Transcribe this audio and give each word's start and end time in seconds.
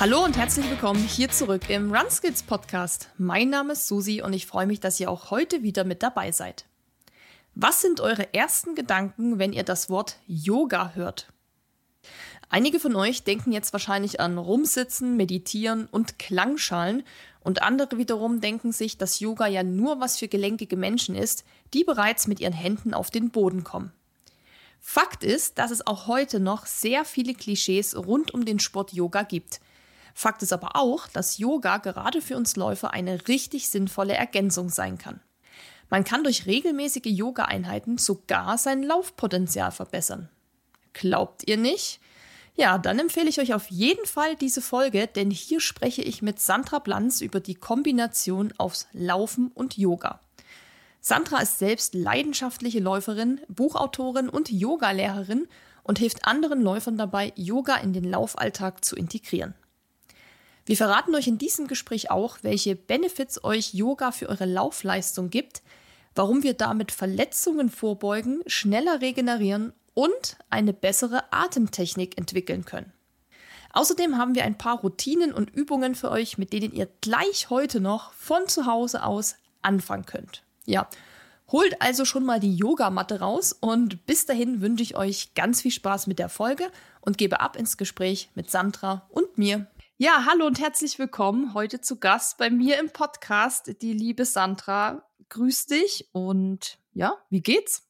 Hallo 0.00 0.24
und 0.24 0.38
herzlich 0.38 0.66
willkommen 0.70 1.06
hier 1.06 1.28
zurück 1.28 1.68
im 1.68 1.94
RunSkills 1.94 2.42
Podcast. 2.42 3.10
Mein 3.18 3.50
Name 3.50 3.74
ist 3.74 3.86
Susi 3.86 4.22
und 4.22 4.32
ich 4.32 4.46
freue 4.46 4.66
mich, 4.66 4.80
dass 4.80 4.98
ihr 4.98 5.10
auch 5.10 5.30
heute 5.30 5.62
wieder 5.62 5.84
mit 5.84 6.02
dabei 6.02 6.32
seid. 6.32 6.64
Was 7.54 7.82
sind 7.82 8.00
eure 8.00 8.32
ersten 8.32 8.74
Gedanken, 8.74 9.38
wenn 9.38 9.52
ihr 9.52 9.62
das 9.62 9.90
Wort 9.90 10.16
Yoga 10.26 10.92
hört? 10.94 11.30
Einige 12.48 12.80
von 12.80 12.96
euch 12.96 13.24
denken 13.24 13.52
jetzt 13.52 13.74
wahrscheinlich 13.74 14.20
an 14.20 14.38
Rumsitzen, 14.38 15.18
Meditieren 15.18 15.86
und 15.90 16.18
Klangschalen 16.18 17.02
und 17.40 17.60
andere 17.60 17.98
wiederum 17.98 18.40
denken 18.40 18.72
sich, 18.72 18.96
dass 18.96 19.20
Yoga 19.20 19.48
ja 19.48 19.62
nur 19.62 20.00
was 20.00 20.16
für 20.16 20.28
gelenkige 20.28 20.78
Menschen 20.78 21.14
ist, 21.14 21.44
die 21.74 21.84
bereits 21.84 22.26
mit 22.26 22.40
ihren 22.40 22.54
Händen 22.54 22.94
auf 22.94 23.10
den 23.10 23.28
Boden 23.28 23.64
kommen. 23.64 23.92
Fakt 24.80 25.24
ist, 25.24 25.58
dass 25.58 25.70
es 25.70 25.86
auch 25.86 26.06
heute 26.06 26.40
noch 26.40 26.64
sehr 26.64 27.04
viele 27.04 27.34
Klischees 27.34 27.94
rund 27.94 28.32
um 28.32 28.46
den 28.46 28.60
Sport 28.60 28.94
Yoga 28.94 29.24
gibt. 29.24 29.60
Fakt 30.20 30.42
ist 30.42 30.52
aber 30.52 30.76
auch, 30.76 31.08
dass 31.08 31.38
Yoga 31.38 31.78
gerade 31.78 32.20
für 32.20 32.36
uns 32.36 32.54
Läufer 32.54 32.92
eine 32.92 33.26
richtig 33.26 33.70
sinnvolle 33.70 34.12
Ergänzung 34.12 34.68
sein 34.68 34.98
kann. 34.98 35.18
Man 35.88 36.04
kann 36.04 36.24
durch 36.24 36.44
regelmäßige 36.44 37.06
Yoga-Einheiten 37.06 37.96
sogar 37.96 38.58
sein 38.58 38.82
Laufpotenzial 38.82 39.70
verbessern. 39.70 40.28
Glaubt 40.92 41.48
ihr 41.48 41.56
nicht? 41.56 42.00
Ja, 42.54 42.76
dann 42.76 42.98
empfehle 42.98 43.30
ich 43.30 43.40
euch 43.40 43.54
auf 43.54 43.70
jeden 43.70 44.04
Fall 44.04 44.36
diese 44.36 44.60
Folge, 44.60 45.06
denn 45.06 45.30
hier 45.30 45.58
spreche 45.58 46.02
ich 46.02 46.20
mit 46.20 46.38
Sandra 46.38 46.80
Blanz 46.80 47.22
über 47.22 47.40
die 47.40 47.54
Kombination 47.54 48.52
aus 48.58 48.88
Laufen 48.92 49.50
und 49.54 49.78
Yoga. 49.78 50.20
Sandra 51.00 51.40
ist 51.40 51.58
selbst 51.58 51.94
leidenschaftliche 51.94 52.80
Läuferin, 52.80 53.40
Buchautorin 53.48 54.28
und 54.28 54.50
Yogalehrerin 54.50 55.48
und 55.82 55.98
hilft 55.98 56.26
anderen 56.26 56.60
Läufern 56.60 56.98
dabei, 56.98 57.32
Yoga 57.36 57.76
in 57.76 57.94
den 57.94 58.04
Laufalltag 58.04 58.84
zu 58.84 58.96
integrieren. 58.96 59.54
Wir 60.70 60.76
verraten 60.76 61.16
euch 61.16 61.26
in 61.26 61.36
diesem 61.36 61.66
Gespräch 61.66 62.12
auch, 62.12 62.38
welche 62.42 62.76
Benefits 62.76 63.42
euch 63.42 63.74
Yoga 63.74 64.12
für 64.12 64.28
eure 64.28 64.44
Laufleistung 64.44 65.28
gibt, 65.28 65.62
warum 66.14 66.44
wir 66.44 66.54
damit 66.54 66.92
Verletzungen 66.92 67.70
vorbeugen, 67.70 68.44
schneller 68.46 69.00
regenerieren 69.00 69.72
und 69.94 70.36
eine 70.48 70.72
bessere 70.72 71.24
Atemtechnik 71.32 72.16
entwickeln 72.16 72.66
können. 72.66 72.92
Außerdem 73.72 74.16
haben 74.16 74.36
wir 74.36 74.44
ein 74.44 74.58
paar 74.58 74.78
Routinen 74.78 75.32
und 75.32 75.50
Übungen 75.50 75.96
für 75.96 76.12
euch, 76.12 76.38
mit 76.38 76.52
denen 76.52 76.72
ihr 76.72 76.86
gleich 77.00 77.50
heute 77.50 77.80
noch 77.80 78.12
von 78.12 78.46
zu 78.46 78.66
Hause 78.66 79.02
aus 79.02 79.34
anfangen 79.62 80.06
könnt. 80.06 80.44
Ja, 80.66 80.88
holt 81.50 81.82
also 81.82 82.04
schon 82.04 82.24
mal 82.24 82.38
die 82.38 82.54
Yogamatte 82.54 83.18
raus 83.18 83.52
und 83.58 84.06
bis 84.06 84.24
dahin 84.24 84.60
wünsche 84.60 84.84
ich 84.84 84.96
euch 84.96 85.34
ganz 85.34 85.62
viel 85.62 85.72
Spaß 85.72 86.06
mit 86.06 86.20
der 86.20 86.28
Folge 86.28 86.70
und 87.00 87.18
gebe 87.18 87.40
ab 87.40 87.56
ins 87.56 87.76
Gespräch 87.76 88.30
mit 88.36 88.52
Sandra 88.52 89.08
und 89.10 89.36
mir. 89.36 89.66
Ja, 90.02 90.24
hallo 90.24 90.46
und 90.46 90.58
herzlich 90.58 90.98
willkommen. 90.98 91.52
Heute 91.52 91.82
zu 91.82 92.00
Gast 92.00 92.38
bei 92.38 92.48
mir 92.48 92.80
im 92.80 92.88
Podcast 92.88 93.82
die 93.82 93.92
liebe 93.92 94.24
Sandra. 94.24 95.06
Grüß 95.28 95.66
dich 95.66 96.08
und 96.14 96.78
ja, 96.94 97.18
wie 97.28 97.42
geht's? 97.42 97.86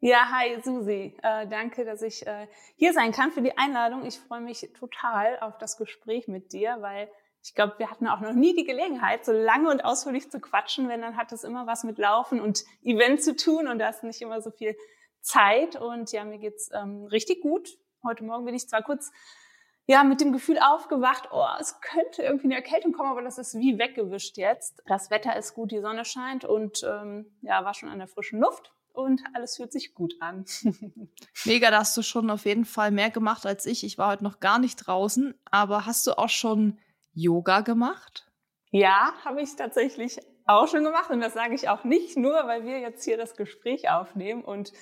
Ja, 0.00 0.32
hi 0.32 0.60
Susi. 0.64 1.16
Äh, 1.22 1.46
danke, 1.46 1.84
dass 1.84 2.02
ich 2.02 2.26
äh, 2.26 2.48
hier 2.74 2.92
sein 2.92 3.12
kann 3.12 3.30
für 3.30 3.40
die 3.40 3.56
Einladung. 3.56 4.04
Ich 4.04 4.18
freue 4.18 4.40
mich 4.40 4.68
total 4.76 5.38
auf 5.38 5.58
das 5.58 5.76
Gespräch 5.76 6.26
mit 6.26 6.52
dir, 6.52 6.78
weil 6.80 7.08
ich 7.44 7.54
glaube, 7.54 7.74
wir 7.78 7.88
hatten 7.88 8.08
auch 8.08 8.18
noch 8.18 8.32
nie 8.32 8.56
die 8.56 8.64
Gelegenheit, 8.64 9.24
so 9.24 9.30
lange 9.30 9.70
und 9.70 9.84
ausführlich 9.84 10.28
zu 10.28 10.40
quatschen. 10.40 10.88
Wenn, 10.88 11.02
dann 11.02 11.16
hat 11.16 11.30
es 11.30 11.44
immer 11.44 11.68
was 11.68 11.84
mit 11.84 11.98
Laufen 11.98 12.40
und 12.40 12.64
Event 12.82 13.22
zu 13.22 13.36
tun 13.36 13.68
und 13.68 13.78
da 13.78 13.90
ist 13.90 14.02
nicht 14.02 14.22
immer 14.22 14.42
so 14.42 14.50
viel 14.50 14.76
Zeit. 15.20 15.76
Und 15.76 16.10
ja, 16.10 16.24
mir 16.24 16.38
geht's 16.38 16.68
ähm, 16.74 17.04
richtig 17.04 17.42
gut. 17.42 17.78
Heute 18.02 18.24
Morgen 18.24 18.44
bin 18.44 18.56
ich 18.56 18.68
zwar 18.68 18.82
kurz 18.82 19.12
ja, 19.86 20.04
mit 20.04 20.20
dem 20.20 20.32
Gefühl 20.32 20.58
aufgewacht, 20.58 21.28
oh, 21.32 21.46
es 21.60 21.80
könnte 21.80 22.22
irgendwie 22.22 22.46
eine 22.46 22.56
Erkältung 22.56 22.92
kommen, 22.92 23.10
aber 23.10 23.22
das 23.22 23.38
ist 23.38 23.54
wie 23.54 23.78
weggewischt 23.78 24.36
jetzt. 24.38 24.82
Das 24.86 25.10
Wetter 25.10 25.36
ist 25.36 25.54
gut, 25.54 25.72
die 25.72 25.80
Sonne 25.80 26.04
scheint 26.04 26.44
und 26.44 26.82
ähm, 26.84 27.36
ja, 27.42 27.64
war 27.64 27.74
schon 27.74 27.88
an 27.88 27.98
der 27.98 28.08
frischen 28.08 28.40
Luft 28.40 28.72
und 28.92 29.20
alles 29.34 29.56
fühlt 29.56 29.72
sich 29.72 29.94
gut 29.94 30.14
an. 30.20 30.44
Mega, 31.44 31.70
da 31.70 31.80
hast 31.80 31.96
du 31.96 32.02
schon 32.02 32.30
auf 32.30 32.44
jeden 32.44 32.64
Fall 32.64 32.90
mehr 32.92 33.10
gemacht 33.10 33.44
als 33.44 33.66
ich. 33.66 33.84
Ich 33.84 33.98
war 33.98 34.12
heute 34.12 34.24
noch 34.24 34.38
gar 34.38 34.58
nicht 34.58 34.76
draußen, 34.76 35.34
aber 35.50 35.84
hast 35.84 36.06
du 36.06 36.16
auch 36.16 36.28
schon 36.28 36.78
Yoga 37.12 37.60
gemacht? 37.60 38.30
Ja, 38.70 39.12
habe 39.24 39.42
ich 39.42 39.56
tatsächlich 39.56 40.18
auch 40.46 40.68
schon 40.68 40.84
gemacht 40.84 41.10
und 41.10 41.20
das 41.20 41.34
sage 41.34 41.54
ich 41.54 41.68
auch 41.68 41.84
nicht 41.84 42.16
nur, 42.16 42.34
weil 42.46 42.64
wir 42.64 42.78
jetzt 42.78 43.04
hier 43.04 43.16
das 43.16 43.36
Gespräch 43.36 43.90
aufnehmen 43.90 44.44
und 44.44 44.72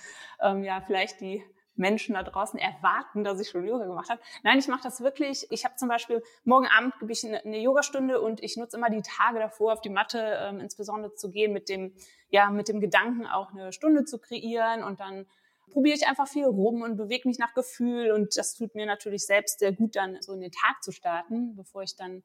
ähm, 0.41 0.63
ja 0.63 0.81
vielleicht 0.81 1.21
die 1.21 1.45
Menschen 1.81 2.15
da 2.15 2.23
draußen 2.23 2.59
erwarten, 2.61 3.25
dass 3.25 3.41
ich 3.41 3.49
schon 3.49 3.67
Yoga 3.67 3.87
gemacht 3.87 4.09
habe. 4.09 4.21
Nein, 4.45 4.59
ich 4.59 4.69
mache 4.69 4.83
das 4.85 5.01
wirklich. 5.01 5.47
Ich 5.51 5.65
habe 5.65 5.75
zum 5.77 5.89
Beispiel 5.89 6.23
morgen 6.45 6.67
Abend 6.67 6.95
gebe 7.01 7.11
ich 7.11 7.27
eine, 7.27 7.45
eine 7.45 7.59
Yogastunde 7.59 8.21
und 8.21 8.43
ich 8.43 8.57
nutze 8.57 8.77
immer 8.77 8.91
die 8.91 9.03
Tage 9.03 9.41
davor 9.41 9.73
auf 9.73 9.81
die 9.81 9.89
Matte 9.89 10.39
ähm, 10.41 10.61
insbesondere 10.61 11.15
zu 11.15 11.31
gehen 11.31 11.53
mit 11.53 11.69
dem 11.69 11.93
ja 12.29 12.51
mit 12.51 12.69
dem 12.69 12.81
Gedanken 12.81 13.27
auch 13.27 13.51
eine 13.53 13.73
Stunde 13.73 14.05
zu 14.05 14.19
kreieren 14.19 14.85
und 14.85 15.01
dann 15.01 15.27
probiere 15.71 15.97
ich 15.97 16.07
einfach 16.07 16.29
viel 16.29 16.45
rum 16.45 16.83
und 16.83 16.97
bewege 16.97 17.29
mich 17.29 17.39
nach 17.39 17.55
Gefühl 17.55 18.13
und 18.13 18.37
das 18.37 18.55
tut 18.55 18.75
mir 18.75 18.87
natürlich 18.87 19.25
selbst 19.27 19.61
sehr 19.61 19.73
gut, 19.73 19.97
dann 19.97 20.21
so 20.21 20.33
in 20.35 20.41
den 20.41 20.53
Tag 20.53 20.83
zu 20.83 20.93
starten, 20.93 21.57
bevor 21.57 21.83
ich 21.83 21.97
dann 21.97 22.23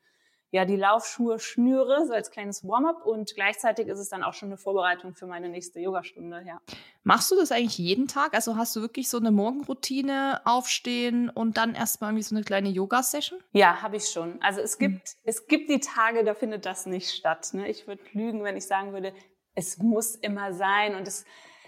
ja 0.51 0.66
die 0.66 0.75
Laufschuhe 0.75 1.39
schnüre, 1.39 2.06
so 2.06 2.13
als 2.13 2.31
kleines 2.31 2.66
Warm-up 2.67 3.06
und 3.06 3.33
gleichzeitig 3.35 3.88
ist 3.88 4.00
es 4.00 4.09
dann 4.09 4.23
auch 4.23 4.33
schon 4.33 4.50
eine 4.50 4.57
Vorbereitung 4.57 5.13
für 5.16 5.28
meine 5.28 5.50
nächste 5.50 5.79
Yogastunde, 5.79 6.44
ja. 6.47 6.59
Machst 7.03 7.29
du 7.29 7.35
das 7.35 7.51
eigentlich 7.51 7.78
jeden 7.78 8.07
Tag? 8.07 8.33
Also 8.33 8.55
hast 8.55 8.75
du 8.75 8.81
wirklich 8.81 9.09
so 9.09 9.17
eine 9.17 9.31
Morgenroutine, 9.31 10.41
aufstehen 10.45 11.29
und 11.29 11.57
dann 11.57 11.75
erstmal 11.75 12.11
irgendwie 12.11 12.23
so 12.23 12.35
eine 12.35 12.44
kleine 12.44 12.69
Yoga-Session? 12.69 13.39
Ja, 13.51 13.81
habe 13.81 13.97
ich 13.97 14.09
schon. 14.09 14.41
Also 14.41 14.61
es 14.61 14.78
gibt, 14.78 15.09
hm. 15.09 15.16
es 15.23 15.47
gibt 15.47 15.69
die 15.69 15.79
Tage, 15.79 16.23
da 16.23 16.34
findet 16.34 16.66
das 16.66 16.85
nicht 16.85 17.11
statt. 17.11 17.50
Ne? 17.53 17.69
Ich 17.69 17.88
würde 17.88 18.01
lügen, 18.13 18.44
wenn 18.44 18.57
ich 18.57 18.66
sagen 18.66 18.94
würde, 18.94 19.13
es 19.53 19.78
muss 19.78 20.16
immer 20.16 20.53
sein 20.53 20.95
und 20.95 21.07
es 21.07 21.25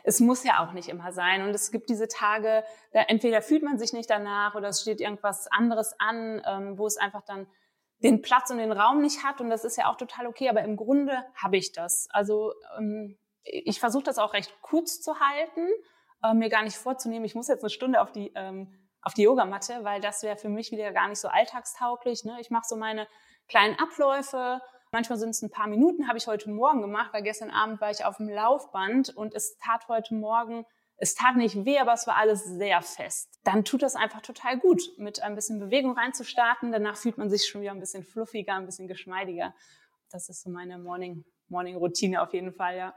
es 0.08 0.22
muss 0.22 0.46
ja 0.46 0.66
auch 0.66 0.72
nicht 0.72 0.88
immer 0.88 1.12
sein. 1.12 1.42
Und 1.42 1.50
es 1.50 1.70
gibt 1.70 1.90
diese 1.90 2.08
Tage, 2.08 2.64
da 2.94 3.02
entweder 3.02 3.42
fühlt 3.42 3.62
man 3.62 3.78
sich 3.78 3.92
nicht 3.92 4.10
danach 4.10 4.56
oder 4.56 4.70
es 4.70 4.82
steht 4.82 5.02
irgendwas 5.02 5.52
anderes 5.52 6.00
an, 6.00 6.42
ähm, 6.48 6.78
wo 6.78 6.88
es 6.88 6.96
einfach 6.96 7.24
dann 7.26 7.46
den 8.04 8.22
Platz 8.22 8.50
und 8.52 8.58
den 8.58 8.72
Raum 8.72 9.02
nicht 9.02 9.24
hat. 9.24 9.42
Und 9.42 9.50
das 9.50 9.64
ist 9.64 9.78
ja 9.78 9.90
auch 9.90 9.98
total 9.98 10.28
okay. 10.28 10.50
Aber 10.50 10.62
im 10.62 10.76
Grunde 10.76 11.24
habe 11.36 11.58
ich 11.58 11.72
das. 11.72 12.08
Also 12.12 12.54
ähm, 12.78 13.18
ich 13.44 13.80
versuche 13.80 14.04
das 14.04 14.18
auch 14.18 14.34
recht 14.34 14.54
kurz 14.62 15.02
zu 15.02 15.20
halten, 15.20 15.68
äh, 16.24 16.34
mir 16.34 16.50
gar 16.50 16.64
nicht 16.64 16.78
vorzunehmen, 16.78 17.26
ich 17.26 17.36
muss 17.36 17.48
jetzt 17.48 17.64
eine 17.64 17.70
Stunde 17.70 18.02
auf 18.02 18.12
die 18.12 18.32
ähm, 18.36 18.74
auf 19.02 19.14
die 19.14 19.22
Yogamatte, 19.22 19.84
weil 19.84 20.02
das 20.02 20.22
wäre 20.24 20.36
für 20.36 20.50
mich 20.50 20.72
wieder 20.72 20.92
gar 20.92 21.08
nicht 21.08 21.20
so 21.20 21.30
alltagstauglich. 21.30 22.26
Ne? 22.26 22.38
Ich 22.42 22.50
mache 22.50 22.66
so 22.68 22.76
meine 22.76 23.08
kleinen 23.48 23.80
Abläufe, 23.80 24.60
Manchmal 24.92 25.18
sind 25.18 25.32
es 25.32 25.42
ein 25.42 25.52
paar 25.52 25.68
Minuten, 25.68 26.08
habe 26.08 26.18
ich 26.18 26.28
heute 26.28 26.50
Morgen 26.50 26.82
gemacht, 26.82 27.10
weil 27.12 27.22
gestern 27.22 27.52
Abend 27.52 27.82
war 27.82 27.92
ich 27.92 28.06
auf 28.06 28.18
dem 28.18 28.30
Laufband 28.30 29.10
und 29.16 29.36
es 29.36 29.58
tat 29.58 29.88
heute 29.90 30.16
Morgen, 30.16 30.66
es 30.98 31.14
tat 31.14 31.36
nicht 31.36 31.66
weh, 31.66 31.78
aber 31.78 31.94
es 31.94 32.08
war 32.08 32.18
alles 32.18 32.44
sehr 32.44 32.82
fest. 32.82 33.40
Dann 33.44 33.64
tut 33.64 33.84
das 33.84 33.96
einfach 33.96 34.22
total 34.22 34.58
gut, 34.58 34.82
mit 34.98 35.22
ein 35.22 35.36
bisschen 35.36 35.60
Bewegung 35.60 35.92
reinzustarten. 35.92 36.72
Danach 36.72 36.98
fühlt 36.98 37.18
man 37.18 37.30
sich 37.30 37.48
schon 37.48 37.62
wieder 37.62 37.72
ein 37.72 37.80
bisschen 37.80 38.04
fluffiger, 38.04 38.56
ein 38.56 38.66
bisschen 38.66 38.88
geschmeidiger. 38.88 39.54
Das 40.12 40.28
ist 40.30 40.42
so 40.42 40.50
meine 40.50 40.80
Morning, 40.80 41.24
Morning 41.50 41.76
Routine 41.76 42.22
auf 42.22 42.34
jeden 42.34 42.52
Fall, 42.52 42.78
ja. 42.78 42.96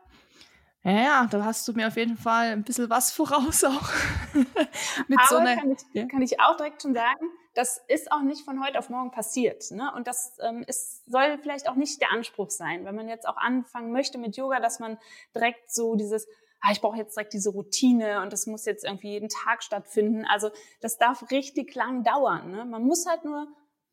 Ja, 0.82 0.92
ja, 0.92 1.28
da 1.30 1.44
hast 1.44 1.68
du 1.68 1.74
mir 1.74 1.88
auf 1.88 1.96
jeden 1.96 2.16
Fall 2.16 2.52
ein 2.52 2.64
bisschen 2.64 2.88
was 2.88 3.12
voraus 3.12 3.64
auch. 3.64 3.90
Mit 4.32 5.18
Aber 5.18 5.28
so 5.28 5.36
einer, 5.36 5.56
kann, 5.56 5.72
ich, 5.72 5.78
ja. 5.92 6.06
kann 6.06 6.22
ich 6.22 6.40
auch 6.40 6.56
direkt 6.56 6.80
schon 6.80 6.94
sagen, 6.94 7.26
das 7.54 7.82
ist 7.88 8.10
auch 8.12 8.22
nicht 8.22 8.44
von 8.46 8.64
heute 8.64 8.78
auf 8.78 8.88
morgen 8.88 9.10
passiert. 9.10 9.70
Ne? 9.72 9.92
Und 9.94 10.06
das 10.06 10.38
ähm, 10.40 10.64
ist, 10.66 11.04
soll 11.10 11.38
vielleicht 11.42 11.68
auch 11.68 11.74
nicht 11.74 12.00
der 12.00 12.12
Anspruch 12.12 12.48
sein, 12.48 12.86
wenn 12.86 12.94
man 12.94 13.08
jetzt 13.08 13.28
auch 13.28 13.36
anfangen 13.36 13.92
möchte 13.92 14.16
mit 14.16 14.36
Yoga, 14.36 14.58
dass 14.60 14.78
man 14.78 14.98
direkt 15.34 15.70
so 15.70 15.96
dieses, 15.96 16.26
ah, 16.60 16.72
ich 16.72 16.80
brauche 16.80 16.96
jetzt 16.96 17.16
direkt 17.16 17.32
diese 17.32 17.50
Routine 17.50 18.22
und 18.22 18.32
das 18.32 18.46
muss 18.46 18.64
jetzt 18.64 18.84
irgendwie 18.84 19.10
jeden 19.10 19.28
Tag 19.28 19.62
stattfinden. 19.62 20.24
Also 20.26 20.50
das 20.80 20.98
darf 20.98 21.30
richtig 21.30 21.74
lang 21.74 22.04
dauern. 22.04 22.50
Ne? 22.50 22.64
Man 22.64 22.82
muss 22.82 23.06
halt 23.06 23.24
nur 23.24 23.48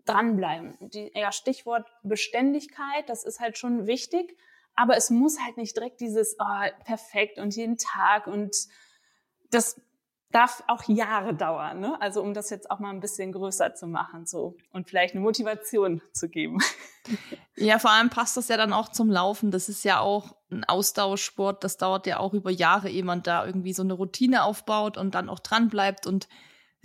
dranbleiben. 0.06 0.78
Die, 0.80 1.12
ja, 1.14 1.32
Stichwort 1.32 1.88
Beständigkeit, 2.04 3.08
das 3.08 3.24
ist 3.24 3.40
halt 3.40 3.58
schon 3.58 3.88
wichtig. 3.88 4.38
Aber 4.76 4.96
es 4.96 5.10
muss 5.10 5.40
halt 5.44 5.58
nicht 5.58 5.76
direkt 5.76 6.02
dieses 6.02 6.36
oh, 6.40 6.84
perfekt 6.86 7.40
und 7.40 7.56
jeden 7.56 7.78
Tag 7.78 8.28
und 8.28 8.56
das 9.50 9.82
darf 10.32 10.64
auch 10.68 10.84
Jahre 10.88 11.34
dauern, 11.34 11.80
ne? 11.80 12.00
Also 12.02 12.22
um 12.22 12.34
das 12.34 12.50
jetzt 12.50 12.70
auch 12.70 12.80
mal 12.80 12.90
ein 12.90 13.00
bisschen 13.00 13.32
größer 13.32 13.74
zu 13.76 13.88
machen, 13.88 14.26
so 14.26 14.56
und 14.72 14.88
vielleicht 14.88 15.16
eine 15.16 15.24
Motivation 15.24 16.02
zu 16.14 16.30
geben. 16.30 16.60
Ja, 17.60 17.80
vor 17.80 17.90
allem 17.90 18.10
passt 18.10 18.36
das 18.36 18.50
ja 18.50 18.58
dann 18.58 18.74
auch 18.74 18.90
zum 18.90 19.10
Laufen. 19.10 19.50
Das 19.50 19.70
ist 19.70 19.84
ja 19.86 20.02
auch 20.02 20.36
ein 20.52 20.64
Ausdauersport. 20.66 21.64
Das 21.64 21.78
dauert 21.78 22.06
ja 22.06 22.20
auch 22.20 22.34
über 22.34 22.52
Jahre, 22.52 22.90
ehe 22.90 23.04
man 23.04 23.24
da 23.24 23.46
irgendwie 23.46 23.72
so 23.72 23.82
eine 23.82 23.94
Routine 23.94 24.44
aufbaut 24.44 24.98
und 24.98 25.16
dann 25.16 25.30
auch 25.30 25.40
dran 25.40 25.70
bleibt 25.70 26.06
und 26.06 26.28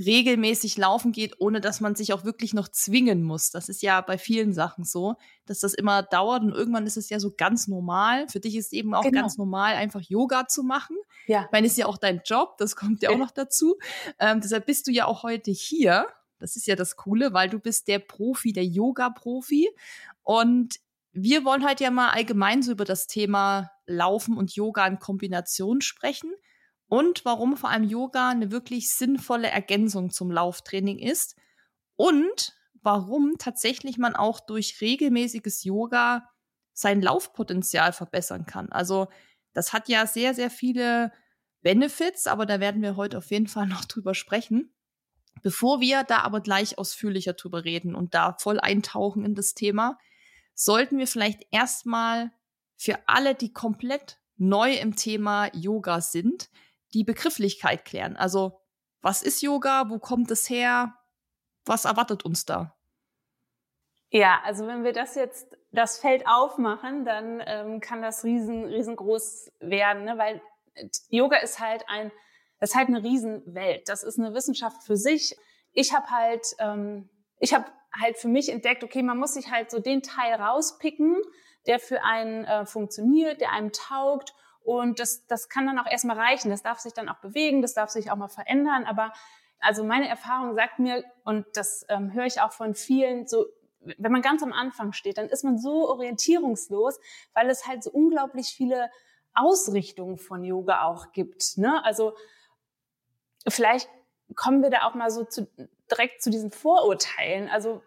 regelmäßig 0.05 0.77
laufen 0.77 1.13
geht, 1.13 1.41
ohne 1.41 1.61
dass 1.61 1.81
man 1.81 1.95
sich 1.95 2.13
auch 2.13 2.25
wirklich 2.25 2.55
noch 2.55 2.69
zwingen 2.69 3.23
muss. 3.23 3.51
Das 3.51 3.69
ist 3.69 3.83
ja 3.83 4.01
bei 4.01 4.19
vielen 4.19 4.53
Sachen 4.53 4.85
so, 4.85 5.15
dass 5.47 5.61
das 5.61 5.75
immer 5.75 6.03
dauert 6.03 6.43
und 6.43 6.53
irgendwann 6.53 6.87
ist 6.87 6.97
es 6.97 7.09
ja 7.09 7.21
so 7.21 7.33
ganz 7.37 7.69
normal. 7.69 8.29
Für 8.29 8.41
dich 8.41 8.57
ist 8.57 8.73
eben 8.73 8.95
auch 8.95 9.03
genau. 9.03 9.21
ganz 9.21 9.39
normal, 9.39 9.75
einfach 9.75 10.01
Yoga 10.01 10.47
zu 10.49 10.63
machen. 10.63 10.97
Ja. 11.27 11.45
Ich 11.45 11.53
meine, 11.53 11.67
ist 11.67 11.79
ja 11.79 11.87
auch 11.87 11.99
dein 11.99 12.23
Job, 12.25 12.57
das 12.59 12.77
kommt 12.77 13.03
ja 13.03 13.11
auch 13.11 13.19
noch 13.19 13.31
dazu. 13.31 13.79
Ähm, 14.19 14.41
deshalb 14.41 14.67
bist 14.67 14.87
du 14.87 14.91
ja 14.91 15.07
auch 15.07 15.23
heute 15.23 15.51
hier. 15.51 16.07
Das 16.39 16.57
ist 16.57 16.67
ja 16.67 16.75
das 16.75 16.97
Coole, 16.97 17.33
weil 17.33 17.49
du 17.49 17.61
bist 17.61 17.89
der 17.89 18.01
Profi, 18.01 18.53
der 18.53 18.65
Yoga-Profi. 18.65 19.71
Und 20.23 20.81
wir 21.13 21.45
wollen 21.45 21.67
heute 21.67 21.85
ja 21.85 21.91
mal 21.91 22.11
allgemein 22.11 22.63
so 22.63 22.73
über 22.73 22.85
das 22.85 23.07
Thema 23.07 23.71
Laufen 23.87 24.37
und 24.37 24.55
Yoga 24.55 24.87
in 24.87 24.99
Kombination 24.99 25.81
sprechen 25.81 26.33
und 26.93 27.25
warum 27.25 27.56
vor 27.56 27.71
allem 27.71 27.85
Yoga 27.85 28.29
eine 28.29 28.50
wirklich 28.50 28.91
sinnvolle 28.91 29.49
Ergänzung 29.49 30.11
zum 30.11 30.31
Lauftraining 30.31 30.99
ist 30.99 31.37
und 31.97 32.55
warum 32.83 33.39
tatsächlich 33.39 33.97
man 33.97 34.15
auch 34.15 34.41
durch 34.41 34.79
regelmäßiges 34.83 35.65
Yoga 35.65 36.29
sein 36.75 37.00
Laufpotenzial 37.00 37.94
verbessern 37.94 38.44
kann. 38.44 38.71
Also 38.71 39.09
das 39.55 39.73
hat 39.73 39.89
ja 39.89 40.06
sehr, 40.06 40.35
sehr 40.35 40.50
viele 40.50 41.12
Benefits, 41.62 42.27
aber 42.27 42.44
da 42.44 42.61
werden 42.61 42.83
wir 42.83 42.94
heute 42.94 43.17
auf 43.17 43.31
jeden 43.31 43.49
Fall 43.49 43.67
noch 43.67 43.87
drüber 43.87 44.15
sprechen. 44.15 44.75
Bevor 45.41 45.81
wir 45.81 46.05
da 46.05 46.19
aber 46.19 46.43
gleich 46.43 46.77
ausführlicher 46.77 47.33
drüber 47.33 47.65
reden 47.65 47.94
und 47.94 48.12
da 48.12 48.37
voll 48.39 48.61
eintauchen 48.61 49.25
in 49.25 49.35
das 49.35 49.55
Thema, 49.55 49.97
sollten 50.53 50.99
wir 50.99 51.06
vielleicht 51.06 51.47
erstmal 51.53 52.33
für 52.77 52.99
alle, 53.06 53.35
die 53.35 53.55
komplett 53.55 54.21
neu 54.37 54.75
im 54.75 54.94
Thema 54.94 55.49
Yoga 55.55 56.03
sind, 56.03 56.50
die 56.94 57.05
Begrifflichkeit 57.05 57.85
klären. 57.85 58.17
Also, 58.17 58.61
was 59.00 59.23
ist 59.23 59.43
Yoga? 59.43 59.89
Wo 59.89 59.99
kommt 59.99 60.31
es 60.31 60.49
her? 60.49 60.94
Was 61.65 61.85
erwartet 61.85 62.25
uns 62.25 62.44
da? 62.44 62.77
Ja, 64.11 64.43
also 64.44 64.67
wenn 64.67 64.85
wir 64.85 64.93
das 64.93 65.15
jetzt 65.15 65.56
das 65.71 65.99
Feld 65.99 66.27
aufmachen, 66.27 67.05
dann 67.05 67.43
ähm, 67.47 67.81
kann 67.81 68.03
das 68.03 68.25
riesen 68.25 68.67
riesengroß 68.67 69.53
werden, 69.61 70.05
ne? 70.05 70.19
weil 70.19 70.43
Yoga 71.09 71.39
ist 71.39 71.61
halt 71.61 71.85
ein, 71.89 72.12
das 72.59 72.71
ist 72.71 72.77
halt 72.77 72.89
eine 72.89 73.03
Riesenwelt. 73.03 73.89
Das 73.89 74.03
ist 74.03 74.19
eine 74.19 74.35
Wissenschaft 74.35 74.83
für 74.85 74.97
sich. 74.97 75.35
Ich 75.73 75.94
habe 75.94 76.11
halt, 76.11 76.47
ähm, 76.59 77.09
ich 77.39 77.55
habe 77.55 77.65
halt 77.99 78.19
für 78.19 78.29
mich 78.29 78.50
entdeckt, 78.50 78.85
okay, 78.85 79.03
man 79.03 79.19
muss 79.19 79.35
sich 79.35 79.50
halt 79.50 79.71
so 79.71 79.79
den 79.79 80.03
Teil 80.03 80.35
rauspicken, 80.35 81.17
der 81.67 81.79
für 81.79 82.03
einen 82.03 82.44
äh, 82.44 82.67
funktioniert, 82.67 83.41
der 83.41 83.53
einem 83.53 83.73
taugt. 83.73 84.35
Und 84.64 85.00
das, 85.00 85.26
das 85.26 85.49
kann 85.49 85.67
dann 85.67 85.79
auch 85.79 85.91
erstmal 85.91 86.19
reichen. 86.19 86.50
Das 86.50 86.62
darf 86.62 86.79
sich 86.79 86.93
dann 86.93 87.09
auch 87.09 87.19
bewegen, 87.19 87.62
das 87.62 87.75
darf 87.75 87.91
sich 87.91 88.11
auch 88.11 88.17
mal 88.17 88.29
verändern. 88.29 88.85
Aber 88.85 89.12
also 89.59 89.85
meine 89.85 90.09
Erfahrung 90.09 90.55
sagt 90.55 90.79
mir, 90.79 91.05
und 91.25 91.47
das 91.55 91.87
ähm, 91.88 92.12
höre 92.12 92.26
ich 92.26 92.41
auch 92.41 92.53
von 92.53 92.75
vielen, 92.75 93.26
so 93.26 93.47
wenn 93.99 94.12
man 94.12 94.23
ganz 94.23 94.43
am 94.43 94.53
Anfang 94.53 94.93
steht, 94.93 95.19
dann 95.19 95.29
ist 95.29 95.44
man 95.44 95.59
so 95.59 95.88
orientierungslos, 95.88 97.00
weil 97.35 97.50
es 97.50 97.67
halt 97.67 97.82
so 97.82 97.91
unglaublich 97.91 98.49
viele 98.49 98.91
Ausrichtungen 99.35 100.19
von 100.19 100.44
Yoga 100.44 100.82
auch 100.85 101.12
gibt. 101.12 101.58
Ne? 101.58 101.85
Also 101.85 102.15
vielleicht 103.49 103.88
kommen 104.37 104.62
wir 104.62 104.70
da 104.70 104.87
auch 104.87 104.94
mal 104.94 105.11
so 105.11 105.25
zu, 105.25 105.49
direkt 105.91 106.23
zu 106.23 106.31
diesen 106.31 106.50
Vorurteilen. 106.50 107.49
Also 107.49 107.82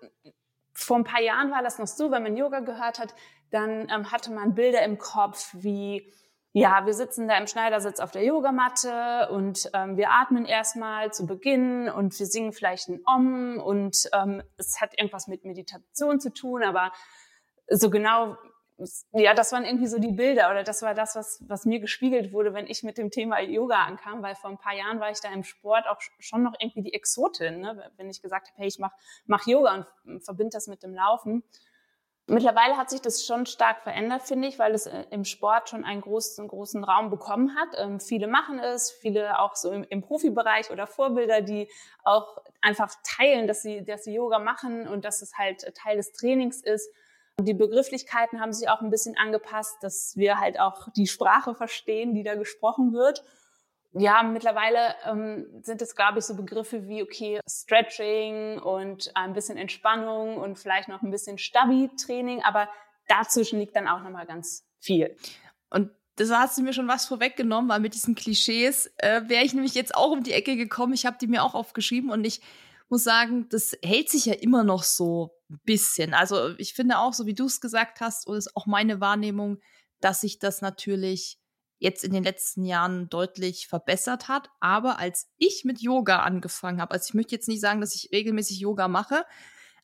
vor 0.74 0.98
ein 0.98 1.04
paar 1.04 1.22
Jahren 1.22 1.52
war 1.52 1.64
das 1.64 1.80
noch 1.80 1.88
so, 1.88 2.12
wenn 2.12 2.24
man 2.24 2.36
Yoga 2.38 2.60
gehört 2.60 3.00
hat, 3.00 3.16
dann 3.52 3.88
ähm, 3.90 4.12
hatte 4.12 4.32
man 4.32 4.56
Bilder 4.56 4.84
im 4.84 4.98
Kopf 4.98 5.54
wie 5.54 6.12
ja, 6.58 6.86
wir 6.86 6.94
sitzen 6.94 7.28
da 7.28 7.38
im 7.38 7.48
Schneidersitz 7.48 8.00
auf 8.00 8.12
der 8.12 8.24
Yogamatte 8.24 9.28
und 9.30 9.70
ähm, 9.74 9.98
wir 9.98 10.12
atmen 10.12 10.46
erstmal 10.46 11.12
zu 11.12 11.26
Beginn 11.26 11.90
und 11.90 12.18
wir 12.18 12.26
singen 12.26 12.54
vielleicht 12.54 12.88
ein 12.88 13.02
Om 13.06 13.60
und 13.60 14.10
ähm, 14.14 14.42
es 14.56 14.80
hat 14.80 14.98
irgendwas 14.98 15.28
mit 15.28 15.44
Meditation 15.44 16.22
zu 16.22 16.32
tun, 16.32 16.64
aber 16.64 16.94
so 17.68 17.90
genau, 17.90 18.38
ja, 19.12 19.34
das 19.34 19.52
waren 19.52 19.66
irgendwie 19.66 19.88
so 19.88 20.00
die 20.00 20.14
Bilder 20.14 20.50
oder 20.50 20.64
das 20.64 20.82
war 20.82 20.94
das, 20.94 21.18
was, 21.18 21.44
was 21.46 21.66
mir 21.66 21.82
gespiegelt 21.82 22.32
wurde, 22.32 22.54
wenn 22.54 22.68
ich 22.68 22.84
mit 22.84 22.98
dem 22.98 23.12
Thema 23.12 23.42
Yoga 23.42 23.84
ankam, 23.84 24.24
weil 24.24 24.36
vor 24.36 24.50
ein 24.50 24.58
paar 24.58 24.76
Jahren 24.76 25.02
war 25.02 25.12
ich 25.12 25.20
da 25.20 25.34
im 25.34 25.44
Sport 25.44 25.86
auch 25.90 26.00
schon 26.20 26.42
noch 26.42 26.54
irgendwie 26.58 26.84
die 26.84 26.94
Exotin, 26.94 27.60
ne? 27.60 27.92
wenn 27.98 28.10
ich 28.10 28.22
gesagt 28.22 28.48
habe, 28.48 28.60
hey, 28.60 28.68
ich 28.70 28.80
mach, 28.80 28.94
mach 29.26 29.46
Yoga 29.46 29.86
und 30.06 30.24
verbinde 30.24 30.52
das 30.54 30.68
mit 30.68 30.84
dem 30.84 30.94
Laufen. 30.94 31.44
Mittlerweile 32.28 32.76
hat 32.76 32.90
sich 32.90 33.02
das 33.02 33.24
schon 33.24 33.46
stark 33.46 33.84
verändert, 33.84 34.24
finde 34.24 34.48
ich, 34.48 34.58
weil 34.58 34.74
es 34.74 34.88
äh, 34.88 35.06
im 35.12 35.26
Sport 35.26 35.70
schon 35.70 35.86
einen 35.86 36.02
großen, 36.02 36.48
großen 36.48 36.84
Raum 36.84 37.12
bekommen 37.12 37.56
hat. 37.56 37.70
Ähm, 37.78 38.00
viele 38.00 38.28
machen 38.28 38.58
es, 38.58 38.92
viele 38.92 39.38
auch 39.40 39.56
so 39.56 39.72
im, 39.72 39.86
im, 39.90 40.02
Profibereich 40.02 40.72
oder 40.72 40.88
Vorbilder, 40.88 41.42
die 41.42 41.70
auch 42.04 42.42
einfach 42.62 42.92
teilen, 43.04 43.46
dass 43.46 43.62
sie, 43.62 43.86
dass 43.86 44.06
sie 44.06 44.16
Yoga 44.16 44.40
machen 44.40 44.88
und 44.88 45.06
dass 45.06 45.22
es 45.22 45.38
halt 45.38 45.72
Teil 45.76 45.98
des 45.98 46.14
Trainings 46.14 46.62
ist. 46.62 46.90
Die 47.40 47.54
Begrifflichkeiten 47.54 48.42
haben 48.42 48.54
sich 48.54 48.70
auch 48.70 48.82
ein 48.82 48.90
bisschen 48.90 49.16
angepasst, 49.18 49.78
dass 49.82 50.18
wir 50.18 50.40
halt 50.40 50.60
auch 50.60 50.88
die 50.96 51.06
Sprache 51.06 51.54
verstehen, 51.54 52.16
die 52.16 52.24
da 52.24 52.34
gesprochen 52.34 52.94
wird 52.94 53.24
ja, 53.98 54.24
mittlerweile 54.24 54.96
ähm, 55.06 55.48
sind 55.62 55.82
es, 55.82 55.96
glaube 55.96 56.20
ich, 56.20 56.26
so 56.26 56.36
Begriffe 56.36 56.88
wie, 56.88 57.02
okay, 57.02 57.40
Stretching 57.50 58.60
und 58.60 59.12
ein 59.16 59.34
bisschen 59.34 59.58
Entspannung 59.58 60.38
und 60.38 60.60
vielleicht 60.60 60.90
noch 60.90 61.02
ein 61.02 61.12
bisschen 61.12 61.38
Stabi-Training, 61.38 62.42
aber 62.44 62.70
dazwischen 63.08 63.60
liegt 63.60 63.76
dann 63.76 63.88
auch 63.88 64.02
nochmal 64.02 64.26
ganz 64.26 64.68
viel. 64.82 65.16
Und 65.70 65.92
das 66.18 66.30
hast 66.30 66.58
du 66.58 66.62
mir 66.62 66.74
schon 66.74 66.88
was 66.90 67.06
vorweggenommen, 67.06 67.70
weil 67.70 67.80
mit 67.80 67.94
diesen 67.94 68.16
Klischees 68.16 68.92
äh, 68.98 69.22
wäre 69.28 69.46
ich 69.46 69.54
nämlich 69.54 69.76
jetzt 69.76 69.96
auch 69.96 70.12
um 70.12 70.24
die 70.24 70.34
Ecke 70.34 70.58
gekommen. 70.58 70.94
Ich 70.94 71.06
habe 71.06 71.18
die 71.20 71.28
mir 71.28 71.44
auch 71.44 71.56
aufgeschrieben 71.56 72.10
und 72.10 72.26
ich 72.26 72.42
muss 72.90 73.04
sagen, 73.04 73.48
das 73.50 73.78
hält 73.84 74.10
sich 74.10 74.26
ja 74.26 74.34
immer 74.34 74.64
noch 74.64 74.84
so 74.84 75.32
ein 75.50 75.60
bisschen. 75.64 76.14
Also 76.14 76.56
ich 76.58 76.74
finde 76.74 77.00
auch, 77.00 77.14
so 77.14 77.26
wie 77.26 77.34
du 77.34 77.46
es 77.46 77.62
gesagt 77.62 78.02
hast, 78.02 78.28
und 78.28 78.36
ist 78.36 78.56
auch 78.56 78.66
meine 78.66 79.00
Wahrnehmung, 79.00 79.60
dass 80.02 80.22
sich 80.22 80.40
das 80.40 80.62
natürlich 80.62 81.40
jetzt 81.86 82.04
in 82.04 82.12
den 82.12 82.24
letzten 82.24 82.66
Jahren 82.66 83.08
deutlich 83.10 83.68
verbessert 83.68 84.28
hat. 84.28 84.50
Aber 84.60 85.00
als 85.00 85.30
ich 85.38 85.64
mit 85.64 85.82
Yoga 85.82 86.20
angefangen 86.20 86.82
habe, 86.82 86.94
also 86.94 87.06
ich 87.08 87.14
möchte 87.14 87.36
jetzt 87.36 87.48
nicht 87.48 87.62
sagen, 87.62 87.80
dass 87.80 87.96
ich 87.96 88.10
regelmäßig 88.12 88.60
Yoga 88.60 88.88
mache, 88.88 89.26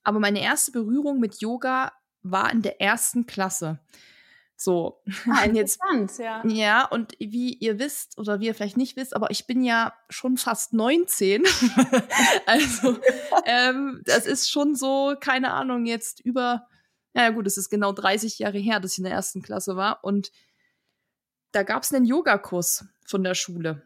aber 0.03 0.19
meine 0.19 0.41
erste 0.41 0.71
Berührung 0.71 1.19
mit 1.19 1.41
Yoga 1.41 1.93
war 2.23 2.51
in 2.51 2.61
der 2.61 2.81
ersten 2.81 3.25
Klasse. 3.25 3.79
So. 4.55 5.01
Ah, 5.27 5.43
interessant, 5.45 6.17
ja. 6.19 6.43
Ja, 6.45 6.85
und 6.85 7.13
wie 7.19 7.53
ihr 7.53 7.79
wisst 7.79 8.17
oder 8.17 8.39
wie 8.39 8.47
ihr 8.47 8.55
vielleicht 8.55 8.77
nicht 8.77 8.95
wisst, 8.95 9.15
aber 9.15 9.31
ich 9.31 9.47
bin 9.47 9.63
ja 9.63 9.93
schon 10.09 10.37
fast 10.37 10.73
19. 10.73 11.43
also, 12.45 12.97
ähm, 13.45 14.01
das 14.05 14.25
ist 14.25 14.51
schon 14.51 14.75
so, 14.75 15.15
keine 15.19 15.51
Ahnung, 15.51 15.85
jetzt 15.85 16.19
über, 16.19 16.67
ja 17.15 17.29
gut, 17.29 17.47
es 17.47 17.57
ist 17.57 17.69
genau 17.69 17.91
30 17.91 18.39
Jahre 18.39 18.59
her, 18.59 18.79
dass 18.79 18.93
ich 18.93 18.97
in 18.99 19.05
der 19.05 19.13
ersten 19.13 19.41
Klasse 19.41 19.75
war. 19.75 20.03
Und 20.03 20.31
da 21.51 21.63
gab 21.63 21.83
es 21.83 21.93
einen 21.93 22.05
Yogakurs 22.05 22.85
von 23.05 23.23
der 23.23 23.35
Schule. 23.35 23.83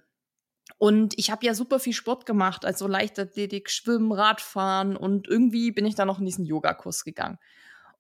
Und 0.78 1.18
ich 1.18 1.32
habe 1.32 1.46
ja 1.46 1.54
super 1.54 1.80
viel 1.80 1.94
Sport 1.94 2.26
gemacht, 2.26 2.66
also 2.66 2.88
Leichtathletik, 2.88 3.70
Schwimmen, 3.70 4.12
Radfahren 4.12 4.98
und 4.98 5.28
irgendwie 5.28 5.72
bin 5.72 5.86
ich 5.86 5.96
da 5.96 6.06
noch 6.06 6.20
in 6.20 6.26
diesen 6.26 6.46
Yogakurs 6.46 7.04
gegangen. 7.04 7.38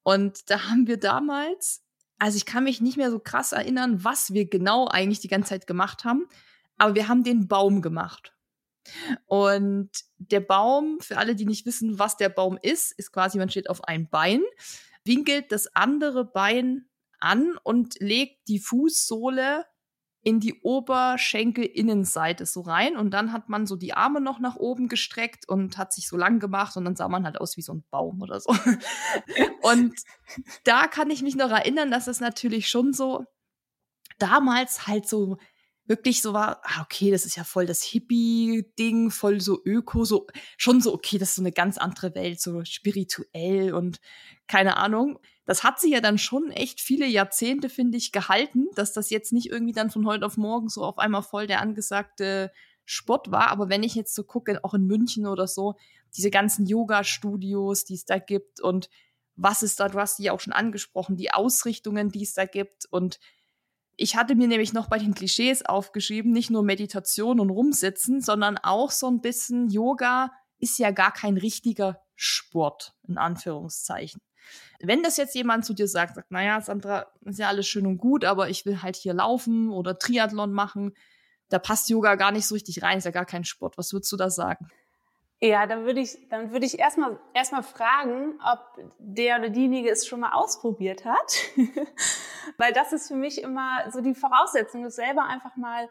Und 0.03 0.49
da 0.49 0.69
haben 0.69 0.87
wir 0.87 0.97
damals, 0.97 1.83
also 2.19 2.37
ich 2.37 2.45
kann 2.45 2.63
mich 2.63 2.81
nicht 2.81 2.97
mehr 2.97 3.11
so 3.11 3.19
krass 3.19 3.53
erinnern, 3.53 4.03
was 4.03 4.33
wir 4.33 4.49
genau 4.49 4.87
eigentlich 4.87 5.19
die 5.19 5.27
ganze 5.27 5.49
Zeit 5.49 5.67
gemacht 5.67 6.03
haben, 6.03 6.27
aber 6.77 6.95
wir 6.95 7.07
haben 7.07 7.23
den 7.23 7.47
Baum 7.47 7.81
gemacht. 7.81 8.33
Und 9.25 9.89
der 10.17 10.41
Baum, 10.41 10.99
für 10.99 11.17
alle, 11.17 11.35
die 11.35 11.45
nicht 11.45 11.65
wissen, 11.65 11.97
was 11.97 12.17
der 12.17 12.29
Baum 12.29 12.59
ist, 12.61 12.91
ist 12.91 13.11
quasi, 13.11 13.37
man 13.37 13.49
steht 13.49 13.69
auf 13.69 13.83
einem 13.85 14.09
Bein, 14.09 14.41
winkelt 15.03 15.51
das 15.51 15.75
andere 15.75 16.25
Bein 16.25 16.87
an 17.19 17.57
und 17.63 17.95
legt 17.99 18.47
die 18.47 18.59
Fußsohle 18.59 19.65
in 20.25 20.39
die 20.39 20.59
Oberschenkelinnenseite 20.61 22.47
so 22.47 22.61
rein 22.61 22.97
und 22.97 23.11
dann 23.11 23.31
hat 23.31 23.47
man 23.47 23.67
so 23.67 23.75
die 23.75 23.93
Arme 23.93 24.19
noch 24.19 24.39
nach 24.39 24.55
oben 24.55 24.87
gestreckt 24.87 25.47
und 25.47 25.77
hat 25.77 25.93
sich 25.93 26.07
so 26.07 26.17
lang 26.17 26.39
gemacht 26.39 26.75
und 26.77 26.85
dann 26.85 26.95
sah 26.95 27.07
man 27.07 27.25
halt 27.25 27.39
aus 27.39 27.57
wie 27.57 27.61
so 27.61 27.73
ein 27.73 27.85
Baum 27.91 28.23
oder 28.23 28.39
so. 28.39 28.49
und 29.61 29.93
da 30.63 30.87
kann 30.87 31.11
ich 31.11 31.21
mich 31.21 31.35
noch 31.35 31.51
erinnern, 31.51 31.91
dass 31.91 32.07
es 32.07 32.21
natürlich 32.21 32.69
schon 32.69 32.91
so 32.91 33.23
damals 34.17 34.87
halt 34.87 35.07
so 35.07 35.37
wirklich 35.87 36.21
so 36.21 36.33
war, 36.33 36.61
ah, 36.63 36.81
okay, 36.81 37.11
das 37.11 37.25
ist 37.25 37.35
ja 37.35 37.43
voll 37.43 37.65
das 37.65 37.83
Hippie-Ding, 37.83 39.11
voll 39.11 39.41
so 39.41 39.61
öko, 39.63 40.03
so 40.05 40.27
schon 40.57 40.81
so, 40.81 40.93
okay, 40.93 41.17
das 41.17 41.29
ist 41.29 41.35
so 41.35 41.41
eine 41.41 41.51
ganz 41.51 41.77
andere 41.77 42.15
Welt, 42.15 42.41
so 42.41 42.63
spirituell 42.65 43.73
und 43.73 43.99
keine 44.47 44.77
Ahnung 44.77 45.19
das 45.45 45.63
hat 45.63 45.79
sie 45.79 45.91
ja 45.91 46.01
dann 46.01 46.17
schon 46.17 46.51
echt 46.51 46.81
viele 46.81 47.05
Jahrzehnte, 47.05 47.69
finde 47.69 47.97
ich, 47.97 48.11
gehalten, 48.11 48.67
dass 48.75 48.93
das 48.93 49.11
jetzt 49.11 49.31
nicht 49.31 49.49
irgendwie 49.51 49.73
dann 49.73 49.91
von 49.91 50.05
heute 50.05 50.25
auf 50.25 50.37
morgen 50.37 50.69
so 50.69 50.83
auf 50.83 50.97
einmal 50.97 51.21
voll 51.21 51.45
der 51.45 51.61
angesagte 51.61 52.51
Sport 52.83 53.31
war. 53.31 53.49
Aber 53.49 53.69
wenn 53.69 53.83
ich 53.83 53.95
jetzt 53.95 54.15
so 54.15 54.23
gucke, 54.23 54.63
auch 54.63 54.73
in 54.73 54.87
München 54.87 55.27
oder 55.27 55.47
so, 55.47 55.75
diese 56.17 56.31
ganzen 56.31 56.65
Yoga-Studios, 56.65 57.85
die 57.85 57.93
es 57.93 58.05
da 58.05 58.17
gibt 58.17 58.59
und 58.59 58.89
was 59.35 59.61
es 59.61 59.75
da, 59.75 59.89
du 59.89 59.99
hast 59.99 60.17
die 60.17 60.23
ja 60.23 60.31
auch 60.31 60.39
schon 60.39 60.53
angesprochen, 60.53 61.17
die 61.17 61.31
Ausrichtungen, 61.31 62.09
die 62.09 62.23
es 62.23 62.33
da 62.33 62.45
gibt 62.45 62.85
und 62.89 63.19
ich 63.97 64.15
hatte 64.15 64.35
mir 64.35 64.47
nämlich 64.47 64.73
noch 64.73 64.87
bei 64.87 64.97
den 64.97 65.13
Klischees 65.13 65.65
aufgeschrieben, 65.65 66.31
nicht 66.31 66.49
nur 66.49 66.63
Meditation 66.63 67.39
und 67.39 67.49
rumsitzen, 67.49 68.21
sondern 68.21 68.57
auch 68.57 68.91
so 68.91 69.07
ein 69.07 69.21
bisschen 69.21 69.69
Yoga 69.69 70.31
ist 70.59 70.79
ja 70.79 70.91
gar 70.91 71.11
kein 71.11 71.37
richtiger 71.37 72.01
Sport, 72.15 72.93
in 73.07 73.17
Anführungszeichen. 73.17 74.21
Wenn 74.79 75.03
das 75.03 75.17
jetzt 75.17 75.35
jemand 75.35 75.65
zu 75.65 75.73
dir 75.73 75.87
sagt, 75.87 76.15
sagt, 76.15 76.31
naja, 76.31 76.61
Sandra, 76.61 77.07
ist 77.21 77.39
ja 77.39 77.47
alles 77.47 77.67
schön 77.67 77.87
und 77.87 77.97
gut, 77.97 78.25
aber 78.25 78.49
ich 78.49 78.65
will 78.65 78.81
halt 78.81 78.95
hier 78.95 79.13
laufen 79.13 79.69
oder 79.69 79.97
Triathlon 79.97 80.51
machen, 80.51 80.93
da 81.49 81.59
passt 81.59 81.89
Yoga 81.89 82.15
gar 82.15 82.31
nicht 82.31 82.47
so 82.47 82.55
richtig 82.55 82.81
rein, 82.81 82.97
ist 82.97 83.05
ja 83.05 83.11
gar 83.11 83.25
kein 83.25 83.43
Sport. 83.43 83.77
Was 83.77 83.93
würdest 83.93 84.11
du 84.11 84.17
da 84.17 84.29
sagen? 84.29 84.67
Ja, 85.41 85.67
dann 85.67 85.85
würde 85.85 85.99
ich, 85.99 86.29
dann 86.29 86.51
würde 86.51 86.65
ich 86.65 86.79
erstmal, 86.79 87.19
erstmal 87.33 87.63
fragen, 87.63 88.39
ob 88.41 88.59
der 88.99 89.39
oder 89.39 89.49
diejenige 89.49 89.89
es 89.89 90.07
schon 90.07 90.21
mal 90.21 90.31
ausprobiert 90.31 91.03
hat. 91.05 91.33
Weil 92.57 92.71
das 92.73 92.93
ist 92.93 93.09
für 93.09 93.15
mich 93.15 93.41
immer 93.41 93.91
so 93.91 94.01
die 94.01 94.15
Voraussetzung, 94.15 94.83
das 94.83 94.95
selber 94.95 95.25
einfach 95.25 95.55
mal 95.57 95.89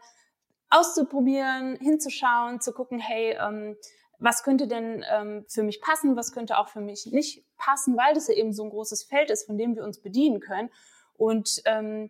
auszuprobieren, 0.69 1.77
hinzuschauen, 1.77 2.59
zu 2.59 2.73
gucken, 2.73 2.97
hey, 2.99 3.37
ähm, 3.39 3.77
was 4.17 4.43
könnte 4.43 4.67
denn 4.67 5.05
ähm, 5.11 5.45
für 5.47 5.61
mich 5.61 5.81
passen, 5.81 6.15
was 6.15 6.31
könnte 6.31 6.57
auch 6.57 6.69
für 6.69 6.81
mich 6.81 7.05
nicht 7.11 7.45
passen, 7.57 7.97
weil 7.97 8.13
das 8.13 8.27
ja 8.27 8.33
eben 8.33 8.53
so 8.53 8.63
ein 8.63 8.69
großes 8.69 9.03
Feld 9.03 9.29
ist, 9.29 9.45
von 9.45 9.57
dem 9.57 9.75
wir 9.75 9.83
uns 9.83 10.01
bedienen 10.01 10.39
können. 10.39 10.69
Und 11.17 11.61
ähm, 11.65 12.09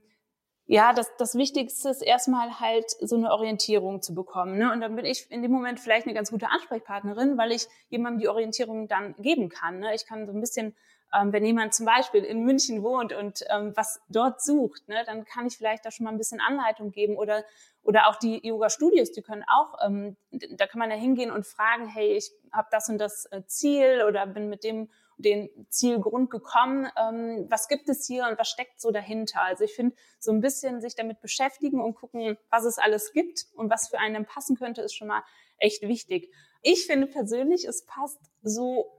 ja, 0.68 0.94
das, 0.94 1.16
das 1.18 1.36
Wichtigste 1.36 1.90
ist 1.90 2.02
erstmal 2.02 2.60
halt 2.60 2.90
so 3.00 3.16
eine 3.16 3.32
Orientierung 3.32 4.02
zu 4.02 4.16
bekommen. 4.16 4.58
Ne? 4.58 4.72
Und 4.72 4.82
dann 4.82 4.96
bin 4.96 5.06
ich 5.06 5.30
in 5.30 5.44
dem 5.44 5.52
Moment 5.52 5.80
vielleicht 5.80 6.08
eine 6.08 6.16
ganz 6.16 6.32
gute 6.32 6.50
Ansprechpartnerin, 6.50 7.38
weil 7.38 7.52
ich 7.52 7.68
jemandem 7.90 8.20
die 8.20 8.28
Orientierung 8.28 8.88
dann 8.88 9.14
geben 9.20 9.50
kann. 9.50 9.80
Ne? 9.80 9.94
Ich 9.94 10.08
kann 10.08 10.26
so 10.26 10.34
ein 10.34 10.40
bisschen, 10.40 10.76
ähm, 11.14 11.32
wenn 11.32 11.46
jemand 11.46 11.76
zum 11.76 11.86
Beispiel 11.86 12.24
in 12.24 12.44
München 12.44 12.82
wohnt 12.82 13.14
und 13.14 13.46
ähm, 13.52 13.74
was 13.76 14.02
dort 14.10 14.42
sucht, 14.42 14.88
ne, 14.88 15.04
dann 15.06 15.24
kann 15.24 15.46
ich 15.46 15.56
vielleicht 15.56 15.86
da 15.86 15.92
schon 15.92 16.06
mal 16.06 16.12
ein 16.12 16.18
bisschen 16.18 16.42
Anleitung 16.42 16.92
geben 16.92 17.16
oder 17.16 17.44
oder 17.86 18.08
auch 18.08 18.16
die 18.16 18.46
Yoga-Studios, 18.46 19.12
die 19.12 19.22
können 19.22 19.44
auch, 19.48 19.78
ähm, 19.86 20.18
da 20.32 20.66
kann 20.66 20.80
man 20.80 20.90
ja 20.90 20.98
hingehen 20.98 21.30
und 21.30 21.46
fragen, 21.46 21.88
hey, 21.88 22.18
ich 22.18 22.32
habe 22.52 22.68
das 22.72 22.90
und 22.90 22.98
das 22.98 23.28
äh, 23.28 23.44
Ziel 23.46 24.04
oder 24.08 24.26
bin 24.26 24.50
mit 24.50 24.64
dem 24.64 24.90
den 25.18 25.50
Zielgrund 25.70 26.30
gekommen. 26.30 26.88
Ähm, 26.98 27.48
was 27.50 27.68
gibt 27.68 27.90
es 27.90 28.06
hier 28.06 28.28
und 28.28 28.38
was 28.38 28.50
steckt 28.50 28.80
so 28.82 28.92
dahinter? 28.92 29.42
Also 29.42 29.64
ich 29.64 29.74
finde, 29.74 29.96
so 30.20 30.32
ein 30.32 30.42
bisschen 30.42 30.82
sich 30.82 30.96
damit 30.96 31.22
beschäftigen 31.22 31.82
und 31.82 31.96
gucken, 31.96 32.38
was 32.50 32.66
es 32.66 32.78
alles 32.78 33.14
gibt 33.14 33.46
und 33.56 33.70
was 33.70 33.88
für 33.88 34.00
einen 34.00 34.26
passen 34.26 34.58
könnte, 34.58 34.82
ist 34.82 34.96
schon 34.96 35.08
mal 35.08 35.24
echt 35.58 35.84
wichtig. 35.84 36.32
Ich 36.62 36.86
finde 36.86 37.08
persönlich, 37.08 37.66
es 37.66 37.86
passt 37.86 38.20
so 38.42 38.92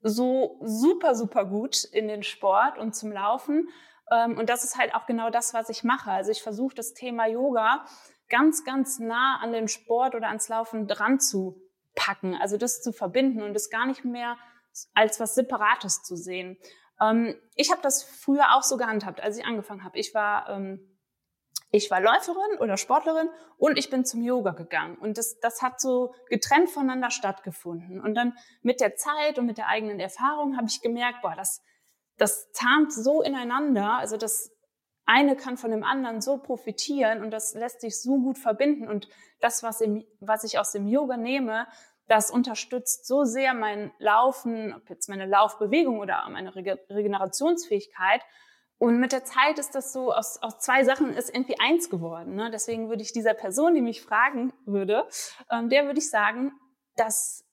so 0.00 0.60
super, 0.62 1.14
super 1.14 1.44
gut 1.44 1.84
in 1.84 2.08
den 2.08 2.22
Sport 2.22 2.78
und 2.78 2.94
zum 2.94 3.12
Laufen. 3.12 3.68
Ähm, 4.10 4.38
und 4.38 4.48
das 4.48 4.64
ist 4.64 4.78
halt 4.78 4.94
auch 4.94 5.06
genau 5.06 5.30
das, 5.30 5.54
was 5.54 5.68
ich 5.68 5.84
mache. 5.84 6.10
Also 6.10 6.30
ich 6.30 6.42
versuche 6.42 6.74
das 6.74 6.94
Thema 6.94 7.26
Yoga 7.26 7.84
ganz, 8.28 8.64
ganz 8.64 8.98
nah 8.98 9.40
an 9.42 9.52
den 9.52 9.68
Sport 9.68 10.14
oder 10.14 10.28
ans 10.28 10.48
Laufen 10.48 10.86
dran 10.86 11.18
zu 11.18 11.60
packen. 11.94 12.36
Also 12.36 12.56
das 12.56 12.82
zu 12.82 12.92
verbinden 12.92 13.42
und 13.42 13.54
das 13.54 13.70
gar 13.70 13.86
nicht 13.86 14.04
mehr 14.04 14.36
als 14.94 15.20
was 15.20 15.34
Separates 15.34 16.02
zu 16.02 16.16
sehen. 16.16 16.56
Ähm, 17.00 17.34
ich 17.54 17.70
habe 17.70 17.82
das 17.82 18.02
früher 18.02 18.54
auch 18.56 18.62
so 18.62 18.76
gehandhabt, 18.76 19.20
als 19.20 19.38
ich 19.38 19.44
angefangen 19.44 19.84
habe. 19.84 19.98
Ich 19.98 20.14
war 20.14 20.48
ähm, 20.48 20.98
ich 21.70 21.90
war 21.90 22.00
Läuferin 22.00 22.58
oder 22.60 22.76
Sportlerin 22.76 23.28
und 23.58 23.78
ich 23.78 23.90
bin 23.90 24.04
zum 24.04 24.22
Yoga 24.22 24.52
gegangen. 24.52 24.96
Und 24.96 25.18
das, 25.18 25.38
das 25.40 25.60
hat 25.60 25.80
so 25.80 26.14
getrennt 26.28 26.70
voneinander 26.70 27.10
stattgefunden. 27.10 28.00
Und 28.00 28.14
dann 28.14 28.34
mit 28.62 28.80
der 28.80 28.96
Zeit 28.96 29.38
und 29.38 29.44
mit 29.44 29.58
der 29.58 29.68
eigenen 29.68 30.00
Erfahrung 30.00 30.56
habe 30.56 30.66
ich 30.68 30.80
gemerkt, 30.80 31.20
boah, 31.20 31.34
das, 31.36 31.62
das 32.16 32.50
zahnt 32.52 32.92
so 32.92 33.20
ineinander. 33.20 33.98
Also 33.98 34.16
das 34.16 34.50
eine 35.04 35.36
kann 35.36 35.58
von 35.58 35.70
dem 35.70 35.84
anderen 35.84 36.22
so 36.22 36.38
profitieren 36.38 37.22
und 37.22 37.30
das 37.30 37.54
lässt 37.54 37.82
sich 37.82 38.00
so 38.00 38.18
gut 38.18 38.38
verbinden. 38.38 38.88
Und 38.88 39.08
das, 39.40 39.62
was, 39.62 39.82
im, 39.82 40.06
was 40.20 40.44
ich 40.44 40.58
aus 40.58 40.72
dem 40.72 40.86
Yoga 40.86 41.18
nehme, 41.18 41.66
das 42.08 42.30
unterstützt 42.30 43.06
so 43.06 43.24
sehr 43.24 43.54
mein 43.54 43.92
Laufen, 43.98 44.74
ob 44.74 44.88
jetzt 44.90 45.08
meine 45.08 45.26
Laufbewegung 45.26 46.00
oder 46.00 46.26
meine 46.30 46.54
Regenerationsfähigkeit. 46.54 48.22
Und 48.78 48.98
mit 48.98 49.12
der 49.12 49.24
Zeit 49.24 49.58
ist 49.58 49.74
das 49.74 49.92
so, 49.92 50.12
aus, 50.12 50.40
aus 50.40 50.58
zwei 50.60 50.84
Sachen 50.84 51.14
ist 51.14 51.34
irgendwie 51.34 51.58
eins 51.60 51.90
geworden. 51.90 52.34
Ne? 52.34 52.50
Deswegen 52.50 52.88
würde 52.88 53.02
ich 53.02 53.12
dieser 53.12 53.34
Person, 53.34 53.74
die 53.74 53.82
mich 53.82 54.02
fragen 54.02 54.52
würde, 54.64 55.06
ähm, 55.50 55.68
der 55.68 55.84
würde 55.86 55.98
ich 55.98 56.10
sagen, 56.10 56.52
dass 56.96 57.44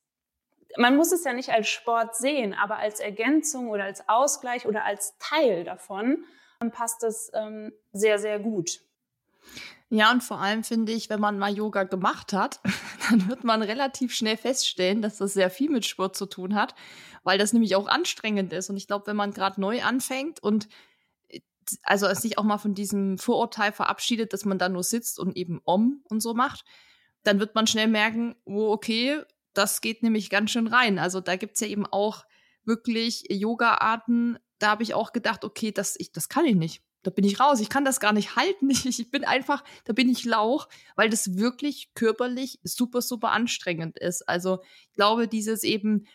man 0.78 0.96
muss 0.96 1.12
es 1.12 1.24
ja 1.24 1.34
nicht 1.34 1.52
als 1.52 1.70
Sport 1.70 2.16
sehen, 2.16 2.54
aber 2.54 2.78
als 2.78 3.00
Ergänzung 3.00 3.70
oder 3.70 3.86
als 3.86 4.10
Ausgleich 4.10 4.66
oder 4.66 4.84
als 4.84 5.18
Teil 5.20 5.64
davon 5.64 6.26
passt 6.72 7.04
es 7.04 7.32
ähm, 7.34 7.74
sehr, 7.94 8.18
sehr 8.18 8.40
gut. 8.40 8.82
Ja, 9.92 10.12
und 10.12 10.24
vor 10.24 10.40
allem 10.42 10.64
finde 10.64 10.94
ich, 10.94 11.10
wenn 11.10 11.20
man 11.20 11.38
mal 11.38 11.56
Yoga 11.56 11.84
gemacht 11.84 12.34
hat, 12.34 12.60
dann 13.10 13.30
wird 13.30 13.44
man 13.44 13.62
relativ 13.62 14.14
schnell 14.14 14.38
feststellen, 14.38 15.02
dass 15.02 15.18
das 15.18 15.34
sehr 15.34 15.50
viel 15.52 15.70
mit 15.70 15.86
Sport 15.86 16.16
zu 16.16 16.26
tun 16.26 16.56
hat, 16.56 16.74
weil 17.24 17.38
das 17.38 17.54
nämlich 17.54 17.76
auch 17.76 17.88
anstrengend 17.88 18.52
ist. 18.52 18.70
Und 18.70 18.78
ich 18.78 18.88
glaube, 18.88 19.08
wenn 19.08 19.16
man 19.16 19.32
gerade 19.32 19.62
neu 19.62 19.84
anfängt 19.84 20.42
und 20.42 20.68
äh, 21.30 21.42
also 21.84 22.12
sich 22.14 22.38
auch 22.40 22.44
mal 22.44 22.58
von 22.58 22.74
diesem 22.74 23.20
Vorurteil 23.20 23.72
verabschiedet, 23.72 24.34
dass 24.34 24.46
man 24.46 24.58
da 24.58 24.70
nur 24.70 24.84
sitzt 24.84 25.20
und 25.20 25.38
eben 25.38 25.62
Om 25.66 26.02
und 26.10 26.20
so 26.22 26.34
macht, 26.34 26.66
dann 27.24 27.40
wird 27.40 27.56
man 27.56 27.68
schnell 27.68 27.88
merken, 27.88 28.36
oh, 28.46 28.72
okay, 28.72 29.22
das 29.54 29.82
geht 29.82 30.04
nämlich 30.04 30.30
ganz 30.30 30.52
schön 30.52 30.68
rein. 30.68 31.00
Also 31.00 31.22
da 31.22 31.36
gibt's 31.36 31.60
ja 31.60 31.68
eben 31.68 31.86
auch 31.86 32.26
wirklich 32.66 33.26
Yoga-Arten, 33.30 34.40
da 34.58 34.70
habe 34.70 34.84
ich 34.84 34.94
auch 34.96 35.12
gedacht, 35.14 35.44
okay, 35.44 35.72
das, 35.72 35.96
ich, 36.00 36.12
das 36.12 36.30
kann 36.30 36.46
ich 36.46 36.56
nicht 36.56 36.85
da 37.06 37.12
bin 37.12 37.24
ich 37.24 37.40
raus. 37.40 37.60
Ich 37.60 37.70
kann 37.70 37.86
das 37.86 38.00
gar 38.00 38.14
nicht 38.14 38.36
halten. 38.36 38.70
Ich 38.86 39.12
bin 39.12 39.24
einfach, 39.24 39.64
da 39.84 39.94
bin 39.94 40.10
ich 40.10 40.26
Lauch, 40.26 40.68
weil 40.96 41.10
das 41.10 41.38
wirklich 41.38 41.94
körperlich 41.94 42.60
super, 42.64 43.02
super 43.02 43.32
anstrengend 43.32 44.00
ist. 44.00 44.28
Also 44.28 44.60
ich 44.90 44.94
glaube, 44.94 45.28
dieses 45.28 45.64
eben 45.64 46.08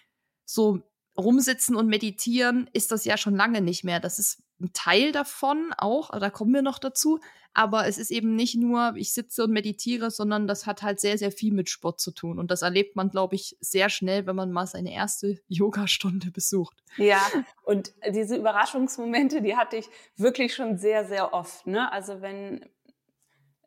so 0.45 0.83
rumsitzen 1.17 1.77
und 1.77 1.87
meditieren 1.87 2.69
ist 2.73 2.91
das 2.91 3.05
ja 3.05 3.17
schon 3.17 3.37
lange 3.37 3.61
nicht 3.61 3.85
mehr. 3.85 4.01
Das 4.01 4.19
ist 4.19 4.43
ein 4.61 4.73
Teil 4.73 5.13
davon 5.13 5.73
auch, 5.77 6.11
da 6.11 6.31
kommen 6.31 6.53
wir 6.53 6.63
noch 6.63 6.79
dazu. 6.79 7.21
Aber 7.53 7.89
es 7.89 7.99
ist 7.99 8.13
eben 8.13 8.37
nicht 8.37 8.55
nur, 8.55 8.95
ich 8.95 9.13
sitze 9.13 9.43
und 9.43 9.51
meditiere, 9.51 10.13
sondern 10.13 10.47
das 10.47 10.67
hat 10.67 10.83
halt 10.83 11.01
sehr, 11.01 11.19
sehr 11.19 11.33
viel 11.33 11.53
mit 11.53 11.69
Sport 11.69 11.99
zu 11.99 12.13
tun. 12.13 12.39
Und 12.39 12.53
das 12.53 12.63
erlebt 12.63 12.95
man, 12.95 13.09
glaube 13.09 13.35
ich, 13.35 13.57
sehr 13.61 13.89
schnell, 13.89 14.27
wenn 14.27 14.37
man 14.37 14.53
mal 14.53 14.67
seine 14.67 14.93
erste 14.93 15.41
Yogastunde 15.49 16.31
besucht. 16.31 16.77
Ja, 16.97 17.21
und 17.65 17.93
diese 18.09 18.37
Überraschungsmomente, 18.37 19.43
die 19.43 19.57
hatte 19.57 19.77
ich 19.77 19.89
wirklich 20.17 20.55
schon 20.55 20.77
sehr, 20.79 21.05
sehr 21.05 21.35
oft. 21.35 21.67
Ne? 21.67 21.91
Also 21.93 22.21
wenn 22.21 22.65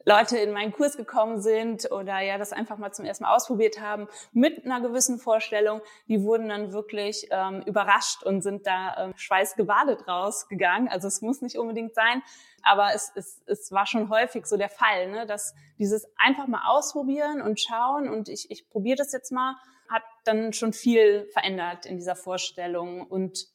Leute 0.06 0.38
in 0.38 0.52
meinen 0.52 0.72
Kurs 0.72 0.98
gekommen 0.98 1.42
sind 1.42 1.92
oder 1.92 2.20
ja 2.20 2.38
das 2.38 2.52
einfach 2.52 2.78
mal 2.78 2.92
zum 2.92 3.06
ersten 3.06 3.24
Mal 3.24 3.36
ausprobiert 3.36 3.80
haben 3.80 4.08
mit 4.32 4.66
einer 4.66 4.82
gewissen 4.82 5.18
Vorstellung, 5.20 5.82
die 6.08 6.24
wurden 6.24 6.50
dann 6.50 6.74
wirklich 6.74 7.28
ähm, 7.32 7.62
überrascht 7.66 8.24
und 8.24 8.42
sind 8.42 8.68
da 8.68 8.96
ähm, 8.98 9.14
schweißgebadet 9.16 10.08
rausgegangen. 10.08 10.90
Also 10.90 11.08
es 11.08 11.22
muss 11.22 11.42
nicht 11.42 11.58
unbedingt 11.58 11.94
sein, 11.94 12.22
aber 12.64 12.94
es, 12.94 13.12
es, 13.16 13.42
es 13.46 13.72
war 13.72 13.86
schon 13.86 14.10
häufig 14.10 14.46
so 14.46 14.58
der 14.58 14.70
Fall, 14.70 15.10
ne, 15.10 15.26
dass 15.26 15.54
dieses 15.78 16.06
einfach 16.18 16.48
mal 16.48 16.64
ausprobieren 16.68 17.42
und 17.42 17.60
schauen 17.60 18.10
und 18.10 18.30
ich, 18.30 18.50
ich 18.52 18.70
probiere 18.70 18.98
das 18.98 19.12
jetzt 19.12 19.32
mal, 19.32 19.56
hat 19.90 20.04
dann 20.26 20.54
schon 20.54 20.74
viel 20.74 21.28
verändert 21.34 21.86
in 21.86 21.98
dieser 21.98 22.16
Vorstellung 22.16 23.06
und 23.06 23.48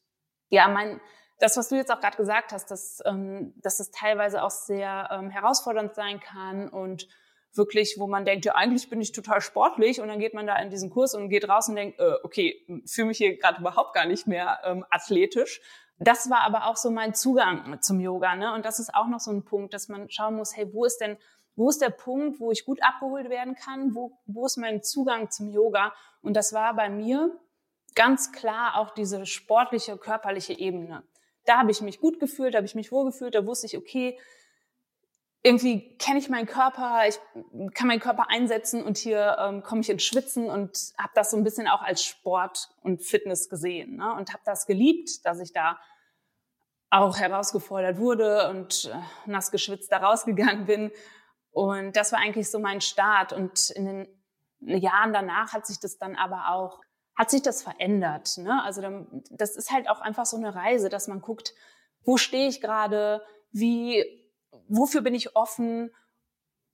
ja, 0.51 0.69
mein 0.69 1.01
das, 1.39 1.57
was 1.57 1.69
du 1.69 1.77
jetzt 1.77 1.91
auch 1.91 2.01
gerade 2.01 2.17
gesagt 2.17 2.53
hast, 2.53 2.71
dass, 2.71 3.01
ähm, 3.05 3.55
dass 3.63 3.81
es 3.81 3.91
teilweise 3.91 4.43
auch 4.43 4.51
sehr 4.51 5.09
ähm, 5.13 5.31
herausfordernd 5.31 5.95
sein 5.95 6.21
kann 6.21 6.69
und 6.69 7.09
wirklich, 7.55 7.97
wo 7.99 8.07
man 8.07 8.25
denkt, 8.25 8.45
ja, 8.45 8.55
eigentlich 8.55 8.91
bin 8.91 9.01
ich 9.01 9.13
total 9.13 9.41
sportlich 9.41 10.01
und 10.01 10.09
dann 10.09 10.19
geht 10.19 10.35
man 10.35 10.47
da 10.47 10.57
in 10.57 10.71
diesen 10.71 10.91
Kurs 10.91 11.15
und 11.15 11.29
geht 11.29 11.49
raus 11.49 11.69
und 11.69 11.77
denkt, 11.77 11.99
äh, 12.01 12.15
okay, 12.23 12.83
fühle 12.87 13.09
mich 13.09 13.19
hier 13.19 13.39
gerade 13.39 13.61
überhaupt 13.61 13.95
gar 13.95 14.07
nicht 14.07 14.27
mehr 14.27 14.59
ähm, 14.65 14.85
athletisch. 14.91 15.61
Das 15.99 16.31
war 16.31 16.43
aber 16.43 16.67
auch 16.67 16.77
so 16.77 16.91
mein 16.91 17.15
Zugang 17.15 17.81
zum 17.81 17.99
Yoga, 18.01 18.37
ne? 18.37 18.55
Und 18.55 18.65
das 18.65 18.79
ist 18.79 18.95
auch 18.95 19.09
noch 19.09 19.19
so 19.19 19.33
ein 19.33 19.45
Punkt, 19.45 19.75
dass 19.75 19.89
man 19.89 20.09
schauen 20.11 20.37
muss, 20.37 20.57
hey, 20.57 20.73
wo 20.73 20.85
ist 20.85 20.99
denn, 20.99 21.17
wo 21.57 21.69
ist 21.69 21.83
der 21.83 21.91
Punkt, 21.91 22.39
wo 22.39 22.53
ich 22.53 22.65
gut 22.65 22.81
abgeholt 22.83 23.31
werden 23.31 23.57
kann? 23.57 23.95
Wo, 23.95 24.17
wo 24.27 24.47
ist 24.47 24.59
mein 24.59 24.83
Zugang 24.83 25.31
zum 25.31 25.51
Yoga? 25.51 25.93
Und 26.23 26.35
das 26.35 26.53
war 26.53 26.75
bei 26.75 26.89
mir 26.89 27.37
ganz 27.97 28.31
klar 28.31 28.77
auch 28.77 28.91
diese 28.91 29.27
sportliche, 29.27 29.97
körperliche 29.97 30.57
Ebene 30.57 31.03
da 31.49 31.59
habe 31.59 31.71
ich 31.71 31.81
mich 31.81 32.01
gut 32.01 32.21
gefühlt, 32.21 32.55
da 32.55 32.59
habe 32.59 32.67
ich 32.67 32.75
mich 32.75 32.93
wohlgefühlt, 32.93 33.35
da 33.35 33.47
wusste 33.47 33.67
ich, 33.67 33.77
okay, 33.77 34.19
irgendwie 35.43 35.97
kenne 35.99 36.19
ich 36.19 36.29
meinen 36.29 36.47
Körper, 36.47 37.03
ich 37.09 37.19
kann 37.75 37.87
meinen 37.87 38.01
Körper 38.01 38.27
einsetzen 38.29 38.83
und 38.83 38.99
hier 38.99 39.37
ähm, 39.39 39.63
komme 39.63 39.81
ich 39.81 39.89
ins 39.89 40.05
Schwitzen 40.05 40.51
und 40.51 40.93
habe 40.99 41.13
das 41.15 41.31
so 41.31 41.37
ein 41.37 41.45
bisschen 41.45 41.69
auch 41.69 41.81
als 41.81 42.05
Sport 42.05 42.69
und 42.83 43.03
Fitness 43.03 43.49
gesehen 43.49 43.97
ne? 43.97 44.13
und 44.15 44.33
habe 44.33 44.43
das 44.45 44.67
geliebt, 44.67 45.25
dass 45.25 45.41
ich 45.41 45.53
da 45.53 45.79
auch 46.91 47.19
herausgefordert 47.19 47.99
wurde 47.99 48.51
und 48.51 48.91
äh, 48.93 49.31
nass 49.31 49.51
geschwitzt 49.51 49.93
da 49.93 49.99
rausgegangen 49.99 50.67
bin. 50.67 50.91
Und 51.51 51.97
das 51.97 52.13
war 52.13 52.19
eigentlich 52.19 52.51
so 52.51 52.59
mein 52.59 52.81
Start. 52.81 53.33
Und 53.33 53.71
in 53.71 53.85
den 53.85 54.81
Jahren 54.81 55.13
danach 55.13 55.53
hat 55.53 55.67
sich 55.67 55.81
das 55.81 55.99
dann 55.99 56.17
aber 56.17 56.51
auch 56.51 56.81
hat 57.19 57.31
sich 57.31 57.43
das 57.43 57.63
verändert. 57.63 58.39
Ne? 58.39 58.63
Also 58.63 58.81
das 59.31 59.57
ist 59.57 59.73
halt 59.73 59.91
auch 59.91 60.01
einfach 60.01 60.25
so 60.25 60.37
eine 60.37 60.55
Reise, 60.55 60.89
dass 60.89 61.09
man 61.09 61.21
guckt, 61.21 61.53
wo 62.05 62.17
stehe 62.17 62.49
ich 62.49 62.61
gerade, 62.61 63.23
wie, 63.51 64.05
wofür 64.69 65.01
bin 65.01 65.17
ich 65.17 65.35
offen 65.35 65.91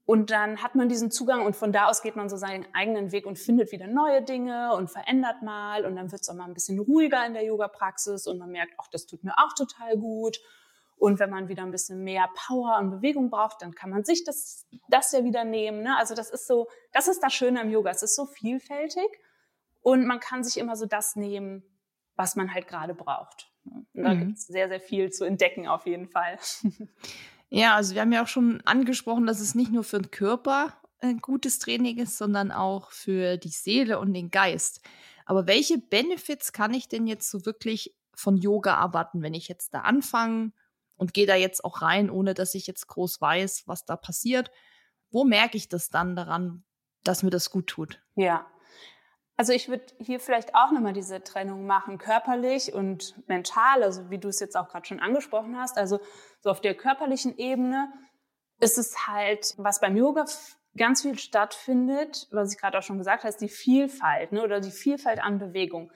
und 0.04 0.30
dann 0.30 0.62
hat 0.62 0.74
man 0.74 0.90
diesen 0.90 1.10
Zugang 1.10 1.46
und 1.46 1.56
von 1.56 1.72
da 1.72 1.86
aus 1.86 2.02
geht 2.02 2.14
man 2.14 2.28
so 2.28 2.36
seinen 2.36 2.66
eigenen 2.74 3.10
Weg 3.10 3.24
und 3.24 3.38
findet 3.38 3.72
wieder 3.72 3.86
neue 3.86 4.20
Dinge 4.20 4.74
und 4.74 4.90
verändert 4.90 5.40
mal 5.40 5.86
und 5.86 5.96
dann 5.96 6.12
wird 6.12 6.20
es 6.20 6.28
auch 6.28 6.34
mal 6.34 6.44
ein 6.44 6.52
bisschen 6.52 6.78
ruhiger 6.78 7.24
in 7.26 7.32
der 7.32 7.44
Yoga-Praxis 7.44 8.26
und 8.26 8.36
man 8.36 8.50
merkt, 8.50 8.74
ach, 8.76 8.88
das 8.92 9.06
tut 9.06 9.24
mir 9.24 9.32
auch 9.38 9.54
total 9.54 9.96
gut. 9.96 10.38
Und 10.98 11.18
wenn 11.20 11.30
man 11.30 11.48
wieder 11.48 11.62
ein 11.62 11.70
bisschen 11.70 12.04
mehr 12.04 12.28
Power 12.46 12.78
und 12.78 12.90
Bewegung 12.90 13.30
braucht, 13.30 13.62
dann 13.62 13.74
kann 13.74 13.88
man 13.88 14.04
sich 14.04 14.24
das, 14.24 14.66
das 14.88 15.10
ja 15.12 15.24
wieder 15.24 15.44
nehmen. 15.44 15.82
Ne? 15.82 15.96
Also 15.96 16.14
das 16.14 16.30
ist 16.30 16.46
so, 16.46 16.68
das 16.92 17.08
ist 17.08 17.22
das 17.22 17.32
Schöne 17.32 17.62
am 17.62 17.70
Yoga. 17.70 17.90
Es 17.90 18.02
ist 18.02 18.14
so 18.14 18.26
vielfältig 18.26 19.08
Und 19.85 20.07
man 20.07 20.19
kann 20.19 20.43
sich 20.43 20.57
immer 20.57 20.76
so 20.76 20.87
das 20.87 21.14
nehmen, 21.14 21.62
was 22.17 22.37
man 22.37 22.55
halt 22.55 22.67
gerade 22.67 22.95
braucht. 22.95 23.53
Und 23.64 23.87
da 23.93 24.14
mhm. 24.14 24.21
gibt 24.21 24.38
es 24.38 24.47
sehr, 24.47 24.69
sehr 24.69 24.81
viel 24.81 25.11
zu 25.11 25.25
entdecken 25.25 25.69
auf 25.69 25.87
jeden 25.87 26.09
Fall. 26.09 26.38
Ja, 27.50 27.76
also 27.76 27.95
wir 27.95 28.00
haben 28.00 28.11
ja 28.11 28.25
auch 28.25 28.29
schon 28.29 28.62
angesprochen, 28.62 29.26
dass 29.26 29.38
es 29.38 29.55
nicht 29.55 29.71
nur 29.71 29.85
für 29.85 30.00
den 30.00 30.11
Körper 30.11 30.73
ein 30.99 31.19
gutes 31.19 31.61
Training 31.61 31.99
ist, 31.99 32.19
sondern 32.19 32.50
auch 32.50 32.91
für 32.91 33.37
die 33.37 33.50
Seele 33.50 34.00
und 34.00 34.12
den 34.12 34.33
Geist. 34.33 34.81
Aber 35.25 35.47
welche 35.47 35.79
Benefits 35.79 36.53
kann 36.53 36.75
ich 36.75 36.88
denn 36.88 37.07
jetzt 37.07 37.31
so 37.31 37.47
wirklich 37.47 37.95
von 38.12 38.37
Yoga 38.38 38.83
erwarten, 38.83 39.23
wenn 39.23 39.35
ich 39.35 39.47
jetzt 39.47 39.73
da 39.73 39.83
anfange 39.83 40.50
und 40.97 41.14
gehe 41.14 41.26
da 41.26 41.37
jetzt 41.37 41.64
auch 41.64 41.81
rein, 41.81 42.11
ohne 42.11 42.35
dass 42.35 42.57
ich 42.57 42.67
jetzt 42.67 42.88
groß 42.88 43.21
weiß, 43.21 43.64
was 43.67 43.85
da 43.85 43.95
passiert? 43.95 44.50
Wo 45.12 45.23
merke 45.23 45.57
ich 45.57 45.69
das 45.69 45.91
dann 45.91 46.17
daran, 46.17 46.64
dass 47.05 47.23
mir 47.23 47.31
das 47.31 47.50
gut 47.50 47.69
tut? 47.69 48.03
Ja. 48.17 48.47
Also 49.37 49.53
ich 49.53 49.69
würde 49.69 49.85
hier 49.99 50.21
vielleicht 50.21 50.55
auch 50.55 50.71
nochmal 50.71 50.93
diese 50.93 51.23
Trennung 51.23 51.67
machen, 51.67 51.99
körperlich 51.99 52.73
und 52.73 53.14
mental, 53.29 53.83
also 53.83 54.09
wie 54.11 54.19
du 54.19 54.29
es 54.29 54.38
jetzt 54.38 54.57
auch 54.57 54.69
gerade 54.69 54.87
schon 54.87 55.00
angesprochen 55.00 55.59
hast. 55.59 55.76
Also 55.76 55.99
so 56.41 56.50
auf 56.50 56.61
der 56.61 56.75
körperlichen 56.75 57.37
Ebene 57.37 57.93
ist 58.61 58.79
es 58.79 59.09
halt, 59.09 59.55
was 59.57 59.81
beim 59.81 59.97
Yoga 59.97 60.25
ganz 60.76 61.03
viel 61.03 61.19
stattfindet, 61.19 62.29
was 62.31 62.53
ich 62.53 62.61
gerade 62.61 62.79
auch 62.79 62.83
schon 62.83 62.99
gesagt 62.99 63.25
habe, 63.25 63.31
ist 63.31 63.41
die 63.41 63.49
Vielfalt 63.49 64.33
ne, 64.33 64.43
oder 64.43 64.61
die 64.61 64.71
Vielfalt 64.71 65.21
an 65.21 65.38
Bewegung. 65.38 65.91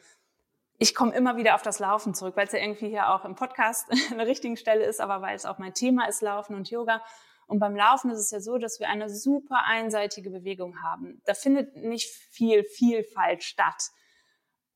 Ich 0.79 0.95
komme 0.95 1.15
immer 1.15 1.37
wieder 1.37 1.55
auf 1.55 1.63
das 1.63 1.81
Laufen 1.81 2.15
zurück, 2.15 2.37
weil 2.37 2.47
es 2.47 2.53
ja 2.53 2.61
irgendwie 2.61 2.89
hier 2.89 3.11
auch 3.11 3.25
im 3.25 3.35
Podcast 3.35 3.91
an 4.11 4.19
der 4.19 4.27
richtigen 4.27 4.57
Stelle 4.57 4.85
ist, 4.85 5.01
aber 5.01 5.23
weil 5.23 5.37
es 5.37 5.47
auch 5.47 5.59
mein 5.59 5.75
Thema 5.75 6.09
ist, 6.09 6.23
Laufen 6.23 6.55
und 6.55 6.71
Yoga. 6.71 7.03
Und 7.49 7.61
beim 7.61 7.75
Laufen 7.75 8.11
ist 8.11 8.21
es 8.21 8.31
ja 8.31 8.41
so, 8.41 8.59
dass 8.59 8.79
wir 8.79 8.89
eine 8.89 9.09
super 9.09 9.65
einseitige 9.65 10.31
Bewegung 10.31 10.83
haben. 10.83 11.23
Da 11.25 11.33
findet 11.33 11.75
nicht 11.77 12.07
viel 12.31 12.63
Vielfalt 12.63 13.43
statt. 13.43 13.91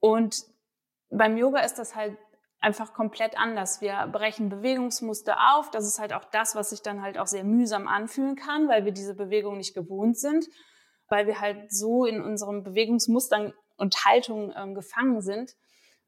Und 0.00 0.42
beim 1.10 1.36
Yoga 1.36 1.60
ist 1.60 1.78
das 1.78 1.94
halt 1.94 2.16
einfach 2.60 2.94
komplett 2.94 3.36
anders. 3.38 3.82
Wir 3.82 4.06
brechen 4.10 4.48
Bewegungsmuster 4.48 5.36
auf. 5.54 5.70
Das 5.70 5.86
ist 5.86 5.98
halt 5.98 6.14
auch 6.14 6.24
das, 6.24 6.54
was 6.54 6.70
sich 6.70 6.80
dann 6.80 7.02
halt 7.02 7.18
auch 7.18 7.26
sehr 7.26 7.44
mühsam 7.44 7.86
anfühlen 7.86 8.36
kann, 8.36 8.68
weil 8.68 8.86
wir 8.86 8.92
diese 8.92 9.14
Bewegung 9.14 9.58
nicht 9.58 9.74
gewohnt 9.74 10.18
sind, 10.18 10.46
weil 11.08 11.26
wir 11.26 11.40
halt 11.40 11.70
so 11.70 12.06
in 12.06 12.22
unseren 12.22 12.62
Bewegungsmustern 12.62 13.52
und 13.76 14.04
Haltungen 14.06 14.54
ähm, 14.56 14.74
gefangen 14.74 15.20
sind. 15.20 15.54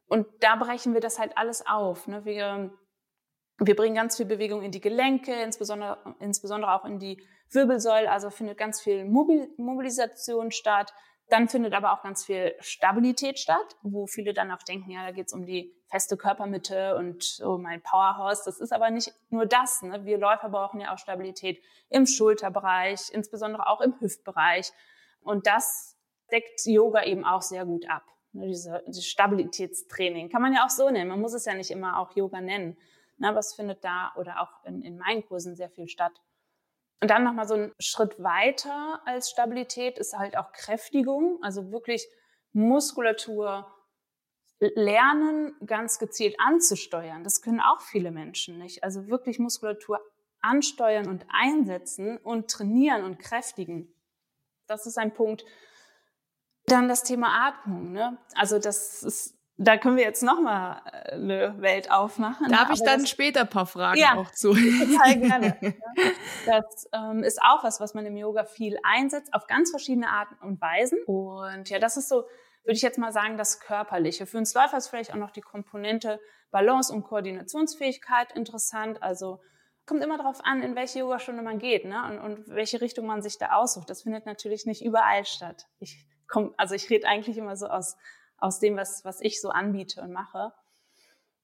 Und 0.07 0.27
da 0.41 0.57
brechen 0.57 0.95
wir 0.95 1.01
das 1.01 1.19
halt 1.19 1.37
alles 1.37 1.67
auf. 1.67 2.07
Ne? 2.07 2.25
Wir, 2.25 2.73
wir 3.59 3.77
bringen 3.77 3.95
ganz 3.95 4.17
viel 4.17 4.27
Bewegung 4.27 4.63
in 4.63 4.73
die 4.73 4.81
Gelenke, 4.81 5.33
insbesondere, 5.43 5.99
insbesondere 6.19 6.75
auch 6.75 6.85
in 6.85 6.99
die 6.99 7.23
Wirbelsäule. 7.51 8.11
Also 8.11 8.31
findet 8.31 8.59
ganz 8.59 8.81
viel 8.81 9.05
Mobil 9.05 9.49
Mobilisation 9.57 10.51
statt. 10.51 10.93
Dann 11.31 11.49
findet 11.49 11.73
aber 11.73 11.93
auch 11.93 12.03
ganz 12.03 12.25
viel 12.25 12.55
Stabilität 12.61 13.39
statt, 13.39 13.77
wo 13.83 14.07
viele 14.07 14.35
dann 14.35 14.51
auch 14.51 14.63
denken, 14.63 14.91
ja, 14.91 15.07
da 15.07 15.13
geht's 15.13 15.33
um 15.33 15.47
die 15.47 15.75
feste 15.89 16.17
Körpermitte 16.17 16.97
und 16.97 17.41
oh, 17.45 17.57
mein 17.57 17.81
Powerhouse. 17.83 18.43
Das 18.45 18.61
ist 18.61 18.73
aber 18.73 18.91
nicht 18.91 19.15
nur 19.31 19.47
das. 19.47 19.81
Ne? 19.83 20.05
Wir 20.05 20.19
Läufer 20.19 20.51
brauchen 20.51 20.81
ja 20.81 20.93
auch 20.93 20.99
Stabilität 20.99 21.63
im 21.89 22.07
Schulterbereich, 22.07 23.11
insbesondere 23.13 23.69
auch 23.69 23.81
im 23.81 23.99
Hüftbereich. 24.01 24.73
Und 25.23 25.47
das 25.47 25.97
deckt 26.31 26.67
Yoga 26.67 27.05
eben 27.05 27.25
auch 27.25 27.43
sehr 27.43 27.65
gut 27.65 27.89
ab. 27.89 28.03
Ne? 28.33 28.49
Diese, 28.49 28.83
Stabilitätstraining 29.01 30.29
kann 30.29 30.43
man 30.43 30.53
ja 30.53 30.67
auch 30.67 30.71
so 30.71 30.91
nennen. 30.91 31.09
Man 31.09 31.21
muss 31.21 31.33
es 31.33 31.47
ja 31.47 31.55
nicht 31.55 31.71
immer 31.71 31.99
auch 31.99 32.15
Yoga 32.17 32.41
nennen. 32.41 32.77
Ne? 33.19 33.29
Aber 33.29 33.39
es 33.39 33.55
findet 33.55 33.85
da 33.85 34.13
oder 34.17 34.41
auch 34.41 34.65
in, 34.65 34.83
in 34.83 34.99
meinen 34.99 35.25
Kursen 35.27 35.57
sehr 35.57 35.71
viel 35.71 35.89
statt. 35.89 36.13
Und 37.01 37.11
dann 37.11 37.25
nochmal 37.25 37.47
so 37.47 37.55
ein 37.55 37.73
Schritt 37.79 38.23
weiter 38.23 39.03
als 39.05 39.31
Stabilität 39.31 39.99
ist 39.99 40.17
halt 40.17 40.37
auch 40.37 40.53
Kräftigung, 40.53 41.39
also 41.43 41.71
wirklich 41.71 42.09
Muskulatur 42.53 43.71
lernen, 44.59 45.55
ganz 45.67 45.99
gezielt 45.99 46.37
anzusteuern. 46.39 47.25
Das 47.25 47.43
können 47.43 47.61
auch 47.61 47.81
viele 47.81 48.11
Menschen 48.11 48.59
nicht. 48.59 48.85
Also 48.85 49.09
wirklich 49.09 49.39
Muskulatur 49.39 50.01
ansteuern 50.41 51.09
und 51.09 51.27
einsetzen 51.29 52.19
und 52.19 52.51
trainieren 52.51 53.05
und 53.05 53.19
kräftigen. 53.19 53.93
Das 54.67 54.87
ist 54.87 54.99
ein 54.99 55.13
Punkt. 55.13 55.45
Dann 56.67 56.89
das 56.89 57.03
Thema 57.03 57.49
Atmung. 57.49 57.93
Ne? 57.93 58.19
Also 58.35 58.59
das 58.59 59.03
ist 59.03 59.37
da 59.57 59.77
können 59.77 59.97
wir 59.97 60.05
jetzt 60.05 60.23
noch 60.23 60.41
mal 60.41 60.83
äh, 60.93 61.13
eine 61.13 61.61
Welt 61.61 61.91
aufmachen. 61.91 62.49
Da 62.51 62.59
habe 62.59 62.75
ich 62.75 62.83
dann 62.83 63.03
das, 63.03 63.11
später 63.11 63.43
ein 63.43 63.49
paar 63.49 63.67
Fragen 63.67 63.99
ja, 63.99 64.15
auch 64.17 64.31
zu. 64.33 64.53
Total 64.53 65.19
gerne. 65.19 65.57
Das 66.47 66.89
ähm, 66.93 67.23
ist 67.23 67.41
auch 67.41 67.65
was, 67.65 67.81
was 67.81 67.95
man 67.95 68.05
im 68.05 68.17
Yoga 68.17 68.45
viel 68.45 68.77
einsetzt, 68.83 69.33
auf 69.33 69.47
ganz 69.47 69.71
verschiedene 69.71 70.09
Arten 70.09 70.35
und 70.43 70.61
Weisen. 70.61 70.99
Und 71.07 71.71
ja, 71.71 71.79
das 71.79 71.97
ist 71.97 72.09
so, 72.09 72.25
würde 72.65 72.77
ich 72.77 72.83
jetzt 72.83 72.99
mal 72.99 73.13
sagen, 73.13 73.39
das 73.39 73.61
Körperliche. 73.61 74.27
Für 74.27 74.39
uns 74.39 74.53
Läufer 74.53 74.77
ist 74.77 74.89
vielleicht 74.89 75.13
auch 75.13 75.19
noch 75.19 75.31
die 75.31 75.41
Komponente 75.41 76.21
Balance 76.51 76.93
und 76.93 77.05
Koordinationsfähigkeit 77.05 78.33
interessant. 78.37 79.03
Also 79.03 79.41
kommt 79.87 80.03
immer 80.03 80.19
darauf 80.19 80.45
an, 80.45 80.63
in 80.63 80.75
welche 80.77 80.99
Yogastunde 81.01 81.43
man 81.43 81.59
geht 81.59 81.85
ne? 81.85 82.03
und, 82.11 82.19
und 82.19 82.49
welche 82.49 82.81
Richtung 82.81 83.07
man 83.07 83.23
sich 83.23 83.39
da 83.39 83.53
aussucht. 83.53 83.89
Das 83.89 84.03
findet 84.03 84.27
natürlich 84.27 84.67
nicht 84.67 84.85
überall 84.85 85.25
statt. 85.25 85.67
Ich 85.79 86.07
komm, 86.29 86.55
also 86.57 86.75
ich 86.75 86.91
rede 86.91 87.07
eigentlich 87.07 87.39
immer 87.39 87.57
so 87.57 87.67
aus 87.67 87.97
aus 88.45 88.59
dem, 88.59 88.77
was, 88.77 89.07
was 89.07 89.23
ich 89.23 89.41
so 89.41 89.49
anbiete 89.49 90.03
und 90.03 90.13
mache. 90.13 90.53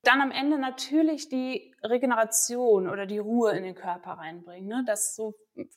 Dann 0.03 0.21
am 0.21 0.31
Ende 0.31 0.59
natürlich 0.59 1.31
die 1.31 1.75
Regeneration 1.83 2.87
oder 2.89 3.07
die 3.07 3.19
Ruhe 3.19 3.53
in 3.53 3.65
den 3.65 3.75
Körper 3.75 4.13
reinbringen. 4.13 4.69
Ne? 4.69 4.85
Das 4.87 5.17
so 5.17 5.35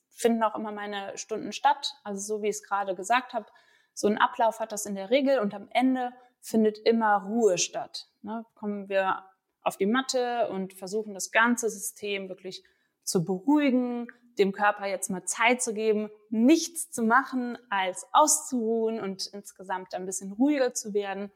finden 0.10 0.44
auch 0.44 0.56
immer 0.56 0.74
meine 0.74 1.18
Stunden 1.18 1.54
statt. 1.54 1.94
Also 2.04 2.20
so 2.20 2.44
wie 2.44 2.50
ich 2.50 2.58
es 2.58 2.64
gerade 2.64 2.94
gesagt 2.94 3.34
habe, 3.34 3.46
so 3.94 4.08
ein 4.08 4.18
Ablauf 4.18 4.60
hat 4.60 4.74
das 4.74 4.86
in 4.86 4.96
der 4.96 5.12
Regel 5.12 5.40
und 5.40 5.54
am 5.54 5.70
Ende 5.72 6.12
findet 6.42 6.78
immer 6.80 7.24
Ruhe 7.24 7.58
statt. 7.58 8.10
Ne? 8.22 8.46
Kommen 8.56 8.90
wir 8.90 9.24
auf 9.62 9.78
die 9.78 9.86
Matte 9.86 10.50
und 10.50 10.74
versuchen 10.74 11.14
das 11.14 11.32
ganze 11.32 11.70
System 11.70 12.28
wirklich 12.28 12.66
zu 13.04 13.24
beruhigen, 13.24 14.08
dem 14.40 14.52
Körper 14.52 14.86
jetzt 14.86 15.10
mal 15.10 15.26
Zeit 15.26 15.62
zu 15.62 15.74
geben, 15.74 16.10
nichts 16.30 16.92
zu 16.92 17.04
machen, 17.04 17.58
als 17.70 18.08
auszuruhen 18.12 19.00
und 19.00 19.28
insgesamt 19.28 19.94
ein 19.94 20.06
bisschen 20.06 20.32
ruhiger 20.34 20.74
zu 20.74 20.94
werden. 20.94 21.32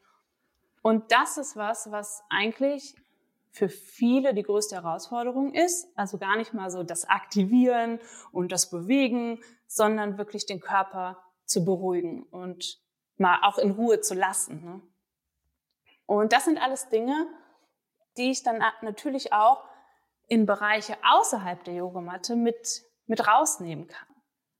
Und 0.82 1.12
das 1.12 1.38
ist 1.38 1.56
was, 1.56 1.90
was 1.90 2.22
eigentlich 2.30 2.94
für 3.50 3.68
viele 3.68 4.34
die 4.34 4.42
größte 4.42 4.76
Herausforderung 4.76 5.52
ist. 5.54 5.88
Also 5.96 6.18
gar 6.18 6.36
nicht 6.36 6.54
mal 6.54 6.70
so 6.70 6.82
das 6.82 7.08
Aktivieren 7.08 7.98
und 8.32 8.52
das 8.52 8.70
Bewegen, 8.70 9.40
sondern 9.66 10.18
wirklich 10.18 10.46
den 10.46 10.60
Körper 10.60 11.18
zu 11.44 11.64
beruhigen 11.64 12.22
und 12.24 12.80
mal 13.16 13.40
auch 13.42 13.58
in 13.58 13.72
Ruhe 13.72 14.00
zu 14.00 14.14
lassen. 14.14 14.64
Ne? 14.64 14.82
Und 16.06 16.32
das 16.32 16.44
sind 16.44 16.58
alles 16.58 16.88
Dinge, 16.88 17.26
die 18.16 18.30
ich 18.30 18.42
dann 18.42 18.62
natürlich 18.82 19.32
auch 19.32 19.64
in 20.26 20.46
Bereiche 20.46 20.96
außerhalb 21.02 21.64
der 21.64 21.74
Yogamatte 21.74 22.36
mit 22.36 22.82
mit 23.08 23.26
rausnehmen 23.26 23.88
kann. 23.88 24.06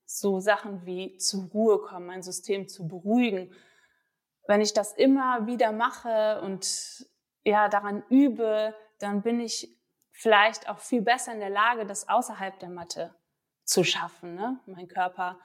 So 0.05 0.41
Sachen 0.41 0.85
wie 0.85 1.17
zur 1.19 1.45
Ruhe 1.51 1.79
kommen, 1.79 2.07
mein 2.07 2.23
System 2.23 2.67
zu 2.67 2.89
beruhigen. 2.89 3.55
Wenn 4.47 4.61
ich 4.61 4.73
das 4.73 4.95
immer 4.95 5.47
wieder 5.47 5.71
mache 5.71 6.41
und 6.41 7.07
ja, 7.45 7.69
daran 7.69 8.03
übe, 8.09 8.75
dann 8.99 9.23
bin 9.23 9.39
ich 9.39 9.79
vielleicht 10.11 10.69
auch 10.69 10.79
viel 10.79 11.03
besser 11.03 11.33
in 11.33 11.41
der 11.41 11.51
Lage, 11.51 11.87
das 11.87 12.09
außerhalb 12.09 12.59
der 12.59 12.71
Matte 12.71 13.15
zu 13.65 13.85
schaffen, 13.85 14.35
ne? 14.35 14.59
meinen 14.67 14.89
Körper 14.89 15.39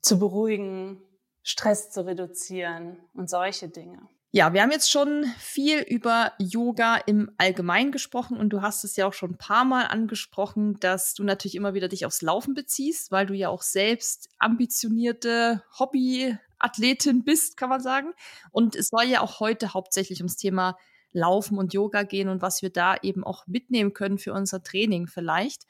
zu 0.00 0.18
beruhigen, 0.18 1.02
Stress 1.42 1.90
zu 1.90 2.06
reduzieren 2.06 3.06
und 3.12 3.28
solche 3.28 3.68
Dinge. 3.68 4.08
Ja, 4.36 4.52
wir 4.52 4.62
haben 4.62 4.72
jetzt 4.72 4.90
schon 4.90 5.26
viel 5.38 5.78
über 5.78 6.32
Yoga 6.40 6.96
im 6.96 7.30
Allgemeinen 7.38 7.92
gesprochen 7.92 8.36
und 8.36 8.48
du 8.48 8.62
hast 8.62 8.82
es 8.82 8.96
ja 8.96 9.06
auch 9.06 9.12
schon 9.12 9.30
ein 9.30 9.38
paar 9.38 9.64
Mal 9.64 9.84
angesprochen, 9.84 10.74
dass 10.80 11.14
du 11.14 11.22
natürlich 11.22 11.54
immer 11.54 11.72
wieder 11.74 11.86
dich 11.86 12.04
aufs 12.04 12.20
Laufen 12.20 12.52
beziehst, 12.52 13.12
weil 13.12 13.26
du 13.26 13.34
ja 13.34 13.48
auch 13.48 13.62
selbst 13.62 14.28
ambitionierte 14.40 15.62
Hobbyathletin 15.78 17.22
bist, 17.22 17.56
kann 17.56 17.68
man 17.68 17.80
sagen. 17.80 18.12
Und 18.50 18.74
es 18.74 18.88
soll 18.88 19.04
ja 19.04 19.20
auch 19.20 19.38
heute 19.38 19.72
hauptsächlich 19.72 20.18
ums 20.18 20.36
Thema 20.36 20.78
Laufen 21.12 21.56
und 21.56 21.72
Yoga 21.72 22.02
gehen 22.02 22.28
und 22.28 22.42
was 22.42 22.60
wir 22.60 22.70
da 22.70 22.96
eben 23.02 23.22
auch 23.22 23.46
mitnehmen 23.46 23.92
können 23.92 24.18
für 24.18 24.32
unser 24.32 24.64
Training 24.64 25.06
vielleicht. 25.06 25.62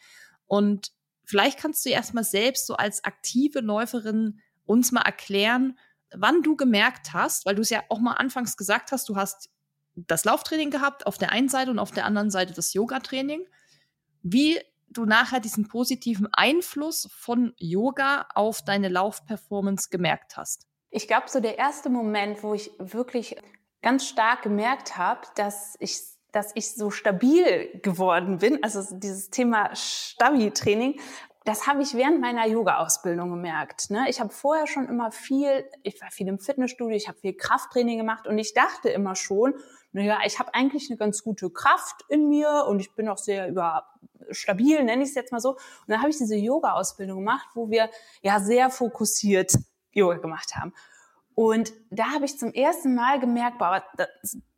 Und 0.47 0.91
vielleicht 1.27 1.59
kannst 1.59 1.85
du 1.85 1.91
erstmal 1.91 2.25
selbst 2.25 2.67
so 2.67 2.77
als 2.77 3.05
aktive 3.05 3.61
Läuferin 3.61 4.41
uns 4.65 4.91
mal 4.91 5.03
erklären, 5.03 5.79
wann 6.17 6.43
du 6.43 6.57
gemerkt 6.57 7.13
hast, 7.13 7.47
weil 7.47 7.55
du 7.55 7.63
es 7.63 7.71
ja 7.71 7.83
auch 7.89 7.99
mal 7.99 8.15
anfangs 8.15 8.57
gesagt 8.57 8.93
hast, 8.93 9.09
du 9.09 9.17
hast 9.17 9.51
das 9.97 10.25
Lauftraining 10.25 10.71
gehabt 10.71 11.07
auf 11.07 11.19
der 11.19 11.31
einen 11.31 11.49
Seite 11.49 11.71
und 11.71 11.79
auf 11.79 11.91
der 11.91 12.05
anderen 12.05 12.31
Seite 12.31 12.53
das 12.53 12.75
Yoga-Training, 12.75 13.47
wie 14.23 14.61
du 14.89 15.05
nachher 15.05 15.41
diesen 15.41 15.69
positiven 15.69 16.29
Einfluss 16.33 17.09
von 17.13 17.53
Yoga 17.59 18.27
auf 18.35 18.65
deine 18.65 18.89
Laufperformance 18.89 19.91
gemerkt 19.91 20.37
hast. 20.37 20.67
Ich 20.91 21.09
glaube, 21.09 21.29
so 21.29 21.41
der 21.41 21.59
erste 21.59 21.91
Moment, 21.91 22.43
wo 22.43 22.55
ich 22.55 22.71
wirklich 22.79 23.37
ganz 23.83 24.07
stark 24.07 24.43
gemerkt 24.43 24.97
habe, 24.97 25.23
dass 25.35 25.75
ich, 25.81 26.01
dass 26.33 26.53
ich 26.55 26.75
so 26.75 26.91
stabil 26.91 27.81
geworden 27.83 28.39
bin, 28.39 28.63
also 28.63 28.83
dieses 28.99 29.31
Thema 29.31 29.75
Stabi-Training, 29.75 31.01
das 31.45 31.67
habe 31.67 31.83
ich 31.83 31.95
während 31.95 32.21
meiner 32.21 32.47
Yoga-Ausbildung 32.47 33.31
gemerkt. 33.31 33.91
Ne? 33.91 34.07
Ich 34.09 34.19
habe 34.19 34.31
vorher 34.31 34.67
schon 34.67 34.89
immer 34.89 35.13
viel, 35.13 35.69
ich 35.83 36.01
war 36.01 36.11
viel 36.11 36.27
im 36.29 36.39
Fitnessstudio, 36.39 36.97
ich 36.97 37.07
habe 37.07 37.19
viel 37.19 37.35
Krafttraining 37.35 37.99
gemacht 37.99 38.27
und 38.27 38.39
ich 38.39 38.55
dachte 38.55 38.89
immer 38.89 39.15
schon, 39.15 39.55
naja, 39.93 40.19
ich 40.25 40.39
habe 40.39 40.55
eigentlich 40.55 40.91
eine 40.91 40.97
ganz 40.97 41.23
gute 41.23 41.51
Kraft 41.51 42.03
in 42.09 42.29
mir 42.29 42.65
und 42.67 42.81
ich 42.81 42.95
bin 42.95 43.09
auch 43.09 43.19
sehr 43.19 43.49
über 43.49 43.85
stabil, 44.31 44.83
nenne 44.83 45.03
ich 45.03 45.11
es 45.11 45.15
jetzt 45.15 45.33
mal 45.33 45.41
so. 45.41 45.51
Und 45.51 45.59
dann 45.89 46.01
habe 46.01 46.11
ich 46.11 46.17
diese 46.17 46.37
Yoga-Ausbildung 46.37 47.19
gemacht, 47.19 47.47
wo 47.55 47.69
wir 47.69 47.91
ja 48.23 48.41
sehr 48.41 48.71
fokussiert 48.71 49.53
Yoga 49.93 50.17
gemacht 50.17 50.57
haben. 50.57 50.73
Und 51.35 51.73
da 51.91 52.13
habe 52.13 52.25
ich 52.25 52.39
zum 52.39 52.53
ersten 52.53 52.95
Mal 52.95 53.21
gemerkt, 53.21 53.59
boah, 53.59 53.85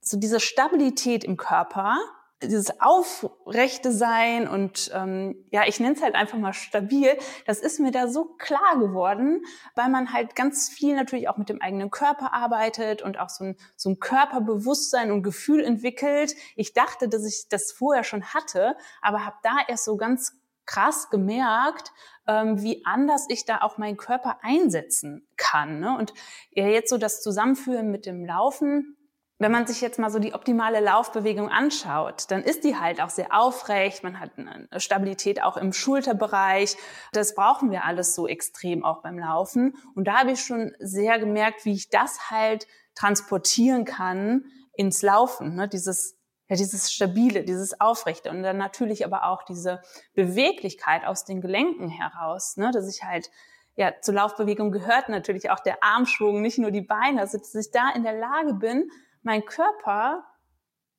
so 0.01 0.19
diese 0.19 0.41
Stabilität 0.41 1.25
im 1.25 1.37
Körper, 1.37 1.97
dieses 2.43 2.81
aufrechte 2.81 3.93
Sein 3.93 4.47
und 4.47 4.91
ähm, 4.95 5.47
ja, 5.51 5.63
ich 5.67 5.81
nenne 5.81 5.95
es 5.95 6.03
halt 6.03 6.15
einfach 6.15 6.37
mal 6.37 6.53
stabil, 6.53 7.17
das 7.47 7.61
ist 7.61 7.81
mir 7.81 7.93
da 7.93 8.09
so 8.09 8.27
klar 8.37 8.79
geworden, 8.79 9.43
weil 9.75 9.89
man 9.89 10.13
halt 10.13 10.37
ganz 10.37 10.69
viel 10.69 10.95
natürlich 10.95 11.29
auch 11.29 11.39
mit 11.39 11.49
dem 11.49 11.63
eigenen 11.63 11.91
Körper 11.91 12.35
arbeitet 12.35 13.01
und 13.01 13.19
auch 13.19 13.31
so 13.31 13.45
ein, 13.45 13.57
so 13.75 13.89
ein 13.89 14.01
Körperbewusstsein 14.01 15.13
und 15.13 15.23
Gefühl 15.23 15.65
entwickelt. 15.65 16.35
Ich 16.57 16.75
dachte, 16.75 17.09
dass 17.09 17.25
ich 17.25 17.49
das 17.49 17.73
vorher 17.73 18.05
schon 18.05 18.25
hatte, 18.35 18.77
aber 19.01 19.25
habe 19.25 19.37
da 19.43 19.57
erst 19.67 19.87
so 19.87 19.97
ganz 19.97 20.39
krass 20.67 21.09
gemerkt, 21.11 21.93
ähm, 22.27 22.61
wie 22.61 22.85
anders 22.85 23.27
ich 23.29 23.45
da 23.47 23.63
auch 23.63 23.79
meinen 23.79 23.97
Körper 23.97 24.41
einsetzen 24.43 25.27
kann. 25.37 25.81
Ne? 25.81 25.97
Und 25.97 26.13
ja, 26.51 26.67
jetzt 26.67 26.91
so 26.91 26.99
das 26.99 27.23
Zusammenführen 27.23 27.91
mit 27.91 28.05
dem 28.05 28.27
Laufen, 28.27 28.96
wenn 29.39 29.53
man 29.53 29.67
sich 29.67 29.83
jetzt 29.83 29.99
mal 29.99 30.11
so 30.11 30.19
die 30.19 30.33
optimale 30.33 30.81
Laufbewegung 30.81 31.51
anschaut, 31.51 32.25
dann 32.31 32.43
ist 32.43 32.65
die 32.65 32.77
halt 32.77 33.03
auch 33.03 33.11
sehr 33.11 33.35
aufrecht. 33.35 34.03
Man 34.03 34.19
hat 34.19 34.31
eine 34.39 34.69
Stabilität 34.81 35.43
auch 35.43 35.59
im 35.59 35.75
Schulterbereich. 35.75 36.77
Das 37.13 37.35
brauchen 37.35 37.71
wir 37.71 37.85
alles 37.85 38.15
so 38.15 38.27
extrem 38.27 38.83
auch 38.83 39.03
beim 39.03 39.19
Laufen. 39.19 39.77
Und 39.95 40.07
da 40.07 40.21
habe 40.21 40.33
ich 40.33 40.41
schon 40.41 40.75
sehr 40.79 41.19
gemerkt, 41.19 41.67
wie 41.67 41.75
ich 41.75 41.91
das 41.91 42.31
halt 42.31 42.67
transportieren 42.95 43.85
kann 43.85 44.47
ins 44.75 45.03
Laufen. 45.03 45.55
Ne? 45.55 45.69
Dieses, 45.69 46.17
ja, 46.49 46.57
dieses 46.57 46.91
Stabile, 46.91 47.45
dieses 47.45 47.79
Aufrechte 47.79 48.31
und 48.31 48.43
dann 48.43 48.57
natürlich 48.57 49.05
aber 49.05 49.25
auch 49.25 49.43
diese 49.43 49.83
Beweglichkeit 50.15 51.05
aus 51.05 51.27
den 51.27 51.43
Gelenken 51.43 51.91
heraus, 51.91 52.57
ne? 52.57 52.71
dass 52.73 52.89
ich 52.89 53.05
halt 53.05 53.31
ja, 53.79 53.93
zur 54.01 54.15
Laufbewegung 54.15 54.73
gehört 54.73 55.11
natürlich 55.11 55.51
auch 55.51 55.61
der 55.61 55.85
Armschwung, 55.85 56.41
nicht 56.41 56.57
nur 56.57 56.71
die 56.71 56.81
Beine, 56.81 57.21
also 57.21 57.37
dass 57.37 57.55
ich 57.55 57.71
da 57.71 57.91
in 57.95 58.05
der 58.05 58.15
Lage 58.15 58.55
bin, 58.55 58.91
meinen 59.27 59.45
Körper 59.45 60.25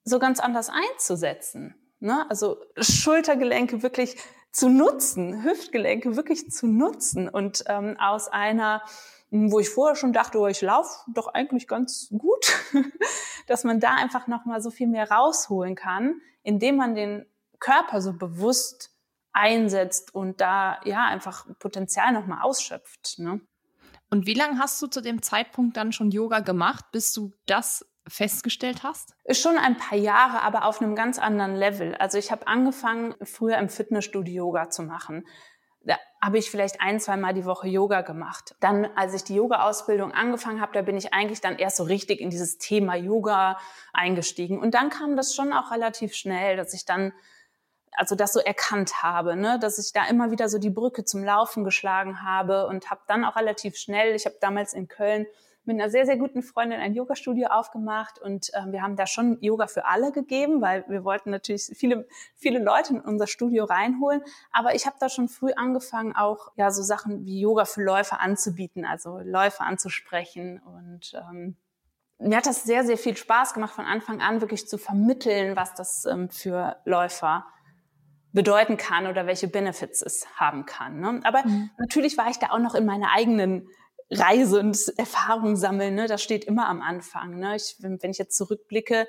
so 0.04 0.20
ganz 0.20 0.40
anders 0.40 0.70
einzusetzen. 0.70 1.76
Ne? 2.00 2.30
Also 2.30 2.58
Schultergelenke 2.78 3.82
wirklich 3.82 4.18
zu 4.52 4.70
nutzen, 4.70 5.44
Hüftgelenke 5.44 6.16
wirklich 6.16 6.52
zu 6.52 6.68
nutzen 6.68 7.30
und 7.30 7.64
ähm, 7.68 7.98
aus 8.00 8.28
einer, 8.28 8.84
wo 9.32 9.60
ich 9.60 9.70
vorher 9.70 9.96
schon 9.96 10.14
dachte, 10.14 10.40
oh, 10.40 10.48
ich 10.48 10.62
laufe 10.62 11.10
doch 11.14 11.28
eigentlich 11.28 11.68
ganz 11.68 12.10
gut, 12.10 12.46
dass 13.48 13.64
man 13.64 13.80
da 13.80 13.96
einfach 13.96 14.28
noch 14.28 14.46
mal 14.46 14.62
so 14.62 14.72
viel 14.72 14.88
mehr 14.88 15.10
rausholen 15.10 15.76
kann, 15.76 16.22
indem 16.44 16.76
man 16.76 16.96
den 16.96 17.26
Körper 17.60 18.02
so 18.02 18.14
bewusst 18.14 18.92
einsetzt 19.32 20.14
und 20.14 20.42
da 20.42 20.80
ja 20.84 21.06
einfach 21.06 21.46
Potenzial 21.60 22.12
noch 22.12 22.26
mal 22.26 22.42
ausschöpft. 22.42 23.20
Ne? 23.20 23.42
Und 24.10 24.26
wie 24.26 24.34
lange 24.34 24.60
hast 24.60 24.82
du 24.82 24.88
zu 24.88 25.02
dem 25.02 25.22
Zeitpunkt 25.22 25.78
dann 25.78 25.92
schon 25.92 26.12
Yoga 26.12 26.40
gemacht, 26.40 26.86
bis 26.92 27.14
du 27.14 27.32
das 27.46 27.86
festgestellt 28.08 28.84
hast? 28.84 29.14
Schon 29.32 29.58
ein 29.58 29.78
paar 29.78 29.98
Jahre, 29.98 30.42
aber 30.42 30.66
auf 30.66 30.82
einem 30.82 30.96
ganz 30.96 31.20
anderen 31.20 31.56
Level. 31.56 31.96
Also 31.96 32.18
ich 32.18 32.32
habe 32.32 32.48
angefangen, 32.48 33.16
früher 33.24 33.58
im 33.58 33.70
Fitnessstudio 33.70 34.46
Yoga 34.46 34.70
zu 34.70 34.84
machen. 34.84 35.28
Da 35.82 35.98
habe 36.22 36.38
ich 36.38 36.52
vielleicht 36.52 36.82
ein, 36.82 37.00
zwei 37.00 37.16
Mal 37.16 37.34
die 37.34 37.46
Woche 37.46 37.68
Yoga 37.68 38.02
gemacht. 38.02 38.56
Dann, 38.60 38.86
als 38.96 39.14
ich 39.14 39.24
die 39.24 39.36
Yoga-Ausbildung 39.36 40.12
angefangen 40.12 40.60
habe, 40.60 40.74
da 40.74 40.82
bin 40.82 40.98
ich 40.98 41.14
eigentlich 41.14 41.42
dann 41.42 41.58
erst 41.58 41.78
so 41.78 41.84
richtig 41.84 42.20
in 42.20 42.30
dieses 42.30 42.58
Thema 42.58 42.96
Yoga 42.96 43.58
eingestiegen. 43.94 44.60
Und 44.60 44.74
dann 44.74 44.90
kam 44.90 45.16
das 45.16 45.34
schon 45.36 45.54
auch 45.54 45.72
relativ 45.72 46.14
schnell, 46.14 46.58
dass 46.58 46.74
ich 46.74 46.86
dann 46.86 47.14
also 47.98 48.16
das 48.16 48.34
so 48.34 48.40
erkannt 48.40 49.02
habe, 49.02 49.36
ne? 49.36 49.58
dass 49.60 49.80
ich 49.80 49.92
da 49.92 50.06
immer 50.08 50.30
wieder 50.30 50.50
so 50.50 50.60
die 50.60 50.70
Brücke 50.70 51.04
zum 51.04 51.24
Laufen 51.24 51.64
geschlagen 51.64 52.22
habe 52.22 52.68
und 52.68 52.92
habe 52.92 53.02
dann 53.08 53.26
auch 53.26 53.36
relativ 53.36 53.76
schnell, 53.76 54.16
ich 54.16 54.26
habe 54.26 54.38
damals 54.40 54.74
in 54.74 54.88
Köln 54.88 55.26
mit 55.68 55.80
einer 55.80 55.90
sehr, 55.90 56.06
sehr 56.06 56.18
guten 56.18 56.42
Freundin 56.42 56.80
ein 56.80 56.94
Yoga-Studio 56.94 57.48
aufgemacht 57.48 58.20
und 58.20 58.50
ähm, 58.54 58.72
wir 58.72 58.82
haben 58.82 58.96
da 58.96 59.06
schon 59.06 59.38
Yoga 59.42 59.68
für 59.68 59.86
alle 59.86 60.12
gegeben, 60.12 60.62
weil 60.62 60.86
wir 60.88 61.04
wollten 61.04 61.30
natürlich 61.30 61.72
viele, 61.76 62.08
viele 62.36 62.60
Leute 62.60 62.94
in 62.94 63.02
unser 63.02 63.28
Studio 63.28 63.66
reinholen. 63.66 64.22
Aber 64.52 64.76
ich 64.76 64.86
habe 64.86 64.96
da 65.00 65.10
schon 65.10 65.28
früh 65.28 65.52
angefangen, 65.52 66.16
auch 66.16 66.52
ja 66.56 66.72
so 66.72 66.82
Sachen 66.82 67.26
wie 67.26 67.40
Yoga 67.40 67.66
für 67.66 67.84
Läufer 67.84 68.20
anzubieten, 68.22 68.86
also 68.86 69.20
Läufer 69.20 69.66
anzusprechen 69.66 70.62
und 70.66 71.14
ähm, 71.14 71.58
mir 72.20 72.38
hat 72.38 72.48
das 72.48 72.64
sehr, 72.64 72.84
sehr 72.84 72.98
viel 72.98 73.16
Spaß 73.16 73.54
gemacht, 73.54 73.74
von 73.74 73.86
Anfang 73.86 74.22
an 74.22 74.42
wirklich 74.42 74.68
zu 74.68 74.80
vermitteln, 74.80 75.56
was 75.56 75.76
das 75.76 76.06
ähm, 76.06 76.30
für 76.30 76.78
Läufer 76.84 77.46
bedeuten 78.34 78.78
kann 78.78 79.08
oder 79.08 79.26
welche 79.26 79.48
Benefits 79.48 80.02
es 80.02 80.28
haben 80.36 80.66
kann. 80.66 81.00
Ne? 81.00 81.22
Aber 81.24 81.46
mhm. 81.46 81.70
natürlich 81.78 82.18
war 82.18 82.30
ich 82.30 82.38
da 82.38 82.52
auch 82.52 82.60
noch 82.60 82.76
in 82.76 82.86
meiner 82.86 83.12
eigenen 83.12 83.68
Reise 84.10 84.60
und 84.60 84.78
Erfahrung 84.98 85.56
sammeln, 85.56 85.96
ne, 85.96 86.08
das 86.08 86.24
steht 86.24 86.46
immer 86.46 86.68
am 86.68 86.82
Anfang. 86.82 87.38
Ne? 87.40 87.56
Ich, 87.56 87.76
wenn, 87.80 88.00
ich 88.04 88.18
jetzt 88.18 88.38
zurückblicke, 88.38 89.08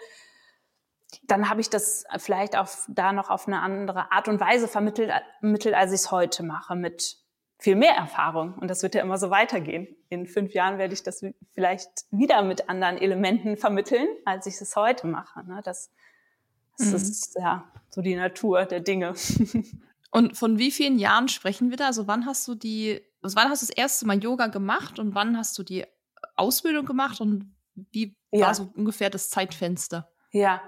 dann 1.22 1.48
habe 1.48 1.60
ich 1.60 1.70
das 1.70 2.04
vielleicht 2.18 2.56
auch 2.56 2.68
da 2.88 3.12
noch 3.12 3.30
auf 3.30 3.46
eine 3.46 3.60
andere 3.60 4.12
Art 4.12 4.28
und 4.28 4.40
Weise 4.40 4.68
vermittelt, 4.68 5.12
vermittelt 5.40 5.74
als 5.74 5.92
ich 5.92 6.00
es 6.00 6.10
heute 6.10 6.42
mache, 6.42 6.74
mit 6.74 7.16
viel 7.58 7.76
mehr 7.76 7.94
Erfahrung. 7.94 8.54
Und 8.54 8.68
das 8.68 8.82
wird 8.82 8.94
ja 8.94 9.02
immer 9.02 9.18
so 9.18 9.30
weitergehen. 9.30 9.88
In 10.10 10.26
fünf 10.26 10.52
Jahren 10.52 10.78
werde 10.78 10.94
ich 10.94 11.02
das 11.02 11.24
vielleicht 11.52 11.90
wieder 12.10 12.42
mit 12.42 12.68
anderen 12.68 12.98
Elementen 12.98 13.56
vermitteln, 13.56 14.06
als 14.24 14.46
ich 14.46 14.60
es 14.60 14.76
heute 14.76 15.06
mache. 15.06 15.44
Ne? 15.46 15.60
Das, 15.64 15.90
das 16.76 16.88
mhm. 16.88 16.94
ist 16.96 17.36
ja 17.40 17.64
so 17.88 18.02
die 18.02 18.16
Natur 18.16 18.64
der 18.64 18.80
Dinge. 18.80 19.14
Und 20.10 20.36
von 20.36 20.58
wie 20.58 20.70
vielen 20.70 20.98
Jahren 20.98 21.28
sprechen 21.28 21.70
wir 21.70 21.76
da? 21.76 21.86
Also 21.86 22.06
wann 22.06 22.26
hast 22.26 22.46
du 22.48 22.54
die 22.54 23.00
wann 23.22 23.48
hast 23.48 23.62
du 23.62 23.66
das 23.66 23.76
erste 23.76 24.06
Mal 24.06 24.22
Yoga 24.22 24.46
gemacht 24.46 24.98
und 24.98 25.14
wann 25.14 25.36
hast 25.36 25.58
du 25.58 25.62
die 25.62 25.86
Ausbildung 26.36 26.86
gemacht 26.86 27.20
und 27.20 27.54
wie 27.74 28.16
ja. 28.30 28.46
war 28.46 28.54
so 28.54 28.70
ungefähr 28.74 29.10
das 29.10 29.30
Zeitfenster? 29.30 30.10
Ja. 30.30 30.62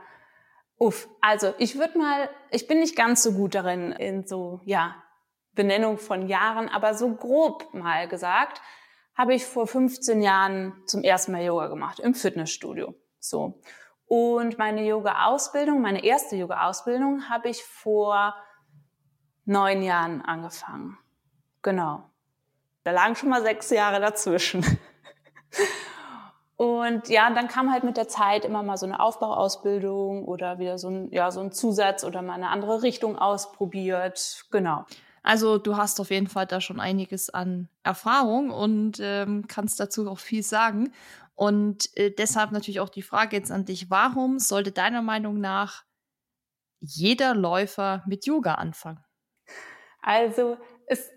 Uff, 0.78 1.08
also 1.20 1.54
ich 1.58 1.78
würde 1.78 1.98
mal, 1.98 2.30
ich 2.50 2.66
bin 2.66 2.80
nicht 2.80 2.96
ganz 2.96 3.22
so 3.22 3.32
gut 3.32 3.54
darin 3.54 3.92
in 3.92 4.26
so, 4.26 4.60
ja, 4.64 4.96
Benennung 5.52 5.98
von 5.98 6.26
Jahren, 6.26 6.68
aber 6.68 6.94
so 6.94 7.14
grob 7.14 7.74
mal 7.74 8.08
gesagt, 8.08 8.62
habe 9.14 9.34
ich 9.34 9.44
vor 9.44 9.66
15 9.66 10.22
Jahren 10.22 10.72
zum 10.86 11.02
ersten 11.02 11.32
Mal 11.32 11.42
Yoga 11.42 11.66
gemacht 11.66 12.00
im 12.00 12.14
Fitnessstudio. 12.14 12.94
So. 13.18 13.60
Und 14.06 14.58
meine 14.58 14.84
Yoga-Ausbildung, 14.86 15.82
meine 15.82 16.02
erste 16.02 16.36
Yoga-Ausbildung 16.36 17.28
habe 17.28 17.48
ich 17.50 17.62
vor 17.62 18.34
neun 19.44 19.82
Jahren 19.82 20.22
angefangen. 20.22 20.98
Genau. 21.62 22.09
Da 22.84 22.92
lagen 22.92 23.14
schon 23.16 23.28
mal 23.28 23.42
sechs 23.42 23.70
Jahre 23.70 24.00
dazwischen. 24.00 24.64
Und 26.56 27.08
ja, 27.08 27.30
dann 27.30 27.48
kam 27.48 27.72
halt 27.72 27.84
mit 27.84 27.96
der 27.96 28.06
Zeit 28.08 28.44
immer 28.44 28.62
mal 28.62 28.76
so 28.76 28.84
eine 28.84 29.00
Aufbauausbildung 29.00 30.26
oder 30.26 30.58
wieder 30.58 30.76
so 30.76 30.88
ein, 30.88 31.10
ja, 31.10 31.30
so 31.30 31.40
ein 31.40 31.52
Zusatz 31.52 32.04
oder 32.04 32.20
mal 32.20 32.34
eine 32.34 32.50
andere 32.50 32.82
Richtung 32.82 33.16
ausprobiert. 33.16 34.44
Genau. 34.50 34.84
Also 35.22 35.56
du 35.56 35.78
hast 35.78 36.00
auf 36.00 36.10
jeden 36.10 36.26
Fall 36.26 36.46
da 36.46 36.60
schon 36.60 36.78
einiges 36.78 37.30
an 37.30 37.70
Erfahrung 37.82 38.50
und 38.50 38.98
ähm, 39.00 39.46
kannst 39.48 39.80
dazu 39.80 40.06
auch 40.10 40.18
viel 40.18 40.42
sagen. 40.42 40.92
Und 41.34 41.96
äh, 41.96 42.10
deshalb 42.10 42.52
natürlich 42.52 42.80
auch 42.80 42.90
die 42.90 43.00
Frage 43.00 43.36
jetzt 43.36 43.50
an 43.50 43.64
dich, 43.64 43.90
warum 43.90 44.38
sollte 44.38 44.70
deiner 44.70 45.00
Meinung 45.00 45.40
nach 45.40 45.84
jeder 46.80 47.34
Läufer 47.34 48.02
mit 48.06 48.26
Yoga 48.26 48.56
anfangen? 48.56 49.02
Also 50.02 50.58
es 50.86 51.10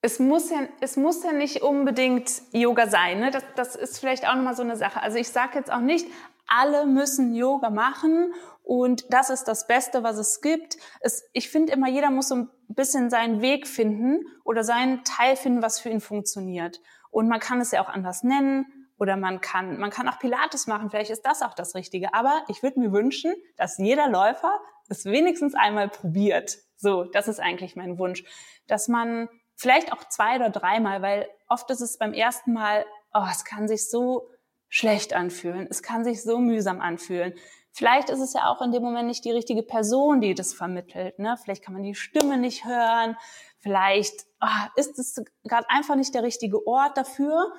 es 0.00 0.18
muss 0.18 0.50
ja, 0.50 0.68
es 0.80 0.96
muss 0.96 1.24
ja 1.24 1.32
nicht 1.32 1.62
unbedingt 1.62 2.30
Yoga 2.52 2.88
sein. 2.88 3.20
Ne? 3.20 3.30
Das, 3.30 3.44
das 3.56 3.76
ist 3.76 3.98
vielleicht 3.98 4.28
auch 4.28 4.34
nochmal 4.34 4.54
so 4.54 4.62
eine 4.62 4.76
Sache. 4.76 5.02
Also 5.02 5.18
ich 5.18 5.28
sage 5.28 5.58
jetzt 5.58 5.72
auch 5.72 5.80
nicht, 5.80 6.06
alle 6.46 6.86
müssen 6.86 7.34
Yoga 7.34 7.70
machen 7.70 8.32
und 8.62 9.12
das 9.12 9.30
ist 9.30 9.44
das 9.44 9.66
Beste, 9.66 10.02
was 10.02 10.16
es 10.16 10.40
gibt. 10.40 10.76
Es, 11.00 11.28
ich 11.32 11.50
finde 11.50 11.72
immer, 11.72 11.88
jeder 11.88 12.10
muss 12.10 12.28
so 12.28 12.36
ein 12.36 12.50
bisschen 12.68 13.10
seinen 13.10 13.42
Weg 13.42 13.66
finden 13.66 14.24
oder 14.44 14.64
seinen 14.64 15.04
Teil 15.04 15.36
finden, 15.36 15.62
was 15.62 15.80
für 15.80 15.90
ihn 15.90 16.00
funktioniert. 16.00 16.80
Und 17.10 17.28
man 17.28 17.40
kann 17.40 17.60
es 17.60 17.72
ja 17.72 17.82
auch 17.82 17.88
anders 17.88 18.22
nennen 18.22 18.66
oder 18.98 19.16
man 19.16 19.40
kann, 19.40 19.78
man 19.78 19.90
kann 19.90 20.08
auch 20.08 20.18
Pilates 20.18 20.66
machen. 20.66 20.90
Vielleicht 20.90 21.10
ist 21.10 21.22
das 21.22 21.42
auch 21.42 21.54
das 21.54 21.74
Richtige. 21.74 22.14
Aber 22.14 22.42
ich 22.48 22.62
würde 22.62 22.80
mir 22.80 22.92
wünschen, 22.92 23.34
dass 23.56 23.78
jeder 23.78 24.08
Läufer 24.08 24.60
es 24.88 25.04
wenigstens 25.04 25.54
einmal 25.54 25.88
probiert. 25.88 26.58
So, 26.76 27.04
das 27.04 27.28
ist 27.28 27.40
eigentlich 27.40 27.76
mein 27.76 27.98
Wunsch, 27.98 28.24
dass 28.66 28.88
man 28.88 29.28
Vielleicht 29.60 29.92
auch 29.92 30.04
zwei 30.04 30.36
oder 30.36 30.50
dreimal, 30.50 31.02
weil 31.02 31.28
oft 31.48 31.68
ist 31.72 31.80
es 31.80 31.98
beim 31.98 32.12
ersten 32.12 32.52
Mal, 32.52 32.86
oh, 33.12 33.26
es 33.28 33.44
kann 33.44 33.66
sich 33.66 33.90
so 33.90 34.30
schlecht 34.68 35.14
anfühlen, 35.14 35.66
es 35.68 35.82
kann 35.82 36.04
sich 36.04 36.22
so 36.22 36.38
mühsam 36.38 36.80
anfühlen. 36.80 37.34
Vielleicht 37.72 38.08
ist 38.08 38.20
es 38.20 38.34
ja 38.34 38.46
auch 38.46 38.62
in 38.62 38.70
dem 38.70 38.84
Moment 38.84 39.08
nicht 39.08 39.24
die 39.24 39.32
richtige 39.32 39.64
Person, 39.64 40.20
die 40.20 40.36
das 40.36 40.54
vermittelt. 40.54 41.18
Ne? 41.18 41.36
Vielleicht 41.42 41.64
kann 41.64 41.74
man 41.74 41.82
die 41.82 41.96
Stimme 41.96 42.38
nicht 42.38 42.66
hören. 42.66 43.16
Vielleicht 43.58 44.26
oh, 44.40 44.46
ist 44.76 44.96
es 44.96 45.20
gerade 45.42 45.68
einfach 45.68 45.96
nicht 45.96 46.14
der 46.14 46.22
richtige 46.22 46.64
Ort 46.64 46.96
dafür. 46.96 47.52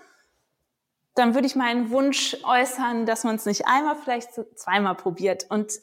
Dann 1.16 1.34
würde 1.34 1.48
ich 1.48 1.58
meinen 1.58 1.90
Wunsch 1.92 2.38
äußern, 2.46 3.08
dass 3.08 3.26
man 3.26 3.36
es 3.36 3.46
nicht 3.46 3.68
einmal, 3.68 3.98
vielleicht 3.98 4.32
zweimal 4.58 4.96
probiert. 4.96 5.48
Und 5.50 5.74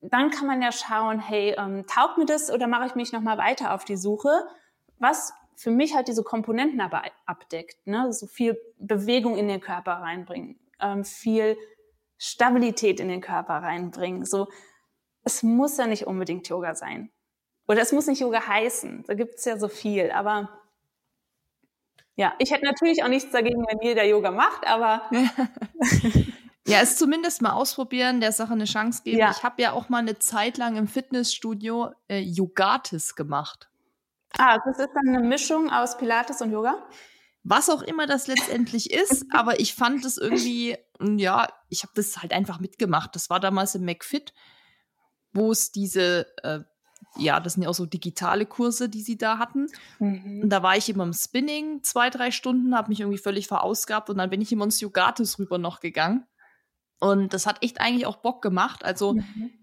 dann 0.00 0.30
kann 0.30 0.46
man 0.46 0.62
ja 0.62 0.72
schauen, 0.72 1.20
hey, 1.20 1.54
ähm, 1.58 1.86
taugt 1.86 2.16
mir 2.16 2.24
das 2.24 2.50
oder 2.50 2.66
mache 2.66 2.86
ich 2.86 2.94
mich 2.94 3.12
nochmal 3.12 3.36
weiter 3.36 3.74
auf 3.74 3.84
die 3.84 3.98
Suche? 3.98 4.46
Was 4.98 5.34
für 5.60 5.70
mich 5.70 5.94
halt 5.94 6.08
diese 6.08 6.22
Komponenten 6.22 6.80
aber 6.80 7.02
abdeckt. 7.26 7.86
Ne? 7.86 8.10
So 8.14 8.26
viel 8.26 8.58
Bewegung 8.78 9.36
in 9.36 9.46
den 9.46 9.60
Körper 9.60 9.92
reinbringen, 9.92 10.58
ähm, 10.80 11.04
viel 11.04 11.58
Stabilität 12.16 12.98
in 12.98 13.08
den 13.08 13.20
Körper 13.20 13.56
reinbringen. 13.56 14.24
So, 14.24 14.48
es 15.22 15.42
muss 15.42 15.76
ja 15.76 15.86
nicht 15.86 16.06
unbedingt 16.06 16.48
Yoga 16.48 16.74
sein. 16.74 17.12
Oder 17.68 17.82
es 17.82 17.92
muss 17.92 18.06
nicht 18.06 18.20
Yoga 18.20 18.46
heißen. 18.46 19.04
Da 19.06 19.12
gibt 19.12 19.34
es 19.34 19.44
ja 19.44 19.58
so 19.58 19.68
viel. 19.68 20.10
Aber 20.12 20.48
ja, 22.16 22.32
ich 22.38 22.52
hätte 22.52 22.64
natürlich 22.64 23.04
auch 23.04 23.08
nichts 23.08 23.30
dagegen, 23.30 23.62
wenn 23.68 23.82
jeder 23.82 24.04
Yoga 24.04 24.30
macht, 24.30 24.66
aber. 24.66 25.10
ja, 26.66 26.80
es 26.80 26.96
zumindest 26.96 27.42
mal 27.42 27.52
ausprobieren, 27.52 28.22
der 28.22 28.32
Sache 28.32 28.54
eine 28.54 28.64
Chance 28.64 29.02
geben. 29.04 29.18
Ja. 29.18 29.30
Ich 29.30 29.42
habe 29.42 29.60
ja 29.60 29.72
auch 29.72 29.90
mal 29.90 29.98
eine 29.98 30.18
Zeit 30.18 30.56
lang 30.56 30.76
im 30.76 30.88
Fitnessstudio 30.88 31.90
äh, 32.08 32.20
Yogatis 32.20 33.14
gemacht. 33.14 33.70
Ah, 34.40 34.58
das 34.64 34.78
ist 34.78 34.90
dann 34.94 35.14
eine 35.14 35.26
Mischung 35.26 35.70
aus 35.70 35.98
Pilates 35.98 36.40
und 36.40 36.50
Yoga? 36.50 36.82
was 37.42 37.70
auch 37.70 37.82
immer 37.82 38.06
das 38.06 38.26
letztendlich 38.26 38.90
ist, 38.92 39.24
aber 39.32 39.60
ich 39.60 39.74
fand 39.74 40.04
es 40.04 40.18
irgendwie, 40.18 40.76
ja, 41.00 41.48
ich 41.68 41.82
habe 41.82 41.92
das 41.94 42.18
halt 42.18 42.32
einfach 42.32 42.60
mitgemacht. 42.60 43.14
Das 43.14 43.30
war 43.30 43.40
damals 43.40 43.74
im 43.74 43.84
McFit, 43.84 44.32
wo 45.32 45.50
es 45.50 45.72
diese, 45.72 46.26
äh, 46.42 46.60
ja, 47.16 47.40
das 47.40 47.54
sind 47.54 47.62
ja 47.62 47.68
auch 47.68 47.74
so 47.74 47.86
digitale 47.86 48.46
Kurse, 48.46 48.88
die 48.88 49.02
sie 49.02 49.16
da 49.16 49.38
hatten. 49.38 49.66
Mhm. 49.98 50.42
Und 50.42 50.50
da 50.50 50.62
war 50.62 50.76
ich 50.76 50.88
immer 50.88 51.04
im 51.04 51.12
Spinning 51.12 51.82
zwei, 51.82 52.10
drei 52.10 52.30
Stunden, 52.30 52.76
habe 52.76 52.90
mich 52.90 53.00
irgendwie 53.00 53.18
völlig 53.18 53.46
verausgabt 53.46 54.10
und 54.10 54.18
dann 54.18 54.30
bin 54.30 54.42
ich 54.42 54.52
immer 54.52 54.64
ins 54.64 54.80
Yogatis 54.80 55.38
rüber 55.38 55.58
noch 55.58 55.80
gegangen. 55.80 56.26
Und 57.00 57.32
das 57.32 57.46
hat 57.46 57.64
echt 57.64 57.80
eigentlich 57.80 58.04
auch 58.04 58.16
Bock 58.16 58.42
gemacht. 58.42 58.84
Also 58.84 59.14
mhm 59.14 59.59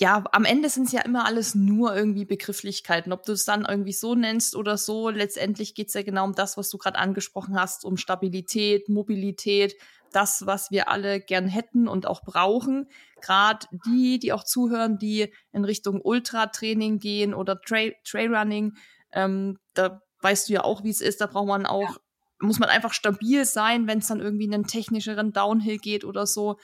ja, 0.00 0.24
am 0.32 0.46
Ende 0.46 0.70
sind 0.70 0.86
es 0.86 0.92
ja 0.92 1.02
immer 1.02 1.26
alles 1.26 1.54
nur 1.54 1.94
irgendwie 1.94 2.24
Begrifflichkeiten. 2.24 3.12
Ob 3.12 3.26
du 3.26 3.32
es 3.32 3.44
dann 3.44 3.66
irgendwie 3.68 3.92
so 3.92 4.14
nennst 4.14 4.56
oder 4.56 4.78
so, 4.78 5.10
letztendlich 5.10 5.74
geht 5.74 5.88
es 5.88 5.94
ja 5.94 6.02
genau 6.02 6.24
um 6.24 6.34
das, 6.34 6.56
was 6.56 6.70
du 6.70 6.78
gerade 6.78 6.98
angesprochen 6.98 7.60
hast, 7.60 7.84
um 7.84 7.98
Stabilität, 7.98 8.88
Mobilität, 8.88 9.74
das, 10.10 10.46
was 10.46 10.70
wir 10.70 10.88
alle 10.88 11.20
gern 11.20 11.48
hätten 11.48 11.86
und 11.86 12.06
auch 12.06 12.22
brauchen. 12.22 12.88
Gerade 13.20 13.66
die, 13.84 14.18
die 14.18 14.32
auch 14.32 14.42
zuhören, 14.42 14.98
die 14.98 15.34
in 15.52 15.66
Richtung 15.66 16.00
Ultratraining 16.00 16.98
gehen 16.98 17.34
oder 17.34 17.60
Trail, 17.60 17.94
Trailrunning, 18.02 18.72
ähm, 19.12 19.58
da 19.74 20.00
weißt 20.22 20.48
du 20.48 20.54
ja 20.54 20.64
auch, 20.64 20.82
wie 20.82 20.90
es 20.90 21.02
ist. 21.02 21.20
Da 21.20 21.26
braucht 21.26 21.48
man 21.48 21.66
auch, 21.66 21.90
ja. 21.90 21.96
muss 22.38 22.58
man 22.58 22.70
einfach 22.70 22.94
stabil 22.94 23.44
sein, 23.44 23.86
wenn 23.86 23.98
es 23.98 24.06
dann 24.06 24.20
irgendwie 24.20 24.46
in 24.46 24.54
einen 24.54 24.66
technischeren 24.66 25.34
Downhill 25.34 25.76
geht 25.76 26.06
oder 26.06 26.26
so. 26.26 26.56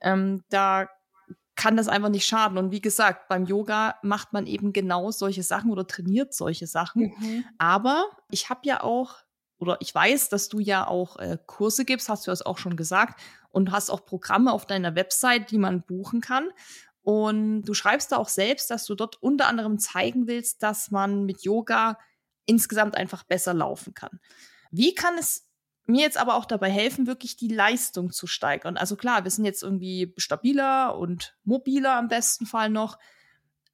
Ähm, 0.00 0.42
da 0.50 0.88
kann 1.56 1.76
das 1.76 1.88
einfach 1.88 2.08
nicht 2.08 2.26
schaden. 2.26 2.58
Und 2.58 2.70
wie 2.72 2.80
gesagt, 2.80 3.28
beim 3.28 3.44
Yoga 3.44 3.96
macht 4.02 4.32
man 4.32 4.46
eben 4.46 4.72
genau 4.72 5.10
solche 5.10 5.42
Sachen 5.42 5.70
oder 5.70 5.86
trainiert 5.86 6.34
solche 6.34 6.66
Sachen. 6.66 7.14
Mhm. 7.18 7.44
Aber 7.58 8.06
ich 8.30 8.50
habe 8.50 8.60
ja 8.64 8.82
auch, 8.82 9.16
oder 9.58 9.76
ich 9.80 9.94
weiß, 9.94 10.28
dass 10.28 10.48
du 10.48 10.58
ja 10.58 10.86
auch 10.86 11.16
äh, 11.16 11.38
Kurse 11.46 11.84
gibst, 11.84 12.08
hast 12.08 12.26
du 12.26 12.30
das 12.30 12.42
auch 12.42 12.58
schon 12.58 12.76
gesagt, 12.76 13.20
und 13.50 13.70
hast 13.70 13.90
auch 13.90 14.04
Programme 14.04 14.52
auf 14.52 14.66
deiner 14.66 14.96
Website, 14.96 15.52
die 15.52 15.58
man 15.58 15.82
buchen 15.82 16.20
kann. 16.20 16.48
Und 17.02 17.62
du 17.62 17.74
schreibst 17.74 18.10
da 18.10 18.16
auch 18.16 18.28
selbst, 18.28 18.70
dass 18.70 18.84
du 18.86 18.94
dort 18.94 19.22
unter 19.22 19.46
anderem 19.46 19.78
zeigen 19.78 20.26
willst, 20.26 20.62
dass 20.62 20.90
man 20.90 21.24
mit 21.24 21.42
Yoga 21.42 21.98
insgesamt 22.46 22.96
einfach 22.96 23.22
besser 23.22 23.54
laufen 23.54 23.94
kann. 23.94 24.20
Wie 24.70 24.94
kann 24.94 25.16
es 25.18 25.46
mir 25.86 26.00
jetzt 26.00 26.16
aber 26.16 26.36
auch 26.36 26.46
dabei 26.46 26.70
helfen, 26.70 27.06
wirklich 27.06 27.36
die 27.36 27.48
Leistung 27.48 28.10
zu 28.10 28.26
steigern. 28.26 28.76
Also 28.76 28.96
klar, 28.96 29.24
wir 29.24 29.30
sind 29.30 29.44
jetzt 29.44 29.62
irgendwie 29.62 30.14
stabiler 30.16 30.96
und 30.96 31.36
mobiler 31.44 31.96
am 31.96 32.08
besten 32.08 32.46
Fall 32.46 32.70
noch. 32.70 32.98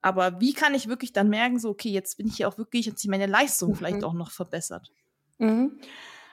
Aber 0.03 0.41
wie 0.41 0.55
kann 0.55 0.75
ich 0.75 0.89
wirklich 0.89 1.13
dann 1.13 1.29
merken, 1.29 1.59
so, 1.59 1.71
okay, 1.71 1.91
jetzt 1.91 2.17
bin 2.17 2.27
ich 2.27 2.37
hier 2.37 2.49
auch 2.49 2.59
wirklich, 2.59 2.87
jetzt 2.87 3.07
meine 3.07 3.27
Leistung 3.27 3.71
mhm. 3.71 3.75
vielleicht 3.77 4.05
auch 4.05 4.15
noch 4.15 4.31
verbessert? 4.31 4.91
Mhm. 5.39 5.79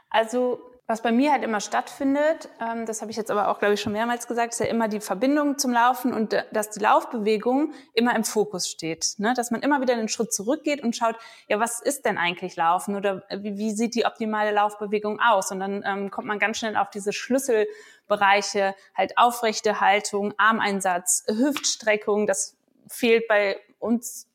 Also 0.09 0.59
was 0.87 1.01
bei 1.01 1.11
mir 1.11 1.33
halt 1.33 1.43
immer 1.43 1.59
stattfindet, 1.59 2.47
ähm, 2.61 2.85
das 2.85 3.01
habe 3.01 3.11
ich 3.11 3.17
jetzt 3.17 3.29
aber 3.29 3.49
auch, 3.49 3.59
glaube 3.59 3.73
ich, 3.73 3.81
schon 3.81 3.91
mehrmals 3.91 4.25
gesagt, 4.25 4.53
ist 4.53 4.59
ja 4.59 4.67
immer 4.67 4.87
die 4.87 5.01
Verbindung 5.01 5.57
zum 5.57 5.73
Laufen 5.73 6.13
und 6.13 6.31
äh, 6.31 6.45
dass 6.53 6.69
die 6.69 6.79
Laufbewegung 6.79 7.73
immer 7.93 8.15
im 8.15 8.23
Fokus 8.23 8.69
steht. 8.69 9.15
Ne? 9.17 9.33
Dass 9.35 9.51
man 9.51 9.61
immer 9.61 9.81
wieder 9.81 9.95
einen 9.95 10.07
Schritt 10.07 10.33
zurückgeht 10.33 10.81
und 10.81 10.95
schaut, 10.95 11.15
ja, 11.49 11.59
was 11.59 11.81
ist 11.81 12.05
denn 12.05 12.17
eigentlich 12.17 12.55
Laufen 12.55 12.95
oder 12.95 13.23
wie, 13.29 13.57
wie 13.57 13.71
sieht 13.71 13.95
die 13.95 14.05
optimale 14.05 14.51
Laufbewegung 14.53 15.19
aus? 15.19 15.51
Und 15.51 15.59
dann 15.59 15.83
ähm, 15.85 16.09
kommt 16.09 16.27
man 16.27 16.39
ganz 16.39 16.57
schnell 16.57 16.77
auf 16.77 16.89
diese 16.89 17.11
Schlüsselbereiche, 17.11 18.73
halt 18.95 19.17
aufrechte 19.17 19.81
Haltung, 19.81 20.33
Armeinsatz, 20.37 21.25
Hüftstreckung. 21.27 22.27
Das 22.27 22.55
fehlt 22.87 23.27
bei 23.27 23.59
uns 23.79 24.26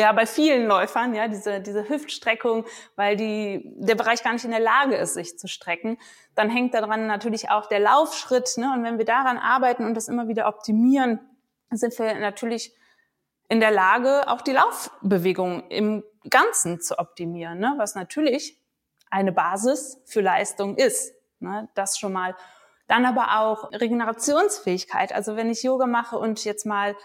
ja, 0.00 0.12
bei 0.12 0.26
vielen 0.26 0.66
Läufern, 0.66 1.14
ja, 1.14 1.28
diese, 1.28 1.60
diese 1.60 1.88
Hüftstreckung, 1.88 2.64
weil 2.96 3.16
die, 3.16 3.62
der 3.76 3.94
Bereich 3.94 4.22
gar 4.22 4.32
nicht 4.32 4.44
in 4.44 4.50
der 4.50 4.60
Lage 4.60 4.96
ist, 4.96 5.14
sich 5.14 5.38
zu 5.38 5.46
strecken. 5.46 5.98
Dann 6.34 6.50
hängt 6.50 6.74
daran 6.74 7.06
natürlich 7.06 7.50
auch 7.50 7.66
der 7.66 7.80
Laufschritt, 7.80 8.56
ne? 8.56 8.72
Und 8.74 8.82
wenn 8.82 8.98
wir 8.98 9.04
daran 9.04 9.38
arbeiten 9.38 9.84
und 9.84 9.94
das 9.94 10.08
immer 10.08 10.28
wieder 10.28 10.48
optimieren, 10.48 11.20
sind 11.70 11.96
wir 11.98 12.14
natürlich 12.14 12.74
in 13.48 13.60
der 13.60 13.72
Lage, 13.72 14.28
auch 14.28 14.42
die 14.42 14.52
Laufbewegung 14.52 15.68
im 15.70 16.04
Ganzen 16.28 16.80
zu 16.80 16.98
optimieren, 16.98 17.58
ne? 17.58 17.74
was 17.78 17.96
natürlich 17.96 18.58
eine 19.10 19.32
Basis 19.32 20.00
für 20.06 20.20
Leistung 20.20 20.76
ist. 20.76 21.12
Ne? 21.40 21.68
Das 21.74 21.98
schon 21.98 22.12
mal. 22.12 22.36
Dann 22.86 23.04
aber 23.04 23.40
auch 23.40 23.72
Regenerationsfähigkeit. 23.72 25.12
Also 25.12 25.36
wenn 25.36 25.50
ich 25.50 25.64
Yoga 25.64 25.86
mache 25.86 26.16
und 26.16 26.44
jetzt 26.44 26.64
mal 26.64 26.96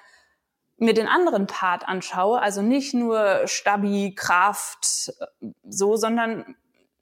mir 0.77 0.93
den 0.93 1.07
anderen 1.07 1.47
Part 1.47 1.87
anschaue, 1.87 2.41
also 2.41 2.61
nicht 2.61 2.93
nur 2.93 3.47
Stabi, 3.47 4.13
Kraft, 4.15 5.13
so, 5.63 5.95
sondern 5.95 6.55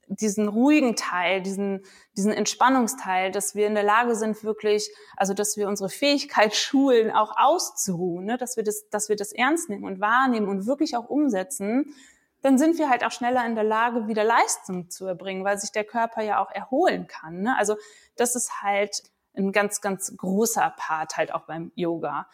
diesen 0.08 0.48
ruhigen 0.48 0.96
Teil, 0.96 1.42
diesen, 1.42 1.84
diesen 2.16 2.32
Entspannungsteil, 2.32 3.32
dass 3.32 3.56
wir 3.56 3.68
in 3.68 3.74
der 3.74 3.84
Lage 3.84 4.16
sind, 4.16 4.44
wirklich, 4.44 4.90
also 5.18 5.34
dass 5.34 5.58
wir 5.58 5.68
unsere 5.68 5.90
Fähigkeit 5.90 6.56
schulen, 6.56 7.12
auch 7.12 7.34
auszuruhen, 7.36 8.26
ne? 8.26 8.38
dass 8.38 8.58
wir 8.58 8.64
das, 8.64 8.90
dass 8.90 9.10
wir 9.10 9.16
das 9.16 9.32
ernst 9.32 9.70
nehmen 9.70 9.86
und 9.86 10.00
wahrnehmen 10.00 10.48
und 10.48 10.68
wirklich 10.68 10.96
auch 10.96 11.10
umsetzen, 11.10 11.96
dann 12.42 12.58
sind 12.58 12.78
wir 12.78 12.90
halt 12.90 13.06
auch 13.06 13.12
schneller 13.12 13.46
in 13.46 13.56
der 13.56 13.64
Lage, 13.64 14.08
wieder 14.08 14.24
Leistung 14.24 14.90
zu 14.90 15.06
erbringen, 15.06 15.46
weil 15.46 15.58
sich 15.58 15.72
der 15.72 15.86
Körper 15.86 16.22
ja 16.22 16.44
auch 16.44 16.52
erholen 16.52 17.08
kann. 17.08 17.42
Ne? 17.42 17.58
Also 17.58 17.78
das 18.18 18.36
ist 18.36 18.62
halt 18.62 19.02
ein 19.36 19.52
ganz, 19.52 19.82
ganz 19.82 20.14
großer 20.16 20.74
Part 20.78 21.18
halt 21.18 21.34
auch 21.34 21.46
beim 21.46 21.72
Yoga. 21.76 22.28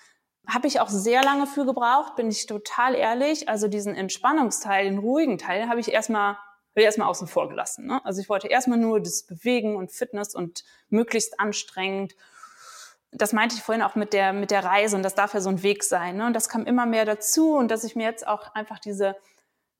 Habe 0.47 0.67
ich 0.67 0.79
auch 0.79 0.89
sehr 0.89 1.23
lange 1.23 1.45
für 1.47 1.65
gebraucht, 1.65 2.15
bin 2.15 2.29
ich 2.29 2.45
total 2.45 2.95
ehrlich. 2.95 3.49
Also 3.49 3.67
diesen 3.67 3.95
Entspannungsteil, 3.95 4.85
den 4.85 4.97
ruhigen 4.97 5.37
Teil, 5.37 5.69
habe 5.69 5.79
ich 5.79 5.91
erstmal 5.91 6.37
habe 6.71 6.81
ich 6.81 6.85
erstmal 6.85 7.09
außen 7.09 7.27
vor 7.27 7.49
gelassen. 7.49 7.87
Ne? 7.87 8.03
Also 8.05 8.21
ich 8.21 8.29
wollte 8.29 8.47
erstmal 8.47 8.77
nur 8.77 9.01
das 9.01 9.23
Bewegen 9.23 9.75
und 9.75 9.91
Fitness 9.91 10.35
und 10.35 10.63
möglichst 10.89 11.39
anstrengend. 11.39 12.15
Das 13.11 13.33
meinte 13.33 13.55
ich 13.55 13.63
vorhin 13.63 13.83
auch 13.83 13.95
mit 13.95 14.13
der, 14.13 14.33
mit 14.33 14.51
der 14.51 14.63
Reise 14.63 14.95
und 14.95 15.03
das 15.03 15.15
darf 15.15 15.33
ja 15.33 15.41
so 15.41 15.49
ein 15.49 15.63
Weg 15.63 15.83
sein. 15.83 16.17
Ne? 16.17 16.27
Und 16.27 16.33
das 16.33 16.47
kam 16.47 16.65
immer 16.65 16.85
mehr 16.85 17.05
dazu 17.05 17.55
und 17.55 17.69
dass 17.69 17.83
ich 17.83 17.95
mir 17.95 18.03
jetzt 18.03 18.27
auch 18.27 18.53
einfach 18.53 18.79
diese, 18.79 19.15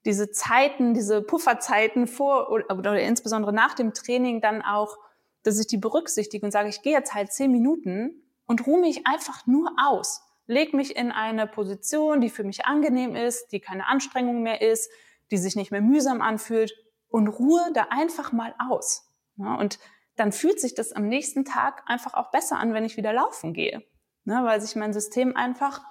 diese 0.05 0.31
Zeiten, 0.31 0.93
diese 0.93 1.21
Pufferzeiten 1.21 2.07
vor 2.07 2.51
oder, 2.51 2.77
oder 2.77 2.99
insbesondere 2.99 3.53
nach 3.53 3.75
dem 3.75 3.93
Training 3.93 4.41
dann 4.41 4.61
auch, 4.61 4.97
dass 5.43 5.59
ich 5.59 5.67
die 5.67 5.77
berücksichtige 5.77 6.45
und 6.45 6.51
sage, 6.51 6.69
ich 6.69 6.81
gehe 6.81 6.93
jetzt 6.93 7.13
halt 7.13 7.31
zehn 7.31 7.51
Minuten 7.51 8.23
und 8.45 8.65
ruhe 8.65 8.81
mich 8.81 9.05
einfach 9.05 9.45
nur 9.45 9.71
aus 9.81 10.21
leg 10.49 10.73
mich 10.73 10.95
in 10.95 11.11
eine 11.11 11.45
Position, 11.45 12.21
die 12.21 12.31
für 12.31 12.43
mich 12.43 12.65
angenehm 12.65 13.15
ist, 13.15 13.51
die 13.51 13.59
keine 13.59 13.85
Anstrengung 13.85 14.41
mehr 14.41 14.61
ist, 14.61 14.89
die 15.29 15.37
sich 15.37 15.55
nicht 15.55 15.69
mehr 15.69 15.81
mühsam 15.81 16.21
anfühlt 16.21 16.73
und 17.07 17.27
ruhe 17.27 17.61
da 17.75 17.87
einfach 17.91 18.31
mal 18.31 18.55
aus. 18.57 19.07
Ja, 19.37 19.55
und 19.55 19.77
dann 20.15 20.31
fühlt 20.31 20.59
sich 20.59 20.73
das 20.73 20.91
am 20.91 21.07
nächsten 21.07 21.45
Tag 21.45 21.83
einfach 21.85 22.15
auch 22.15 22.31
besser 22.31 22.57
an, 22.57 22.73
wenn 22.73 22.83
ich 22.83 22.97
wieder 22.97 23.13
laufen 23.13 23.53
gehe, 23.53 23.83
ne, 24.25 24.41
weil 24.43 24.59
sich 24.59 24.75
mein 24.75 24.91
System 24.91 25.37
einfach 25.37 25.81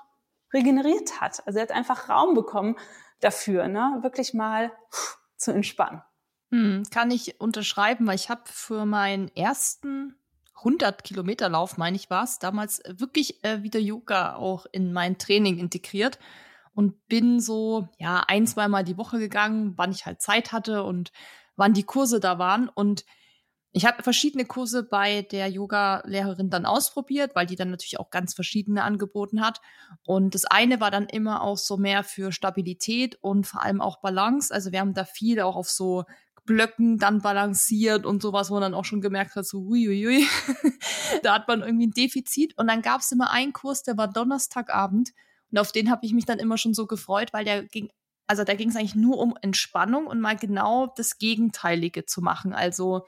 regeneriert 0.53 1.21
hat. 1.21 1.47
Also 1.47 1.61
er 1.61 1.63
hat 1.63 1.73
einfach 1.73 2.09
Raum 2.09 2.35
bekommen 2.35 2.77
dafür, 3.21 3.69
ne, 3.69 4.01
wirklich 4.03 4.35
mal 4.35 4.73
zu 5.37 5.53
entspannen. 5.53 6.03
Hm, 6.51 6.83
kann 6.91 7.13
ich 7.13 7.41
unterschreiben, 7.41 8.09
weil 8.09 8.17
ich 8.17 8.29
habe 8.29 8.43
für 8.47 8.87
meinen 8.87 9.29
ersten 9.37 10.17
100 10.59 11.05
Kilometer 11.05 11.49
Lauf, 11.49 11.79
meine 11.79 11.97
ich, 11.97 12.11
war 12.11 12.25
es 12.25 12.39
damals 12.39 12.83
wirklich 12.87 13.43
äh, 13.45 13.63
wieder 13.63 13.81
Yoga 13.81 14.37
auch 14.37 14.67
in 14.73 14.93
mein 14.93 15.19
Training 15.19 15.59
integriert 15.59 16.19
und 16.75 17.09
bin 17.09 17.41
so, 17.41 17.89
ja, 17.99 18.25
ein, 18.29 18.47
zweimal 18.47 18.85
die 18.85 18.97
Woche 18.97 19.19
gegangen, 19.19 19.75
wann 19.77 19.91
ich 19.91 20.07
halt 20.07 20.21
Zeit 20.21 20.53
hatte 20.53 20.85
und 20.85 21.13
wann 21.57 21.75
die 21.75 21.83
Kurse 21.83 22.21
da 22.21 22.39
waren. 22.39 22.69
Und 22.69 23.05
ich 23.73 23.85
habe 23.85 24.03
verschiedene 24.03 24.45
Kurse 24.45 24.83
bei 24.83 25.23
der 25.23 25.49
Yoga-Lehrerin 25.49 26.51
dann 26.51 26.67
ausprobiert, 26.67 27.35
weil 27.35 27.47
die 27.47 27.57
dann 27.57 27.71
natürlich 27.71 28.01
auch 28.01 28.11
ganz 28.11 28.35
verschiedene 28.35 28.83
angeboten 28.83 29.41
hat. 29.41 29.61
Und 30.05 30.35
das 30.35 30.45
eine 30.45 30.81
war 30.81 30.91
dann 30.91 31.07
immer 31.07 31.43
auch 31.43 31.59
so 31.59 31.77
mehr 31.77 32.03
für 32.03 32.33
Stabilität 32.33 33.19
und 33.21 33.47
vor 33.47 33.63
allem 33.63 33.81
auch 33.81 34.01
Balance. 34.01 34.55
Also 34.55 34.73
wir 34.73 34.81
haben 34.81 34.95
da 34.95 35.05
viel 35.05 35.41
auch 35.41 35.57
auf 35.57 35.69
so 35.69 36.05
Blöcken 36.49 36.99
dann 36.99 37.21
balanciert 37.21 38.07
und 38.07 38.23
sowas, 38.23 38.49
wo 38.49 38.55
man 38.55 38.63
dann 38.63 38.75
auch 38.75 38.87
schon 38.87 39.03
gemerkt 39.03 39.37
hat, 39.37 39.47
so 39.47 39.61
huiuiui, 39.61 40.27
da 41.23 41.35
hat 41.35 41.47
man 41.47 41.61
irgendwie 41.61 41.89
ein 41.89 41.93
Defizit. 41.93 42.57
Und 42.57 42.69
dann 42.69 42.81
gab 42.81 43.03
es 43.03 43.13
immer 43.13 43.31
einen 43.31 43.53
Kurs, 43.53 43.83
der 43.83 43.99
war 43.99 44.09
Donnerstagabend 44.09 45.11
und 45.51 45.59
auf 45.59 45.73
den 45.73 45.91
habe 45.91 46.05
ich 46.07 46.15
mich 46.15 46.25
dann 46.25 46.39
immer 46.39 46.59
schon 46.59 46.73
so 46.73 46.87
gefreut, 46.87 47.33
weil 47.33 47.45
der 47.45 47.65
ging, 47.65 47.91
also 48.27 48.45
da 48.45 48.55
ging 48.55 48.71
es 48.71 48.77
eigentlich 48.77 48.95
nur 48.95 49.19
um 49.19 49.37
Entspannung 49.41 50.07
und 50.07 50.21
mal 50.21 50.37
genau 50.37 50.87
das 50.97 51.19
Gegenteilige 51.19 52.07
zu 52.07 52.23
machen. 52.23 52.55
Also 52.55 53.07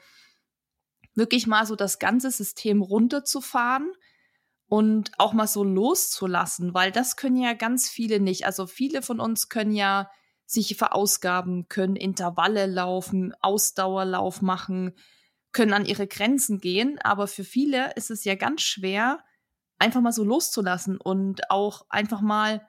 wirklich 1.15 1.47
mal 1.47 1.65
so 1.65 1.75
das 1.75 1.97
ganze 1.99 2.29
System 2.29 2.81
runterzufahren 2.81 3.91
und 4.67 5.11
auch 5.17 5.33
mal 5.33 5.47
so 5.47 5.63
loszulassen, 5.63 6.73
weil 6.73 6.91
das 6.91 7.15
können 7.15 7.37
ja 7.37 7.53
ganz 7.53 7.89
viele 7.89 8.19
nicht. 8.19 8.45
Also 8.45 8.67
viele 8.67 9.01
von 9.01 9.19
uns 9.19 9.49
können 9.49 9.73
ja 9.73 10.09
sich 10.51 10.75
verausgaben, 10.75 11.67
können 11.69 11.95
Intervalle 11.95 12.65
laufen, 12.65 13.33
Ausdauerlauf 13.41 14.41
machen, 14.41 14.93
können 15.51 15.73
an 15.73 15.85
ihre 15.85 16.07
Grenzen 16.07 16.59
gehen. 16.59 16.99
Aber 16.99 17.27
für 17.27 17.43
viele 17.43 17.93
ist 17.95 18.11
es 18.11 18.23
ja 18.23 18.35
ganz 18.35 18.61
schwer, 18.61 19.23
einfach 19.79 20.01
mal 20.01 20.11
so 20.11 20.23
loszulassen 20.23 20.97
und 20.97 21.49
auch 21.49 21.85
einfach 21.89 22.21
mal 22.21 22.67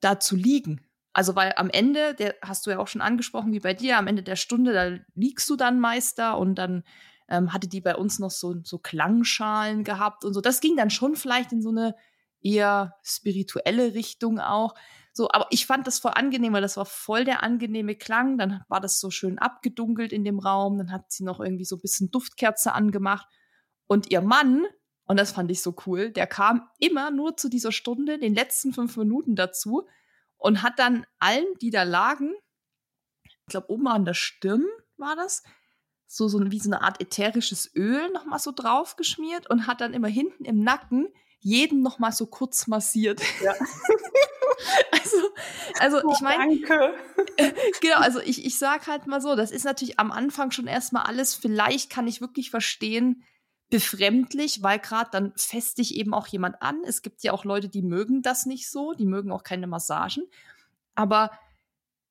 da 0.00 0.18
zu 0.18 0.36
liegen. 0.36 0.80
Also, 1.12 1.34
weil 1.34 1.52
am 1.56 1.70
Ende, 1.70 2.14
der 2.14 2.34
hast 2.42 2.66
du 2.66 2.70
ja 2.70 2.78
auch 2.78 2.88
schon 2.88 3.00
angesprochen, 3.00 3.52
wie 3.52 3.60
bei 3.60 3.74
dir, 3.74 3.96
am 3.96 4.06
Ende 4.06 4.22
der 4.22 4.36
Stunde, 4.36 4.72
da 4.72 4.98
liegst 5.14 5.48
du 5.48 5.56
dann 5.56 5.80
Meister 5.80 6.36
und 6.36 6.56
dann 6.56 6.82
ähm, 7.28 7.52
hatte 7.52 7.68
die 7.68 7.80
bei 7.80 7.96
uns 7.96 8.18
noch 8.18 8.30
so, 8.30 8.56
so 8.62 8.78
Klangschalen 8.78 9.84
gehabt 9.84 10.24
und 10.24 10.34
so. 10.34 10.40
Das 10.40 10.60
ging 10.60 10.76
dann 10.76 10.90
schon 10.90 11.16
vielleicht 11.16 11.52
in 11.52 11.62
so 11.62 11.70
eine 11.70 11.94
eher 12.40 12.96
spirituelle 13.02 13.94
Richtung 13.94 14.40
auch. 14.40 14.74
So, 15.16 15.30
aber 15.30 15.46
ich 15.48 15.64
fand 15.64 15.86
das 15.86 15.98
voll 15.98 16.12
angenehm, 16.14 16.52
weil 16.52 16.60
das 16.60 16.76
war 16.76 16.84
voll 16.84 17.24
der 17.24 17.42
angenehme 17.42 17.94
Klang. 17.96 18.36
Dann 18.36 18.62
war 18.68 18.82
das 18.82 19.00
so 19.00 19.10
schön 19.10 19.38
abgedunkelt 19.38 20.12
in 20.12 20.24
dem 20.24 20.38
Raum. 20.38 20.76
Dann 20.76 20.92
hat 20.92 21.10
sie 21.10 21.24
noch 21.24 21.40
irgendwie 21.40 21.64
so 21.64 21.76
ein 21.76 21.80
bisschen 21.80 22.10
Duftkerze 22.10 22.74
angemacht. 22.74 23.26
Und 23.86 24.10
ihr 24.10 24.20
Mann, 24.20 24.66
und 25.06 25.18
das 25.18 25.32
fand 25.32 25.50
ich 25.50 25.62
so 25.62 25.74
cool, 25.86 26.10
der 26.10 26.26
kam 26.26 26.68
immer 26.78 27.10
nur 27.10 27.34
zu 27.38 27.48
dieser 27.48 27.72
Stunde, 27.72 28.18
den 28.18 28.34
letzten 28.34 28.74
fünf 28.74 28.94
Minuten 28.98 29.36
dazu 29.36 29.88
und 30.36 30.62
hat 30.62 30.78
dann 30.78 31.06
allen, 31.18 31.46
die 31.62 31.70
da 31.70 31.84
lagen, 31.84 32.34
ich 33.24 33.46
glaube 33.46 33.70
oben 33.70 33.88
an 33.88 34.04
der 34.04 34.12
Stirn 34.12 34.66
war 34.98 35.16
das, 35.16 35.42
so, 36.06 36.28
so 36.28 36.38
wie 36.50 36.60
so 36.60 36.68
eine 36.68 36.82
Art 36.82 37.00
ätherisches 37.00 37.74
Öl 37.74 38.12
nochmal 38.12 38.38
so 38.38 38.52
draufgeschmiert 38.52 39.48
und 39.48 39.66
hat 39.66 39.80
dann 39.80 39.94
immer 39.94 40.08
hinten 40.08 40.44
im 40.44 40.62
Nacken 40.62 41.08
jeden 41.40 41.82
nochmal 41.82 42.12
so 42.12 42.26
kurz 42.26 42.66
massiert. 42.66 43.20
Ja. 43.42 43.52
also, 44.92 45.16
also 45.78 46.00
oh, 46.04 46.12
ich 46.12 46.20
meine. 46.20 46.58
Danke. 46.58 46.94
genau, 47.80 47.98
also 47.98 48.20
ich, 48.20 48.44
ich 48.44 48.58
sag 48.58 48.86
halt 48.86 49.06
mal 49.06 49.20
so, 49.20 49.36
das 49.36 49.50
ist 49.50 49.64
natürlich 49.64 49.98
am 49.98 50.12
Anfang 50.12 50.50
schon 50.50 50.66
erstmal 50.66 51.04
alles, 51.04 51.34
vielleicht 51.34 51.90
kann 51.90 52.06
ich 52.06 52.20
wirklich 52.20 52.50
verstehen, 52.50 53.24
befremdlich, 53.68 54.62
weil 54.62 54.78
gerade 54.78 55.10
dann 55.10 55.32
fest 55.36 55.78
dich 55.78 55.96
eben 55.96 56.14
auch 56.14 56.26
jemand 56.28 56.62
an. 56.62 56.82
Es 56.86 57.02
gibt 57.02 57.22
ja 57.22 57.32
auch 57.32 57.44
Leute, 57.44 57.68
die 57.68 57.82
mögen 57.82 58.22
das 58.22 58.46
nicht 58.46 58.70
so, 58.70 58.92
die 58.92 59.06
mögen 59.06 59.32
auch 59.32 59.42
keine 59.42 59.66
Massagen. 59.66 60.24
Aber 60.94 61.30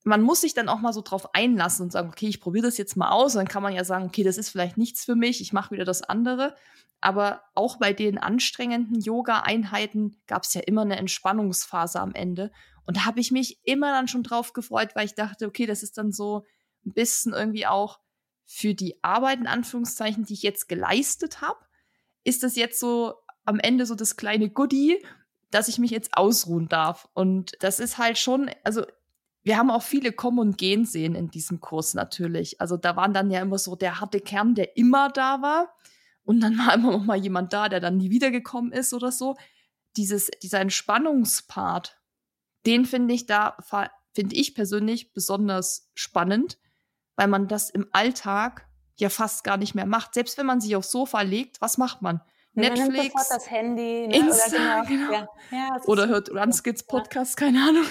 man 0.03 0.21
muss 0.21 0.41
sich 0.41 0.53
dann 0.53 0.69
auch 0.69 0.79
mal 0.79 0.93
so 0.93 1.01
drauf 1.01 1.33
einlassen 1.33 1.83
und 1.83 1.91
sagen, 1.91 2.09
okay, 2.09 2.27
ich 2.27 2.41
probiere 2.41 2.65
das 2.65 2.77
jetzt 2.77 2.97
mal 2.97 3.09
aus. 3.09 3.35
Und 3.35 3.39
dann 3.39 3.47
kann 3.47 3.63
man 3.63 3.73
ja 3.73 3.83
sagen, 3.83 4.05
okay, 4.05 4.23
das 4.23 4.37
ist 4.37 4.49
vielleicht 4.49 4.77
nichts 4.77 5.05
für 5.05 5.15
mich, 5.15 5.41
ich 5.41 5.53
mache 5.53 5.71
wieder 5.71 5.85
das 5.85 6.03
andere. 6.03 6.55
Aber 7.05 7.43
auch 7.53 7.77
bei 7.77 7.93
den 7.93 8.17
anstrengenden 8.17 8.99
Yoga-Einheiten 8.99 10.17
gab 10.25 10.41
es 10.41 10.55
ja 10.55 10.61
immer 10.61 10.81
eine 10.81 10.97
Entspannungsphase 10.97 11.99
am 11.99 12.15
Ende. 12.15 12.51
Und 12.87 12.97
da 12.97 13.05
habe 13.05 13.19
ich 13.19 13.31
mich 13.31 13.59
immer 13.63 13.91
dann 13.91 14.07
schon 14.07 14.23
drauf 14.23 14.53
gefreut, 14.53 14.95
weil 14.95 15.05
ich 15.05 15.13
dachte, 15.13 15.45
okay, 15.45 15.67
das 15.67 15.83
ist 15.83 15.99
dann 15.99 16.11
so 16.11 16.45
ein 16.83 16.93
bisschen 16.93 17.31
irgendwie 17.31 17.67
auch 17.67 17.99
für 18.47 18.73
die 18.73 19.03
Arbeit, 19.03 19.37
in 19.37 19.45
Anführungszeichen, 19.45 20.25
die 20.25 20.33
ich 20.33 20.41
jetzt 20.41 20.67
geleistet 20.67 21.41
habe, 21.41 21.59
ist 22.23 22.41
das 22.41 22.55
jetzt 22.55 22.79
so 22.79 23.13
am 23.43 23.59
Ende 23.59 23.85
so 23.85 23.93
das 23.93 24.17
kleine 24.17 24.49
Goodie, 24.49 24.97
dass 25.51 25.67
ich 25.67 25.77
mich 25.77 25.91
jetzt 25.91 26.17
ausruhen 26.17 26.69
darf. 26.69 27.07
Und 27.13 27.51
das 27.59 27.79
ist 27.79 27.99
halt 27.99 28.17
schon, 28.17 28.49
also 28.63 28.83
wir 29.43 29.59
haben 29.59 29.69
auch 29.69 29.83
viele 29.83 30.11
Kommen 30.11 30.39
und 30.39 30.57
Gehen 30.57 30.85
sehen 30.85 31.13
in 31.13 31.29
diesem 31.29 31.59
Kurs 31.59 31.93
natürlich. 31.93 32.59
Also 32.59 32.77
da 32.77 32.95
waren 32.95 33.13
dann 33.13 33.29
ja 33.29 33.41
immer 33.41 33.59
so 33.59 33.75
der 33.75 33.99
harte 33.99 34.21
Kern, 34.21 34.55
der 34.55 34.75
immer 34.75 35.09
da 35.09 35.43
war. 35.43 35.71
Und 36.25 36.41
dann 36.41 36.57
war 36.57 36.73
immer 36.73 36.91
noch 36.91 37.05
mal 37.05 37.17
jemand 37.17 37.53
da, 37.53 37.69
der 37.69 37.79
dann 37.79 37.97
nie 37.97 38.09
wiedergekommen 38.09 38.71
ist 38.71 38.93
oder 38.93 39.11
so. 39.11 39.37
Dieses, 39.95 40.29
dieser 40.43 40.59
Entspannungspart, 40.59 41.97
den 42.65 42.85
finde 42.85 43.13
ich 43.13 43.27
da, 43.27 43.55
finde 44.13 44.35
ich 44.35 44.55
persönlich 44.55 45.13
besonders 45.13 45.89
spannend, 45.93 46.57
weil 47.15 47.27
man 47.27 47.47
das 47.47 47.69
im 47.69 47.87
Alltag 47.91 48.67
ja 48.97 49.09
fast 49.09 49.43
gar 49.43 49.57
nicht 49.57 49.75
mehr 49.75 49.85
macht. 49.85 50.15
Selbst 50.15 50.37
wenn 50.37 50.45
man 50.45 50.59
sich 50.59 50.75
aufs 50.75 50.91
Sofa 50.91 51.21
legt, 51.21 51.61
was 51.61 51.77
macht 51.77 52.01
man? 52.01 52.21
Netflix, 52.53 53.07
sofort 53.07 53.31
das 53.31 53.51
Handy, 53.51 54.07
ne? 54.07 54.17
Insta, 54.17 54.47
oder, 54.47 54.85
genau. 54.87 55.07
genau. 55.07 55.11
Ja. 55.11 55.57
Ja, 55.57 55.81
oder 55.85 56.07
hört 56.07 56.31
Runskids 56.31 56.83
Podcast, 56.83 57.37
keine 57.37 57.61
Ahnung. 57.61 57.85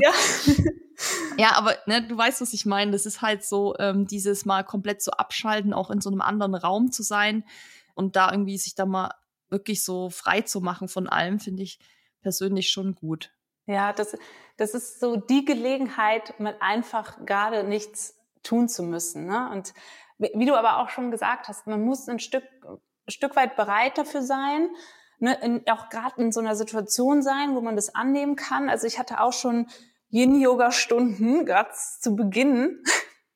Ja. 0.00 0.12
ja, 1.38 1.52
aber 1.54 1.76
ne, 1.86 2.06
du 2.06 2.16
weißt, 2.16 2.40
was 2.40 2.52
ich 2.52 2.66
meine. 2.66 2.90
Das 2.90 3.06
ist 3.06 3.22
halt 3.22 3.44
so, 3.44 3.74
ähm, 3.78 4.06
dieses 4.06 4.44
Mal 4.44 4.64
komplett 4.64 5.02
so 5.02 5.10
abschalten, 5.12 5.72
auch 5.72 5.90
in 5.90 6.00
so 6.00 6.10
einem 6.10 6.20
anderen 6.20 6.54
Raum 6.54 6.92
zu 6.92 7.02
sein 7.02 7.44
und 7.94 8.16
da 8.16 8.30
irgendwie 8.30 8.58
sich 8.58 8.74
da 8.74 8.86
mal 8.86 9.14
wirklich 9.48 9.84
so 9.84 10.10
frei 10.10 10.40
zu 10.42 10.60
machen 10.60 10.88
von 10.88 11.08
allem, 11.08 11.38
finde 11.38 11.62
ich 11.62 11.78
persönlich 12.22 12.70
schon 12.70 12.94
gut. 12.94 13.30
Ja, 13.66 13.92
das, 13.92 14.16
das 14.56 14.74
ist 14.74 15.00
so 15.00 15.16
die 15.16 15.44
Gelegenheit, 15.44 16.38
mal 16.38 16.56
einfach 16.60 17.24
gerade 17.24 17.64
nichts 17.64 18.16
tun 18.42 18.68
zu 18.68 18.82
müssen. 18.82 19.26
Ne? 19.26 19.50
Und 19.50 19.74
wie 20.18 20.46
du 20.46 20.54
aber 20.54 20.78
auch 20.78 20.90
schon 20.90 21.10
gesagt 21.10 21.48
hast, 21.48 21.66
man 21.66 21.82
muss 21.82 22.08
ein 22.08 22.18
Stück 22.18 22.44
Stück 23.08 23.36
weit 23.36 23.56
bereit 23.56 23.98
dafür 23.98 24.22
sein, 24.22 24.68
ne, 25.18 25.38
in, 25.42 25.68
auch 25.68 25.88
gerade 25.88 26.22
in 26.22 26.32
so 26.32 26.40
einer 26.40 26.56
Situation 26.56 27.22
sein, 27.22 27.54
wo 27.54 27.60
man 27.60 27.76
das 27.76 27.94
annehmen 27.94 28.36
kann. 28.36 28.68
Also 28.68 28.86
ich 28.86 28.98
hatte 28.98 29.20
auch 29.20 29.32
schon 29.32 29.68
Yin-Yoga-Stunden, 30.14 31.44
gerade 31.44 31.70
zu 32.00 32.14
Beginn 32.14 32.84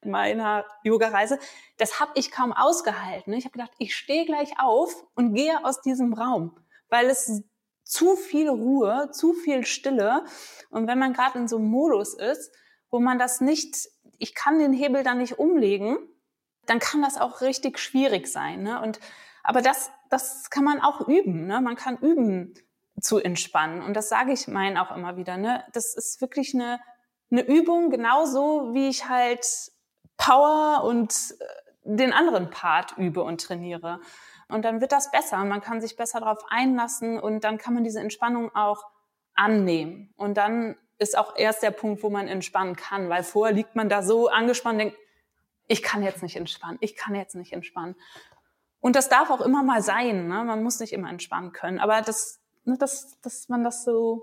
meiner 0.05 0.65
Yoga-Reise. 0.85 1.41
Das 1.77 1.99
habe 1.99 2.13
ich 2.15 2.31
kaum 2.31 2.53
ausgehalten. 2.53 3.33
Ich 3.33 3.45
habe 3.45 3.53
gedacht, 3.53 3.73
ich 3.79 3.97
stehe 3.97 4.25
gleich 4.25 4.61
auf 4.61 4.95
und 5.17 5.35
gehe 5.35 5.65
aus 5.65 5.81
diesem 5.81 6.13
Raum, 6.13 6.57
weil 6.89 7.07
es 7.07 7.43
zu 7.83 8.15
viel 8.15 8.49
Ruhe, 8.49 9.11
zu 9.13 9.33
viel 9.33 9.67
Stille. 9.67 10.25
Und 10.71 10.87
wenn 10.87 11.01
man 11.01 11.15
gerade 11.15 11.41
in 11.41 11.49
so 11.49 11.57
einem 11.57 11.69
Modus 11.69 12.15
ist, 12.15 12.55
wo 12.91 13.01
man 13.01 13.19
das 13.19 13.41
nicht, 13.41 13.89
ich 14.19 14.37
kann 14.37 14.61
den 14.61 14.73
Hebel 14.73 15.03
da 15.03 15.15
nicht 15.15 15.41
umlegen, 15.41 15.99
dann 16.67 16.79
kann 16.79 17.03
das 17.03 17.19
auch 17.19 17.41
richtig 17.41 17.81
schwierig 17.81 18.29
sein. 18.29 18.63
Ne? 18.63 18.81
Und 18.81 19.01
aber 19.43 19.63
das, 19.63 19.91
das 20.11 20.51
kann 20.51 20.63
man 20.63 20.81
auch 20.81 21.09
üben. 21.09 21.47
Ne? 21.47 21.61
Man 21.61 21.75
kann 21.75 21.99
üben 21.99 22.55
zu 23.01 23.19
entspannen. 23.19 23.83
Und 23.83 23.95
das 23.95 24.09
sage 24.09 24.33
ich 24.33 24.49
meinen 24.49 24.77
auch 24.77 24.95
immer 24.95 25.17
wieder. 25.17 25.37
Ne? 25.37 25.65
Das 25.73 25.95
ist 25.95 26.21
wirklich 26.21 26.55
eine, 26.55 26.81
eine 27.31 27.43
Übung, 27.43 27.91
genauso 27.91 28.75
wie 28.75 28.89
ich 28.89 29.09
halt 29.09 29.47
Power 30.17 30.85
und 30.85 31.35
äh, 31.41 31.45
den 31.85 32.13
anderen 32.13 32.51
Part 32.51 32.97
übe 32.99 33.23
und 33.23 33.41
trainiere. 33.41 34.01
Und 34.49 34.65
dann 34.65 34.81
wird 34.81 34.93
das 34.93 35.11
besser. 35.11 35.45
Man 35.45 35.61
kann 35.61 35.81
sich 35.81 35.97
besser 35.97 36.21
darauf 36.21 36.45
einlassen 36.49 37.19
und 37.21 37.45
dann 37.45 37.59
kann 37.59 37.75
man 37.75 37.85
diese 37.85 38.01
Entspannung 38.01 38.55
auch 38.55 38.83
annehmen. 39.35 40.13
Und 40.17 40.37
dann 40.37 40.77
ist 40.99 41.17
auch 41.17 41.37
erst 41.37 41.63
der 41.63 41.71
Punkt, 41.71 42.03
wo 42.03 42.11
man 42.11 42.29
entspannen 42.29 42.75
kann, 42.75 43.09
weil 43.09 43.23
vorher 43.23 43.55
liegt 43.55 43.77
man 43.77 43.89
da 43.89 44.03
so 44.03 44.29
angespannt, 44.29 44.81
denkt, 44.81 44.97
ich 45.69 45.83
kann 45.83 46.03
jetzt 46.03 46.23
nicht 46.23 46.37
entspannen, 46.37 46.79
ich 46.81 46.97
kann 46.97 47.15
jetzt 47.15 47.35
nicht 47.35 47.53
entspannen. 47.53 47.95
Und 48.81 48.97
das 48.97 49.09
darf 49.09 49.31
auch 49.31 49.41
immer 49.41 49.63
mal 49.63 49.83
sein. 49.83 50.29
Ne? 50.29 50.45
Man 50.45 50.63
muss 50.63 50.81
nicht 50.81 50.93
immer 50.93 51.11
entspannen 51.11 51.53
können. 51.53 51.79
Aber 51.79 52.01
das, 52.01 52.41
dass, 52.77 53.21
dass 53.21 53.49
man 53.49 53.65
das 53.65 53.85
so, 53.85 54.23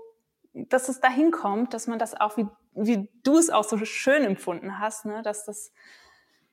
dass 0.52 0.88
es 0.88 1.00
dahin 1.00 1.30
kommt, 1.30 1.74
dass 1.74 1.86
man 1.86 1.98
das 1.98 2.18
auch, 2.18 2.36
wie, 2.36 2.46
wie 2.74 3.08
du 3.22 3.38
es 3.38 3.50
auch 3.50 3.64
so 3.64 3.76
schön 3.84 4.24
empfunden 4.24 4.78
hast, 4.78 5.04
ne? 5.04 5.22
dass 5.22 5.44
das, 5.44 5.72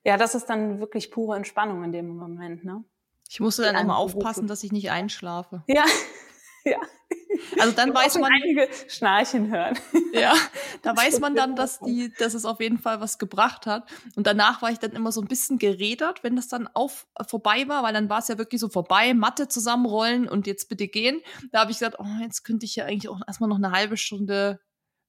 ja, 0.03 0.17
das 0.17 0.35
ist 0.35 0.49
dann 0.49 0.79
wirklich 0.79 1.11
pure 1.11 1.35
Entspannung 1.35 1.83
in 1.83 1.91
dem 1.91 2.15
Moment. 2.15 2.63
Ne? 2.65 2.83
Ich 3.29 3.39
musste 3.39 3.63
dann 3.63 3.75
immer 3.75 3.97
aufpassen, 3.97 4.47
dass 4.47 4.63
ich 4.63 4.71
nicht 4.71 4.91
einschlafe. 4.91 5.63
Ja, 5.67 5.85
ja. 6.65 6.77
Also 7.59 7.73
dann 7.73 7.93
weiß 7.93 8.19
man 8.19 8.31
einige 8.31 8.69
Schnarchen 8.87 9.51
hören. 9.51 9.77
Ja, 10.13 10.35
da 10.83 10.95
weiß 10.95 11.21
man 11.21 11.35
dann, 11.35 11.55
dass 11.55 11.79
die, 11.79 12.13
dass 12.19 12.35
es 12.35 12.45
auf 12.45 12.59
jeden 12.59 12.77
Fall 12.77 13.01
was 13.01 13.17
gebracht 13.17 13.65
hat. 13.65 13.89
Und 14.15 14.27
danach 14.27 14.61
war 14.61 14.69
ich 14.69 14.77
dann 14.77 14.91
immer 14.91 15.11
so 15.11 15.21
ein 15.21 15.27
bisschen 15.27 15.57
gerädert, 15.57 16.23
wenn 16.23 16.35
das 16.35 16.47
dann 16.47 16.67
auf 16.67 17.07
äh, 17.15 17.23
vorbei 17.23 17.67
war, 17.67 17.81
weil 17.81 17.93
dann 17.93 18.09
war 18.09 18.19
es 18.19 18.27
ja 18.27 18.37
wirklich 18.37 18.61
so 18.61 18.69
vorbei, 18.69 19.15
Matte 19.15 19.47
zusammenrollen 19.47 20.29
und 20.29 20.45
jetzt 20.45 20.69
bitte 20.69 20.87
gehen. 20.87 21.19
Da 21.51 21.61
habe 21.61 21.71
ich 21.71 21.79
gesagt, 21.79 21.97
oh, 21.99 22.21
jetzt 22.21 22.43
könnte 22.43 22.67
ich 22.67 22.75
ja 22.75 22.85
eigentlich 22.85 23.09
auch 23.09 23.21
erstmal 23.27 23.49
noch 23.49 23.57
eine 23.57 23.71
halbe 23.71 23.97
Stunde 23.97 24.59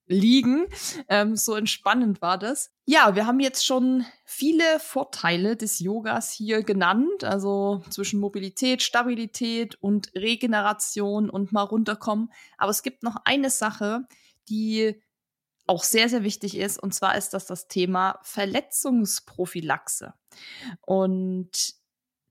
liegen. 0.07 0.67
Ähm, 1.09 1.35
so 1.35 1.55
entspannend 1.55 2.21
war 2.21 2.37
das. 2.37 2.71
Ja, 2.85 3.15
wir 3.15 3.25
haben 3.25 3.39
jetzt 3.39 3.65
schon 3.65 4.05
viele 4.23 4.79
Vorteile 4.79 5.55
des 5.55 5.79
Yogas 5.79 6.31
hier 6.31 6.63
genannt, 6.63 7.23
also 7.23 7.83
zwischen 7.89 8.19
Mobilität, 8.19 8.83
Stabilität 8.83 9.75
und 9.81 10.13
Regeneration 10.13 11.29
und 11.29 11.51
mal 11.51 11.63
runterkommen. 11.63 12.31
Aber 12.57 12.71
es 12.71 12.83
gibt 12.83 13.03
noch 13.03 13.17
eine 13.25 13.49
Sache, 13.49 14.07
die 14.47 15.01
auch 15.67 15.83
sehr, 15.83 16.09
sehr 16.09 16.23
wichtig 16.23 16.57
ist, 16.57 16.81
und 16.81 16.93
zwar 16.93 17.17
ist 17.17 17.33
das 17.33 17.47
das 17.47 17.67
Thema 17.67 18.19
Verletzungsprophylaxe. 18.21 20.13
Und 20.81 21.73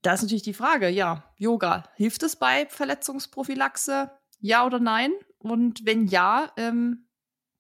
da 0.02 0.14
ist 0.14 0.22
natürlich 0.22 0.42
die 0.42 0.54
Frage, 0.54 0.88
ja, 0.88 1.24
Yoga, 1.36 1.88
hilft 1.96 2.22
es 2.22 2.36
bei 2.36 2.66
Verletzungsprophylaxe? 2.66 4.10
Ja 4.38 4.66
oder 4.66 4.78
nein? 4.78 5.12
Und 5.38 5.84
wenn 5.84 6.06
ja, 6.06 6.52
ähm, 6.56 7.03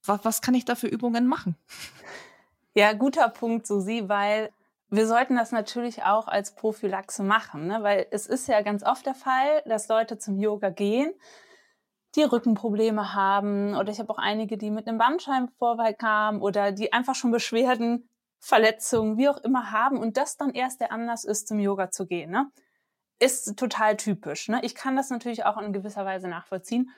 was, 0.04 0.24
was 0.24 0.42
kann 0.42 0.54
ich 0.54 0.64
da 0.64 0.74
für 0.74 0.86
Übungen 0.86 1.26
machen? 1.26 1.56
Ja, 2.74 2.92
guter 2.92 3.28
Punkt, 3.28 3.66
Susi, 3.66 4.04
weil 4.06 4.50
wir 4.90 5.06
sollten 5.06 5.36
das 5.36 5.52
natürlich 5.52 6.04
auch 6.04 6.28
als 6.28 6.54
Prophylaxe 6.54 7.22
machen, 7.22 7.66
ne? 7.66 7.82
weil 7.82 8.06
es 8.10 8.26
ist 8.26 8.48
ja 8.48 8.62
ganz 8.62 8.84
oft 8.84 9.06
der 9.06 9.14
Fall, 9.14 9.62
dass 9.66 9.88
Leute 9.88 10.18
zum 10.18 10.38
Yoga 10.38 10.70
gehen, 10.70 11.12
die 12.14 12.22
Rückenprobleme 12.22 13.14
haben 13.14 13.74
oder 13.74 13.90
ich 13.90 13.98
habe 13.98 14.10
auch 14.10 14.18
einige, 14.18 14.56
die 14.56 14.70
mit 14.70 14.86
einem 14.86 14.98
Bandscheibenvorfall 14.98 15.94
kamen 15.94 16.40
oder 16.40 16.70
die 16.70 16.92
einfach 16.92 17.14
schon 17.14 17.32
Beschwerden, 17.32 18.08
Verletzungen, 18.38 19.16
wie 19.16 19.28
auch 19.28 19.38
immer 19.38 19.72
haben 19.72 19.98
und 19.98 20.16
das 20.16 20.36
dann 20.36 20.50
erst 20.50 20.80
der 20.80 20.92
Anlass 20.92 21.24
ist, 21.24 21.48
zum 21.48 21.58
Yoga 21.58 21.90
zu 21.90 22.06
gehen. 22.06 22.30
Ne? 22.30 22.50
Ist 23.18 23.56
total 23.56 23.96
typisch. 23.96 24.48
Ne? 24.48 24.60
Ich 24.62 24.74
kann 24.74 24.96
das 24.96 25.10
natürlich 25.10 25.44
auch 25.44 25.56
in 25.56 25.72
gewisser 25.72 26.04
Weise 26.04 26.28
nachvollziehen. 26.28 26.90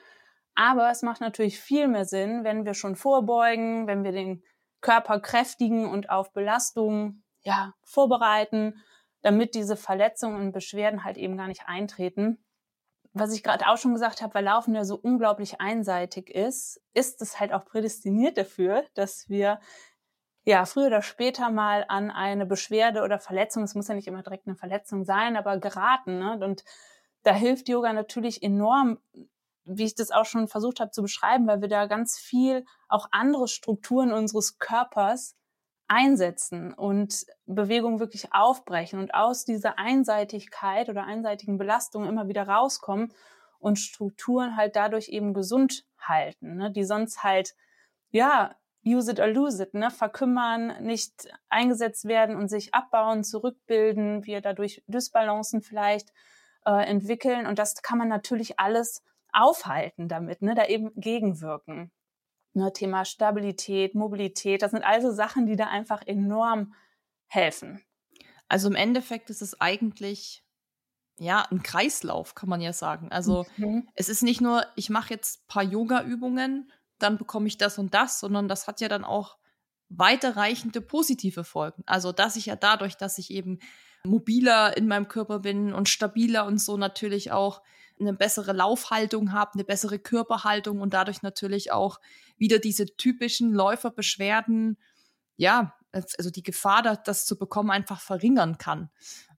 Aber 0.57 0.89
es 0.89 1.03
macht 1.03 1.21
natürlich 1.21 1.59
viel 1.59 1.87
mehr 1.87 2.05
Sinn, 2.05 2.43
wenn 2.43 2.65
wir 2.65 2.73
schon 2.73 2.95
vorbeugen, 2.95 3.85
wenn 3.85 4.03
wir 4.03 4.11
den 4.11 4.43
Körper 4.81 5.19
kräftigen 5.19 5.87
und 5.87 6.09
auf 6.09 6.33
Belastungen 6.33 7.23
ja, 7.43 7.75
vorbereiten, 7.83 8.83
damit 9.21 9.53
diese 9.53 9.75
Verletzungen 9.75 10.41
und 10.41 10.51
Beschwerden 10.53 11.03
halt 11.03 11.17
eben 11.17 11.37
gar 11.37 11.47
nicht 11.47 11.67
eintreten. 11.67 12.43
Was 13.13 13.35
ich 13.35 13.43
gerade 13.43 13.67
auch 13.67 13.77
schon 13.77 13.93
gesagt 13.93 14.23
habe, 14.23 14.33
weil 14.33 14.45
Laufen 14.45 14.73
ja 14.73 14.83
so 14.83 14.95
unglaublich 14.95 15.61
einseitig 15.61 16.31
ist, 16.31 16.81
ist 16.95 17.21
es 17.21 17.39
halt 17.39 17.53
auch 17.53 17.65
prädestiniert 17.65 18.39
dafür, 18.39 18.83
dass 18.95 19.29
wir 19.29 19.59
ja 20.43 20.65
früher 20.65 20.87
oder 20.87 21.03
später 21.03 21.51
mal 21.51 21.85
an 21.87 22.09
eine 22.09 22.47
Beschwerde 22.47 23.03
oder 23.03 23.19
Verletzung, 23.19 23.61
es 23.61 23.75
muss 23.75 23.89
ja 23.89 23.93
nicht 23.93 24.07
immer 24.07 24.23
direkt 24.23 24.47
eine 24.47 24.55
Verletzung 24.55 25.03
sein, 25.03 25.37
aber 25.37 25.59
geraten. 25.59 26.17
Ne? 26.17 26.39
Und 26.43 26.63
da 27.21 27.33
hilft 27.33 27.69
Yoga 27.69 27.93
natürlich 27.93 28.41
enorm, 28.41 28.97
wie 29.67 29.85
ich 29.85 29.95
das 29.95 30.11
auch 30.11 30.25
schon 30.25 30.47
versucht 30.47 30.79
habe 30.79 30.91
zu 30.91 31.01
beschreiben, 31.01 31.47
weil 31.47 31.61
wir 31.61 31.67
da 31.67 31.85
ganz 31.85 32.17
viel 32.17 32.65
auch 32.87 33.07
andere 33.11 33.47
Strukturen 33.47 34.11
unseres 34.11 34.57
Körpers 34.59 35.35
einsetzen 35.87 36.73
und 36.73 37.25
Bewegung 37.45 37.99
wirklich 37.99 38.33
aufbrechen 38.33 38.99
und 38.99 39.13
aus 39.13 39.45
dieser 39.45 39.79
Einseitigkeit 39.79 40.89
oder 40.89 41.05
einseitigen 41.05 41.57
Belastung 41.57 42.05
immer 42.05 42.27
wieder 42.27 42.47
rauskommen 42.47 43.13
und 43.59 43.79
Strukturen 43.79 44.55
halt 44.55 44.75
dadurch 44.75 45.09
eben 45.09 45.33
gesund 45.33 45.85
halten, 45.97 46.57
ne, 46.57 46.71
die 46.71 46.83
sonst 46.83 47.23
halt, 47.23 47.55
ja, 48.11 48.55
use 48.85 49.11
it 49.11 49.19
or 49.19 49.27
lose 49.27 49.63
it, 49.63 49.73
ne, 49.73 49.91
verkümmern, 49.91 50.83
nicht 50.83 51.27
eingesetzt 51.49 52.05
werden 52.05 52.35
und 52.35 52.49
sich 52.49 52.73
abbauen, 52.73 53.23
zurückbilden, 53.23 54.25
wir 54.25 54.41
dadurch 54.41 54.83
Dysbalancen 54.87 55.61
vielleicht 55.61 56.11
äh, 56.65 56.85
entwickeln. 56.85 57.47
Und 57.47 57.59
das 57.59 57.81
kann 57.81 57.97
man 57.97 58.07
natürlich 58.07 58.59
alles 58.59 59.03
aufhalten 59.31 60.07
damit, 60.07 60.41
ne, 60.41 60.55
da 60.55 60.65
eben 60.65 60.91
gegenwirken. 60.95 61.91
Ne, 62.53 62.73
Thema 62.73 63.05
Stabilität, 63.05 63.93
Mobilität, 63.93 64.61
das 64.61 64.71
sind 64.71 64.83
also 64.83 65.11
Sachen, 65.11 65.45
die 65.45 65.55
da 65.55 65.67
einfach 65.67 66.01
enorm 66.05 66.73
helfen. 67.27 67.83
Also 68.47 68.67
im 68.67 68.75
Endeffekt 68.75 69.29
ist 69.29 69.41
es 69.41 69.59
eigentlich 69.59 70.43
ja 71.19 71.45
ein 71.51 71.63
Kreislauf, 71.63 72.35
kann 72.35 72.49
man 72.49 72.61
ja 72.61 72.73
sagen. 72.73 73.11
Also 73.11 73.45
mhm. 73.57 73.87
es 73.95 74.09
ist 74.09 74.23
nicht 74.23 74.41
nur, 74.41 74.65
ich 74.75 74.89
mache 74.89 75.13
jetzt 75.13 75.41
ein 75.41 75.47
paar 75.47 75.63
Yoga-Übungen, 75.63 76.71
dann 76.99 77.17
bekomme 77.17 77.47
ich 77.47 77.57
das 77.57 77.77
und 77.77 77.93
das, 77.93 78.19
sondern 78.19 78.47
das 78.47 78.67
hat 78.67 78.81
ja 78.81 78.87
dann 78.87 79.03
auch 79.03 79.37
weiterreichende 79.89 80.81
positive 80.81 81.43
Folgen. 81.43 81.83
Also 81.85 82.11
dass 82.11 82.35
ich 82.35 82.47
ja 82.47 82.55
dadurch, 82.55 82.97
dass 82.97 83.17
ich 83.17 83.31
eben 83.31 83.59
mobiler 84.03 84.75
in 84.77 84.87
meinem 84.87 85.07
Körper 85.07 85.39
bin 85.39 85.73
und 85.73 85.89
stabiler 85.89 86.45
und 86.45 86.59
so 86.59 86.77
natürlich 86.77 87.31
auch 87.31 87.61
eine 87.99 88.13
bessere 88.13 88.53
Laufhaltung 88.53 89.31
habe, 89.31 89.53
eine 89.55 89.63
bessere 89.63 89.99
Körperhaltung 89.99 90.81
und 90.81 90.93
dadurch 90.93 91.21
natürlich 91.21 91.71
auch 91.71 91.99
wieder 92.37 92.59
diese 92.59 92.85
typischen 92.85 93.53
Läuferbeschwerden, 93.53 94.77
ja, 95.35 95.73
also 95.91 96.29
die 96.29 96.43
Gefahr, 96.43 96.83
das 96.83 97.25
zu 97.25 97.37
bekommen, 97.37 97.71
einfach 97.71 98.01
verringern 98.01 98.57
kann. 98.57 98.89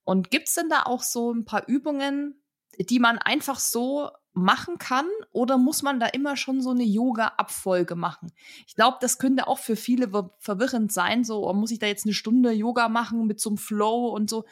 Und 0.03 0.29
gibt's 0.31 0.55
denn 0.55 0.69
da 0.69 0.83
auch 0.83 1.03
so 1.03 1.31
ein 1.31 1.45
paar 1.45 1.67
Übungen, 1.67 2.41
die 2.77 2.99
man 2.99 3.17
einfach 3.17 3.59
so 3.59 4.09
machen 4.39 4.77
kann 4.77 5.05
oder 5.31 5.57
muss 5.57 5.83
man 5.83 5.99
da 5.99 6.07
immer 6.07 6.37
schon 6.37 6.61
so 6.61 6.71
eine 6.71 6.83
Yoga-Abfolge 6.83 7.95
machen? 7.95 8.31
Ich 8.67 8.75
glaube, 8.75 8.97
das 9.01 9.17
könnte 9.17 9.47
auch 9.47 9.59
für 9.59 9.75
viele 9.75 10.09
verwirrend 10.39 10.91
sein. 10.91 11.23
So, 11.23 11.47
oh, 11.47 11.53
muss 11.53 11.71
ich 11.71 11.79
da 11.79 11.87
jetzt 11.87 12.05
eine 12.05 12.13
Stunde 12.13 12.51
Yoga 12.51 12.89
machen 12.89 13.27
mit 13.27 13.39
so 13.39 13.49
einem 13.49 13.57
Flow 13.57 14.07
und 14.07 14.29
so? 14.29 14.45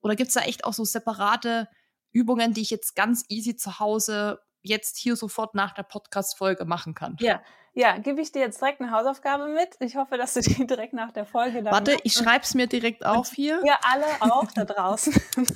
Oder 0.00 0.16
gibt's 0.16 0.34
da 0.34 0.40
echt 0.40 0.64
auch 0.64 0.72
so 0.72 0.84
separate 0.84 1.68
Übungen, 2.12 2.54
die 2.54 2.62
ich 2.62 2.70
jetzt 2.70 2.94
ganz 2.94 3.24
easy 3.28 3.56
zu 3.56 3.78
Hause 3.78 4.40
jetzt 4.62 4.96
hier 4.96 5.16
sofort 5.16 5.54
nach 5.54 5.72
der 5.72 5.82
Podcast-Folge 5.82 6.64
machen 6.64 6.94
kann. 6.94 7.16
Ja, 7.20 7.42
ja, 7.74 7.96
gebe 7.96 8.20
ich 8.20 8.32
dir 8.32 8.40
jetzt 8.40 8.60
direkt 8.60 8.82
eine 8.82 8.90
Hausaufgabe 8.90 9.48
mit. 9.48 9.76
Ich 9.80 9.96
hoffe, 9.96 10.18
dass 10.18 10.34
du 10.34 10.40
die 10.40 10.66
direkt 10.66 10.92
nach 10.92 11.10
der 11.10 11.24
Folge 11.24 11.62
dann 11.62 11.72
Warte, 11.72 11.96
ich 12.02 12.12
schreibe 12.12 12.44
es 12.44 12.54
mir 12.54 12.66
direkt 12.66 13.06
auf 13.06 13.30
hier. 13.30 13.62
Ja, 13.64 13.78
alle 13.82 14.04
auch 14.20 14.50
da 14.52 14.64
draußen. 14.66 15.14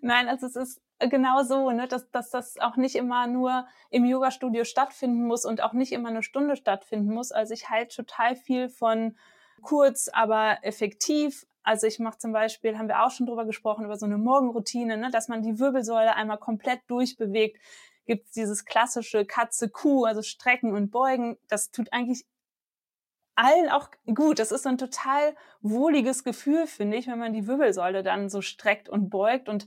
Nein, 0.00 0.28
also 0.28 0.46
es 0.46 0.54
ist 0.54 0.80
genau 1.00 1.42
so, 1.42 1.70
ne, 1.70 1.88
dass, 1.88 2.10
dass 2.10 2.30
das 2.30 2.58
auch 2.58 2.76
nicht 2.76 2.94
immer 2.94 3.26
nur 3.26 3.66
im 3.90 4.04
Yoga-Studio 4.04 4.64
stattfinden 4.64 5.26
muss 5.26 5.44
und 5.44 5.62
auch 5.62 5.72
nicht 5.72 5.90
immer 5.90 6.10
eine 6.10 6.22
Stunde 6.22 6.54
stattfinden 6.54 7.12
muss. 7.12 7.32
Also 7.32 7.52
ich 7.52 7.70
halte 7.70 7.96
total 7.96 8.36
viel 8.36 8.68
von 8.68 9.16
kurz, 9.62 10.08
aber 10.08 10.58
effektiv, 10.62 11.44
also 11.64 11.86
ich 11.86 11.98
mache 11.98 12.18
zum 12.18 12.32
Beispiel, 12.32 12.78
haben 12.78 12.88
wir 12.88 13.04
auch 13.04 13.10
schon 13.10 13.26
drüber 13.26 13.46
gesprochen, 13.46 13.86
über 13.86 13.96
so 13.96 14.06
eine 14.06 14.18
Morgenroutine, 14.18 14.96
ne, 14.96 15.10
dass 15.10 15.28
man 15.28 15.42
die 15.42 15.58
Wirbelsäule 15.58 16.14
einmal 16.14 16.38
komplett 16.38 16.80
durchbewegt. 16.88 17.58
Gibt 18.06 18.26
es 18.26 18.32
dieses 18.32 18.66
klassische 18.66 19.24
Katze-Kuh, 19.24 20.04
also 20.04 20.20
Strecken 20.20 20.74
und 20.74 20.90
Beugen. 20.90 21.38
Das 21.48 21.70
tut 21.70 21.92
eigentlich 21.92 22.26
allen 23.34 23.70
auch 23.70 23.88
gut. 24.14 24.38
Das 24.38 24.52
ist 24.52 24.62
so 24.64 24.68
ein 24.68 24.78
total 24.78 25.34
wohliges 25.62 26.22
Gefühl, 26.22 26.66
finde 26.66 26.98
ich, 26.98 27.06
wenn 27.06 27.18
man 27.18 27.32
die 27.32 27.46
Wirbelsäule 27.46 28.02
dann 28.02 28.28
so 28.28 28.42
streckt 28.42 28.88
und 28.90 29.08
beugt 29.08 29.48
und 29.48 29.66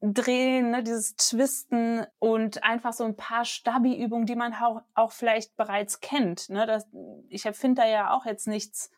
drehen, 0.00 0.70
ne, 0.70 0.82
dieses 0.82 1.16
Twisten 1.16 2.06
und 2.18 2.62
einfach 2.62 2.92
so 2.92 3.04
ein 3.04 3.16
paar 3.16 3.46
Stabi-Übungen, 3.46 4.26
die 4.26 4.36
man 4.36 4.52
auch, 4.52 4.82
auch 4.94 5.12
vielleicht 5.12 5.56
bereits 5.56 6.00
kennt. 6.00 6.50
Ne? 6.50 6.66
Das, 6.66 6.86
ich 7.30 7.42
finde 7.42 7.82
da 7.82 7.88
ja 7.88 8.12
auch 8.12 8.26
jetzt 8.26 8.46
nichts 8.46 8.90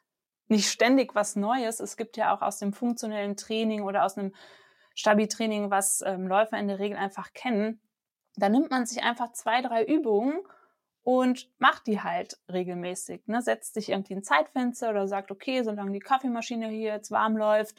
nicht 0.49 0.69
ständig 0.69 1.15
was 1.15 1.37
Neues. 1.37 1.81
Es 1.81 1.97
gibt 1.97 2.17
ja 2.17 2.35
auch 2.35 2.43
aus 2.43 2.59
dem 2.59 2.73
funktionellen 2.73 3.37
Training 3.37 3.83
oder 3.83 4.05
aus 4.05 4.17
einem 4.17 4.35
Stabi-Training, 4.95 5.71
was 5.71 6.03
ähm, 6.07 6.27
Läufer 6.27 6.59
in 6.59 6.69
der 6.69 6.79
Regel 6.79 6.97
einfach 6.97 7.33
kennen. 7.33 7.81
Da 8.37 8.49
nimmt 8.49 8.71
man 8.71 8.87
sich 8.87 9.03
einfach 9.03 9.33
zwei, 9.33 9.63
drei 9.63 9.85
Übungen 9.85 10.41
und 11.03 11.49
macht 11.59 11.87
die 11.87 12.01
halt 12.01 12.39
regelmäßig. 12.53 13.27
Ne? 13.27 13.41
Setzt 13.41 13.75
sich 13.75 13.91
irgendwie 13.91 14.15
ein 14.15 14.23
Zeitfenster 14.23 14.91
oder 14.91 15.07
sagt, 15.07 15.31
okay, 15.31 15.63
solange 15.63 15.93
die 15.93 16.01
Kaffeemaschine 16.01 16.69
hier 16.69 16.95
jetzt 16.95 17.11
warm 17.11 17.37
läuft, 17.37 17.77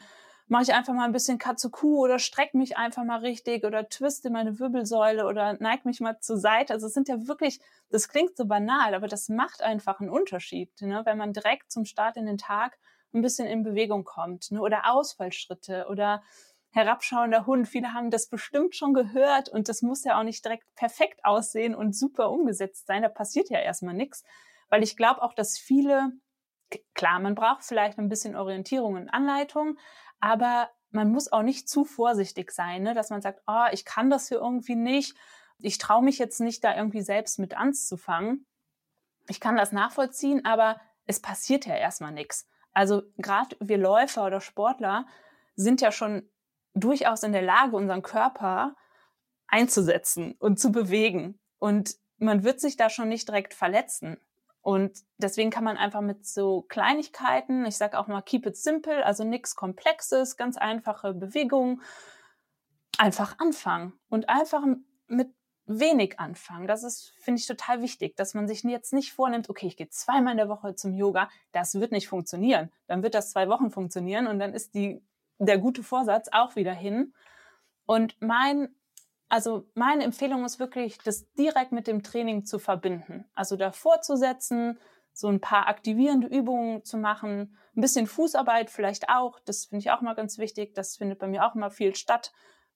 mache 0.48 0.62
ich 0.62 0.74
einfach 0.74 0.94
mal 0.94 1.04
ein 1.04 1.12
bisschen 1.12 1.38
Katsuku 1.38 1.98
oder 1.98 2.18
streck 2.18 2.54
mich 2.54 2.76
einfach 2.76 3.04
mal 3.04 3.20
richtig 3.20 3.64
oder 3.64 3.88
twiste 3.88 4.30
meine 4.30 4.58
Wirbelsäule 4.58 5.26
oder 5.26 5.56
neig 5.60 5.84
mich 5.84 6.00
mal 6.00 6.18
zur 6.20 6.38
Seite. 6.38 6.72
Also 6.72 6.86
es 6.86 6.94
sind 6.94 7.08
ja 7.08 7.26
wirklich, 7.26 7.60
das 7.90 8.08
klingt 8.08 8.36
so 8.36 8.46
banal, 8.46 8.94
aber 8.94 9.08
das 9.08 9.28
macht 9.28 9.62
einfach 9.62 10.00
einen 10.00 10.10
Unterschied, 10.10 10.80
ne? 10.80 11.02
wenn 11.04 11.18
man 11.18 11.32
direkt 11.32 11.70
zum 11.70 11.84
Start 11.84 12.16
in 12.16 12.26
den 12.26 12.38
Tag 12.38 12.78
ein 13.12 13.22
bisschen 13.22 13.46
in 13.46 13.62
Bewegung 13.62 14.04
kommt 14.04 14.50
ne? 14.50 14.60
oder 14.60 14.90
Ausfallschritte 14.90 15.86
oder 15.90 16.22
herabschauender 16.70 17.46
Hund. 17.46 17.68
Viele 17.68 17.92
haben 17.92 18.10
das 18.10 18.28
bestimmt 18.28 18.74
schon 18.74 18.94
gehört 18.94 19.48
und 19.48 19.68
das 19.68 19.82
muss 19.82 20.04
ja 20.04 20.18
auch 20.18 20.24
nicht 20.24 20.44
direkt 20.44 20.74
perfekt 20.74 21.24
aussehen 21.24 21.74
und 21.74 21.96
super 21.96 22.30
umgesetzt 22.30 22.86
sein. 22.86 23.02
Da 23.02 23.08
passiert 23.08 23.50
ja 23.50 23.58
erstmal 23.58 23.94
nichts, 23.94 24.24
weil 24.70 24.82
ich 24.82 24.96
glaube 24.96 25.22
auch, 25.22 25.34
dass 25.34 25.58
viele 25.58 26.12
Klar, 26.94 27.18
man 27.20 27.34
braucht 27.34 27.64
vielleicht 27.64 27.98
ein 27.98 28.08
bisschen 28.08 28.36
Orientierung 28.36 28.94
und 28.94 29.08
Anleitung, 29.08 29.78
aber 30.20 30.70
man 30.90 31.10
muss 31.10 31.30
auch 31.30 31.42
nicht 31.42 31.68
zu 31.68 31.84
vorsichtig 31.84 32.50
sein, 32.50 32.82
ne? 32.82 32.94
dass 32.94 33.10
man 33.10 33.20
sagt, 33.20 33.42
oh, 33.46 33.66
ich 33.72 33.84
kann 33.84 34.10
das 34.10 34.28
hier 34.28 34.38
irgendwie 34.38 34.76
nicht. 34.76 35.16
Ich 35.58 35.78
traue 35.78 36.02
mich 36.02 36.18
jetzt 36.18 36.40
nicht, 36.40 36.64
da 36.64 36.76
irgendwie 36.76 37.02
selbst 37.02 37.38
mit 37.38 37.54
anzufangen. 37.54 38.46
Ich 39.28 39.40
kann 39.40 39.56
das 39.56 39.72
nachvollziehen, 39.72 40.44
aber 40.44 40.80
es 41.06 41.20
passiert 41.20 41.66
ja 41.66 41.74
erstmal 41.74 42.12
nichts. 42.12 42.46
Also 42.72 43.02
gerade 43.16 43.56
wir 43.60 43.78
Läufer 43.78 44.24
oder 44.24 44.40
Sportler 44.40 45.06
sind 45.56 45.80
ja 45.80 45.92
schon 45.92 46.30
durchaus 46.74 47.22
in 47.22 47.32
der 47.32 47.42
Lage, 47.42 47.76
unseren 47.76 48.02
Körper 48.02 48.76
einzusetzen 49.46 50.34
und 50.38 50.60
zu 50.60 50.70
bewegen. 50.70 51.40
Und 51.58 51.96
man 52.18 52.44
wird 52.44 52.60
sich 52.60 52.76
da 52.76 52.88
schon 52.90 53.08
nicht 53.08 53.28
direkt 53.28 53.54
verletzen. 53.54 54.18
Und 54.68 55.02
deswegen 55.16 55.48
kann 55.48 55.64
man 55.64 55.78
einfach 55.78 56.02
mit 56.02 56.26
so 56.26 56.60
Kleinigkeiten, 56.68 57.64
ich 57.64 57.78
sage 57.78 57.98
auch 57.98 58.06
mal 58.06 58.20
keep 58.20 58.44
it 58.44 58.54
simple, 58.54 59.02
also 59.02 59.24
nichts 59.24 59.56
Komplexes, 59.56 60.36
ganz 60.36 60.58
einfache 60.58 61.14
Bewegungen, 61.14 61.80
einfach 62.98 63.38
anfangen 63.38 63.94
und 64.10 64.28
einfach 64.28 64.66
mit 65.06 65.30
wenig 65.64 66.20
anfangen. 66.20 66.66
Das 66.66 66.84
ist, 66.84 67.14
finde 67.18 67.40
ich, 67.40 67.46
total 67.46 67.80
wichtig, 67.80 68.14
dass 68.16 68.34
man 68.34 68.46
sich 68.46 68.62
jetzt 68.62 68.92
nicht 68.92 69.14
vornimmt, 69.14 69.48
okay, 69.48 69.68
ich 69.68 69.78
gehe 69.78 69.88
zweimal 69.88 70.32
in 70.32 70.36
der 70.36 70.50
Woche 70.50 70.74
zum 70.74 70.92
Yoga. 70.92 71.30
Das 71.52 71.80
wird 71.80 71.90
nicht 71.90 72.08
funktionieren. 72.08 72.70
Dann 72.88 73.02
wird 73.02 73.14
das 73.14 73.30
zwei 73.30 73.48
Wochen 73.48 73.70
funktionieren 73.70 74.26
und 74.26 74.38
dann 74.38 74.52
ist 74.52 74.74
die, 74.74 75.02
der 75.38 75.56
gute 75.56 75.82
Vorsatz 75.82 76.28
auch 76.30 76.56
wieder 76.56 76.74
hin. 76.74 77.14
Und 77.86 78.18
mein, 78.20 78.68
also 79.28 79.68
meine 79.74 80.04
Empfehlung 80.04 80.44
ist 80.44 80.58
wirklich, 80.58 80.98
das 80.98 81.30
direkt 81.32 81.72
mit 81.72 81.86
dem 81.86 82.02
Training 82.02 82.44
zu 82.44 82.58
verbinden. 82.58 83.26
Also 83.34 83.56
davor 83.56 84.00
zu 84.00 84.16
setzen, 84.16 84.78
so 85.12 85.28
ein 85.28 85.40
paar 85.40 85.66
aktivierende 85.66 86.28
Übungen 86.28 86.84
zu 86.84 86.96
machen, 86.96 87.56
ein 87.76 87.80
bisschen 87.80 88.06
Fußarbeit 88.06 88.70
vielleicht 88.70 89.08
auch. 89.08 89.40
Das 89.40 89.66
finde 89.66 89.80
ich 89.80 89.90
auch 89.90 90.00
mal 90.00 90.14
ganz 90.14 90.38
wichtig. 90.38 90.74
Das 90.74 90.96
findet 90.96 91.18
bei 91.18 91.26
mir 91.26 91.44
auch 91.44 91.54
immer 91.54 91.70
viel 91.70 91.94
statt, 91.94 92.32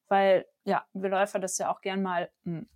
weil 0.09 0.46
ja, 0.64 0.84
wir 0.92 1.09
Läufer 1.09 1.38
das 1.38 1.57
ja 1.59 1.72
auch 1.72 1.80
gern 1.80 2.03
mal 2.03 2.30
hm, 2.44 2.68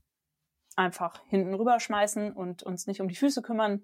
einfach 0.77 1.21
hinten 1.27 1.55
rüberschmeißen 1.55 2.33
und 2.33 2.63
uns 2.63 2.87
nicht 2.87 3.01
um 3.01 3.09
die 3.09 3.17
Füße 3.17 3.43
kümmern. 3.43 3.83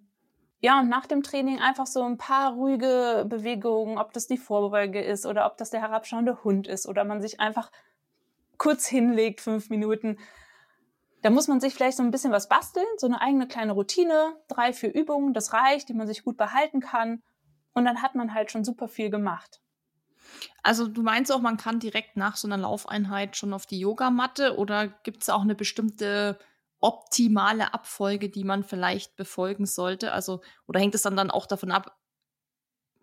Ja, 0.61 0.79
und 0.79 0.89
nach 0.89 1.07
dem 1.07 1.25
Training 1.25 1.59
einfach 1.59 1.87
so 1.87 2.05
ein 2.05 2.19
paar 2.19 2.53
ruhige 2.53 3.27
Bewegungen, 3.29 3.99
ob 3.99 4.13
das 4.13 4.29
die 4.29 4.39
Vorbeuge 4.39 5.03
ist 5.03 5.27
oder 5.27 5.47
ob 5.47 5.57
das 5.57 5.71
der 5.71 5.81
herabschauende 5.81 6.45
Hund 6.45 6.69
ist 6.69 6.87
oder 6.87 7.03
man 7.03 7.21
sich 7.21 7.41
einfach 7.41 7.73
kurz 8.63 8.87
hinlegt, 8.87 9.41
fünf 9.41 9.71
Minuten. 9.71 10.19
Da 11.21 11.31
muss 11.31 11.49
man 11.49 11.61
sich 11.61 11.75
vielleicht 11.75 11.97
so 11.97 12.05
ein 12.05 12.13
bisschen 12.13 12.31
was 12.31 12.49
basteln, 12.49 12.87
so 12.97 13.09
eine 13.09 13.21
eigene 13.21 13.49
kleine 13.49 13.73
Routine, 13.73 14.37
drei, 14.47 14.73
vier 14.73 14.95
Übungen, 14.95 15.35
das 15.35 15.53
reicht, 15.53 15.89
die 15.89 15.95
man 15.95 16.07
sich 16.07 16.23
gut 16.23 16.37
behalten 16.37 16.79
kann. 16.79 17.25
Und 17.75 17.85
dann 17.87 18.03
hat 18.03 18.15
man 18.15 18.35
halt 18.35 18.53
schon 18.53 18.63
super 18.63 18.87
viel 18.87 19.11
gemacht. 19.11 19.61
Also 20.63 20.87
du 20.87 21.03
meinst 21.03 21.33
auch, 21.33 21.41
man 21.41 21.57
kann 21.57 21.81
direkt 21.81 22.17
nach 22.17 22.37
so 22.37 22.47
einer 22.47 22.57
Laufeinheit 22.57 23.37
schon 23.37 23.53
auf 23.53 23.67
die 23.67 23.81
Yogamatte 23.81 24.57
oder 24.57 24.87
gibt 24.87 25.23
es 25.23 25.29
auch 25.29 25.43
eine 25.43 25.57
bestimmte 25.57 26.39
optimale 26.79 27.75
Abfolge, 27.75 28.29
die 28.29 28.45
man 28.45 28.63
vielleicht 28.63 29.17
befolgen 29.17 29.67
sollte? 29.67 30.13
Also, 30.13 30.41
oder 30.69 30.79
hängt 30.79 30.95
es 30.95 31.03
dann, 31.03 31.17
dann 31.17 31.33
auch 31.33 31.47
davon 31.47 31.73
ab, 31.73 31.99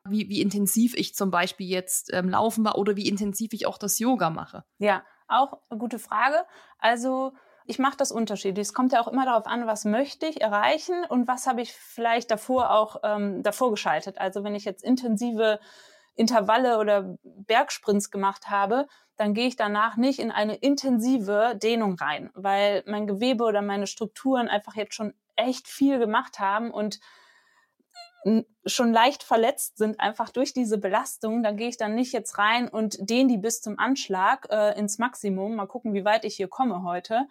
wie, 0.05 0.29
wie 0.29 0.41
intensiv 0.41 0.95
ich 0.95 1.15
zum 1.15 1.31
Beispiel 1.31 1.67
jetzt 1.67 2.13
ähm, 2.13 2.29
laufen 2.29 2.63
war 2.63 2.77
oder 2.77 2.95
wie 2.95 3.09
intensiv 3.09 3.51
ich 3.51 3.65
auch 3.65 3.77
das 3.77 3.99
Yoga 3.99 4.29
mache? 4.29 4.63
Ja, 4.77 5.03
auch 5.29 5.59
eine 5.69 5.79
gute 5.79 5.99
Frage. 5.99 6.45
Also, 6.79 7.33
ich 7.65 7.77
mache 7.77 7.97
das 7.97 8.11
unterschiedlich. 8.11 8.67
Es 8.67 8.73
kommt 8.73 8.93
ja 8.93 9.01
auch 9.01 9.07
immer 9.07 9.25
darauf 9.25 9.45
an, 9.45 9.67
was 9.67 9.85
möchte 9.85 10.25
ich 10.25 10.41
erreichen 10.41 11.05
und 11.07 11.27
was 11.27 11.45
habe 11.45 11.61
ich 11.61 11.71
vielleicht 11.71 12.31
davor 12.31 12.71
auch 12.71 12.97
ähm, 13.03 13.43
davor 13.43 13.69
geschaltet. 13.69 14.17
Also 14.17 14.43
wenn 14.43 14.55
ich 14.55 14.65
jetzt 14.65 14.83
intensive 14.83 15.59
Intervalle 16.15 16.79
oder 16.79 17.15
Bergsprints 17.23 18.09
gemacht 18.09 18.49
habe, 18.49 18.87
dann 19.17 19.35
gehe 19.35 19.47
ich 19.47 19.55
danach 19.55 19.97
nicht 19.97 20.17
in 20.17 20.31
eine 20.31 20.55
intensive 20.55 21.55
Dehnung 21.61 21.95
rein, 21.99 22.31
weil 22.33 22.83
mein 22.87 23.05
Gewebe 23.05 23.43
oder 23.43 23.61
meine 23.61 23.85
Strukturen 23.85 24.47
einfach 24.47 24.75
jetzt 24.75 24.95
schon 24.95 25.13
echt 25.35 25.67
viel 25.67 25.99
gemacht 25.99 26.39
haben 26.39 26.71
und 26.71 26.99
schon 28.65 28.91
leicht 28.91 29.23
verletzt 29.23 29.77
sind, 29.77 29.99
einfach 29.99 30.29
durch 30.29 30.53
diese 30.53 30.77
Belastung, 30.77 31.41
dann 31.41 31.57
gehe 31.57 31.69
ich 31.69 31.77
dann 31.77 31.95
nicht 31.95 32.11
jetzt 32.11 32.37
rein 32.37 32.67
und 32.67 32.97
dehne 32.99 33.29
die 33.29 33.37
bis 33.37 33.61
zum 33.61 33.79
Anschlag 33.79 34.47
äh, 34.51 34.77
ins 34.77 34.97
Maximum. 34.97 35.55
Mal 35.55 35.67
gucken, 35.67 35.93
wie 35.93 36.05
weit 36.05 36.25
ich 36.25 36.35
hier 36.35 36.49
komme 36.49 36.83
heute, 36.83 37.27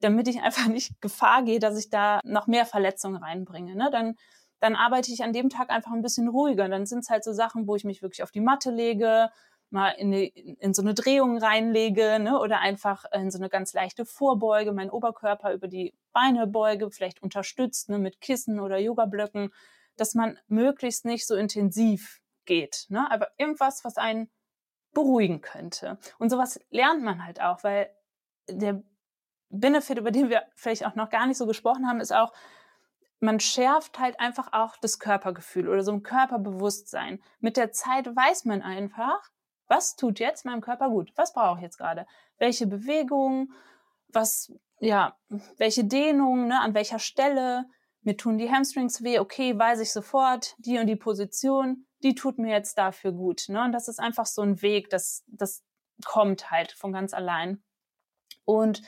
damit 0.00 0.28
ich 0.28 0.40
einfach 0.42 0.66
nicht 0.66 1.00
Gefahr 1.00 1.42
gehe, 1.42 1.58
dass 1.58 1.78
ich 1.78 1.90
da 1.90 2.20
noch 2.24 2.46
mehr 2.46 2.66
Verletzungen 2.66 3.16
reinbringe. 3.16 3.76
Ne? 3.76 3.90
Dann, 3.92 4.16
dann 4.60 4.76
arbeite 4.76 5.12
ich 5.12 5.22
an 5.22 5.32
dem 5.32 5.50
Tag 5.50 5.70
einfach 5.70 5.92
ein 5.92 6.02
bisschen 6.02 6.28
ruhiger. 6.28 6.68
Dann 6.68 6.86
sind 6.86 7.00
es 7.00 7.10
halt 7.10 7.24
so 7.24 7.32
Sachen, 7.32 7.66
wo 7.66 7.76
ich 7.76 7.84
mich 7.84 8.02
wirklich 8.02 8.22
auf 8.22 8.30
die 8.30 8.40
Matte 8.40 8.70
lege, 8.70 9.30
mal 9.70 9.90
in, 9.90 10.12
eine, 10.12 10.24
in 10.26 10.74
so 10.74 10.82
eine 10.82 10.94
Drehung 10.94 11.38
reinlege 11.38 12.18
ne? 12.18 12.40
oder 12.40 12.60
einfach 12.60 13.04
in 13.12 13.30
so 13.30 13.38
eine 13.38 13.48
ganz 13.48 13.72
leichte 13.72 14.04
Vorbeuge, 14.04 14.72
meinen 14.72 14.90
Oberkörper 14.90 15.52
über 15.52 15.68
die 15.68 15.94
Beine 16.12 16.46
beuge, 16.46 16.90
vielleicht 16.90 17.22
unterstützt 17.22 17.88
ne? 17.88 17.98
mit 17.98 18.20
Kissen 18.20 18.58
oder 18.58 18.78
Yoga-Blöcken, 18.78 19.50
dass 20.00 20.14
man 20.14 20.38
möglichst 20.48 21.04
nicht 21.04 21.26
so 21.26 21.34
intensiv 21.34 22.20
geht. 22.46 22.86
Ne? 22.88 23.10
Aber 23.10 23.28
irgendwas, 23.38 23.84
was 23.84 23.96
einen 23.96 24.30
beruhigen 24.92 25.40
könnte. 25.40 25.98
Und 26.18 26.30
sowas 26.30 26.58
lernt 26.70 27.02
man 27.02 27.24
halt 27.24 27.40
auch, 27.40 27.62
weil 27.62 27.90
der 28.48 28.82
Benefit, 29.50 29.98
über 29.98 30.10
den 30.10 30.30
wir 30.30 30.42
vielleicht 30.54 30.86
auch 30.86 30.94
noch 30.94 31.10
gar 31.10 31.26
nicht 31.26 31.36
so 31.36 31.46
gesprochen 31.46 31.86
haben, 31.86 32.00
ist 32.00 32.12
auch, 32.12 32.32
man 33.20 33.38
schärft 33.38 33.98
halt 33.98 34.18
einfach 34.18 34.52
auch 34.52 34.76
das 34.78 34.98
Körpergefühl 34.98 35.68
oder 35.68 35.82
so 35.82 35.92
ein 35.92 36.02
Körperbewusstsein. 36.02 37.22
Mit 37.38 37.56
der 37.56 37.70
Zeit 37.72 38.06
weiß 38.06 38.46
man 38.46 38.62
einfach, 38.62 39.20
was 39.66 39.94
tut 39.94 40.18
jetzt 40.18 40.44
meinem 40.44 40.62
Körper 40.62 40.88
gut? 40.88 41.12
Was 41.16 41.32
brauche 41.32 41.58
ich 41.58 41.62
jetzt 41.62 41.76
gerade? 41.76 42.06
Welche 42.38 42.66
Bewegungen? 42.66 43.52
Was, 44.08 44.52
ja, 44.80 45.16
welche 45.58 45.84
Dehnungen, 45.84 46.48
ne, 46.48 46.60
an 46.60 46.74
welcher 46.74 46.98
Stelle? 46.98 47.66
Mir 48.02 48.16
tun 48.16 48.38
die 48.38 48.50
Hamstrings 48.50 49.02
weh, 49.02 49.18
okay, 49.18 49.58
weiß 49.58 49.80
ich 49.80 49.92
sofort, 49.92 50.54
die 50.58 50.78
und 50.78 50.86
die 50.86 50.96
Position, 50.96 51.86
die 52.02 52.14
tut 52.14 52.38
mir 52.38 52.50
jetzt 52.50 52.78
dafür 52.78 53.12
gut. 53.12 53.44
Ne? 53.48 53.62
Und 53.62 53.72
das 53.72 53.88
ist 53.88 54.00
einfach 54.00 54.26
so 54.26 54.42
ein 54.42 54.62
Weg, 54.62 54.88
das, 54.90 55.24
das 55.26 55.62
kommt 56.04 56.50
halt 56.50 56.72
von 56.72 56.92
ganz 56.92 57.12
allein. 57.12 57.62
Und 58.44 58.82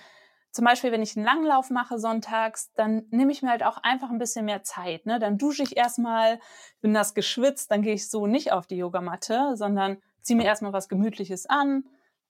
zum 0.51 0.65
Beispiel, 0.65 0.93
wenn 0.93 1.03
ich 1.03 1.17
einen 1.17 1.25
Langlauf 1.25 1.71
mache 1.71 1.99
sonntags, 1.99 2.73
dann 2.75 3.07
nehme 3.11 3.33
ich 3.33 3.43
mir 3.43 3.51
halt 3.51 3.63
auch 3.63 3.79
einfach 3.79 4.11
ein 4.11 4.19
bisschen 4.19 4.45
mehr 4.45 4.63
Zeit. 4.63 5.07
Ne? 5.07 5.19
Dann 5.19 5.39
dusche 5.39 5.63
ich 5.63 5.77
erstmal, 5.77 6.41
bin 6.81 6.93
das 6.93 7.15
geschwitzt, 7.15 7.71
dann 7.71 7.83
gehe 7.83 7.95
ich 7.95 8.11
so 8.11 8.27
nicht 8.27 8.53
auf 8.53 8.67
die 8.67 8.77
Yogamatte, 8.77 9.57
sondern 9.57 9.99
zieh 10.21 10.35
mir 10.35 10.45
erstmal 10.45 10.73
was 10.73 10.89
Gemütliches 10.89 11.47
an, 11.47 11.85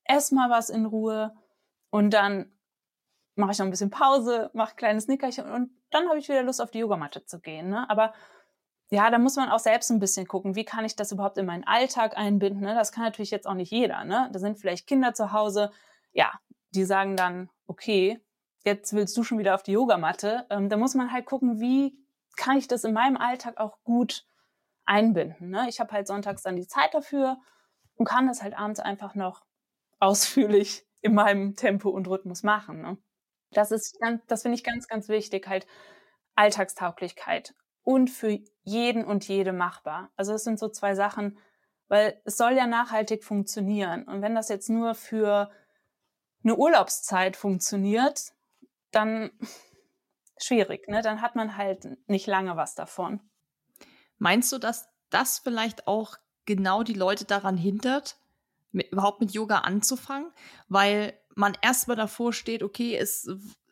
ess 0.05 0.31
mal 0.31 0.51
was 0.51 0.71
in 0.71 0.87
Ruhe 0.87 1.35
und 1.91 2.11
dann 2.11 2.53
mache 3.35 3.53
ich 3.53 3.59
noch 3.59 3.67
ein 3.67 3.71
bisschen 3.71 3.91
Pause, 3.91 4.51
mache 4.53 4.73
ein 4.73 4.77
kleines 4.77 5.09
Nickerchen 5.09 5.51
und 5.51 5.71
dann 5.93 6.09
habe 6.09 6.19
ich 6.19 6.29
wieder 6.29 6.43
Lust 6.43 6.61
auf 6.61 6.71
die 6.71 6.81
Yogamatte 6.81 7.25
zu 7.25 7.41
gehen. 7.41 7.69
Ne? 7.69 7.89
Aber 7.89 8.13
ja, 8.91 9.11
da 9.11 9.19
muss 9.19 9.37
man 9.37 9.49
auch 9.49 9.59
selbst 9.59 9.91
ein 9.91 10.01
bisschen 10.01 10.27
gucken, 10.27 10.55
wie 10.55 10.65
kann 10.65 10.85
ich 10.85 10.97
das 10.97 11.13
überhaupt 11.13 11.39
in 11.39 11.47
meinen 11.47 11.65
Alltag 11.65 12.17
einbinden. 12.17 12.63
Ne? 12.63 12.75
Das 12.75 12.93
kann 12.93 13.05
natürlich 13.05 13.31
jetzt 13.31 13.47
auch 13.47 13.55
nicht 13.55 13.71
jeder. 13.71 14.05
Ne? 14.05 14.29
Da 14.33 14.39
sind 14.39 14.59
vielleicht 14.59 14.87
Kinder 14.87 15.15
zu 15.15 15.33
Hause, 15.33 15.71
ja, 16.13 16.33
die 16.75 16.85
sagen 16.85 17.17
dann, 17.17 17.49
okay, 17.67 18.21
jetzt 18.65 18.93
willst 18.93 19.17
du 19.17 19.23
schon 19.23 19.39
wieder 19.39 19.55
auf 19.55 19.63
die 19.63 19.73
Yogamatte. 19.73 20.47
Ähm, 20.51 20.69
da 20.69 20.77
muss 20.77 20.95
man 20.95 21.13
halt 21.13 21.27
gucken, 21.27 21.61
wie 21.61 21.97
kann 22.37 22.57
ich 22.57 22.69
das 22.69 22.85
in 22.85 22.93
meinem 22.93 23.17
Alltag 23.17 23.59
auch 23.59 23.79
gut 23.85 24.27
einbinden. 24.85 25.51
Ne? 25.51 25.67
Ich 25.69 25.81
habe 25.81 25.93
halt 25.93 26.07
sonntags 26.07 26.43
dann 26.43 26.57
die 26.57 26.67
Zeit 26.67 26.95
dafür 26.95 27.39
und 27.95 28.07
kann 28.07 28.27
das 28.27 28.43
halt 28.43 28.59
abends 28.59 28.81
einfach 28.81 29.15
noch 29.15 29.43
ausführlich 30.01 30.87
in 31.01 31.15
meinem 31.15 31.57
Tempo 31.57 31.91
und 31.91 32.09
Rhythmus 32.09 32.43
machen. 32.43 32.81
Ne? 32.83 32.99
Das 33.53 33.71
ist, 33.71 33.99
das 34.27 34.43
finde 34.43 34.57
ich 34.57 34.65
ganz, 34.65 34.89
ganz 34.89 35.09
wichtig, 35.09 35.47
halt 35.47 35.67
Alltagstauglichkeit 36.35 37.55
und 37.83 38.09
für 38.09 38.39
jeden 38.63 39.05
und 39.05 39.27
jede 39.29 39.53
machbar. 39.53 40.11
Also 40.17 40.35
es 40.35 40.45
sind 40.45 40.59
so 40.59 40.69
zwei 40.69 40.95
Sachen, 40.95 41.39
weil 41.89 42.21
es 42.25 42.37
soll 42.37 42.53
ja 42.53 42.67
nachhaltig 42.67 43.25
funktionieren. 43.25 44.05
Und 44.05 44.23
wenn 44.23 44.35
das 44.35 44.49
jetzt 44.49 44.71
nur 44.71 44.95
für 44.95 45.51
eine 46.43 46.57
Urlaubszeit 46.57 47.37
funktioniert, 47.37 48.33
dann 48.91 49.31
schwierig, 50.39 50.89
ne? 50.89 51.03
Dann 51.03 51.21
hat 51.21 51.37
man 51.37 51.57
halt 51.57 51.87
nicht 52.09 52.27
lange 52.27 52.57
was 52.57 52.75
davon. 52.75 53.21
Meinst 54.19 54.53
du, 54.53 54.59
dass 54.59 54.89
das 55.11 55.39
vielleicht 55.39 55.87
auch 55.87 56.17
genau 56.47 56.83
die 56.83 56.95
Leute 56.95 57.25
daran 57.25 57.57
hindert, 57.57 58.17
mit, 58.71 58.91
überhaupt 58.91 59.21
mit 59.21 59.33
Yoga 59.33 59.59
anzufangen, 59.59 60.33
weil 60.69 61.13
man 61.35 61.57
erstmal 61.63 61.97
davor 61.97 62.33
steht, 62.33 62.63
okay, 62.63 62.97
es 62.97 63.29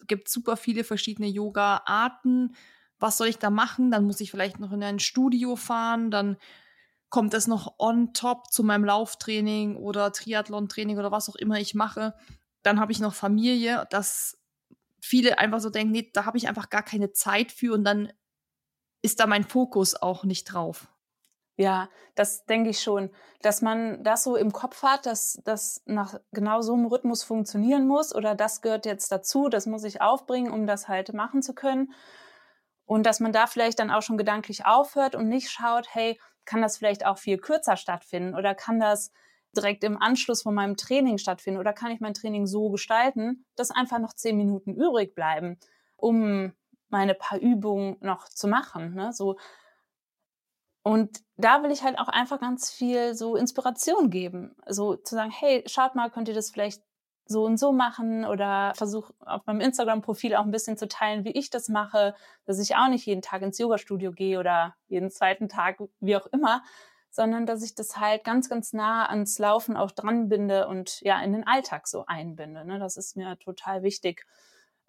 gibt 0.06 0.28
super 0.28 0.56
viele 0.56 0.84
verschiedene 0.84 1.28
Yoga-Arten, 1.28 2.54
was 2.98 3.16
soll 3.16 3.28
ich 3.28 3.38
da 3.38 3.50
machen? 3.50 3.90
Dann 3.90 4.04
muss 4.04 4.20
ich 4.20 4.30
vielleicht 4.30 4.60
noch 4.60 4.72
in 4.72 4.82
ein 4.82 4.98
Studio 4.98 5.56
fahren, 5.56 6.10
dann 6.10 6.36
kommt 7.08 7.34
es 7.34 7.46
noch 7.46 7.74
on 7.78 8.12
top 8.12 8.52
zu 8.52 8.62
meinem 8.62 8.84
Lauftraining 8.84 9.76
oder 9.76 10.12
Triathlon-Training 10.12 10.98
oder 10.98 11.10
was 11.10 11.28
auch 11.28 11.36
immer 11.36 11.58
ich 11.58 11.74
mache. 11.74 12.14
Dann 12.62 12.78
habe 12.78 12.92
ich 12.92 13.00
noch 13.00 13.14
Familie, 13.14 13.86
dass 13.90 14.38
viele 15.00 15.38
einfach 15.38 15.60
so 15.60 15.70
denken, 15.70 15.92
nee, 15.92 16.10
da 16.12 16.24
habe 16.24 16.38
ich 16.38 16.48
einfach 16.48 16.70
gar 16.70 16.82
keine 16.82 17.12
Zeit 17.12 17.50
für 17.50 17.74
und 17.74 17.84
dann 17.84 18.12
ist 19.02 19.18
da 19.18 19.26
mein 19.26 19.44
Fokus 19.44 19.94
auch 19.94 20.24
nicht 20.24 20.44
drauf. 20.44 20.88
Ja, 21.60 21.90
das 22.14 22.46
denke 22.46 22.70
ich 22.70 22.80
schon, 22.80 23.10
dass 23.42 23.60
man 23.60 24.02
das 24.02 24.24
so 24.24 24.34
im 24.34 24.50
Kopf 24.50 24.82
hat, 24.82 25.04
dass 25.04 25.42
das 25.44 25.82
nach 25.84 26.18
genau 26.32 26.62
so 26.62 26.72
einem 26.72 26.86
Rhythmus 26.86 27.22
funktionieren 27.22 27.86
muss 27.86 28.14
oder 28.14 28.34
das 28.34 28.62
gehört 28.62 28.86
jetzt 28.86 29.12
dazu, 29.12 29.50
das 29.50 29.66
muss 29.66 29.84
ich 29.84 30.00
aufbringen, 30.00 30.50
um 30.50 30.66
das 30.66 30.88
halt 30.88 31.12
machen 31.12 31.42
zu 31.42 31.54
können. 31.54 31.92
Und 32.86 33.04
dass 33.04 33.20
man 33.20 33.32
da 33.32 33.46
vielleicht 33.46 33.78
dann 33.78 33.90
auch 33.90 34.00
schon 34.00 34.16
gedanklich 34.16 34.64
aufhört 34.64 35.14
und 35.14 35.28
nicht 35.28 35.50
schaut, 35.50 35.86
hey, 35.94 36.18
kann 36.46 36.62
das 36.62 36.78
vielleicht 36.78 37.04
auch 37.04 37.18
viel 37.18 37.36
kürzer 37.36 37.76
stattfinden 37.76 38.34
oder 38.34 38.54
kann 38.54 38.80
das 38.80 39.12
direkt 39.54 39.84
im 39.84 40.00
Anschluss 40.00 40.40
von 40.40 40.54
meinem 40.54 40.78
Training 40.78 41.18
stattfinden 41.18 41.60
oder 41.60 41.74
kann 41.74 41.90
ich 41.90 42.00
mein 42.00 42.14
Training 42.14 42.46
so 42.46 42.70
gestalten, 42.70 43.44
dass 43.54 43.70
einfach 43.70 43.98
noch 43.98 44.14
zehn 44.14 44.38
Minuten 44.38 44.74
übrig 44.74 45.14
bleiben, 45.14 45.58
um 45.96 46.54
meine 46.88 47.14
paar 47.14 47.38
Übungen 47.38 47.98
noch 48.00 48.30
zu 48.30 48.48
machen. 48.48 48.94
Ne? 48.94 49.12
So, 49.12 49.36
und 50.82 51.20
da 51.36 51.62
will 51.62 51.70
ich 51.70 51.82
halt 51.82 51.98
auch 51.98 52.08
einfach 52.08 52.40
ganz 52.40 52.70
viel 52.70 53.14
so 53.14 53.36
Inspiration 53.36 54.10
geben. 54.10 54.56
So 54.66 54.96
zu 54.96 55.14
sagen, 55.14 55.30
hey, 55.30 55.62
schaut 55.66 55.94
mal, 55.94 56.10
könnt 56.10 56.28
ihr 56.28 56.34
das 56.34 56.50
vielleicht 56.50 56.82
so 57.26 57.44
und 57.44 57.58
so 57.58 57.70
machen 57.72 58.24
oder 58.24 58.72
versuche 58.74 59.14
auf 59.20 59.46
meinem 59.46 59.60
Instagram-Profil 59.60 60.34
auch 60.34 60.44
ein 60.44 60.50
bisschen 60.50 60.76
zu 60.76 60.88
teilen, 60.88 61.24
wie 61.24 61.30
ich 61.30 61.48
das 61.48 61.68
mache, 61.68 62.14
dass 62.44 62.58
ich 62.58 62.74
auch 62.76 62.88
nicht 62.88 63.06
jeden 63.06 63.22
Tag 63.22 63.42
ins 63.42 63.58
Yoga-Studio 63.58 64.10
gehe 64.10 64.38
oder 64.38 64.74
jeden 64.88 65.10
zweiten 65.10 65.48
Tag, 65.48 65.78
wie 66.00 66.16
auch 66.16 66.26
immer, 66.26 66.64
sondern 67.10 67.46
dass 67.46 67.62
ich 67.62 67.74
das 67.74 67.98
halt 67.98 68.24
ganz, 68.24 68.48
ganz 68.48 68.72
nah 68.72 69.06
ans 69.06 69.38
Laufen 69.38 69.76
auch 69.76 69.92
dran 69.92 70.28
binde 70.28 70.66
und 70.66 71.00
ja 71.02 71.22
in 71.22 71.32
den 71.32 71.46
Alltag 71.46 71.86
so 71.86 72.04
einbinde. 72.06 72.64
Ne? 72.64 72.78
Das 72.80 72.96
ist 72.96 73.16
mir 73.16 73.38
total 73.38 73.82
wichtig. 73.82 74.26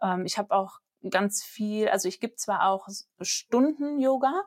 Ähm, 0.02 0.26
ich 0.26 0.38
habe 0.40 0.56
auch 0.56 0.80
ganz 1.10 1.44
viel, 1.44 1.90
also 1.90 2.08
ich 2.08 2.20
gebe 2.20 2.36
zwar 2.36 2.68
auch 2.68 2.88
Stunden 3.22 4.00
Yoga, 4.00 4.46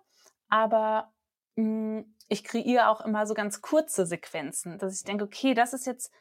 aber 0.49 1.13
ich 1.57 2.45
kreiere 2.45 2.89
auch 2.89 3.01
immer 3.03 3.27
so 3.27 3.35
ganz 3.35 3.61
kurze 3.61 4.07
Sequenzen, 4.07 4.79
dass 4.79 4.97
ich 4.97 5.05
denke, 5.05 5.25
okay, 5.25 5.55
das 5.55 5.73
ist 5.73 5.87
jetzt 5.87 6.13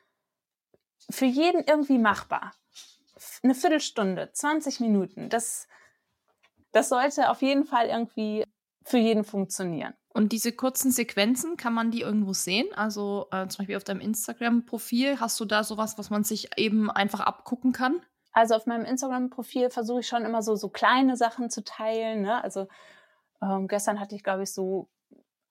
für 1.10 1.26
jeden 1.26 1.64
irgendwie 1.64 1.98
machbar. 1.98 2.54
Eine 3.42 3.56
Viertelstunde, 3.56 4.32
20 4.32 4.80
Minuten, 4.80 5.30
das, 5.30 5.68
das 6.72 6.90
sollte 6.90 7.30
auf 7.30 7.42
jeden 7.42 7.66
Fall 7.66 7.88
irgendwie 7.88 8.46
für 8.84 8.98
jeden 8.98 9.24
funktionieren. 9.24 9.94
Und 10.10 10.32
diese 10.32 10.52
kurzen 10.52 10.92
Sequenzen, 10.92 11.58
kann 11.58 11.74
man 11.74 11.90
die 11.90 12.02
irgendwo 12.02 12.34
sehen? 12.34 12.68
Also 12.76 13.28
äh, 13.32 13.48
zum 13.48 13.60
Beispiel 13.60 13.78
auf 13.78 13.84
deinem 13.84 14.02
Instagram-Profil, 14.02 15.20
hast 15.20 15.40
du 15.40 15.46
da 15.46 15.64
sowas, 15.64 15.98
was 15.98 16.10
man 16.10 16.24
sich 16.24 16.50
eben 16.58 16.92
einfach 16.92 17.22
abgucken 17.22 17.72
kann? 17.72 18.02
Also 18.32 18.56
auf 18.56 18.68
meinem 18.68 18.86
Instagram-Profil 18.86 19.70
versuche 19.72 20.02
ich 20.02 20.08
schon 20.08 20.26
immer 20.26 20.44
so, 20.44 20.56
so 20.56 20.70
kleine 20.70 21.18
Sachen 21.18 21.50
zu 21.50 21.64
teilen. 21.64 22.22
Ne? 22.22 22.44
Also 22.44 22.68
ähm, 23.42 23.68
gestern 23.68 24.00
hatte 24.00 24.16
ich, 24.16 24.24
glaube 24.24 24.44
ich, 24.44 24.54
so 24.54 24.90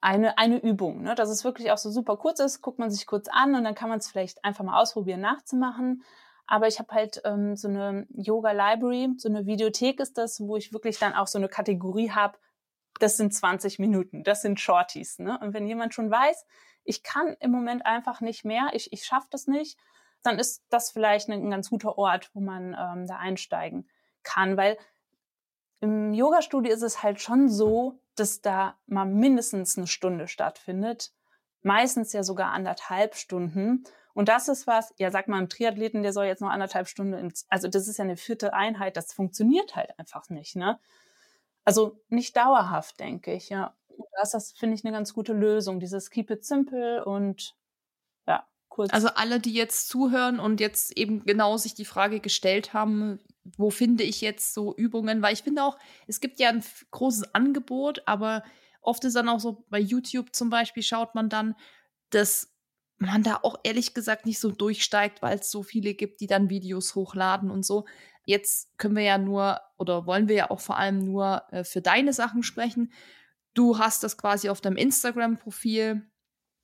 eine, 0.03 0.37
eine 0.37 0.59
Übung, 0.59 1.03
ne? 1.03 1.15
dass 1.15 1.31
es 1.31 1.45
wirklich 1.45 1.71
auch 1.71 1.79
so 1.79 1.91
super 1.91 2.17
kurz 2.17 2.41
ist, 2.41 2.61
guckt 2.61 2.79
man 2.79 2.91
sich 2.91 3.07
kurz 3.07 3.29
an 3.29 3.55
und 3.55 3.65
dann 3.65 3.75
kann 3.75 3.89
man 3.89 4.01
es 4.01 4.09
vielleicht 4.09 4.45
einfach 4.45 4.65
mal 4.65 4.81
ausprobieren 4.81 5.21
nachzumachen. 5.21 6.03
Aber 6.47 6.67
ich 6.67 6.81
habe 6.81 6.93
halt 6.93 7.23
ähm, 7.25 7.57
so 7.57 7.69
eine 7.69 8.07
Yoga 8.11 8.51
Library, 8.51 9.11
so 9.17 9.29
eine 9.29 9.47
Videothek 9.47 10.01
ist 10.01 10.19
das, 10.19 10.41
wo 10.41 10.57
ich 10.57 10.73
wirklich 10.73 10.99
dann 10.99 11.15
auch 11.15 11.29
so 11.29 11.39
eine 11.39 11.49
Kategorie 11.49 12.11
habe, 12.11 12.37
das 12.99 13.17
sind 13.17 13.33
20 13.33 13.79
Minuten, 13.79 14.25
das 14.25 14.43
sind 14.43 14.61
Shorties. 14.61 15.21
Ne? 15.21 15.39
Und 15.41 15.55
wenn 15.55 15.67
jemand 15.67 15.95
schon 15.95 16.11
weiß, 16.11 16.45
ich 16.85 17.05
kann 17.05 17.37
im 17.39 17.53
Moment 17.53 17.87
einfach 17.87 18.21
nicht 18.21 18.45
mehr, 18.45 18.71
ich, 18.73 18.93
ich 18.93 19.05
schaffe 19.05 19.29
das 19.31 19.47
nicht, 19.47 19.79
dann 20.23 20.39
ist 20.39 20.65
das 20.69 20.91
vielleicht 20.91 21.29
ein, 21.29 21.47
ein 21.47 21.51
ganz 21.51 21.71
guter 21.71 21.97
Ort, 21.97 22.31
wo 22.35 22.41
man 22.41 22.77
ähm, 22.79 23.07
da 23.07 23.17
einsteigen 23.17 23.89
kann. 24.25 24.57
Weil 24.57 24.77
im 25.83 26.15
Yoga-Studio 26.15 26.73
ist 26.73 26.83
es 26.83 27.03
halt 27.03 27.21
schon 27.21 27.49
so, 27.49 27.99
dass 28.15 28.41
da 28.41 28.79
mal 28.87 29.05
mindestens 29.05 29.77
eine 29.77 29.89
Stunde 29.89 30.29
stattfindet, 30.29 31.13
meistens 31.63 32.13
ja 32.13 32.23
sogar 32.23 32.53
anderthalb 32.53 33.17
Stunden. 33.17 33.83
Und 34.15 34.29
das 34.29 34.49
ist 34.49 34.69
was, 34.69 34.95
ja, 34.99 35.11
sag 35.11 35.27
mal, 35.27 35.39
ein 35.39 35.49
Triathleten, 35.49 36.05
der 36.05 36.13
soll 36.13 36.27
jetzt 36.27 36.41
noch 36.41 36.51
anderthalb 36.51 36.87
Stunden, 36.87 37.15
ins, 37.15 37.47
also 37.49 37.67
das 37.67 37.89
ist 37.89 37.99
ja 37.99 38.05
eine 38.05 38.17
vierte 38.17 38.55
Einheit, 38.55 38.97
das 38.97 39.13
funktioniert 39.13 39.75
halt 39.75 39.99
einfach 39.99 40.29
nicht, 40.31 40.55
ne? 40.55 40.79
Also 41.65 42.01
nicht 42.09 42.37
dauerhaft, 42.37 43.01
denke 43.01 43.33
ich, 43.33 43.49
ja. 43.49 43.75
Das, 44.21 44.31
das 44.31 44.53
finde 44.53 44.77
ich 44.77 44.85
eine 44.85 44.93
ganz 44.93 45.13
gute 45.13 45.33
Lösung, 45.33 45.81
dieses 45.81 46.11
Keep 46.11 46.31
it 46.31 46.45
simple 46.45 47.05
und 47.05 47.57
ja, 48.29 48.47
kurz. 48.69 48.93
Also 48.93 49.09
alle, 49.09 49.41
die 49.41 49.53
jetzt 49.53 49.89
zuhören 49.89 50.39
und 50.39 50.61
jetzt 50.61 50.97
eben 50.97 51.25
genau 51.25 51.57
sich 51.57 51.75
die 51.75 51.85
Frage 51.85 52.21
gestellt 52.21 52.73
haben, 52.73 53.19
wo 53.57 53.71
finde 53.71 54.05
ich 54.05 54.21
jetzt 54.21 54.55
so 54.55 54.75
Übungen? 54.77 55.23
Weil 55.23 55.35
ich 55.35 55.43
finde 55.43 55.65
auch, 55.65 55.79
es 56.07 56.21
gibt 56.21 56.39
ja 56.41 56.49
ein 56.49 56.65
großes 56.91 57.35
Angebot, 57.35 58.03
aber 58.07 58.43
oft 58.81 59.05
ist 59.05 59.17
dann 59.17 59.29
auch 59.29 59.41
so, 59.41 59.65
bei 59.69 59.79
YouTube 59.79 60.35
zum 60.35 60.51
Beispiel 60.51 60.83
schaut 60.83 61.15
man 61.15 61.29
dann, 61.29 61.55
dass 62.11 62.53
man 62.99 63.23
da 63.23 63.41
auch 63.43 63.57
ehrlich 63.65 63.95
gesagt 63.95 64.27
nicht 64.27 64.39
so 64.39 64.51
durchsteigt, 64.51 65.23
weil 65.23 65.39
es 65.39 65.51
so 65.51 65.63
viele 65.63 65.95
gibt, 65.95 66.21
die 66.21 66.27
dann 66.27 66.51
Videos 66.51 66.95
hochladen 66.95 67.51
und 67.51 67.65
so. 67.65 67.85
Jetzt 68.25 68.79
können 68.79 68.95
wir 68.95 69.03
ja 69.03 69.19
nur 69.19 69.61
oder 69.77 70.07
wollen 70.07 70.29
wir 70.29 70.37
ja 70.37 70.51
auch 70.51 70.61
vor 70.61 70.77
allem 70.77 70.99
nur 70.99 71.43
äh, 71.51 71.65
für 71.65 71.81
deine 71.81 72.13
Sachen 72.13 72.45
sprechen. 72.45 72.93
Du 73.55 73.79
hast 73.79 74.05
das 74.05 74.17
quasi 74.17 74.49
auf 74.49 74.61
deinem 74.61 74.77
Instagram-Profil. 74.77 76.09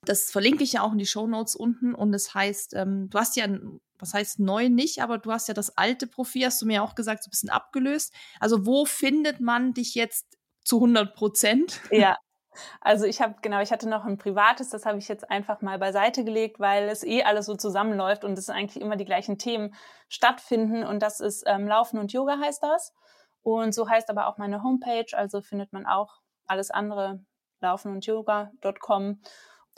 Das 0.04 0.30
verlinke 0.30 0.64
ich 0.64 0.74
ja 0.74 0.82
auch 0.82 0.92
in 0.92 0.98
die 0.98 1.06
Show 1.06 1.26
Notes 1.26 1.56
unten. 1.56 1.94
Und 1.94 2.12
das 2.12 2.34
heißt, 2.34 2.74
ähm, 2.74 3.10
du 3.10 3.18
hast 3.18 3.36
ja 3.36 3.46
was 3.98 4.14
heißt 4.14 4.40
neu 4.40 4.68
nicht, 4.68 5.02
aber 5.02 5.18
du 5.18 5.32
hast 5.32 5.48
ja 5.48 5.54
das 5.54 5.76
alte 5.76 6.06
Profil, 6.06 6.46
hast 6.46 6.62
du 6.62 6.66
mir 6.66 6.82
auch 6.82 6.94
gesagt, 6.94 7.22
so 7.24 7.28
ein 7.28 7.30
bisschen 7.30 7.50
abgelöst. 7.50 8.14
Also 8.40 8.66
wo 8.66 8.84
findet 8.84 9.40
man 9.40 9.74
dich 9.74 9.94
jetzt 9.94 10.38
zu 10.64 10.76
100 10.76 11.14
Prozent? 11.14 11.80
Ja, 11.90 12.16
also 12.80 13.04
ich 13.04 13.20
habe, 13.20 13.36
genau, 13.42 13.60
ich 13.60 13.72
hatte 13.72 13.88
noch 13.88 14.04
ein 14.04 14.18
privates, 14.18 14.70
das 14.70 14.86
habe 14.86 14.98
ich 14.98 15.08
jetzt 15.08 15.30
einfach 15.30 15.60
mal 15.62 15.78
beiseite 15.78 16.24
gelegt, 16.24 16.60
weil 16.60 16.88
es 16.88 17.04
eh 17.04 17.22
alles 17.22 17.46
so 17.46 17.56
zusammenläuft 17.56 18.24
und 18.24 18.38
es 18.38 18.50
eigentlich 18.50 18.82
immer 18.82 18.96
die 18.96 19.04
gleichen 19.04 19.38
Themen 19.38 19.74
stattfinden. 20.08 20.84
Und 20.84 21.02
das 21.02 21.20
ist 21.20 21.44
ähm, 21.46 21.66
Laufen 21.66 21.98
und 21.98 22.12
Yoga 22.12 22.38
heißt 22.38 22.62
das. 22.62 22.94
Und 23.42 23.74
so 23.74 23.88
heißt 23.88 24.10
aber 24.10 24.26
auch 24.26 24.36
meine 24.36 24.62
Homepage, 24.62 25.06
also 25.12 25.40
findet 25.40 25.72
man 25.72 25.86
auch 25.86 26.20
alles 26.46 26.70
andere, 26.70 27.24
laufen 27.60 27.92
und 27.92 28.04
yoga.com. 28.04 29.20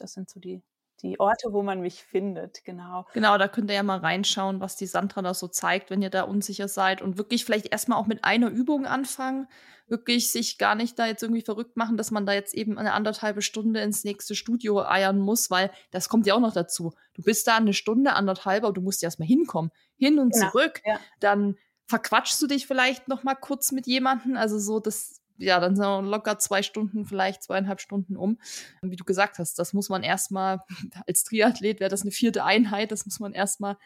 Das 0.00 0.12
sind 0.12 0.30
so 0.30 0.40
die 0.40 0.62
die 1.02 1.18
Orte, 1.18 1.52
wo 1.52 1.62
man 1.62 1.80
mich 1.80 2.02
findet, 2.02 2.64
genau. 2.64 3.06
Genau, 3.14 3.38
da 3.38 3.48
könnt 3.48 3.70
ihr 3.70 3.76
ja 3.76 3.82
mal 3.82 3.98
reinschauen, 3.98 4.60
was 4.60 4.76
die 4.76 4.86
Sandra 4.86 5.22
da 5.22 5.34
so 5.34 5.48
zeigt, 5.48 5.90
wenn 5.90 6.02
ihr 6.02 6.10
da 6.10 6.22
unsicher 6.22 6.68
seid 6.68 7.02
und 7.02 7.16
wirklich 7.16 7.44
vielleicht 7.44 7.72
erstmal 7.72 7.98
auch 7.98 8.06
mit 8.06 8.24
einer 8.24 8.48
Übung 8.48 8.86
anfangen, 8.86 9.48
wirklich 9.88 10.30
sich 10.30 10.58
gar 10.58 10.74
nicht 10.74 10.98
da 10.98 11.06
jetzt 11.06 11.22
irgendwie 11.22 11.42
verrückt 11.42 11.76
machen, 11.76 11.96
dass 11.96 12.10
man 12.10 12.26
da 12.26 12.32
jetzt 12.32 12.54
eben 12.54 12.78
eine 12.78 12.92
anderthalbe 12.92 13.42
Stunde 13.42 13.80
ins 13.80 14.04
nächste 14.04 14.34
Studio 14.34 14.84
eiern 14.86 15.18
muss, 15.18 15.50
weil 15.50 15.70
das 15.90 16.08
kommt 16.08 16.26
ja 16.26 16.34
auch 16.34 16.40
noch 16.40 16.52
dazu. 16.52 16.92
Du 17.14 17.22
bist 17.22 17.46
da 17.46 17.56
eine 17.56 17.74
Stunde, 17.74 18.12
anderthalb, 18.12 18.64
aber 18.64 18.72
du 18.72 18.82
musst 18.82 19.02
ja 19.02 19.06
erstmal 19.06 19.28
hinkommen, 19.28 19.70
hin 19.96 20.18
und 20.18 20.32
genau. 20.32 20.50
zurück. 20.50 20.80
Ja. 20.84 21.00
Dann 21.18 21.56
verquatschst 21.86 22.40
du 22.40 22.46
dich 22.46 22.66
vielleicht 22.68 23.08
noch 23.08 23.24
mal 23.24 23.34
kurz 23.34 23.72
mit 23.72 23.86
jemandem, 23.86 24.36
also 24.36 24.58
so 24.58 24.78
das 24.78 25.19
ja, 25.40 25.58
dann 25.58 25.76
sind 25.76 26.06
locker 26.06 26.38
zwei 26.38 26.62
Stunden, 26.62 27.04
vielleicht 27.04 27.42
zweieinhalb 27.42 27.80
Stunden 27.80 28.16
um. 28.16 28.38
Wie 28.82 28.96
du 28.96 29.04
gesagt 29.04 29.38
hast, 29.38 29.58
das 29.58 29.72
muss 29.72 29.88
man 29.88 30.02
erstmal, 30.02 30.60
als 31.06 31.24
Triathlet 31.24 31.80
wäre 31.80 31.90
das 31.90 32.02
eine 32.02 32.10
vierte 32.10 32.44
Einheit, 32.44 32.92
das 32.92 33.06
muss 33.06 33.20
man 33.20 33.32
erstmal 33.32 33.76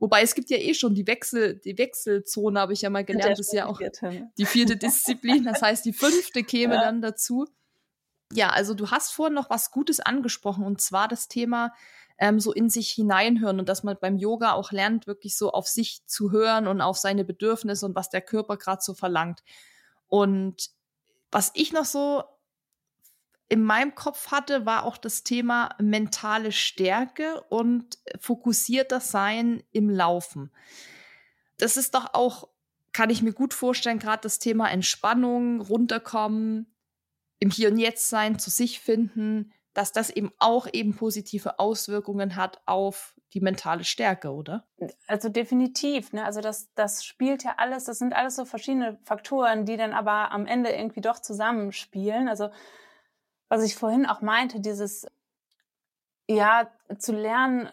Wobei 0.00 0.22
es 0.22 0.34
gibt 0.34 0.48
ja 0.48 0.56
eh 0.56 0.72
schon 0.72 0.94
die 0.94 1.06
Wechsel, 1.06 1.56
die 1.56 1.76
Wechselzone, 1.76 2.58
habe 2.58 2.72
ich 2.72 2.80
ja 2.80 2.88
mal 2.88 3.04
gelernt, 3.04 3.32
das 3.32 3.48
ist 3.48 3.52
ja 3.52 3.66
auch 3.66 3.78
die 4.38 4.46
vierte 4.46 4.78
Disziplin. 4.78 5.44
Das 5.44 5.60
heißt, 5.60 5.84
die 5.84 5.92
fünfte 5.92 6.42
käme 6.42 6.74
ja. 6.76 6.80
dann 6.80 7.02
dazu. 7.02 7.46
Ja, 8.32 8.48
also 8.48 8.72
du 8.72 8.90
hast 8.90 9.12
vorhin 9.12 9.34
noch 9.34 9.50
was 9.50 9.70
Gutes 9.70 10.00
angesprochen 10.00 10.64
und 10.64 10.80
zwar 10.80 11.06
das 11.06 11.28
Thema 11.28 11.74
ähm, 12.16 12.40
so 12.40 12.52
in 12.52 12.70
sich 12.70 12.90
hineinhören 12.90 13.60
und 13.60 13.68
dass 13.68 13.82
man 13.82 13.98
beim 14.00 14.16
Yoga 14.16 14.52
auch 14.52 14.72
lernt, 14.72 15.06
wirklich 15.06 15.36
so 15.36 15.52
auf 15.52 15.68
sich 15.68 16.06
zu 16.06 16.30
hören 16.30 16.66
und 16.66 16.80
auf 16.80 16.96
seine 16.96 17.24
Bedürfnisse 17.24 17.84
und 17.84 17.94
was 17.94 18.08
der 18.08 18.22
Körper 18.22 18.56
gerade 18.56 18.80
so 18.82 18.94
verlangt. 18.94 19.42
Und 20.06 20.70
was 21.30 21.50
ich 21.54 21.72
noch 21.72 21.84
so 21.84 22.24
in 23.48 23.64
meinem 23.64 23.94
Kopf 23.96 24.30
hatte, 24.30 24.64
war 24.64 24.84
auch 24.84 24.96
das 24.96 25.24
Thema 25.24 25.74
mentale 25.80 26.52
Stärke 26.52 27.42
und 27.48 27.98
fokussierter 28.20 29.00
Sein 29.00 29.64
im 29.72 29.90
Laufen. 29.90 30.52
Das 31.58 31.76
ist 31.76 31.94
doch 31.94 32.14
auch, 32.14 32.48
kann 32.92 33.10
ich 33.10 33.22
mir 33.22 33.32
gut 33.32 33.52
vorstellen, 33.52 33.98
gerade 33.98 34.22
das 34.22 34.38
Thema 34.38 34.70
Entspannung, 34.70 35.60
runterkommen, 35.60 36.72
im 37.40 37.50
Hier 37.50 37.70
und 37.70 37.78
Jetzt 37.78 38.08
sein, 38.08 38.38
zu 38.38 38.50
sich 38.50 38.80
finden, 38.80 39.52
dass 39.74 39.92
das 39.92 40.10
eben 40.10 40.32
auch 40.38 40.66
eben 40.72 40.96
positive 40.96 41.58
Auswirkungen 41.58 42.36
hat 42.36 42.60
auf 42.66 43.14
die 43.32 43.40
mentale 43.40 43.84
Stärke, 43.84 44.32
oder? 44.32 44.66
Also 45.06 45.28
definitiv. 45.28 46.12
Ne? 46.12 46.24
Also 46.24 46.40
das, 46.40 46.72
das 46.74 47.04
spielt 47.04 47.44
ja 47.44 47.54
alles, 47.58 47.84
das 47.84 47.98
sind 47.98 48.12
alles 48.12 48.36
so 48.36 48.44
verschiedene 48.44 48.98
Faktoren, 49.04 49.66
die 49.66 49.76
dann 49.76 49.92
aber 49.92 50.32
am 50.32 50.46
Ende 50.46 50.70
irgendwie 50.70 51.00
doch 51.00 51.20
zusammenspielen. 51.20 52.28
Also 52.28 52.50
was 53.48 53.62
ich 53.62 53.76
vorhin 53.76 54.06
auch 54.06 54.20
meinte, 54.20 54.60
dieses 54.60 55.06
ja 56.26 56.70
zu 56.98 57.12
lernen 57.12 57.68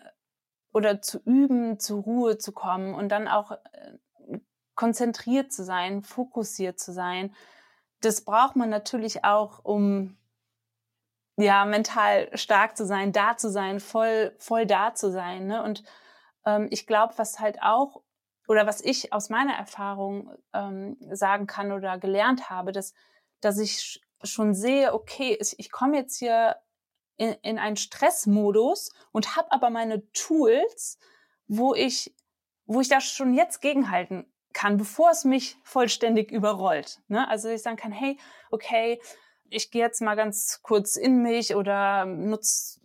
oder 0.74 1.02
zu 1.02 1.20
üben, 1.24 1.80
zur 1.80 2.04
Ruhe 2.04 2.38
zu 2.38 2.52
kommen 2.52 2.94
und 2.94 3.10
dann 3.10 3.28
auch 3.28 3.52
äh, 3.52 4.40
konzentriert 4.76 5.52
zu 5.52 5.64
sein, 5.64 6.04
fokussiert 6.04 6.80
zu 6.80 6.94
sein. 6.94 7.34
Das 8.02 8.22
braucht 8.22 8.56
man 8.56 8.70
natürlich 8.70 9.24
auch, 9.24 9.64
um 9.64 10.18
ja, 11.38 11.66
mental 11.66 12.36
stark 12.36 12.76
zu 12.76 12.86
sein, 12.86 13.12
da 13.12 13.38
zu 13.38 13.50
sein, 13.50 13.80
voll, 13.80 14.36
voll 14.40 14.66
da 14.66 14.94
zu 14.96 15.12
sein. 15.12 15.46
Ne? 15.46 15.64
Und 15.64 15.84
ähm, 16.46 16.68
ich 16.72 16.88
glaube, 16.88 17.14
was 17.18 17.40
halt 17.40 17.62
auch, 17.62 18.02
oder 18.48 18.66
was 18.66 18.82
ich 18.82 19.14
aus 19.14 19.30
meiner 19.30 19.54
Erfahrung 19.54 20.36
ähm, 20.54 20.98
sagen 21.12 21.46
kann 21.46 21.72
oder 21.72 22.00
gelernt 22.00 22.50
habe, 22.50 22.72
dass, 22.72 22.94
dass 23.40 23.60
ich 23.60 24.02
schon 24.24 24.56
sehe, 24.56 24.94
okay, 24.94 25.38
ich, 25.40 25.60
ich 25.60 25.72
komme 25.72 25.98
jetzt 25.98 26.18
hier 26.18 26.56
in, 27.18 27.34
in 27.44 27.60
einen 27.60 27.78
Stressmodus 27.78 28.92
und 29.12 29.36
habe 29.36 29.52
aber 29.52 29.70
meine 29.70 30.10
Tools, 30.14 30.98
wo 31.48 31.76
ich, 31.76 32.16
wo 32.66 32.82
ich 32.82 32.90
da 32.90 33.00
schon 33.00 33.36
jetzt 33.36 33.62
gegenhalten 33.62 34.32
kann, 34.54 34.78
bevor 34.78 35.12
es 35.12 35.24
mich 35.24 35.58
vollständig 35.62 36.32
überrollt. 36.32 37.00
Ne? 37.08 37.28
Also 37.28 37.50
ich 37.50 37.62
sagen 37.62 37.78
kann, 37.78 37.92
hey, 37.92 38.18
okay, 38.50 39.00
ich 39.50 39.72
gehe 39.72 39.82
jetzt 39.82 40.02
mal 40.02 40.16
ganz 40.16 40.62
kurz 40.62 40.96
in 40.96 41.22
mich 41.22 41.56
oder 41.56 42.06
nutze 42.06 42.80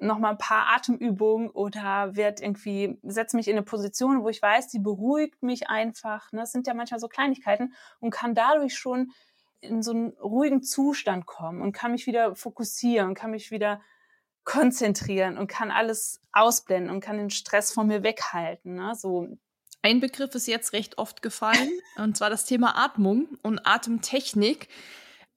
noch 0.00 0.18
mal 0.18 0.30
ein 0.30 0.38
paar 0.38 0.74
Atemübungen 0.74 1.48
oder 1.48 2.16
werde 2.16 2.42
irgendwie 2.42 2.98
setze 3.02 3.36
mich 3.36 3.46
in 3.46 3.56
eine 3.56 3.62
Position, 3.62 4.22
wo 4.22 4.28
ich 4.28 4.42
weiß, 4.42 4.68
die 4.68 4.80
beruhigt 4.80 5.42
mich 5.42 5.68
einfach. 5.68 6.32
Ne? 6.32 6.40
Das 6.40 6.52
sind 6.52 6.66
ja 6.66 6.74
manchmal 6.74 7.00
so 7.00 7.08
Kleinigkeiten 7.08 7.74
und 8.00 8.10
kann 8.10 8.34
dadurch 8.34 8.76
schon 8.76 9.12
in 9.60 9.82
so 9.82 9.92
einen 9.92 10.10
ruhigen 10.18 10.62
Zustand 10.62 11.26
kommen 11.26 11.62
und 11.62 11.72
kann 11.72 11.92
mich 11.92 12.06
wieder 12.06 12.34
fokussieren, 12.34 13.14
kann 13.14 13.30
mich 13.30 13.52
wieder 13.52 13.80
konzentrieren 14.44 15.38
und 15.38 15.46
kann 15.46 15.70
alles 15.70 16.20
ausblenden 16.32 16.92
und 16.92 17.00
kann 17.00 17.16
den 17.16 17.30
Stress 17.30 17.72
von 17.72 17.86
mir 17.86 18.02
weghalten. 18.02 18.74
Ne? 18.74 18.94
So 18.96 19.28
ein 19.82 20.00
Begriff 20.00 20.34
ist 20.34 20.48
jetzt 20.48 20.72
recht 20.72 20.98
oft 20.98 21.22
gefallen, 21.22 21.70
und 21.96 22.16
zwar 22.16 22.28
das 22.28 22.44
Thema 22.44 22.76
Atmung 22.76 23.38
und 23.42 23.64
Atemtechnik. 23.64 24.68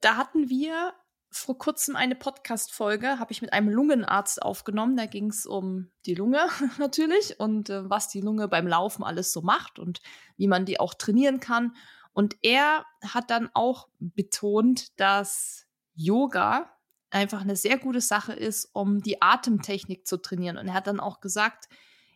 Da 0.06 0.16
hatten 0.16 0.48
wir 0.48 0.92
vor 1.32 1.58
kurzem 1.58 1.96
eine 1.96 2.14
Podcast-Folge, 2.14 3.18
habe 3.18 3.32
ich 3.32 3.42
mit 3.42 3.52
einem 3.52 3.68
Lungenarzt 3.68 4.40
aufgenommen. 4.40 4.96
Da 4.96 5.06
ging 5.06 5.30
es 5.30 5.46
um 5.46 5.90
die 6.06 6.14
Lunge 6.14 6.46
natürlich 6.78 7.40
und 7.40 7.70
äh, 7.70 7.90
was 7.90 8.06
die 8.06 8.20
Lunge 8.20 8.46
beim 8.46 8.68
Laufen 8.68 9.02
alles 9.02 9.32
so 9.32 9.42
macht 9.42 9.80
und 9.80 10.00
wie 10.36 10.46
man 10.46 10.64
die 10.64 10.78
auch 10.78 10.94
trainieren 10.94 11.40
kann. 11.40 11.74
Und 12.12 12.36
er 12.42 12.86
hat 13.02 13.32
dann 13.32 13.50
auch 13.52 13.88
betont, 13.98 14.96
dass 15.00 15.66
Yoga 15.96 16.70
einfach 17.10 17.40
eine 17.40 17.56
sehr 17.56 17.76
gute 17.76 18.00
Sache 18.00 18.32
ist, 18.32 18.70
um 18.74 19.02
die 19.02 19.20
Atemtechnik 19.20 20.06
zu 20.06 20.18
trainieren. 20.18 20.56
Und 20.56 20.68
er 20.68 20.74
hat 20.74 20.86
dann 20.86 21.00
auch 21.00 21.20
gesagt, 21.20 21.64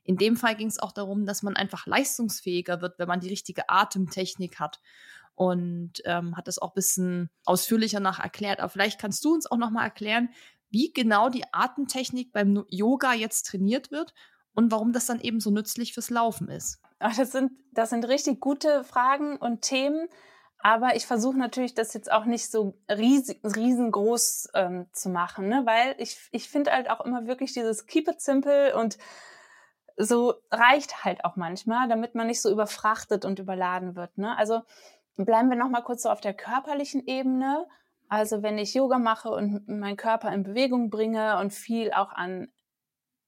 in 0.05 0.17
dem 0.17 0.37
Fall 0.37 0.55
ging 0.55 0.69
es 0.69 0.79
auch 0.79 0.93
darum, 0.93 1.27
dass 1.27 1.43
man 1.43 1.57
einfach 1.57 1.87
leistungsfähiger 1.87 2.83
wird, 2.83 3.01
wenn 3.01 3.09
man 3.09 3.19
die 3.19 3.29
richtige 3.29 3.69
Atemtechnik 3.69 4.61
hat. 4.61 4.81
Und 5.41 6.03
ähm, 6.05 6.37
hat 6.37 6.49
das 6.49 6.59
auch 6.59 6.73
ein 6.73 6.75
bisschen 6.75 7.31
ausführlicher 7.47 7.99
nach 7.99 8.19
erklärt. 8.19 8.61
Aber 8.61 8.69
vielleicht 8.69 9.01
kannst 9.01 9.25
du 9.25 9.33
uns 9.33 9.51
auch 9.51 9.57
noch 9.57 9.71
mal 9.71 9.85
erklären, 9.85 10.29
wie 10.69 10.93
genau 10.93 11.31
die 11.31 11.45
Atemtechnik 11.51 12.31
beim 12.31 12.67
Yoga 12.69 13.15
jetzt 13.15 13.47
trainiert 13.47 13.91
wird 13.91 14.13
und 14.53 14.71
warum 14.71 14.93
das 14.93 15.07
dann 15.07 15.19
eben 15.19 15.41
so 15.41 15.51
nützlich 15.51 15.95
fürs 15.95 16.11
Laufen 16.11 16.51
ist. 16.51 16.83
Ach, 16.99 17.17
das 17.17 17.33
sind, 17.33 17.53
das 17.73 17.89
sind 17.89 18.07
richtig 18.07 18.39
gute 18.39 18.85
Fragen 18.85 19.39
und 19.39 19.63
Themen. 19.63 20.09
Aber 20.59 20.95
ich 20.95 21.07
versuche 21.07 21.39
natürlich, 21.39 21.73
das 21.73 21.95
jetzt 21.95 22.13
auch 22.13 22.27
nicht 22.27 22.51
so 22.51 22.79
riesig, 22.91 23.41
riesengroß 23.43 24.49
ähm, 24.53 24.89
zu 24.93 25.09
machen, 25.09 25.49
ne? 25.49 25.63
weil 25.65 25.95
ich, 25.97 26.19
ich 26.33 26.51
finde 26.51 26.73
halt 26.73 26.91
auch 26.91 27.01
immer 27.01 27.27
wirklich 27.27 27.55
dieses 27.55 27.87
Keep 27.87 28.09
it 28.09 28.21
simple 28.21 28.77
und 28.77 28.99
so 29.97 30.35
reicht 30.51 31.03
halt 31.03 31.25
auch 31.25 31.37
manchmal, 31.37 31.89
damit 31.89 32.15
man 32.15 32.27
nicht 32.27 32.43
so 32.43 32.51
überfrachtet 32.51 33.25
und 33.25 33.39
überladen 33.39 33.97
wird. 33.97 34.19
Ne? 34.19 34.37
Also 34.37 34.61
bleiben 35.25 35.51
wir 35.51 35.57
noch 35.57 35.69
mal 35.69 35.83
kurz 35.83 36.03
so 36.03 36.11
auf 36.11 36.21
der 36.21 36.35
körperlichen 36.35 37.07
Ebene. 37.07 37.67
Also 38.09 38.43
wenn 38.43 38.59
ich 38.59 38.75
Yoga 38.75 38.99
mache 38.99 39.31
und 39.31 39.69
meinen 39.69 39.97
Körper 39.97 40.33
in 40.33 40.43
Bewegung 40.43 40.91
bringe 40.91 41.39
und 41.39 41.53
viel 41.53 41.93
auch 41.93 42.13
an 42.13 42.49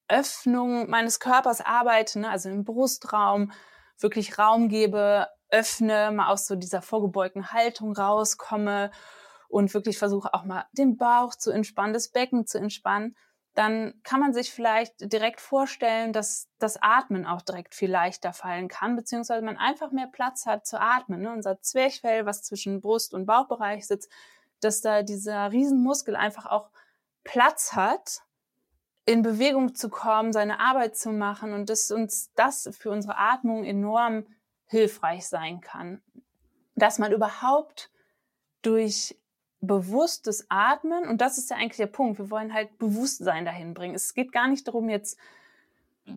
Öffnung 0.09 0.91
meines 0.91 1.21
Körpers 1.21 1.61
arbeite, 1.61 2.21
ne? 2.21 2.31
also 2.31 2.49
im 2.49 2.65
Brustraum, 2.65 3.53
wirklich 3.99 4.39
Raum 4.39 4.69
gebe, 4.69 5.29
öffne, 5.49 6.11
mal 6.13 6.29
aus 6.29 6.47
so 6.47 6.57
dieser 6.57 6.83
vorgebeugten 6.83 7.53
Haltung 7.53 7.93
rauskomme 7.93 8.91
und 9.49 9.73
wirklich 9.75 9.99
versuche 9.99 10.33
auch 10.35 10.45
mal 10.45 10.67
den 10.73 10.97
Bauch 10.97 11.35
zu 11.35 11.51
entspannen, 11.51 11.93
das 11.93 12.09
Becken 12.09 12.47
zu 12.47 12.59
entspannen, 12.59 13.17
dann 13.55 14.01
kann 14.03 14.21
man 14.21 14.33
sich 14.33 14.51
vielleicht 14.51 15.13
direkt 15.13 15.41
vorstellen, 15.41 16.13
dass 16.13 16.49
das 16.59 16.81
Atmen 16.81 17.27
auch 17.27 17.43
direkt 17.43 17.75
viel 17.75 17.91
leichter 17.91 18.33
fallen 18.33 18.69
kann, 18.69 18.97
beziehungsweise 18.97 19.45
man 19.45 19.59
einfach 19.59 19.93
mehr 19.93 20.07
Platz 20.07 20.47
hat 20.47 20.67
zu 20.67 20.81
atmen. 20.81 21.21
Ne? 21.21 21.33
Unser 21.33 21.61
Zwerchfell, 21.61 22.25
was 22.25 22.43
zwischen 22.43 22.81
Brust- 22.81 23.13
und 23.13 23.27
Bauchbereich 23.27 23.87
sitzt, 23.87 24.11
dass 24.61 24.81
da 24.81 25.03
dieser 25.03 25.53
Riesenmuskel 25.53 26.17
einfach 26.17 26.47
auch 26.47 26.71
Platz 27.25 27.75
hat, 27.75 28.23
in 29.05 29.23
Bewegung 29.23 29.75
zu 29.75 29.91
kommen, 29.91 30.33
seine 30.33 30.61
Arbeit 30.61 30.97
zu 30.97 31.11
machen 31.11 31.53
und 31.53 31.69
dass 31.69 31.91
uns 31.91 32.33
das 32.35 32.71
für 32.73 32.91
unsere 32.91 33.19
Atmung 33.19 33.65
enorm 33.65 34.27
hilfreich 34.67 35.27
sein 35.27 35.61
kann. 35.61 36.01
Dass 36.77 36.99
man 36.99 37.13
überhaupt 37.13 37.91
durch 38.63 39.19
bewusstes 39.63 40.47
Atmen, 40.51 41.09
und 41.09 41.21
das 41.21 41.39
ist 41.39 41.49
ja 41.49 41.57
eigentlich 41.57 41.77
der 41.77 41.87
Punkt, 41.87 42.19
wir 42.19 42.31
wollen 42.31 42.53
halt 42.53 42.77
Bewusstsein 42.79 43.45
dahin 43.45 43.75
bringen. 43.75 43.95
Es 43.95 44.13
geht 44.13 44.33
gar 44.33 44.49
nicht 44.49 44.67
darum, 44.67 44.89
jetzt 44.89 45.19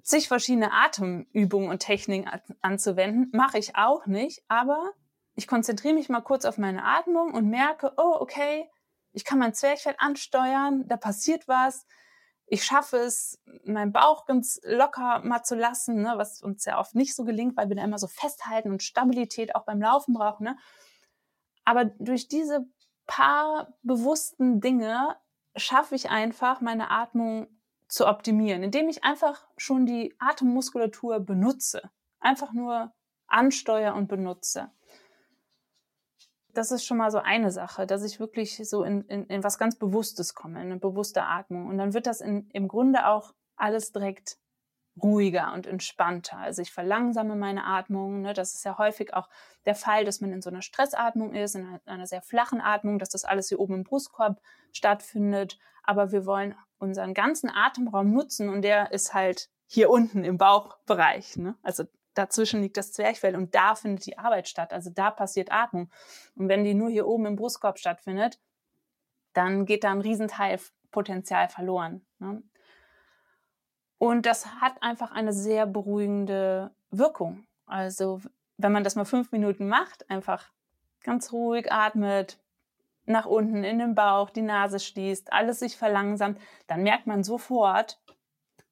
zig 0.02 0.28
verschiedene 0.28 0.74
Atemübungen 0.74 1.70
und 1.70 1.80
Techniken 1.80 2.30
anzuwenden. 2.62 3.30
Mache 3.32 3.60
ich 3.60 3.76
auch 3.76 4.08
nicht, 4.08 4.44
aber 4.48 4.92
ich 5.36 5.48
konzentriere 5.48 5.94
mich 5.94 6.10
mal 6.10 6.22
kurz 6.22 6.44
auf 6.44 6.58
meine 6.58 6.84
Atmung 6.84 7.34
und 7.34 7.48
merke, 7.48 7.94
oh, 7.98 8.18
okay, 8.20 8.68
ich 9.14 9.24
kann 9.24 9.40
mein 9.40 9.54
Zwerchfell 9.54 9.96
ansteuern, 10.00 10.88
da 10.88 10.98
passiert 10.98 11.48
was, 11.48 11.86
ich 12.48 12.64
schaffe 12.64 12.98
es, 12.98 13.40
meinen 13.64 13.92
Bauch 13.92 14.26
ganz 14.26 14.60
locker 14.64 15.22
mal 15.24 15.44
zu 15.44 15.56
lassen, 15.56 16.02
ne, 16.02 16.14
was 16.16 16.42
uns 16.42 16.66
ja 16.66 16.80
oft 16.80 16.96
nicht 16.96 17.16
so 17.16 17.24
gelingt, 17.24 17.58
weil 17.58 17.70
wir 17.70 17.76
da 17.76 17.84
immer 17.84 17.98
so 17.98 18.08
festhalten 18.08 18.72
und 18.72 18.84
Stabilität 18.84 19.56
auch 19.56 19.66
beim 19.66 19.82
Laufen 19.82 20.14
brauchen. 20.14 20.46
Ne? 20.46 20.58
Aber 21.64 21.86
durch 21.86 22.28
diese 22.28 22.68
paar 23.08 23.74
bewussten 23.84 24.62
Dinge 24.62 25.16
schaffe 25.56 25.96
ich 25.96 26.10
einfach, 26.10 26.62
meine 26.62 26.90
Atmung 26.90 27.48
zu 27.88 28.08
optimieren, 28.08 28.64
indem 28.64 28.90
ich 28.90 29.04
einfach 29.04 29.48
schon 29.58 29.86
die 29.86 30.14
Atemmuskulatur 30.20 31.20
benutze. 31.20 31.92
Einfach 32.20 32.52
nur 32.54 32.94
ansteuere 33.28 33.96
und 33.96 34.08
benutze 34.08 34.72
das 36.56 36.72
ist 36.72 36.86
schon 36.86 36.98
mal 36.98 37.12
so 37.12 37.20
eine 37.20 37.52
Sache, 37.52 37.86
dass 37.86 38.04
ich 38.04 38.20
wirklich 38.20 38.58
so 38.68 38.84
in, 38.84 39.02
in, 39.04 39.26
in 39.28 39.44
was 39.44 39.58
ganz 39.58 39.76
Bewusstes 39.76 40.34
komme, 40.34 40.62
in 40.62 40.72
eine 40.72 40.80
bewusste 40.80 41.24
Atmung. 41.24 41.68
Und 41.68 41.78
dann 41.78 41.94
wird 41.94 42.08
das 42.08 42.22
in, 42.22 42.50
im 42.52 42.68
Grunde 42.68 43.08
auch 43.08 43.34
alles 43.56 43.92
direkt 43.92 44.38
ruhiger 45.02 45.52
und 45.54 45.68
entspannter. 45.68 46.38
Also 46.38 46.62
ich 46.62 46.72
verlangsame 46.72 47.36
meine 47.36 47.66
Atmung. 47.66 48.22
Ne? 48.22 48.34
Das 48.34 48.54
ist 48.54 48.64
ja 48.64 48.78
häufig 48.78 49.14
auch 49.14 49.30
der 49.66 49.76
Fall, 49.76 50.06
dass 50.06 50.22
man 50.22 50.32
in 50.32 50.42
so 50.42 50.50
einer 50.50 50.62
Stressatmung 50.62 51.34
ist, 51.34 51.56
in 51.56 51.80
einer, 51.86 52.08
sehr 52.08 52.22
flachen 52.22 52.62
Atmung, 52.62 53.00
dass 53.00 53.10
das 53.10 53.26
alles 53.26 53.50
hier 53.50 53.60
oben 53.60 53.76
im 53.76 53.84
Brustkorb 53.84 54.40
stattfindet. 54.72 55.60
Aber 55.84 56.12
wir 56.12 56.26
wollen 56.26 56.56
unseren 56.78 57.14
ganzen 57.14 57.50
Atemraum 57.50 58.12
nutzen 58.12 58.50
und 58.50 58.62
der 58.62 58.92
ist 58.92 59.14
halt 59.14 59.50
hier 59.68 59.90
unten 59.90 60.24
im 60.24 60.38
Bauchbereich. 60.38 61.36
Ne? 61.38 61.56
Also 61.62 61.84
dazwischen 62.14 62.62
liegt 62.62 62.78
das 62.78 62.94
Zwerchfell 62.94 63.36
und 63.36 63.54
da 63.54 63.76
findet 63.76 64.06
die 64.06 64.18
Arbeit 64.18 64.48
statt. 64.48 64.72
Also 64.72 64.90
da 64.90 65.12
passiert 65.12 65.52
Atmung. 65.52 65.90
Und 66.36 66.48
wenn 66.48 66.64
die 66.64 66.74
nur 66.74 66.90
hier 66.90 67.08
oben 67.08 67.26
im 67.26 67.36
Brustkorb 67.36 67.80
stattfindet, 67.80 68.40
dann 69.34 69.66
geht 69.66 69.84
da 69.84 69.92
ein 69.92 70.02
Riesenteil 70.02 70.60
Potenzial 70.92 71.50
verloren. 71.50 72.06
Ne? 72.20 72.42
Und 74.06 74.28
das 74.28 74.62
hat 74.62 74.84
einfach 74.84 75.12
eine 75.12 75.34
sehr 75.34 75.66
beruhigende 75.66 76.70
Wirkung. 76.92 77.48
Also 77.66 78.22
wenn 78.56 78.72
man 78.72 78.84
das 78.84 78.96
mal 78.96 79.04
fünf 79.04 79.32
Minuten 79.32 79.68
macht, 79.68 80.08
einfach 80.12 80.52
ganz 81.02 81.34
ruhig 81.34 81.72
atmet, 81.72 82.40
nach 83.08 83.26
unten 83.26 83.64
in 83.64 83.80
den 83.80 83.96
Bauch, 83.96 84.30
die 84.30 84.44
Nase 84.44 84.80
schließt, 84.80 85.34
alles 85.34 85.58
sich 85.58 85.76
verlangsamt, 85.76 86.40
dann 86.68 86.84
merkt 86.84 87.08
man 87.08 87.24
sofort, 87.24 88.00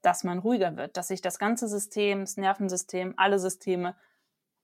dass 0.03 0.23
man 0.23 0.38
ruhiger 0.38 0.77
wird, 0.77 0.97
dass 0.97 1.07
sich 1.07 1.21
das 1.21 1.39
ganze 1.39 1.67
System, 1.67 2.19
das 2.19 2.38
Nervensystem, 2.38 3.15
alle 3.17 3.39
Systeme 3.39 3.95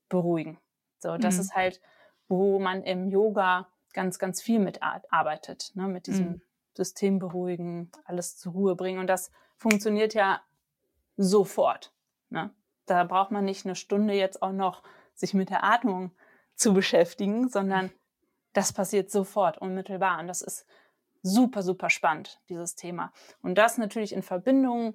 beruhigen. 0.08 0.56
So, 1.00 1.16
das 1.16 1.34
mhm. 1.34 1.40
ist 1.40 1.56
halt, 1.56 1.80
wo 2.28 2.60
man 2.60 2.84
im 2.84 3.08
Yoga 3.08 3.66
ganz, 3.92 4.20
ganz 4.20 4.40
viel 4.40 4.60
mit 4.60 4.84
arbeitet, 4.84 5.72
ne? 5.74 5.88
mit 5.88 6.06
diesem 6.06 6.28
mhm. 6.28 6.42
System 6.74 7.18
beruhigen, 7.18 7.90
alles 8.04 8.38
zur 8.38 8.52
Ruhe 8.52 8.76
bringen. 8.76 9.00
Und 9.00 9.08
das 9.08 9.32
funktioniert 9.56 10.14
ja 10.14 10.40
sofort. 11.16 11.92
Ne? 12.30 12.54
Da 12.86 13.04
braucht 13.04 13.30
man 13.30 13.44
nicht 13.44 13.64
eine 13.64 13.76
Stunde 13.76 14.14
jetzt 14.14 14.42
auch 14.42 14.52
noch 14.52 14.82
sich 15.14 15.34
mit 15.34 15.50
der 15.50 15.64
Atmung 15.64 16.12
zu 16.54 16.74
beschäftigen, 16.74 17.48
sondern 17.48 17.90
das 18.52 18.72
passiert 18.72 19.10
sofort, 19.10 19.58
unmittelbar. 19.58 20.18
Und 20.20 20.26
das 20.26 20.42
ist 20.42 20.66
super, 21.22 21.62
super 21.62 21.90
spannend, 21.90 22.40
dieses 22.48 22.74
Thema. 22.74 23.12
Und 23.42 23.56
das 23.56 23.78
natürlich 23.78 24.12
in 24.12 24.22
Verbindung 24.22 24.94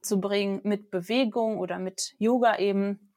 zu 0.00 0.20
bringen 0.20 0.60
mit 0.64 0.90
Bewegung 0.90 1.58
oder 1.58 1.78
mit 1.78 2.14
Yoga 2.18 2.58
eben, 2.58 3.12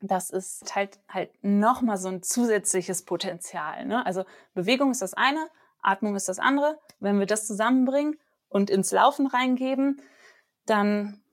das 0.00 0.30
ist 0.30 0.74
halt 0.74 0.98
halt 1.08 1.30
nochmal 1.42 1.96
so 1.96 2.08
ein 2.08 2.22
zusätzliches 2.22 3.04
Potenzial. 3.04 3.86
Ne? 3.86 4.04
Also 4.04 4.24
Bewegung 4.54 4.90
ist 4.90 5.02
das 5.02 5.14
eine, 5.14 5.48
Atmung 5.80 6.16
ist 6.16 6.28
das 6.28 6.38
andere. 6.38 6.78
Wenn 7.00 7.18
wir 7.18 7.26
das 7.26 7.46
zusammenbringen 7.46 8.18
und 8.48 8.70
ins 8.70 8.92
Laufen 8.92 9.26
reingeben, 9.26 10.00
dann 10.66 11.23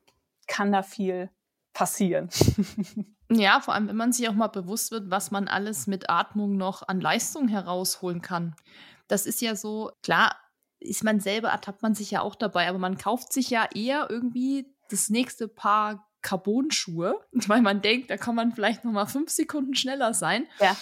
kann 0.51 0.71
da 0.73 0.83
viel 0.83 1.29
passieren. 1.73 2.29
ja, 3.31 3.61
vor 3.61 3.73
allem, 3.73 3.87
wenn 3.87 3.95
man 3.95 4.11
sich 4.11 4.27
auch 4.27 4.33
mal 4.33 4.47
bewusst 4.47 4.91
wird, 4.91 5.09
was 5.09 5.31
man 5.31 5.47
alles 5.47 5.87
mit 5.87 6.09
Atmung 6.09 6.57
noch 6.57 6.85
an 6.87 6.99
Leistung 6.99 7.47
herausholen 7.47 8.21
kann. 8.21 8.55
Das 9.07 9.25
ist 9.25 9.41
ja 9.41 9.55
so, 9.55 9.91
klar, 10.03 10.35
ist 10.79 11.03
man 11.03 11.19
selber, 11.21 11.49
ertappt 11.49 11.81
man 11.81 11.95
sich 11.95 12.11
ja 12.11 12.21
auch 12.21 12.35
dabei, 12.35 12.67
aber 12.67 12.79
man 12.79 12.97
kauft 12.97 13.31
sich 13.31 13.49
ja 13.49 13.67
eher 13.73 14.07
irgendwie 14.09 14.75
das 14.89 15.09
nächste 15.09 15.47
Paar 15.47 16.09
Carbon-Schuhe, 16.21 17.19
weil 17.47 17.61
man 17.61 17.81
denkt, 17.81 18.09
da 18.09 18.17
kann 18.17 18.35
man 18.35 18.51
vielleicht 18.51 18.83
noch 18.83 18.91
mal 18.91 19.05
fünf 19.05 19.29
Sekunden 19.31 19.75
schneller 19.75 20.13
sein. 20.13 20.47
Ja. 20.59 20.75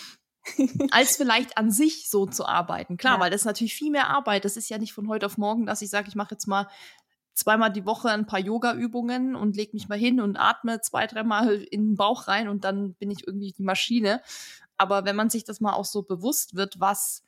als 0.92 1.18
vielleicht 1.18 1.58
an 1.58 1.70
sich 1.70 2.10
so 2.10 2.26
zu 2.26 2.46
arbeiten. 2.46 2.98
Klar, 2.98 3.16
Ja. 3.16 3.20
weil 3.20 3.30
das 3.30 3.42
ist 3.42 3.46
natürlich 3.46 3.76
viel 3.76 3.92
mehr 3.92 4.08
Arbeit. 4.10 4.46
Das 4.46 4.58
ist 4.58 4.70
ja 4.70 4.78
nicht 4.80 4.94
von 4.94 5.08
heute 5.08 5.28
auf 5.28 5.38
morgen, 5.38 5.68
dass 5.68 5.82
ich 5.84 5.90
sage, 5.92 6.08
ich 6.08 6.16
mache 6.16 6.32
jetzt 6.34 6.48
mal 6.48 6.68
zweimal 7.34 7.72
die 7.72 7.86
Woche 7.86 8.10
ein 8.10 8.26
paar 8.26 8.40
Yoga-Übungen 8.40 9.36
und 9.36 9.56
leg 9.56 9.74
mich 9.74 9.88
mal 9.88 9.98
hin 9.98 10.20
und 10.20 10.38
atme 10.38 10.82
zwei, 10.82 11.08
dreimal 11.08 11.54
in 11.56 11.90
den 11.90 11.96
Bauch 11.96 12.28
rein 12.28 12.50
und 12.50 12.64
dann 12.64 12.94
bin 12.96 13.12
ich 13.12 13.26
irgendwie 13.26 13.52
die 13.52 13.64
Maschine. 13.64 14.22
Aber 14.78 15.06
wenn 15.06 15.16
man 15.16 15.30
sich 15.30 15.44
das 15.44 15.60
mal 15.60 15.74
auch 15.74 15.86
so 15.86 16.04
bewusst 16.04 16.56
wird, 16.56 16.80
was 16.80 17.24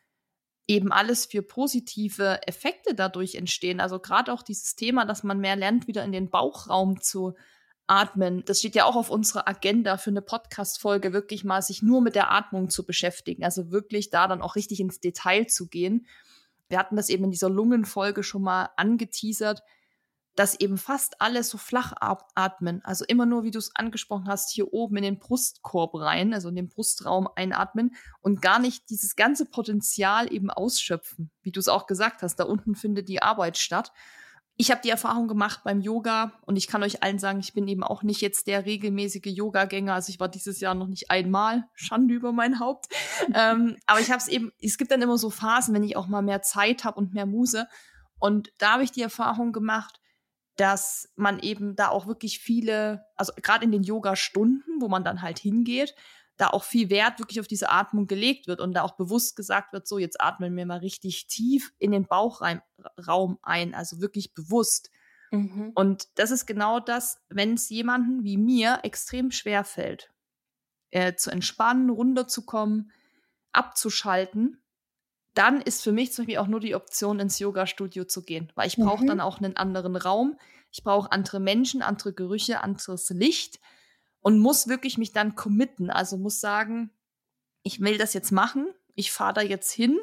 eben 0.67 0.91
alles 0.91 1.25
für 1.25 1.41
positive 1.41 2.47
Effekte 2.47 2.93
dadurch 2.93 3.35
entstehen, 3.35 3.79
also 3.79 3.99
gerade 3.99 4.31
auch 4.31 4.43
dieses 4.43 4.75
Thema, 4.75 5.05
dass 5.05 5.23
man 5.23 5.39
mehr 5.39 5.55
lernt, 5.55 5.87
wieder 5.87 6.03
in 6.03 6.11
den 6.11 6.29
Bauchraum 6.29 7.01
zu 7.01 7.35
atmen. 7.87 8.43
Das 8.45 8.59
steht 8.59 8.75
ja 8.75 8.85
auch 8.85 8.95
auf 8.95 9.09
unserer 9.09 9.49
Agenda 9.49 9.97
für 9.97 10.11
eine 10.11 10.21
Podcast-Folge, 10.21 11.11
wirklich 11.11 11.43
mal 11.43 11.61
sich 11.61 11.81
nur 11.81 12.01
mit 12.01 12.15
der 12.15 12.31
Atmung 12.31 12.69
zu 12.69 12.85
beschäftigen. 12.85 13.43
Also 13.43 13.69
wirklich 13.71 14.09
da 14.09 14.29
dann 14.29 14.41
auch 14.41 14.55
richtig 14.55 14.79
ins 14.79 15.01
Detail 15.01 15.47
zu 15.47 15.67
gehen. 15.67 16.07
Wir 16.69 16.79
hatten 16.79 16.95
das 16.95 17.09
eben 17.09 17.25
in 17.25 17.31
dieser 17.31 17.49
Lungenfolge 17.49 18.23
schon 18.23 18.43
mal 18.43 18.69
angeteasert, 18.77 19.61
dass 20.35 20.59
eben 20.59 20.77
fast 20.77 21.19
alle 21.19 21.43
so 21.43 21.57
flach 21.57 21.93
atmen. 21.99 22.81
Also 22.83 23.05
immer 23.07 23.25
nur, 23.25 23.43
wie 23.43 23.51
du 23.51 23.59
es 23.59 23.75
angesprochen 23.75 24.27
hast, 24.27 24.51
hier 24.51 24.73
oben 24.73 24.97
in 24.97 25.03
den 25.03 25.19
Brustkorb 25.19 25.93
rein, 25.95 26.33
also 26.33 26.49
in 26.49 26.55
den 26.55 26.69
Brustraum 26.69 27.27
einatmen 27.35 27.95
und 28.21 28.41
gar 28.41 28.59
nicht 28.59 28.89
dieses 28.89 29.15
ganze 29.15 29.45
Potenzial 29.45 30.31
eben 30.31 30.49
ausschöpfen. 30.49 31.31
Wie 31.41 31.51
du 31.51 31.59
es 31.59 31.67
auch 31.67 31.85
gesagt 31.85 32.21
hast, 32.21 32.37
da 32.37 32.45
unten 32.45 32.75
findet 32.75 33.09
die 33.09 33.21
Arbeit 33.21 33.57
statt. 33.57 33.91
Ich 34.57 34.69
habe 34.69 34.81
die 34.83 34.89
Erfahrung 34.89 35.27
gemacht 35.27 35.61
beim 35.63 35.81
Yoga 35.81 36.33
und 36.45 36.55
ich 36.55 36.67
kann 36.67 36.83
euch 36.83 37.01
allen 37.01 37.19
sagen, 37.19 37.39
ich 37.39 37.53
bin 37.53 37.67
eben 37.67 37.83
auch 37.83 38.03
nicht 38.03 38.21
jetzt 38.21 38.47
der 38.47 38.65
regelmäßige 38.65 39.25
Yoga-Gänger. 39.25 39.93
Also 39.93 40.11
ich 40.11 40.19
war 40.19 40.29
dieses 40.29 40.59
Jahr 40.59 40.75
noch 40.75 40.87
nicht 40.87 41.09
einmal. 41.09 41.67
Schande 41.73 42.13
über 42.13 42.31
mein 42.31 42.59
Haupt. 42.59 42.87
ähm, 43.33 43.77
aber 43.87 44.01
ich 44.01 44.11
habe 44.11 44.19
es 44.19 44.27
eben, 44.27 44.51
es 44.61 44.77
gibt 44.77 44.91
dann 44.91 45.01
immer 45.01 45.17
so 45.17 45.29
Phasen, 45.29 45.73
wenn 45.73 45.83
ich 45.83 45.97
auch 45.97 46.07
mal 46.07 46.21
mehr 46.21 46.41
Zeit 46.41 46.83
habe 46.83 46.99
und 46.99 47.13
mehr 47.13 47.25
Muse. 47.25 47.67
Und 48.19 48.51
da 48.59 48.73
habe 48.73 48.83
ich 48.83 48.91
die 48.91 49.01
Erfahrung 49.01 49.51
gemacht, 49.51 50.00
dass 50.61 51.11
man 51.15 51.39
eben 51.39 51.75
da 51.75 51.89
auch 51.89 52.05
wirklich 52.05 52.37
viele, 52.37 53.03
also 53.15 53.33
gerade 53.41 53.65
in 53.65 53.71
den 53.71 53.81
Yoga-Stunden, 53.81 54.79
wo 54.79 54.89
man 54.89 55.03
dann 55.03 55.23
halt 55.23 55.39
hingeht, 55.39 55.95
da 56.37 56.49
auch 56.49 56.63
viel 56.63 56.91
Wert 56.91 57.17
wirklich 57.17 57.39
auf 57.39 57.47
diese 57.47 57.69
Atmung 57.69 58.05
gelegt 58.05 58.45
wird 58.45 58.61
und 58.61 58.73
da 58.73 58.83
auch 58.83 58.95
bewusst 58.95 59.35
gesagt 59.35 59.73
wird, 59.73 59.87
so 59.87 59.97
jetzt 59.97 60.21
atmen 60.21 60.55
wir 60.55 60.67
mal 60.67 60.77
richtig 60.77 61.25
tief 61.25 61.73
in 61.79 61.89
den 61.89 62.05
Bauchraum 62.05 62.61
Raum 63.07 63.39
ein, 63.41 63.73
also 63.73 64.01
wirklich 64.01 64.35
bewusst. 64.35 64.91
Mhm. 65.31 65.71
Und 65.73 66.09
das 66.19 66.29
ist 66.29 66.45
genau 66.45 66.79
das, 66.79 67.19
wenn 67.29 67.55
es 67.55 67.67
jemanden 67.69 68.23
wie 68.23 68.37
mir 68.37 68.81
extrem 68.83 69.31
schwer 69.31 69.63
fällt, 69.63 70.11
äh, 70.91 71.15
zu 71.15 71.31
entspannen, 71.31 71.89
runterzukommen, 71.89 72.91
abzuschalten, 73.51 74.61
dann 75.33 75.61
ist 75.61 75.81
für 75.81 75.91
mich 75.91 76.11
zum 76.11 76.25
Beispiel 76.25 76.39
auch 76.39 76.47
nur 76.47 76.59
die 76.59 76.75
Option, 76.75 77.19
ins 77.19 77.39
Yoga-Studio 77.39 78.05
zu 78.05 78.23
gehen. 78.23 78.51
Weil 78.55 78.67
ich 78.67 78.77
brauche 78.77 79.03
Mhm. 79.03 79.07
dann 79.07 79.19
auch 79.21 79.39
einen 79.39 79.55
anderen 79.55 79.95
Raum. 79.95 80.37
Ich 80.71 80.83
brauche 80.83 81.11
andere 81.11 81.39
Menschen, 81.39 81.81
andere 81.81 82.13
Gerüche, 82.13 82.61
anderes 82.61 83.09
Licht 83.09 83.59
und 84.19 84.39
muss 84.39 84.67
wirklich 84.67 84.97
mich 84.97 85.11
dann 85.13 85.35
committen. 85.35 85.89
Also 85.89 86.17
muss 86.17 86.39
sagen, 86.39 86.91
ich 87.63 87.79
will 87.81 87.97
das 87.97 88.13
jetzt 88.13 88.31
machen. 88.31 88.67
Ich 88.95 89.11
fahre 89.11 89.33
da 89.33 89.41
jetzt 89.41 89.71
hin. 89.71 89.99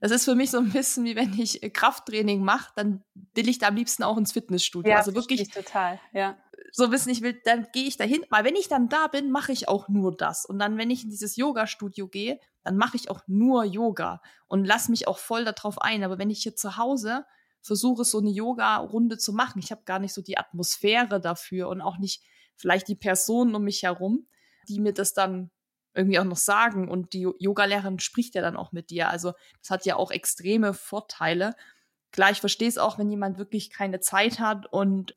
Das 0.00 0.10
ist 0.10 0.24
für 0.26 0.34
mich 0.34 0.50
so 0.50 0.58
ein 0.58 0.70
bisschen 0.70 1.04
wie 1.06 1.16
wenn 1.16 1.32
ich 1.38 1.62
äh, 1.62 1.70
Krafttraining 1.70 2.42
mache, 2.44 2.72
dann 2.76 3.02
will 3.32 3.48
ich 3.48 3.58
da 3.58 3.68
am 3.68 3.76
liebsten 3.76 4.02
auch 4.02 4.18
ins 4.18 4.32
Fitnessstudio. 4.32 4.90
Ja, 4.90 4.98
also 4.98 5.14
wirklich 5.14 5.48
total. 5.48 5.98
Ja. 6.12 6.36
So 6.76 6.90
wissen, 6.90 7.10
ich 7.10 7.22
will, 7.22 7.40
dann 7.44 7.68
gehe 7.72 7.86
ich 7.86 7.98
dahin, 7.98 8.24
weil 8.30 8.44
wenn 8.44 8.56
ich 8.56 8.66
dann 8.66 8.88
da 8.88 9.06
bin, 9.06 9.30
mache 9.30 9.52
ich 9.52 9.68
auch 9.68 9.88
nur 9.88 10.16
das. 10.16 10.44
Und 10.44 10.58
dann, 10.58 10.76
wenn 10.76 10.90
ich 10.90 11.04
in 11.04 11.10
dieses 11.10 11.36
Yoga-Studio 11.36 12.08
gehe, 12.08 12.40
dann 12.64 12.76
mache 12.76 12.96
ich 12.96 13.10
auch 13.10 13.20
nur 13.28 13.62
Yoga 13.62 14.20
und 14.48 14.64
lass 14.64 14.88
mich 14.88 15.06
auch 15.06 15.18
voll 15.18 15.44
darauf 15.44 15.80
ein. 15.80 16.02
Aber 16.02 16.18
wenn 16.18 16.30
ich 16.30 16.42
hier 16.42 16.56
zu 16.56 16.76
Hause 16.76 17.26
versuche, 17.60 18.02
so 18.02 18.18
eine 18.18 18.30
Yoga-Runde 18.30 19.18
zu 19.18 19.32
machen, 19.32 19.60
ich 19.60 19.70
habe 19.70 19.82
gar 19.84 20.00
nicht 20.00 20.14
so 20.14 20.20
die 20.20 20.36
Atmosphäre 20.36 21.20
dafür 21.20 21.68
und 21.68 21.80
auch 21.80 21.98
nicht 21.98 22.24
vielleicht 22.56 22.88
die 22.88 22.96
Personen 22.96 23.54
um 23.54 23.62
mich 23.62 23.84
herum, 23.84 24.26
die 24.68 24.80
mir 24.80 24.92
das 24.92 25.14
dann 25.14 25.52
irgendwie 25.94 26.18
auch 26.18 26.24
noch 26.24 26.36
sagen. 26.36 26.88
Und 26.88 27.12
die 27.12 27.28
Yogalehrerin 27.38 28.00
spricht 28.00 28.34
ja 28.34 28.42
dann 28.42 28.56
auch 28.56 28.72
mit 28.72 28.90
dir. 28.90 29.10
Also 29.10 29.34
das 29.60 29.70
hat 29.70 29.86
ja 29.86 29.94
auch 29.94 30.10
extreme 30.10 30.74
Vorteile. 30.74 31.54
Klar, 32.10 32.32
ich 32.32 32.40
verstehe 32.40 32.68
es 32.68 32.78
auch, 32.78 32.98
wenn 32.98 33.10
jemand 33.10 33.38
wirklich 33.38 33.70
keine 33.70 34.00
Zeit 34.00 34.40
hat 34.40 34.66
und 34.72 35.14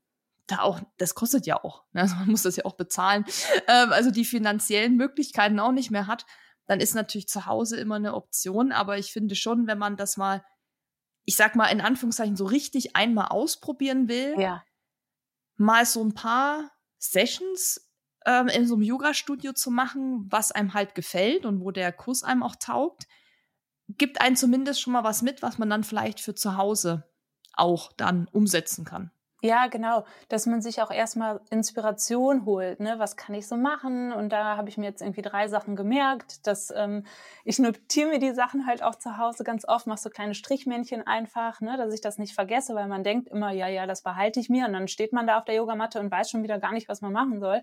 da 0.48 0.60
auch, 0.60 0.82
das 0.98 1.14
kostet 1.16 1.46
ja 1.46 1.64
auch. 1.64 1.84
Ne? 1.94 2.02
Also 2.02 2.16
man 2.16 2.30
muss 2.30 2.44
das 2.44 2.56
ja 2.56 2.66
auch 2.66 2.76
bezahlen. 2.76 3.26
Ähm, 3.68 3.92
also 3.92 4.12
die 4.12 4.26
finanziellen 4.26 4.96
Möglichkeiten 4.96 5.60
auch 5.60 5.72
nicht 5.72 5.92
mehr 5.92 6.08
hat, 6.08 6.26
dann 6.66 6.80
ist 6.80 6.96
natürlich 6.96 7.28
zu 7.28 7.46
Hause 7.46 7.78
immer 7.78 7.96
eine 7.96 8.14
Option. 8.14 8.72
Aber 8.72 8.98
ich 8.98 9.12
finde 9.12 9.36
schon, 9.36 9.68
wenn 9.68 9.78
man 9.78 9.98
das 9.98 10.18
mal, 10.18 10.44
ich 11.26 11.36
sag 11.36 11.56
mal 11.56 11.68
in 11.68 11.82
Anführungszeichen, 11.82 12.36
so 12.36 12.46
richtig 12.46 12.96
einmal 12.96 13.28
ausprobieren 13.28 14.08
will, 14.08 14.36
Ja. 14.40 14.64
mal 15.58 15.86
so 15.86 16.04
ein 16.04 16.14
paar 16.14 16.72
Sessions 16.98 17.90
ähm, 18.26 18.48
in 18.48 18.68
so 18.68 18.76
einem 18.76 18.84
Yoga-Studio 18.84 19.54
zu 19.54 19.72
machen, 19.72 20.26
was 20.30 20.52
einem 20.52 20.74
halt 20.74 20.96
gefällt 20.96 21.46
und 21.46 21.62
wo 21.62 21.72
der 21.72 21.92
Kurs 21.94 22.24
einem 22.24 22.44
auch 22.44 22.56
taugt, 22.56 23.08
gibt 23.90 24.20
einem 24.22 24.36
zumindest 24.36 24.82
schon 24.82 24.94
mal 24.94 25.04
was 25.04 25.22
mit, 25.22 25.42
was 25.42 25.58
man 25.58 25.70
dann 25.70 25.84
vielleicht 25.84 26.20
für 26.20 26.36
zu 26.36 26.58
Hause 26.58 27.10
auch 27.54 27.94
dann 27.94 28.28
umsetzen 28.28 28.84
kann. 28.86 29.12
Ja, 29.44 29.68
genau, 29.68 30.04
dass 30.30 30.48
man 30.48 30.64
sich 30.64 30.82
auch 30.82 30.90
erstmal 30.90 31.40
Inspiration 31.52 32.44
holt, 32.46 32.80
ne? 32.80 32.96
Was 32.98 33.16
kann 33.18 33.36
ich 33.36 33.48
so 33.48 33.56
machen? 33.56 34.12
Und 34.12 34.30
da 34.30 34.58
habe 34.58 34.68
ich 34.70 34.78
mir 34.80 34.86
jetzt 34.88 35.02
irgendwie 35.02 35.22
drei 35.22 35.48
Sachen 35.48 35.76
gemerkt, 35.76 36.48
dass 36.48 36.74
ähm, 36.76 37.06
ich 37.44 37.60
notiere 37.60 38.10
mir 38.10 38.18
die 38.20 38.34
Sachen 38.34 38.66
halt 38.66 38.82
auch 38.82 38.96
zu 38.96 39.18
Hause 39.18 39.44
ganz 39.44 39.64
oft, 39.68 39.86
mache 39.86 40.00
so 40.00 40.10
kleine 40.10 40.34
Strichmännchen 40.34 41.06
einfach, 41.06 41.62
ne, 41.62 41.78
dass 41.78 41.94
ich 41.94 42.02
das 42.02 42.18
nicht 42.18 42.34
vergesse, 42.34 42.74
weil 42.74 42.88
man 42.88 43.04
denkt 43.04 43.28
immer, 43.30 43.52
ja, 43.52 43.68
ja, 43.68 43.86
das 43.86 44.02
behalte 44.02 44.40
ich 44.40 44.50
mir 44.50 44.66
und 44.66 44.74
dann 44.74 44.88
steht 44.88 45.14
man 45.14 45.28
da 45.28 45.38
auf 45.38 45.46
der 45.46 45.54
Yogamatte 45.56 46.00
und 46.00 46.10
weiß 46.10 46.32
schon 46.32 46.42
wieder 46.42 46.58
gar 46.58 46.72
nicht, 46.74 46.90
was 46.90 47.02
man 47.02 47.14
machen 47.14 47.40
soll. 47.40 47.62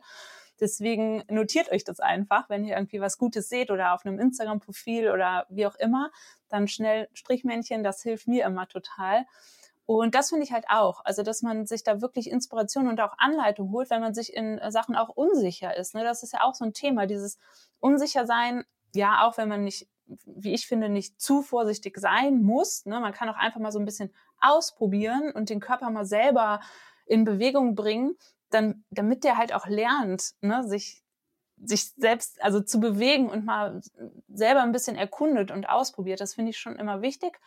Deswegen 0.61 1.25
notiert 1.29 1.73
euch 1.73 1.83
das 1.83 1.99
einfach, 1.99 2.49
wenn 2.49 2.65
ihr 2.65 2.77
irgendwie 2.77 3.01
was 3.01 3.19
Gutes 3.19 3.49
seht 3.49 3.73
oder 3.73 3.95
auf 3.95 4.07
einem 4.07 4.21
Instagram-Profil 4.21 5.11
oder 5.11 5.47
wie 5.49 5.67
auch 5.67 5.75
immer, 5.75 6.13
dann 6.49 6.69
schnell 6.69 7.09
Strichmännchen, 7.15 7.83
das 7.83 8.01
hilft 8.03 8.29
mir 8.29 8.45
immer 8.45 8.69
total. 8.69 9.25
Und 9.87 10.15
das 10.15 10.31
finde 10.31 10.45
ich 10.45 10.53
halt 10.53 10.65
auch. 10.69 11.05
Also, 11.05 11.23
dass 11.23 11.43
man 11.43 11.67
sich 11.67 11.85
da 11.85 12.01
wirklich 12.01 12.31
Inspiration 12.31 12.89
und 12.89 13.01
auch 13.01 13.19
Anleitung 13.19 13.71
holt, 13.71 13.91
wenn 13.91 14.01
man 14.01 14.15
sich 14.15 14.35
in 14.35 14.59
äh, 14.59 14.71
Sachen 14.71 14.97
auch 14.97 15.11
unsicher 15.11 15.77
ist. 15.77 15.95
Ne? 15.95 16.05
Das 16.05 16.23
ist 16.23 16.33
ja 16.33 16.43
auch 16.43 16.55
so 16.55 16.65
ein 16.65 16.73
Thema, 16.73 17.07
dieses 17.07 17.39
Unsichersein, 17.81 18.65
ja, 18.95 19.27
auch 19.27 19.37
wenn 19.37 19.49
man 19.49 19.65
nicht, 19.65 19.89
wie 20.25 20.55
ich 20.55 20.67
finde, 20.67 20.89
nicht 20.89 21.21
zu 21.21 21.43
vorsichtig 21.43 21.99
sein 21.99 22.43
muss. 22.43 22.87
Ne? 22.87 22.99
Man 23.01 23.13
kann 23.13 23.29
auch 23.29 23.37
einfach 23.37 23.61
mal 23.61 23.73
so 23.73 23.79
ein 23.79 23.85
bisschen 23.85 24.13
ausprobieren 24.41 25.31
und 25.33 25.51
den 25.51 25.61
Körper 25.61 25.91
mal 25.91 26.07
selber 26.07 26.61
in 27.07 27.25
Bewegung 27.25 27.75
bringen, 27.75 28.17
dann, 28.51 28.85
damit 28.91 29.25
der 29.25 29.37
halt 29.37 29.53
auch 29.53 29.67
lernt, 29.67 30.33
ne? 30.41 30.67
sich 30.67 31.03
sich 31.63 31.93
selbst 31.97 32.43
also 32.43 32.61
zu 32.61 32.81
bewegen 32.81 33.29
und 33.29 33.45
mal 33.45 33.81
selber 34.29 34.63
ein 34.63 34.73
bisschen 34.73 34.97
erkundet 34.97 35.51
und 35.51 35.69
ausprobiert. 35.69 36.21
Das 36.21 36.35
finde 36.35 36.51
ich 36.51 36.59
schon 36.59 36.77
immer 36.77 37.01
wichtig. 37.01 37.39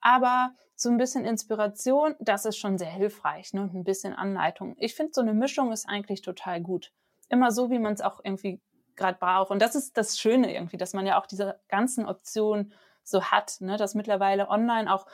Aber 0.00 0.54
so 0.80 0.88
ein 0.88 0.96
bisschen 0.96 1.26
Inspiration, 1.26 2.16
das 2.20 2.46
ist 2.46 2.56
schon 2.56 2.78
sehr 2.78 2.90
hilfreich 2.90 3.52
ne? 3.52 3.60
und 3.60 3.74
ein 3.74 3.84
bisschen 3.84 4.14
Anleitung. 4.14 4.76
Ich 4.78 4.94
finde, 4.94 5.12
so 5.14 5.20
eine 5.20 5.34
Mischung 5.34 5.72
ist 5.72 5.86
eigentlich 5.86 6.22
total 6.22 6.62
gut. 6.62 6.90
Immer 7.28 7.52
so, 7.52 7.70
wie 7.70 7.78
man 7.78 7.92
es 7.92 8.00
auch 8.00 8.20
irgendwie 8.24 8.62
gerade 8.96 9.18
braucht. 9.18 9.50
Und 9.50 9.60
das 9.60 9.74
ist 9.74 9.98
das 9.98 10.18
Schöne 10.18 10.54
irgendwie, 10.54 10.78
dass 10.78 10.94
man 10.94 11.04
ja 11.06 11.20
auch 11.20 11.26
diese 11.26 11.60
ganzen 11.68 12.06
Optionen 12.06 12.72
so 13.04 13.24
hat, 13.24 13.60
ne? 13.60 13.76
dass 13.76 13.94
mittlerweile 13.94 14.48
online 14.48 14.92
auch 14.92 15.06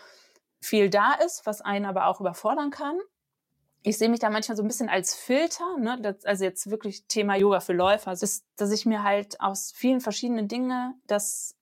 viel 0.61 0.89
da 0.89 1.15
ist, 1.15 1.47
was 1.47 1.63
einen 1.63 1.85
aber 1.85 2.07
auch 2.07 2.21
überfordern 2.21 2.71
kann. 2.71 2.99
Ich 3.83 3.99
sehe 3.99 4.09
mich 4.09 4.21
da 4.21 4.31
manchmal 4.31 4.57
so 4.57 4.63
ein 4.63 4.69
bisschen 4.69 4.89
als 4.89 5.17
Filter, 5.17 5.79
ne? 5.79 5.99
das, 6.01 6.25
also 6.25 6.45
jetzt 6.45 6.71
wirklich 6.71 7.07
Thema 7.09 7.35
Yoga 7.35 7.59
für 7.59 7.73
Läufer, 7.73 8.13
ist, 8.13 8.47
dass 8.57 8.71
ich 8.71 8.87
mir 8.87 9.03
halt 9.03 9.41
aus 9.41 9.73
vielen 9.75 10.01
verschiedenen 10.01 10.47
Dingen 10.47 11.01
das 11.09 11.57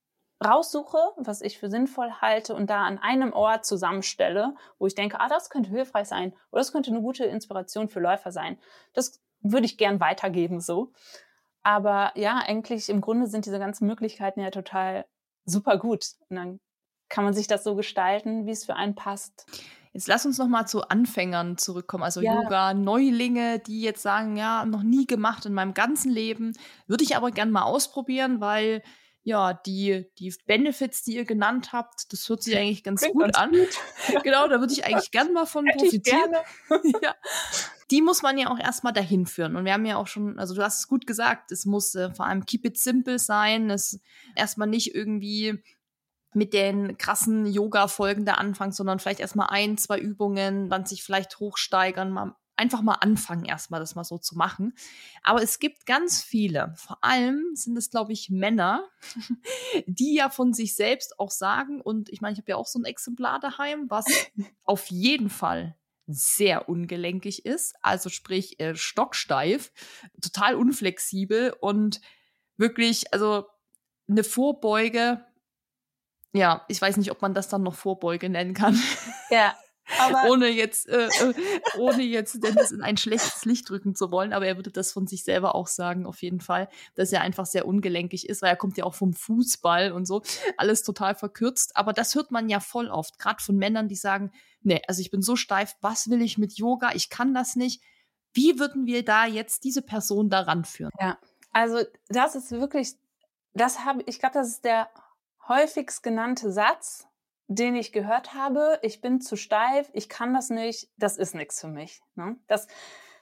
raussuche, 0.45 0.99
was 1.16 1.41
ich 1.41 1.59
für 1.59 1.70
sinnvoll 1.70 2.11
halte 2.20 2.55
und 2.55 2.68
da 2.68 2.85
an 2.85 2.99
einem 2.99 3.32
Ort 3.32 3.64
zusammenstelle, 3.64 4.55
wo 4.78 4.87
ich 4.87 4.95
denke, 4.95 5.20
ah, 5.20 5.28
das 5.28 5.51
könnte 5.51 5.70
hilfreich 5.70 6.09
sein 6.09 6.32
oder 6.51 6.61
das 6.61 6.72
könnte 6.72 6.91
eine 6.91 7.01
gute 7.01 7.24
Inspiration 7.24 7.89
für 7.89 8.01
Läufer 8.01 8.32
sein. 8.32 8.59
Das 8.93 9.20
würde 9.41 9.66
ich 9.66 9.78
gern 9.78 10.01
weitergeben 10.01 10.61
so. 10.61 10.93
Aber 11.62 12.12
ja, 12.14 12.39
eigentlich 12.39 12.89
im 12.89 13.01
Grunde 13.01 13.26
sind 13.26 13.47
diese 13.47 13.59
ganzen 13.59 13.87
Möglichkeiten 13.87 14.41
ja 14.41 14.51
total 14.51 15.07
super 15.45 15.78
gut. 15.78 16.07
Und 16.28 16.37
dann 16.37 16.61
kann 17.09 17.24
man 17.24 17.35
sich 17.35 17.47
das 17.47 17.64
so 17.64 17.74
gestalten, 17.74 18.47
wie 18.47 18.51
es 18.51 18.64
für 18.64 18.76
einen 18.76 18.95
passt. 18.95 19.47
Jetzt 19.93 20.09
lass 20.09 20.26
uns 20.26 20.39
noch 20.39 20.49
mal 20.49 20.66
zu 20.66 20.89
Anfängern 20.89 21.57
zurückkommen, 21.57 22.03
also 22.03 22.20
Ja. 22.20 22.43
Yoga 22.43 22.74
Neulinge, 22.74 23.61
die 23.61 23.80
jetzt 23.80 24.03
sagen, 24.03 24.37
ja, 24.37 24.64
noch 24.64 24.82
nie 24.82 25.07
gemacht 25.07 25.47
in 25.47 25.55
meinem 25.55 25.72
ganzen 25.72 26.11
Leben, 26.11 26.53
würde 26.89 27.05
ich 27.05 27.16
aber 27.16 27.30
gern 27.30 27.53
mal 27.53 27.62
ausprobieren, 27.62 28.41
weil 28.41 28.82
ja, 29.26 29.54
die, 29.54 30.06
die 30.18 30.34
Benefits, 30.46 31.02
die 31.02 31.16
ihr 31.16 31.24
genannt 31.24 31.72
habt, 31.72 32.12
das 32.12 32.28
hört 32.28 32.42
sich 32.42 32.56
eigentlich 32.56 32.84
ganz 32.84 33.00
Klingt 33.00 33.14
gut 33.14 33.22
ganz 33.24 33.38
an. 33.38 33.52
Gut. 33.52 34.22
genau, 34.22 34.46
da 34.48 34.60
würde 34.60 34.72
ich 34.72 34.84
eigentlich 34.84 35.10
gern 35.10 35.32
mal 35.32 35.46
von 35.46 35.66
Hätte 35.66 35.78
profitieren. 35.78 36.34
ja. 37.02 37.14
Die 37.90 38.02
muss 38.02 38.20
man 38.20 38.36
ja 38.36 38.50
auch 38.50 38.58
erstmal 38.58 38.92
dahin 38.92 39.24
führen. 39.24 39.56
Und 39.56 39.64
wir 39.64 39.72
haben 39.72 39.86
ja 39.86 39.96
auch 39.96 40.08
schon, 40.08 40.38
also 40.38 40.54
du 40.54 40.62
hast 40.62 40.80
es 40.80 40.88
gut 40.88 41.06
gesagt, 41.06 41.52
es 41.52 41.64
muss 41.64 41.94
äh, 41.94 42.10
vor 42.12 42.26
allem 42.26 42.44
keep 42.44 42.66
it 42.66 42.78
simple 42.78 43.18
sein, 43.18 43.70
es 43.70 43.98
erstmal 44.36 44.68
nicht 44.68 44.94
irgendwie 44.94 45.58
mit 46.34 46.52
den 46.52 46.98
krassen 46.98 47.46
Yoga-Folgen 47.46 48.26
da 48.26 48.34
anfangen, 48.34 48.72
sondern 48.72 48.98
vielleicht 48.98 49.20
erstmal 49.20 49.48
ein, 49.50 49.78
zwei 49.78 49.98
Übungen, 49.98 50.68
dann 50.68 50.84
sich 50.84 51.02
vielleicht 51.02 51.38
hochsteigern, 51.40 52.10
mal 52.10 52.36
einfach 52.57 52.82
mal 52.82 52.94
anfangen, 52.94 53.44
erstmal 53.44 53.80
das 53.80 53.94
mal 53.94 54.05
so 54.05 54.18
zu 54.18 54.36
machen. 54.36 54.74
Aber 55.22 55.42
es 55.42 55.59
gibt 55.59 55.86
ganz 55.86 56.22
viele, 56.22 56.74
vor 56.76 56.98
allem 57.02 57.42
sind 57.55 57.76
es, 57.76 57.90
glaube 57.90 58.12
ich, 58.12 58.30
Männer, 58.30 58.88
die 59.86 60.14
ja 60.14 60.30
von 60.30 60.52
sich 60.52 60.74
selbst 60.74 61.18
auch 61.18 61.30
sagen, 61.30 61.80
und 61.80 62.09
ich 62.11 62.20
meine, 62.20 62.34
ich 62.34 62.38
habe 62.38 62.52
ja 62.52 62.57
auch 62.57 62.66
so 62.66 62.78
ein 62.78 62.84
Exemplar 62.84 63.40
daheim, 63.40 63.86
was 63.88 64.07
auf 64.64 64.86
jeden 64.86 65.30
Fall 65.30 65.76
sehr 66.07 66.68
ungelenkig 66.68 67.46
ist, 67.46 67.74
also 67.80 68.11
sprich 68.11 68.61
äh, 68.61 68.74
stocksteif, 68.74 69.72
total 70.20 70.55
unflexibel 70.55 71.55
und 71.61 72.00
wirklich, 72.57 73.12
also 73.12 73.46
eine 74.07 74.22
Vorbeuge, 74.22 75.24
ja, 76.32 76.64
ich 76.68 76.80
weiß 76.80 76.96
nicht, 76.96 77.11
ob 77.11 77.22
man 77.22 77.32
das 77.32 77.48
dann 77.48 77.62
noch 77.62 77.74
Vorbeuge 77.74 78.28
nennen 78.28 78.55
kann. 78.55 78.78
Ja, 79.30 79.55
aber 79.99 80.30
ohne 80.30 80.49
jetzt, 80.49 80.89
äh, 80.89 81.07
äh, 81.07 81.35
ohne 81.78 82.03
jetzt 82.03 82.43
Dennis 82.43 82.70
in 82.70 82.82
ein 82.82 82.97
schlechtes 82.97 83.45
Licht 83.45 83.68
drücken 83.68 83.95
zu 83.95 84.11
wollen, 84.11 84.32
aber 84.32 84.47
er 84.47 84.57
würde 84.57 84.70
das 84.70 84.93
von 84.93 85.07
sich 85.07 85.24
selber 85.24 85.55
auch 85.55 85.66
sagen, 85.66 86.07
auf 86.07 86.22
jeden 86.22 86.41
Fall, 86.41 86.68
dass 86.95 87.12
er 87.12 87.20
einfach 87.20 87.47
sehr 87.47 87.66
ungelenkig 87.66 88.28
ist, 88.28 88.43
weil 88.43 88.51
er 88.51 88.57
kommt 88.57 88.76
ja 88.76 88.85
auch 88.85 88.95
vom 88.95 89.12
Fußball 89.12 89.93
und 89.93 90.07
so, 90.07 90.22
alles 90.57 90.82
total 90.82 91.14
verkürzt. 91.14 91.76
Aber 91.76 91.93
das 91.93 92.14
hört 92.14 92.30
man 92.30 92.49
ja 92.49 92.61
voll 92.61 92.89
oft, 92.89 93.18
gerade 93.18 93.43
von 93.43 93.57
Männern, 93.57 93.89
die 93.89 93.97
sagen, 93.97 94.32
nee, 94.62 94.82
also 94.89 95.01
ich 95.01 95.11
bin 95.11 95.22
so 95.22 95.37
steif, 95.37 95.76
was 95.80 96.09
will 96.11 96.22
ich 96.22 96.39
mit 96.39 96.55
Yoga? 96.55 96.93
Ich 96.95 97.11
kann 97.11 97.35
das 97.35 97.57
nicht. 97.57 97.82
Wie 98.32 98.59
würden 98.59 98.87
wir 98.87 99.05
da 99.05 99.26
jetzt 99.26 99.64
diese 99.64 99.82
Person 99.82 100.28
daran 100.28 100.64
führen? 100.64 100.91
Ja, 101.01 101.18
also 101.53 101.82
das 102.09 102.35
ist 102.35 102.51
wirklich, 102.51 102.95
das 103.53 103.85
habe 103.85 104.03
ich 104.07 104.18
glaube, 104.18 104.35
das 104.35 104.49
ist 104.49 104.64
der 104.64 104.89
häufigst 105.47 106.03
genannte 106.03 106.51
Satz 106.51 107.07
den 107.47 107.76
ich 107.76 107.92
gehört 107.92 108.34
habe, 108.34 108.78
ich 108.82 109.01
bin 109.01 109.20
zu 109.20 109.36
steif, 109.36 109.90
ich 109.92 110.09
kann 110.09 110.32
das 110.32 110.51
nicht, 110.51 110.88
das 110.97 111.16
ist 111.16 111.34
nichts 111.34 111.61
für 111.61 111.68
mich. 111.68 112.03
Ne? 112.14 112.36
Das, 112.47 112.66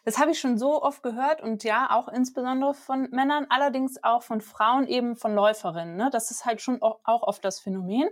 das 0.05 0.19
habe 0.19 0.31
ich 0.31 0.41
schon 0.41 0.59
so 0.59 0.83
oft 0.83 1.03
gehört 1.03 1.43
und 1.43 1.65
ja, 1.65 1.91
auch 1.91 2.09
insbesondere 2.09 2.75
von 2.75 3.09
Männern, 3.11 3.47
allerdings 3.49 4.03
auch 4.03 4.23
von 4.23 4.41
Frauen, 4.41 4.87
eben 4.87 5.17
von 5.17 5.35
Läuferinnen. 5.35 5.97
Ne? 5.97 6.11
Das 6.13 6.31
ist 6.31 6.45
halt 6.45 6.61
schon 6.61 6.81
auch 6.83 7.23
oft 7.23 7.45
das 7.45 7.61
Phänomen. 7.61 8.09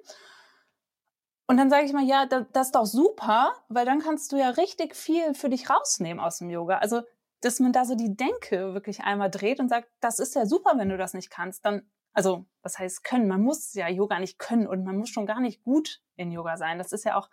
Und 1.47 1.57
dann 1.57 1.69
sage 1.69 1.85
ich 1.85 1.93
mal, 1.93 2.05
ja, 2.05 2.27
das 2.27 2.69
ist 2.69 2.77
doch 2.77 2.87
super, 2.87 3.53
weil 3.69 3.85
dann 3.85 3.99
kannst 3.99 4.31
du 4.31 4.37
ja 4.37 4.51
richtig 4.51 4.95
viel 4.95 5.35
für 5.35 5.49
dich 5.49 5.69
rausnehmen 5.69 6.23
aus 6.23 6.39
dem 6.39 6.49
Yoga. 6.49 6.79
Also, 6.79 7.03
dass 7.41 7.59
man 7.59 7.73
da 7.73 7.85
so 7.85 7.97
die 7.97 8.15
Denke 8.15 8.73
wirklich 8.73 9.01
einmal 9.01 9.31
dreht 9.31 9.59
und 9.59 9.69
sagt, 9.69 9.89
das 10.01 10.21
ist 10.21 10.37
ja 10.37 10.47
super, 10.47 10.75
wenn 10.77 10.91
du 10.91 10.97
das 10.97 11.13
nicht 11.13 11.29
kannst, 11.29 11.65
dann 11.65 11.91
also 12.13 12.47
was 12.63 12.79
heißt 12.79 13.05
können? 13.05 13.29
Man 13.29 13.43
muss 13.43 13.75
ja 13.75 13.89
Yoga 13.89 14.19
nicht 14.19 14.39
können 14.39 14.67
und 14.67 14.85
man 14.85 14.97
muss 14.97 15.11
schon 15.11 15.27
gar 15.27 15.41
nicht 15.41 15.63
gut 15.63 16.01
in 16.17 16.31
Yoga 16.31 16.57
sein. 16.57 16.79
Das 16.79 16.93
ist 16.93 17.05
ja 17.05 17.17
auch 17.17 17.31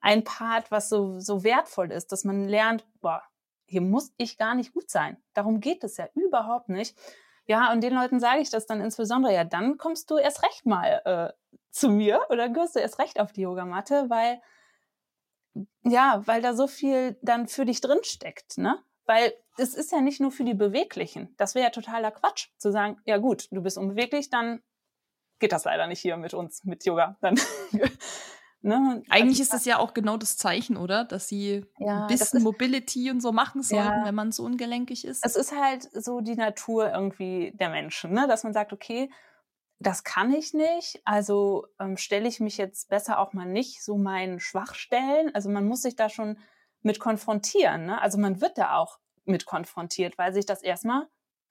ein 0.00 0.24
Part, 0.24 0.70
was 0.70 0.88
so, 0.88 1.18
so 1.18 1.42
wertvoll 1.42 1.90
ist, 1.90 2.12
dass 2.12 2.24
man 2.24 2.46
lernt, 2.48 2.86
boah, 3.00 3.22
hier 3.66 3.80
muss 3.80 4.12
ich 4.16 4.38
gar 4.38 4.54
nicht 4.54 4.72
gut 4.72 4.90
sein. 4.90 5.16
Darum 5.34 5.60
geht 5.60 5.82
es 5.84 5.96
ja 5.96 6.08
überhaupt 6.14 6.68
nicht. 6.68 6.96
Ja, 7.46 7.72
und 7.72 7.80
den 7.82 7.94
Leuten 7.94 8.20
sage 8.20 8.40
ich 8.40 8.50
das 8.50 8.66
dann 8.66 8.80
insbesondere, 8.80 9.32
ja, 9.32 9.44
dann 9.44 9.78
kommst 9.78 10.10
du 10.10 10.16
erst 10.16 10.42
recht 10.42 10.66
mal 10.66 11.02
äh, 11.04 11.32
zu 11.70 11.88
mir 11.88 12.20
oder 12.28 12.48
gehst 12.48 12.74
du 12.76 12.80
erst 12.80 12.98
recht 12.98 13.20
auf 13.20 13.32
die 13.32 13.42
Yogamatte, 13.42 14.10
weil, 14.10 14.40
ja, 15.84 16.22
weil 16.26 16.42
da 16.42 16.54
so 16.54 16.66
viel 16.66 17.16
dann 17.22 17.46
für 17.46 17.64
dich 17.64 17.80
drin 17.80 18.00
steckt, 18.02 18.58
ne? 18.58 18.82
Weil 19.06 19.32
es 19.56 19.74
ist 19.74 19.92
ja 19.92 20.00
nicht 20.00 20.20
nur 20.20 20.30
für 20.30 20.44
die 20.44 20.54
Beweglichen. 20.54 21.34
Das 21.36 21.54
wäre 21.54 21.64
ja 21.64 21.70
totaler 21.70 22.10
Quatsch, 22.10 22.48
zu 22.58 22.70
sagen, 22.70 22.98
ja 23.04 23.18
gut, 23.18 23.48
du 23.50 23.62
bist 23.62 23.78
unbeweglich, 23.78 24.30
dann 24.30 24.60
geht 25.38 25.52
das 25.52 25.64
leider 25.64 25.86
nicht 25.86 26.00
hier 26.00 26.16
mit 26.16 26.34
uns, 26.34 26.64
mit 26.64 26.84
Yoga. 26.84 27.16
Dann, 27.20 27.38
ne? 28.60 29.02
Eigentlich 29.08 29.38
also, 29.38 29.42
ist 29.42 29.52
das 29.52 29.64
ja 29.64 29.78
auch 29.78 29.94
genau 29.94 30.16
das 30.16 30.36
Zeichen, 30.36 30.76
oder? 30.76 31.04
Dass 31.04 31.28
sie 31.28 31.64
ja, 31.78 32.02
ein 32.02 32.06
bisschen 32.08 32.38
ist, 32.38 32.44
Mobility 32.44 33.10
und 33.10 33.20
so 33.20 33.32
machen 33.32 33.62
sollten, 33.62 34.00
ja, 34.00 34.04
wenn 34.04 34.14
man 34.14 34.32
so 34.32 34.44
ungelenkig 34.44 35.04
ist. 35.04 35.24
Es 35.24 35.36
ist 35.36 35.54
halt 35.56 35.88
so 35.92 36.20
die 36.20 36.36
Natur 36.36 36.92
irgendwie 36.92 37.52
der 37.54 37.70
Menschen, 37.70 38.12
ne? 38.12 38.26
dass 38.26 38.44
man 38.44 38.52
sagt, 38.52 38.72
okay, 38.72 39.10
das 39.78 40.04
kann 40.04 40.32
ich 40.32 40.54
nicht, 40.54 41.02
also 41.04 41.66
ähm, 41.78 41.98
stelle 41.98 42.26
ich 42.28 42.40
mich 42.40 42.56
jetzt 42.56 42.88
besser 42.88 43.18
auch 43.18 43.34
mal 43.34 43.44
nicht 43.44 43.84
so 43.84 43.98
meinen 43.98 44.40
Schwachstellen. 44.40 45.34
Also 45.34 45.50
man 45.50 45.66
muss 45.66 45.82
sich 45.82 45.96
da 45.96 46.08
schon 46.08 46.38
mit 46.86 47.00
konfrontieren. 47.00 47.86
Ne? 47.86 48.00
Also 48.00 48.16
man 48.16 48.40
wird 48.40 48.56
da 48.56 48.76
auch 48.76 48.98
mit 49.24 49.44
konfrontiert, 49.44 50.16
weil 50.16 50.32
sich 50.32 50.46
das 50.46 50.62
erstmal 50.62 51.08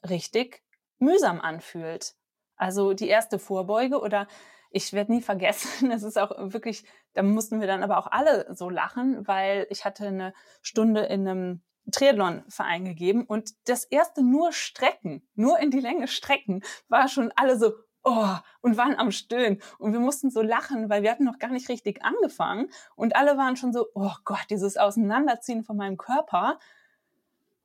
richtig 0.09 0.63
mühsam 0.97 1.41
anfühlt. 1.41 2.15
Also 2.55 2.93
die 2.93 3.09
erste 3.09 3.37
Vorbeuge 3.37 3.99
oder 3.99 4.27
ich 4.71 4.93
werde 4.93 5.11
nie 5.11 5.21
vergessen, 5.21 5.91
es 5.91 6.03
ist 6.03 6.17
auch 6.17 6.31
wirklich, 6.53 6.85
da 7.13 7.21
mussten 7.21 7.59
wir 7.59 7.67
dann 7.67 7.83
aber 7.83 7.97
auch 7.97 8.07
alle 8.07 8.47
so 8.55 8.69
lachen, 8.69 9.27
weil 9.27 9.67
ich 9.69 9.83
hatte 9.83 10.07
eine 10.07 10.33
Stunde 10.61 11.01
in 11.01 11.27
einem 11.27 11.61
Triathlon-Verein 11.91 12.85
gegeben 12.85 13.25
und 13.25 13.51
das 13.65 13.83
erste 13.83 14.23
nur 14.23 14.53
Strecken, 14.53 15.27
nur 15.35 15.59
in 15.59 15.69
die 15.69 15.81
Länge 15.81 16.07
strecken, 16.07 16.63
war 16.87 17.09
schon 17.09 17.31
alle 17.35 17.59
so, 17.59 17.73
oh, 18.05 18.35
und 18.61 18.77
waren 18.77 18.95
am 18.95 19.11
Stöhnen. 19.11 19.61
Und 19.79 19.91
wir 19.91 19.99
mussten 19.99 20.29
so 20.29 20.41
lachen, 20.41 20.89
weil 20.89 21.03
wir 21.03 21.11
hatten 21.11 21.25
noch 21.25 21.39
gar 21.39 21.49
nicht 21.49 21.67
richtig 21.67 22.05
angefangen. 22.05 22.69
Und 22.95 23.15
alle 23.15 23.37
waren 23.37 23.57
schon 23.57 23.73
so, 23.73 23.87
oh 23.93 24.13
Gott, 24.23 24.45
dieses 24.49 24.77
Auseinanderziehen 24.77 25.63
von 25.63 25.75
meinem 25.75 25.97
Körper. 25.97 26.59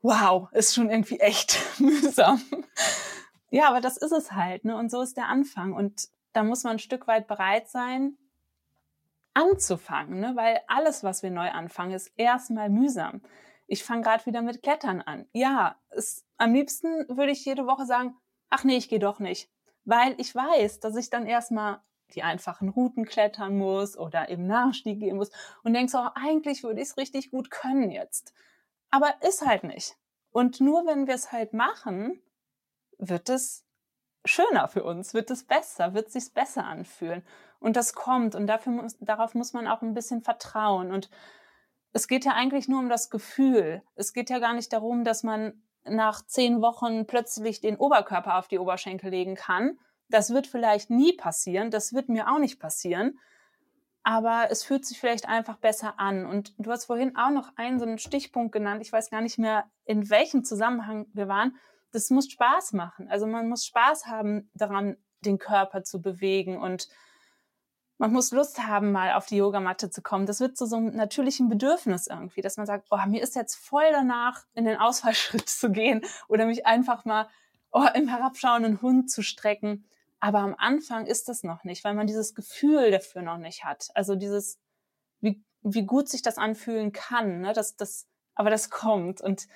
Wow, 0.02 0.50
ist 0.52 0.74
schon 0.74 0.90
irgendwie 0.90 1.20
echt 1.20 1.58
mühsam. 1.78 2.42
Ja, 3.50 3.68
aber 3.68 3.80
das 3.80 3.98
ist 3.98 4.12
es 4.12 4.32
halt, 4.32 4.64
ne? 4.64 4.76
Und 4.76 4.90
so 4.90 5.02
ist 5.02 5.16
der 5.16 5.28
Anfang. 5.28 5.74
Und 5.74 6.08
da 6.32 6.42
muss 6.42 6.64
man 6.64 6.72
ein 6.76 6.78
Stück 6.78 7.06
weit 7.06 7.26
bereit 7.26 7.68
sein, 7.68 8.16
anzufangen, 9.34 10.20
ne? 10.20 10.32
Weil 10.36 10.60
alles, 10.68 11.04
was 11.04 11.22
wir 11.22 11.30
neu 11.30 11.50
anfangen, 11.50 11.92
ist 11.92 12.12
erstmal 12.16 12.70
mühsam. 12.70 13.20
Ich 13.66 13.84
fange 13.84 14.02
gerade 14.02 14.24
wieder 14.26 14.40
mit 14.42 14.62
Klettern 14.62 15.02
an. 15.02 15.26
Ja, 15.32 15.76
es, 15.90 16.24
am 16.38 16.54
liebsten 16.54 17.06
würde 17.08 17.32
ich 17.32 17.44
jede 17.44 17.66
Woche 17.66 17.84
sagen, 17.84 18.16
ach 18.48 18.64
nee, 18.64 18.76
ich 18.76 18.88
gehe 18.88 18.98
doch 18.98 19.18
nicht 19.18 19.50
weil 19.90 20.14
ich 20.18 20.32
weiß, 20.32 20.78
dass 20.78 20.94
ich 20.94 21.10
dann 21.10 21.26
erstmal 21.26 21.80
die 22.14 22.22
einfachen 22.22 22.68
Routen 22.68 23.04
klettern 23.04 23.58
muss 23.58 23.98
oder 23.98 24.28
im 24.28 24.46
Nachstieg 24.46 25.00
gehen 25.00 25.16
muss 25.16 25.32
und 25.64 25.74
denkst 25.74 25.94
auch, 25.96 26.12
eigentlich 26.14 26.62
würde 26.62 26.80
ich 26.80 26.90
es 26.90 26.96
richtig 26.96 27.32
gut 27.32 27.50
können 27.50 27.90
jetzt. 27.90 28.32
Aber 28.90 29.12
ist 29.26 29.44
halt 29.44 29.64
nicht. 29.64 29.96
Und 30.30 30.60
nur 30.60 30.86
wenn 30.86 31.08
wir 31.08 31.14
es 31.14 31.32
halt 31.32 31.54
machen, 31.54 32.22
wird 32.98 33.28
es 33.28 33.64
schöner 34.24 34.68
für 34.68 34.84
uns, 34.84 35.12
wird 35.12 35.28
es 35.28 35.44
besser, 35.44 35.92
wird 35.92 36.06
es 36.06 36.12
sich 36.12 36.32
besser 36.32 36.64
anfühlen. 36.64 37.24
Und 37.58 37.74
das 37.74 37.92
kommt 37.92 38.36
und 38.36 38.46
dafür 38.46 38.72
muss, 38.72 38.96
darauf 39.00 39.34
muss 39.34 39.52
man 39.54 39.66
auch 39.66 39.82
ein 39.82 39.94
bisschen 39.94 40.22
vertrauen. 40.22 40.92
Und 40.92 41.10
es 41.92 42.06
geht 42.06 42.24
ja 42.24 42.34
eigentlich 42.34 42.68
nur 42.68 42.78
um 42.78 42.88
das 42.88 43.10
Gefühl. 43.10 43.82
Es 43.96 44.12
geht 44.12 44.30
ja 44.30 44.38
gar 44.38 44.54
nicht 44.54 44.72
darum, 44.72 45.02
dass 45.02 45.24
man 45.24 45.60
nach 45.84 46.24
zehn 46.24 46.60
Wochen 46.62 47.06
plötzlich 47.06 47.60
den 47.60 47.76
Oberkörper 47.76 48.38
auf 48.38 48.48
die 48.48 48.58
Oberschenkel 48.58 49.10
legen 49.10 49.34
kann. 49.34 49.78
Das 50.08 50.30
wird 50.30 50.46
vielleicht 50.46 50.90
nie 50.90 51.12
passieren, 51.12 51.70
das 51.70 51.92
wird 51.92 52.08
mir 52.08 52.30
auch 52.30 52.38
nicht 52.38 52.58
passieren, 52.58 53.18
aber 54.02 54.48
es 54.50 54.64
fühlt 54.64 54.84
sich 54.84 54.98
vielleicht 54.98 55.28
einfach 55.28 55.56
besser 55.56 56.00
an. 56.00 56.26
Und 56.26 56.54
du 56.58 56.70
hast 56.70 56.86
vorhin 56.86 57.16
auch 57.16 57.30
noch 57.30 57.52
einen 57.56 57.78
so 57.78 57.84
einen 57.84 57.98
Stichpunkt 57.98 58.52
genannt, 58.52 58.82
ich 58.82 58.92
weiß 58.92 59.10
gar 59.10 59.20
nicht 59.20 59.38
mehr, 59.38 59.64
in 59.84 60.10
welchem 60.10 60.44
Zusammenhang 60.44 61.06
wir 61.12 61.28
waren. 61.28 61.56
Das 61.92 62.10
muss 62.10 62.30
Spaß 62.30 62.72
machen. 62.72 63.08
Also 63.08 63.26
man 63.26 63.48
muss 63.48 63.66
Spaß 63.66 64.06
haben 64.06 64.50
daran, 64.54 64.96
den 65.24 65.38
Körper 65.38 65.82
zu 65.82 66.00
bewegen 66.00 66.58
und 66.58 66.88
man 68.00 68.14
muss 68.14 68.32
Lust 68.32 68.66
haben, 68.66 68.92
mal 68.92 69.12
auf 69.12 69.26
die 69.26 69.36
Yogamatte 69.36 69.90
zu 69.90 70.00
kommen. 70.00 70.24
Das 70.24 70.40
wird 70.40 70.56
zu 70.56 70.64
so 70.64 70.76
einem 70.76 70.96
natürlichen 70.96 71.50
Bedürfnis 71.50 72.06
irgendwie, 72.06 72.40
dass 72.40 72.56
man 72.56 72.64
sagt, 72.64 72.86
oh, 72.90 72.98
mir 73.06 73.22
ist 73.22 73.36
jetzt 73.36 73.56
voll 73.56 73.84
danach, 73.92 74.46
in 74.54 74.64
den 74.64 74.78
Ausfallschritt 74.78 75.46
zu 75.50 75.70
gehen 75.70 76.00
oder 76.26 76.46
mich 76.46 76.64
einfach 76.64 77.04
mal 77.04 77.28
oh, 77.72 77.84
im 77.94 78.08
herabschauenden 78.08 78.80
Hund 78.80 79.10
zu 79.10 79.22
strecken. 79.22 79.84
Aber 80.18 80.38
am 80.38 80.54
Anfang 80.56 81.04
ist 81.04 81.28
das 81.28 81.42
noch 81.42 81.62
nicht, 81.64 81.84
weil 81.84 81.92
man 81.92 82.06
dieses 82.06 82.34
Gefühl 82.34 82.90
dafür 82.90 83.20
noch 83.20 83.36
nicht 83.36 83.64
hat. 83.64 83.88
Also 83.94 84.16
dieses, 84.16 84.58
wie, 85.20 85.44
wie 85.60 85.84
gut 85.84 86.08
sich 86.08 86.22
das 86.22 86.38
anfühlen 86.38 86.92
kann. 86.92 87.42
Ne? 87.42 87.52
Das, 87.52 87.76
das, 87.76 88.08
aber 88.34 88.48
das 88.48 88.70
kommt 88.70 89.20
und 89.20 89.46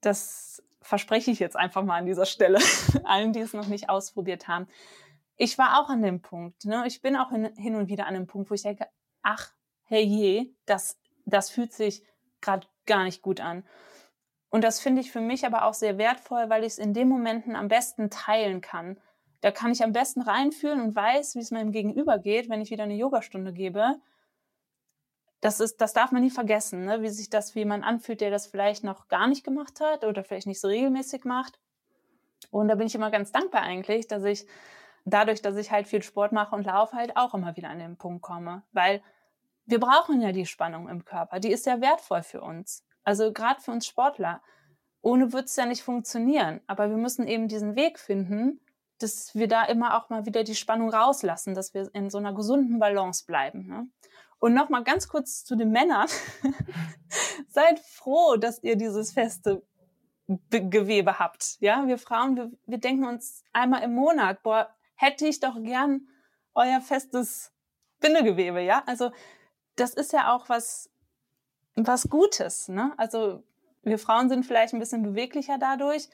das 0.00 0.62
verspreche 0.80 1.32
ich 1.32 1.40
jetzt 1.40 1.56
einfach 1.56 1.82
mal 1.82 1.98
an 1.98 2.06
dieser 2.06 2.26
Stelle 2.26 2.60
allen, 3.04 3.32
die 3.32 3.40
es 3.40 3.52
noch 3.52 3.66
nicht 3.66 3.88
ausprobiert 3.88 4.46
haben 4.46 4.68
ich 5.36 5.58
war 5.58 5.80
auch 5.80 5.88
an 5.88 6.02
dem 6.02 6.22
Punkt. 6.22 6.64
Ne? 6.64 6.84
Ich 6.86 7.02
bin 7.02 7.16
auch 7.16 7.30
hin, 7.30 7.74
und 7.74 7.88
wieder 7.88 8.06
an 8.06 8.14
dem 8.14 8.26
Punkt, 8.26 8.50
wo 8.50 8.54
ich 8.54 8.62
denke, 8.62 8.86
ach, 9.22 9.52
hey 9.84 10.02
je, 10.02 10.54
das, 10.66 10.98
das 11.24 11.50
fühlt 11.50 11.72
sich 11.72 12.04
gerade 12.40 12.66
gar 12.86 13.04
nicht 13.04 13.22
gut 13.22 13.40
an. 13.40 13.64
Und 14.50 14.62
das 14.62 14.80
finde 14.80 15.00
ich 15.00 15.10
für 15.10 15.20
mich 15.20 15.44
aber 15.44 15.64
auch 15.64 15.74
sehr 15.74 15.98
wertvoll, 15.98 16.48
weil 16.48 16.62
ich 16.62 16.74
es 16.74 16.78
in 16.78 16.94
den 16.94 17.08
Momenten 17.08 17.56
am 17.56 17.68
besten 17.68 18.10
teilen 18.10 18.60
kann. 18.60 19.00
Da 19.40 19.50
kann 19.50 19.72
ich 19.72 19.82
am 19.82 19.92
besten 19.92 20.22
reinfühlen 20.22 20.80
und 20.80 20.94
weiß, 20.94 21.34
wie 21.34 21.40
es 21.40 21.50
meinem 21.50 21.72
Gegenüber 21.72 22.18
geht, 22.18 22.48
wenn 22.48 22.60
ich 22.60 22.70
wieder 22.70 22.84
eine 22.84 22.94
Yogastunde 22.94 23.52
gebe. 23.52 23.96
Das 25.40 25.60
ist, 25.60 25.80
das 25.80 25.92
darf 25.92 26.12
man 26.12 26.22
nie 26.22 26.30
vergessen, 26.30 26.84
ne? 26.84 27.02
wie 27.02 27.08
sich 27.08 27.28
das 27.28 27.54
wie 27.54 27.60
jemand 27.60 27.84
anfühlt, 27.84 28.20
der 28.20 28.30
das 28.30 28.46
vielleicht 28.46 28.84
noch 28.84 29.08
gar 29.08 29.26
nicht 29.26 29.44
gemacht 29.44 29.80
hat 29.80 30.04
oder 30.04 30.24
vielleicht 30.24 30.46
nicht 30.46 30.60
so 30.60 30.68
regelmäßig 30.68 31.24
macht. 31.24 31.58
Und 32.50 32.68
da 32.68 32.76
bin 32.76 32.86
ich 32.86 32.94
immer 32.94 33.10
ganz 33.10 33.32
dankbar 33.32 33.62
eigentlich, 33.62 34.06
dass 34.06 34.24
ich 34.24 34.46
dadurch, 35.04 35.42
dass 35.42 35.56
ich 35.56 35.70
halt 35.70 35.86
viel 35.86 36.02
Sport 36.02 36.32
mache 36.32 36.54
und 36.54 36.64
laufe, 36.64 36.96
halt 36.96 37.16
auch 37.16 37.34
immer 37.34 37.56
wieder 37.56 37.68
an 37.68 37.78
den 37.78 37.96
Punkt 37.96 38.22
komme. 38.22 38.62
Weil 38.72 39.02
wir 39.66 39.80
brauchen 39.80 40.20
ja 40.20 40.32
die 40.32 40.46
Spannung 40.46 40.88
im 40.88 41.04
Körper. 41.04 41.40
Die 41.40 41.52
ist 41.52 41.66
ja 41.66 41.80
wertvoll 41.80 42.22
für 42.22 42.40
uns. 42.40 42.84
Also 43.02 43.32
gerade 43.32 43.60
für 43.60 43.70
uns 43.70 43.86
Sportler. 43.86 44.42
Ohne 45.02 45.32
wird 45.32 45.46
es 45.46 45.56
ja 45.56 45.66
nicht 45.66 45.82
funktionieren. 45.82 46.60
Aber 46.66 46.88
wir 46.88 46.96
müssen 46.96 47.26
eben 47.26 47.48
diesen 47.48 47.76
Weg 47.76 47.98
finden, 47.98 48.60
dass 48.98 49.34
wir 49.34 49.48
da 49.48 49.64
immer 49.64 49.96
auch 49.96 50.08
mal 50.08 50.24
wieder 50.24 50.44
die 50.44 50.54
Spannung 50.54 50.90
rauslassen, 50.90 51.54
dass 51.54 51.74
wir 51.74 51.90
in 51.94 52.10
so 52.10 52.18
einer 52.18 52.32
gesunden 52.32 52.78
Balance 52.78 53.24
bleiben. 53.26 53.66
Ne? 53.66 53.88
Und 54.38 54.54
nochmal 54.54 54.84
ganz 54.84 55.08
kurz 55.08 55.44
zu 55.44 55.56
den 55.56 55.70
Männern. 55.70 56.08
Seid 57.48 57.80
froh, 57.80 58.36
dass 58.36 58.62
ihr 58.62 58.76
dieses 58.76 59.12
feste 59.12 59.62
Gewebe 60.50 61.18
habt. 61.18 61.56
Ja, 61.60 61.86
wir 61.86 61.98
Frauen, 61.98 62.36
wir, 62.36 62.50
wir 62.66 62.78
denken 62.78 63.04
uns 63.04 63.44
einmal 63.52 63.82
im 63.82 63.94
Monat, 63.94 64.42
boah, 64.42 64.74
hätte 64.94 65.26
ich 65.26 65.40
doch 65.40 65.60
gern 65.62 66.08
euer 66.54 66.80
festes 66.80 67.52
Bindegewebe, 68.00 68.60
ja? 68.60 68.82
Also 68.86 69.10
das 69.76 69.94
ist 69.94 70.12
ja 70.12 70.34
auch 70.34 70.48
was, 70.48 70.90
was 71.74 72.08
Gutes, 72.08 72.68
ne? 72.68 72.92
Also 72.96 73.42
wir 73.82 73.98
Frauen 73.98 74.28
sind 74.28 74.46
vielleicht 74.46 74.72
ein 74.72 74.80
bisschen 74.80 75.02
beweglicher 75.02 75.58
dadurch, 75.58 76.08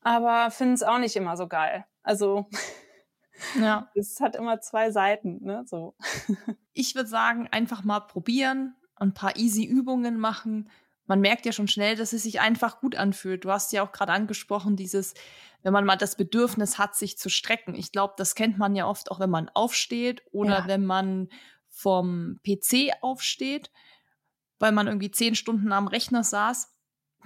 aber 0.00 0.50
finden 0.50 0.74
es 0.74 0.82
auch 0.82 0.98
nicht 0.98 1.16
immer 1.16 1.36
so 1.36 1.48
geil. 1.48 1.84
Also 2.02 2.46
ja. 3.58 3.90
es 3.94 4.20
hat 4.20 4.36
immer 4.36 4.60
zwei 4.60 4.90
Seiten, 4.90 5.42
ne? 5.42 5.64
So. 5.66 5.94
Ich 6.74 6.94
würde 6.94 7.08
sagen, 7.08 7.48
einfach 7.50 7.84
mal 7.84 8.00
probieren, 8.00 8.74
ein 8.96 9.12
paar 9.12 9.36
easy 9.36 9.62
Übungen 9.62 10.18
machen. 10.18 10.70
Man 11.12 11.20
merkt 11.20 11.44
ja 11.44 11.52
schon 11.52 11.68
schnell, 11.68 11.94
dass 11.94 12.14
es 12.14 12.22
sich 12.22 12.40
einfach 12.40 12.80
gut 12.80 12.96
anfühlt. 12.96 13.44
Du 13.44 13.50
hast 13.50 13.70
ja 13.74 13.82
auch 13.82 13.92
gerade 13.92 14.12
angesprochen, 14.12 14.76
dieses, 14.76 15.12
wenn 15.62 15.74
man 15.74 15.84
mal 15.84 15.96
das 15.96 16.16
Bedürfnis 16.16 16.78
hat, 16.78 16.96
sich 16.96 17.18
zu 17.18 17.28
strecken. 17.28 17.74
Ich 17.74 17.92
glaube, 17.92 18.14
das 18.16 18.34
kennt 18.34 18.56
man 18.56 18.74
ja 18.74 18.86
oft 18.86 19.10
auch, 19.10 19.20
wenn 19.20 19.28
man 19.28 19.50
aufsteht 19.50 20.22
oder 20.32 20.60
ja. 20.60 20.68
wenn 20.68 20.86
man 20.86 21.28
vom 21.68 22.40
PC 22.46 22.92
aufsteht, 23.02 23.70
weil 24.58 24.72
man 24.72 24.86
irgendwie 24.86 25.10
zehn 25.10 25.34
Stunden 25.34 25.70
am 25.72 25.86
Rechner 25.86 26.24
saß. 26.24 26.74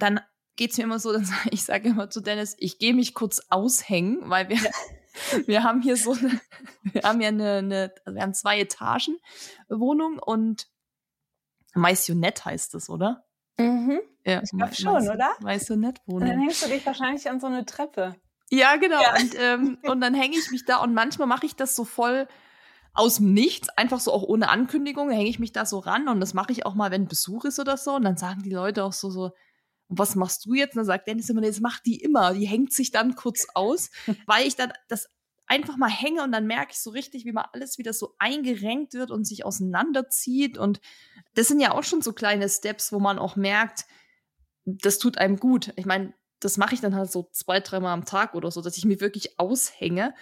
Dann 0.00 0.18
geht 0.56 0.72
es 0.72 0.78
mir 0.78 0.82
immer 0.82 0.98
so, 0.98 1.12
dass 1.16 1.30
ich 1.52 1.62
sage 1.62 1.90
immer 1.90 2.10
zu 2.10 2.20
Dennis, 2.20 2.56
ich 2.58 2.80
gehe 2.80 2.92
mich 2.92 3.14
kurz 3.14 3.40
aushängen, 3.50 4.28
weil 4.28 4.48
wir, 4.48 4.56
ja. 4.56 4.70
wir 5.46 5.62
haben 5.62 5.80
hier 5.80 5.96
so 5.96 6.10
eine, 6.10 6.40
wir 6.82 7.02
haben 7.04 7.20
ja 7.20 7.28
eine, 7.28 7.58
eine 7.58 7.94
wir 8.04 8.20
haben 8.20 8.34
zwei 8.34 8.58
Etagen 8.58 9.16
Wohnung 9.68 10.18
und 10.18 10.66
Maisonette 11.72 12.46
heißt 12.46 12.74
es, 12.74 12.90
oder? 12.90 13.25
Mhm. 13.58 14.00
Ja, 14.24 14.42
ich 14.42 14.50
glaube 14.50 14.74
schon, 14.74 15.08
oder? 15.08 15.30
Maisonette-Wohnung. 15.40 16.22
Und 16.22 16.28
dann 16.28 16.40
hängst 16.40 16.64
du 16.64 16.68
dich 16.68 16.84
wahrscheinlich 16.84 17.28
an 17.30 17.40
so 17.40 17.46
eine 17.46 17.64
Treppe. 17.64 18.16
Ja, 18.50 18.76
genau. 18.76 19.00
Ja. 19.00 19.14
Und, 19.16 19.34
ähm, 19.38 19.78
und 19.90 20.00
dann 20.00 20.14
hänge 20.14 20.36
ich 20.36 20.50
mich 20.50 20.64
da 20.64 20.78
und 20.78 20.94
manchmal 20.94 21.28
mache 21.28 21.46
ich 21.46 21.56
das 21.56 21.76
so 21.76 21.84
voll 21.84 22.28
aus 22.92 23.16
dem 23.16 23.34
Nichts, 23.34 23.68
einfach 23.70 24.00
so 24.00 24.12
auch 24.12 24.22
ohne 24.22 24.48
Ankündigung, 24.48 25.10
hänge 25.10 25.28
ich 25.28 25.38
mich 25.38 25.52
da 25.52 25.66
so 25.66 25.78
ran 25.78 26.08
und 26.08 26.18
das 26.18 26.32
mache 26.32 26.50
ich 26.52 26.64
auch 26.64 26.74
mal, 26.74 26.90
wenn 26.90 27.08
Besuch 27.08 27.44
ist 27.44 27.58
oder 27.58 27.76
so. 27.76 27.94
Und 27.94 28.04
dann 28.04 28.16
sagen 28.16 28.42
die 28.42 28.50
Leute 28.50 28.84
auch 28.84 28.94
so, 28.94 29.10
so, 29.10 29.32
was 29.88 30.16
machst 30.16 30.46
du 30.46 30.54
jetzt? 30.54 30.72
Und 30.72 30.78
dann 30.78 30.86
sagt 30.86 31.06
Dennis 31.06 31.28
immer, 31.28 31.42
das 31.42 31.60
macht 31.60 31.84
die 31.86 32.00
immer. 32.00 32.32
Die 32.32 32.46
hängt 32.46 32.72
sich 32.72 32.90
dann 32.90 33.14
kurz 33.14 33.46
aus, 33.54 33.90
weil 34.26 34.46
ich 34.46 34.56
dann 34.56 34.72
das 34.88 35.08
einfach 35.46 35.76
mal 35.76 35.90
hänge 35.90 36.22
und 36.22 36.32
dann 36.32 36.46
merke 36.46 36.72
ich 36.72 36.80
so 36.80 36.90
richtig, 36.90 37.24
wie 37.24 37.32
mal 37.32 37.48
alles 37.52 37.78
wieder 37.78 37.92
so 37.92 38.14
eingerenkt 38.18 38.94
wird 38.94 39.10
und 39.10 39.24
sich 39.24 39.44
auseinanderzieht. 39.44 40.58
Und 40.58 40.80
das 41.34 41.48
sind 41.48 41.60
ja 41.60 41.72
auch 41.72 41.84
schon 41.84 42.02
so 42.02 42.12
kleine 42.12 42.48
Steps, 42.48 42.92
wo 42.92 42.98
man 42.98 43.18
auch 43.18 43.36
merkt, 43.36 43.86
das 44.64 44.98
tut 44.98 45.18
einem 45.18 45.36
gut. 45.36 45.72
Ich 45.76 45.86
meine, 45.86 46.12
das 46.40 46.56
mache 46.56 46.74
ich 46.74 46.80
dann 46.80 46.94
halt 46.94 47.10
so 47.10 47.28
zwei, 47.32 47.60
dreimal 47.60 47.92
am 47.92 48.04
Tag 48.04 48.34
oder 48.34 48.50
so, 48.50 48.60
dass 48.60 48.76
ich 48.76 48.84
mir 48.84 49.00
wirklich 49.00 49.38
aushänge 49.38 50.14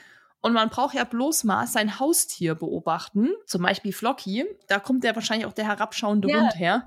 und 0.45 0.53
man 0.53 0.69
braucht 0.69 0.95
ja 0.95 1.05
bloß 1.05 1.45
mal 1.45 1.67
sein 1.67 1.99
Haustier 1.99 2.55
beobachten, 2.55 3.31
zum 3.47 3.63
Beispiel 3.63 3.95
Flocky. 3.95 4.45
Da 4.69 4.79
kommt 4.79 5.03
ja 5.03 5.15
wahrscheinlich 5.15 5.47
auch 5.47 5.55
der 5.55 5.67
herabschauende 5.67 6.29
ja, 6.29 6.39
Hund 6.39 6.59
her. 6.59 6.85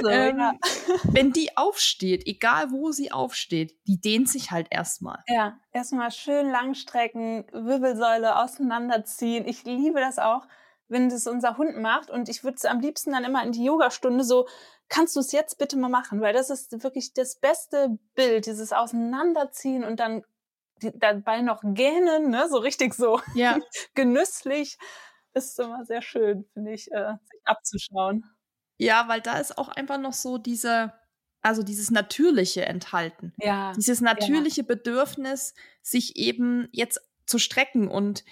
So, 0.00 0.08
ähm, 0.08 0.38
ja. 0.38 0.54
Wenn 1.04 1.30
die 1.30 1.54
aufsteht, 1.54 2.26
egal 2.26 2.70
wo 2.70 2.92
sie 2.92 3.12
aufsteht, 3.12 3.76
die 3.86 4.00
dehnt 4.00 4.30
sich 4.30 4.52
halt 4.52 4.68
erstmal. 4.70 5.22
Ja, 5.28 5.58
erstmal 5.70 6.12
schön 6.12 6.50
langstrecken, 6.50 7.44
Wirbelsäule 7.52 8.42
auseinanderziehen. 8.42 9.46
Ich 9.46 9.64
liebe 9.64 10.00
das 10.00 10.18
auch, 10.18 10.46
wenn 10.88 11.10
das 11.10 11.26
unser 11.26 11.58
Hund 11.58 11.76
macht. 11.76 12.08
Und 12.08 12.30
ich 12.30 12.42
würde 12.42 12.56
es 12.56 12.64
am 12.64 12.80
liebsten 12.80 13.12
dann 13.12 13.24
immer 13.24 13.44
in 13.44 13.52
die 13.52 13.64
Yogastunde 13.64 14.24
so, 14.24 14.48
kannst 14.88 15.14
du 15.14 15.20
es 15.20 15.30
jetzt 15.30 15.58
bitte 15.58 15.76
mal 15.76 15.90
machen? 15.90 16.22
Weil 16.22 16.32
das 16.32 16.48
ist 16.48 16.82
wirklich 16.82 17.12
das 17.12 17.38
beste 17.38 17.98
Bild, 18.14 18.46
dieses 18.46 18.72
Auseinanderziehen 18.72 19.84
und 19.84 20.00
dann 20.00 20.22
dabei 20.94 21.40
noch 21.40 21.62
gähnen, 21.62 22.30
ne? 22.30 22.48
so 22.48 22.58
richtig 22.58 22.94
so 22.94 23.20
ja. 23.34 23.58
genüsslich. 23.94 24.78
Ist 25.32 25.58
immer 25.58 25.84
sehr 25.84 26.02
schön, 26.02 26.44
finde 26.52 26.72
ich, 26.72 26.92
äh, 26.92 27.14
sich 27.30 27.40
abzuschauen. 27.44 28.24
Ja, 28.76 29.08
weil 29.08 29.20
da 29.20 29.38
ist 29.38 29.58
auch 29.58 29.68
einfach 29.68 29.98
noch 29.98 30.12
so 30.12 30.38
diese, 30.38 30.92
also 31.42 31.62
dieses 31.62 31.90
Natürliche 31.90 32.64
enthalten. 32.66 33.32
Ja. 33.38 33.72
Dieses 33.76 34.00
natürliche 34.00 34.62
ja. 34.62 34.66
Bedürfnis, 34.66 35.54
sich 35.82 36.16
eben 36.16 36.68
jetzt 36.72 37.00
zu 37.26 37.38
strecken. 37.38 37.88
Und 37.88 38.24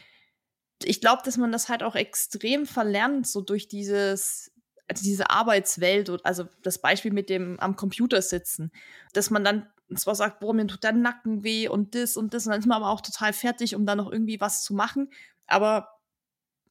ich 0.84 1.00
glaube, 1.00 1.22
dass 1.24 1.36
man 1.36 1.52
das 1.52 1.68
halt 1.68 1.82
auch 1.82 1.94
extrem 1.94 2.66
verlernt, 2.66 3.26
so 3.26 3.40
durch 3.40 3.68
dieses, 3.68 4.52
also 4.88 5.02
diese 5.02 5.30
Arbeitswelt 5.30 6.08
und 6.08 6.24
also 6.24 6.48
das 6.62 6.80
Beispiel 6.80 7.12
mit 7.12 7.30
dem 7.30 7.58
am 7.60 7.76
Computer 7.76 8.22
sitzen, 8.22 8.72
dass 9.12 9.30
man 9.30 9.44
dann 9.44 9.71
und 9.92 9.98
zwar 9.98 10.14
sagt, 10.14 10.40
boah, 10.40 10.54
mir 10.54 10.66
tut 10.66 10.82
der 10.82 10.92
Nacken 10.92 11.44
weh 11.44 11.68
und 11.68 11.94
das 11.94 12.16
und 12.16 12.32
das. 12.32 12.46
Und 12.46 12.52
dann 12.52 12.60
ist 12.60 12.66
man 12.66 12.78
aber 12.78 12.88
auch 12.88 13.02
total 13.02 13.34
fertig, 13.34 13.74
um 13.74 13.84
da 13.84 13.94
noch 13.94 14.10
irgendwie 14.10 14.40
was 14.40 14.64
zu 14.64 14.72
machen. 14.72 15.10
Aber 15.46 16.00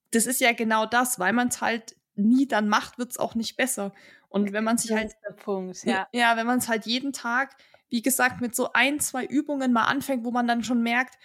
das 0.09 0.26
ist 0.26 0.41
ja 0.41 0.53
genau 0.53 0.88
das, 0.88 1.19
weil 1.19 1.32
man 1.32 1.49
es 1.49 1.61
halt 1.61 1.95
nie 2.15 2.47
dann 2.47 2.67
macht, 2.67 2.97
wird 2.97 3.11
es 3.11 3.19
auch 3.19 3.36
nicht 3.36 3.57
besser. 3.57 3.93
Und 4.28 4.53
wenn 4.53 4.63
man 4.63 4.80
sich 4.80 4.91
halt. 4.91 5.13
Punkt, 5.38 5.84
ja. 5.84 6.07
ja, 6.11 6.36
wenn 6.36 6.47
man 6.47 6.57
es 6.57 6.67
halt 6.67 6.88
jeden 6.88 7.13
Tag, 7.13 7.55
wie 7.89 8.01
gesagt, 8.01 8.41
mit 8.41 8.55
so 8.55 8.74
ein, 8.74 8.99
zwei 8.99 9.24
Übungen 9.24 9.72
mal 9.72 9.86
anfängt, 9.86 10.26
wo 10.26 10.32
man 10.32 10.47
dann 10.47 10.63
schon 10.63 10.82
merkt, 10.82 11.19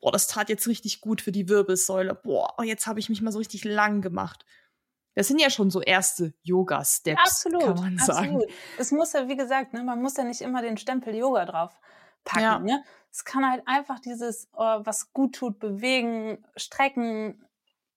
boah, 0.00 0.12
das 0.12 0.28
tat 0.28 0.48
jetzt 0.50 0.68
richtig 0.68 1.00
gut 1.00 1.20
für 1.20 1.32
die 1.32 1.48
Wirbelsäule. 1.48 2.14
Boah, 2.14 2.54
jetzt 2.62 2.86
habe 2.86 3.00
ich 3.00 3.08
mich 3.08 3.22
mal 3.22 3.32
so 3.32 3.38
richtig 3.38 3.64
lang 3.64 4.02
gemacht. 4.02 4.44
Das 5.14 5.28
sind 5.28 5.38
ja 5.38 5.48
schon 5.48 5.70
so 5.70 5.80
erste 5.80 6.34
Yoga-Steps, 6.42 7.20
absolut, 7.20 7.62
kann 7.62 7.80
man 7.80 7.98
sagen. 7.98 8.36
Absolut. 8.36 8.52
Es 8.78 8.90
muss 8.90 9.12
ja, 9.12 9.28
wie 9.28 9.36
gesagt, 9.36 9.72
ne, 9.72 9.84
man 9.84 10.02
muss 10.02 10.16
ja 10.16 10.24
nicht 10.24 10.40
immer 10.40 10.60
den 10.60 10.76
Stempel 10.76 11.14
Yoga 11.14 11.44
drauf 11.44 11.78
packen. 12.24 12.42
Ja. 12.42 12.58
Ne? 12.58 12.84
Es 13.12 13.24
kann 13.24 13.48
halt 13.48 13.62
einfach 13.66 14.00
dieses, 14.00 14.48
oh, 14.54 14.80
was 14.80 15.12
gut 15.12 15.36
tut, 15.36 15.60
bewegen, 15.60 16.44
strecken. 16.56 17.46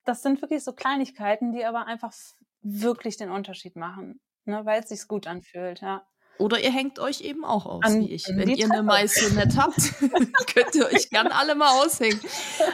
Das 0.05 0.21
sind 0.21 0.41
wirklich 0.41 0.63
so 0.63 0.73
Kleinigkeiten, 0.73 1.53
die 1.53 1.65
aber 1.65 1.87
einfach 1.87 2.13
wirklich 2.61 3.17
den 3.17 3.31
Unterschied 3.31 3.75
machen, 3.75 4.19
ne, 4.45 4.65
weil 4.65 4.81
es 4.81 4.89
sich 4.89 5.07
gut 5.07 5.25
anfühlt. 5.25 5.81
Ja. 5.81 6.05
Oder 6.39 6.63
ihr 6.63 6.71
hängt 6.71 6.99
euch 6.99 7.21
eben 7.21 7.43
auch 7.43 7.65
aus, 7.65 7.83
An, 7.83 8.01
wie 8.01 8.11
ich. 8.11 8.27
Wenn 8.27 8.49
ihr 8.49 8.71
eine 8.71 8.83
Maisonette 8.83 9.57
habt, 9.57 9.75
könnt 10.53 10.75
ihr 10.75 10.85
euch 10.85 11.09
gern 11.09 11.27
alle 11.27 11.55
mal 11.55 11.83
aushängen. 11.83 12.19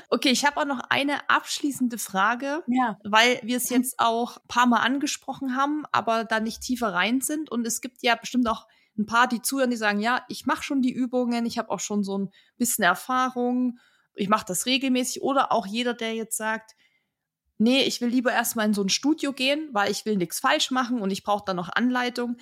Okay, 0.10 0.30
ich 0.30 0.46
habe 0.46 0.60
auch 0.60 0.66
noch 0.66 0.82
eine 0.90 1.30
abschließende 1.30 1.98
Frage, 1.98 2.64
ja. 2.68 2.98
weil 3.04 3.40
wir 3.44 3.58
es 3.58 3.70
jetzt 3.70 4.00
auch 4.00 4.38
ein 4.38 4.48
paar 4.48 4.68
Mal 4.68 4.80
angesprochen 4.80 5.56
haben, 5.56 5.86
aber 5.92 6.24
da 6.26 6.40
nicht 6.40 6.62
tiefer 6.62 6.94
rein 6.94 7.22
sind. 7.22 7.50
Und 7.50 7.66
es 7.66 7.82
gibt 7.82 8.04
ja 8.04 8.16
bestimmt 8.16 8.48
auch 8.48 8.68
ein 8.98 9.06
paar, 9.06 9.28
die 9.28 9.42
zuhören, 9.42 9.72
die 9.72 9.78
sagen, 9.78 10.00
ja, 10.00 10.24
ich 10.28 10.46
mache 10.46 10.64
schon 10.64 10.82
die 10.82 10.92
Übungen, 10.92 11.46
ich 11.46 11.58
habe 11.58 11.70
auch 11.70 11.80
schon 11.80 12.04
so 12.04 12.18
ein 12.18 12.30
bisschen 12.58 12.84
Erfahrung, 12.84 13.80
ich 14.14 14.30
mache 14.30 14.46
das 14.48 14.66
regelmäßig. 14.66 15.22
Oder 15.22 15.52
auch 15.52 15.66
jeder, 15.66 15.94
der 15.94 16.14
jetzt 16.14 16.38
sagt, 16.38 16.76
nee, 17.58 17.82
ich 17.84 18.02
will 18.02 18.10
lieber 18.10 18.32
erstmal 18.32 18.66
in 18.66 18.74
so 18.74 18.84
ein 18.84 18.90
Studio 18.90 19.34
gehen, 19.34 19.70
weil 19.72 19.92
ich 19.92 20.06
will 20.06 20.18
nichts 20.18 20.40
falsch 20.40 20.72
machen 20.72 21.02
und 21.02 21.12
ich 21.12 21.24
brauche 21.24 21.46
dann 21.46 21.56
noch 21.56 21.70
Anleitung 21.70 22.38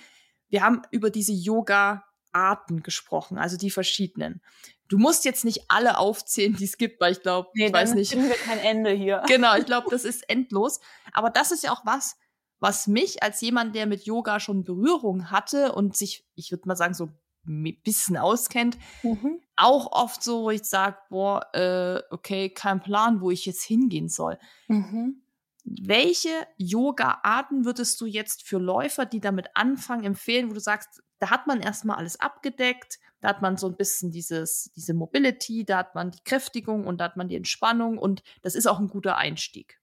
wir 0.52 0.62
haben 0.62 0.82
über 0.90 1.10
diese 1.10 1.32
Yoga-Arten 1.32 2.82
gesprochen, 2.82 3.38
also 3.38 3.56
die 3.56 3.70
verschiedenen. 3.70 4.42
Du 4.88 4.98
musst 4.98 5.24
jetzt 5.24 5.46
nicht 5.46 5.64
alle 5.68 5.96
aufzählen, 5.96 6.54
die 6.54 6.66
es 6.66 6.76
gibt, 6.76 7.00
weil 7.00 7.12
ich 7.12 7.22
glaube, 7.22 7.48
nee, 7.54 7.66
ich 7.66 7.72
weiß 7.72 7.94
nicht. 7.94 8.14
wir 8.14 8.34
kein 8.34 8.58
Ende 8.58 8.90
hier. 8.90 9.22
Genau, 9.26 9.56
ich 9.56 9.64
glaube, 9.64 9.86
das 9.90 10.04
ist 10.04 10.28
endlos. 10.28 10.80
Aber 11.14 11.30
das 11.30 11.50
ist 11.50 11.64
ja 11.64 11.72
auch 11.72 11.86
was, 11.86 12.16
was 12.60 12.86
mich 12.86 13.22
als 13.22 13.40
jemand, 13.40 13.74
der 13.74 13.86
mit 13.86 14.04
Yoga 14.04 14.38
schon 14.40 14.62
Berührung 14.62 15.30
hatte 15.30 15.72
und 15.72 15.96
sich, 15.96 16.28
ich 16.34 16.52
würde 16.52 16.68
mal 16.68 16.76
sagen, 16.76 16.92
so 16.92 17.08
ein 17.46 17.80
bisschen 17.82 18.18
auskennt, 18.18 18.76
mhm. 19.02 19.40
auch 19.56 19.90
oft 19.90 20.22
so, 20.22 20.42
wo 20.42 20.50
ich 20.50 20.64
sage, 20.64 20.98
boah, 21.08 21.46
äh, 21.54 22.02
okay, 22.10 22.50
kein 22.50 22.80
Plan, 22.80 23.22
wo 23.22 23.30
ich 23.30 23.46
jetzt 23.46 23.64
hingehen 23.64 24.10
soll. 24.10 24.38
Mhm. 24.68 25.21
Welche 25.64 26.30
Yoga-Arten 26.56 27.64
würdest 27.64 28.00
du 28.00 28.06
jetzt 28.06 28.46
für 28.46 28.58
Läufer, 28.58 29.06
die 29.06 29.20
damit 29.20 29.48
anfangen, 29.54 30.04
empfehlen, 30.04 30.50
wo 30.50 30.54
du 30.54 30.60
sagst, 30.60 31.02
da 31.18 31.30
hat 31.30 31.46
man 31.46 31.60
erstmal 31.60 31.98
alles 31.98 32.18
abgedeckt, 32.18 32.98
da 33.20 33.28
hat 33.28 33.42
man 33.42 33.56
so 33.56 33.68
ein 33.68 33.76
bisschen 33.76 34.10
dieses, 34.10 34.72
diese 34.74 34.92
Mobility, 34.92 35.64
da 35.64 35.78
hat 35.78 35.94
man 35.94 36.10
die 36.10 36.22
Kräftigung 36.24 36.86
und 36.86 37.00
da 37.00 37.04
hat 37.04 37.16
man 37.16 37.28
die 37.28 37.36
Entspannung 37.36 37.96
und 37.96 38.24
das 38.42 38.56
ist 38.56 38.66
auch 38.66 38.80
ein 38.80 38.88
guter 38.88 39.16
Einstieg. 39.16 39.78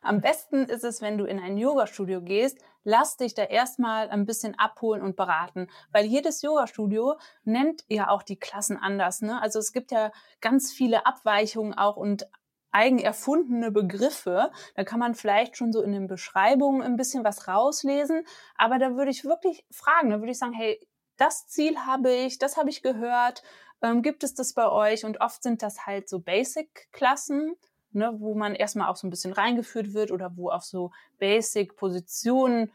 Am 0.00 0.20
besten 0.20 0.64
ist 0.64 0.84
es, 0.84 1.02
wenn 1.02 1.18
du 1.18 1.24
in 1.24 1.38
ein 1.38 1.58
Yoga-Studio 1.58 2.22
gehst, 2.22 2.58
lass 2.84 3.16
dich 3.18 3.34
da 3.34 3.42
erstmal 3.42 4.08
ein 4.08 4.24
bisschen 4.24 4.58
abholen 4.58 5.02
und 5.02 5.16
beraten, 5.16 5.68
weil 5.92 6.06
jedes 6.06 6.40
Yoga-Studio 6.40 7.18
nennt 7.44 7.84
ja 7.88 8.08
auch 8.08 8.22
die 8.22 8.38
Klassen 8.38 8.78
anders. 8.78 9.20
Ne? 9.20 9.42
Also 9.42 9.58
es 9.58 9.72
gibt 9.72 9.90
ja 9.90 10.12
ganz 10.40 10.72
viele 10.72 11.04
Abweichungen 11.04 11.74
auch 11.74 11.96
und 11.96 12.26
eigen 12.70 12.98
erfundene 12.98 13.70
Begriffe. 13.70 14.50
Da 14.74 14.84
kann 14.84 14.98
man 14.98 15.14
vielleicht 15.14 15.56
schon 15.56 15.72
so 15.72 15.82
in 15.82 15.92
den 15.92 16.06
Beschreibungen 16.06 16.82
ein 16.82 16.96
bisschen 16.96 17.24
was 17.24 17.48
rauslesen. 17.48 18.24
Aber 18.56 18.78
da 18.78 18.96
würde 18.96 19.10
ich 19.10 19.24
wirklich 19.24 19.64
fragen, 19.70 20.10
da 20.10 20.18
würde 20.18 20.32
ich 20.32 20.38
sagen, 20.38 20.52
hey, 20.52 20.78
das 21.16 21.46
Ziel 21.48 21.78
habe 21.78 22.12
ich, 22.12 22.38
das 22.38 22.56
habe 22.56 22.70
ich 22.70 22.82
gehört. 22.82 23.42
Ähm, 23.82 24.02
gibt 24.02 24.22
es 24.24 24.34
das 24.34 24.52
bei 24.52 24.68
euch? 24.68 25.04
Und 25.04 25.20
oft 25.20 25.42
sind 25.42 25.62
das 25.62 25.86
halt 25.86 26.08
so 26.08 26.20
Basic-Klassen 26.20 27.56
ne, 27.92 28.14
wo 28.18 28.34
man 28.34 28.54
erstmal 28.54 28.88
auch 28.88 28.96
so 28.96 29.06
ein 29.06 29.10
bisschen 29.10 29.32
reingeführt 29.32 29.94
wird 29.94 30.10
oder 30.10 30.36
wo 30.36 30.50
auch 30.50 30.62
so 30.62 30.90
Basic-Positionen 31.18 32.72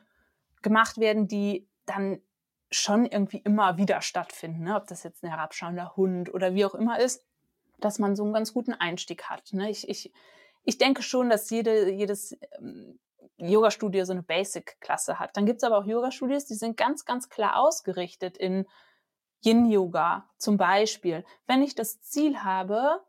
gemacht 0.62 0.98
werden, 0.98 1.28
die 1.28 1.68
dann 1.86 2.22
schon 2.72 3.06
irgendwie 3.06 3.38
immer 3.38 3.78
wieder 3.78 4.02
stattfinden, 4.02 4.64
ne? 4.64 4.76
ob 4.76 4.88
das 4.88 5.04
jetzt 5.04 5.24
ein 5.24 5.30
herabschauender 5.30 5.96
Hund 5.96 6.34
oder 6.34 6.56
wie 6.56 6.66
auch 6.66 6.74
immer 6.74 7.00
ist, 7.00 7.24
dass 7.84 8.00
man 8.00 8.16
so 8.16 8.24
einen 8.24 8.34
ganz 8.34 8.54
guten 8.54 8.74
Einstieg 8.74 9.24
hat. 9.26 9.54
Ne? 9.54 9.70
Ich, 9.70 9.88
ich, 9.90 10.12
ich 10.64 10.78
denke 10.78 11.02
schon, 11.02 11.30
dass 11.30 11.50
jede, 11.50 11.92
jedes 11.92 12.38
ähm, 12.58 13.00
Yoga-Studio 13.38 14.06
so 14.06 14.14
eine 14.14 14.24
Basic-Klasse 14.24 15.20
hat. 15.20 15.36
Dann 15.36 15.46
gibt 15.46 15.58
es 15.58 15.64
aber 15.64 15.78
auch 15.78 15.86
Yoga-Studios, 15.86 16.46
die 16.46 16.56
sind 16.56 16.78
ganz, 16.78 17.06
ganz 17.06 17.30
klar 17.30 17.58
ausgerichtet 17.58 18.38
in 18.38 18.66
Yin-Yoga 19.44 20.30
zum 20.38 20.58
Beispiel. 20.58 21.26
Wenn 21.48 21.62
ich 21.62 21.76
das 21.76 22.02
Ziel 22.02 22.40
habe, 22.44 23.02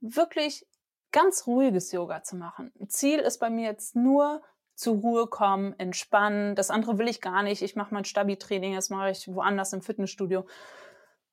wirklich 0.00 0.66
ganz 1.12 1.46
ruhiges 1.46 1.92
Yoga 1.92 2.22
zu 2.22 2.36
machen. 2.36 2.72
Ziel 2.88 3.18
ist 3.18 3.38
bei 3.38 3.50
mir 3.50 3.64
jetzt 3.64 3.96
nur 3.96 4.42
zur 4.74 4.96
Ruhe 4.96 5.26
kommen, 5.26 5.74
entspannen. 5.78 6.54
Das 6.54 6.70
andere 6.70 6.98
will 6.98 7.08
ich 7.08 7.20
gar 7.20 7.42
nicht. 7.42 7.62
Ich 7.62 7.74
mache 7.74 7.92
mein 7.94 8.04
Stabi-Training, 8.04 8.74
das 8.74 8.90
mache 8.90 9.10
ich 9.10 9.26
woanders 9.26 9.72
im 9.72 9.82
Fitnessstudio. 9.82 10.46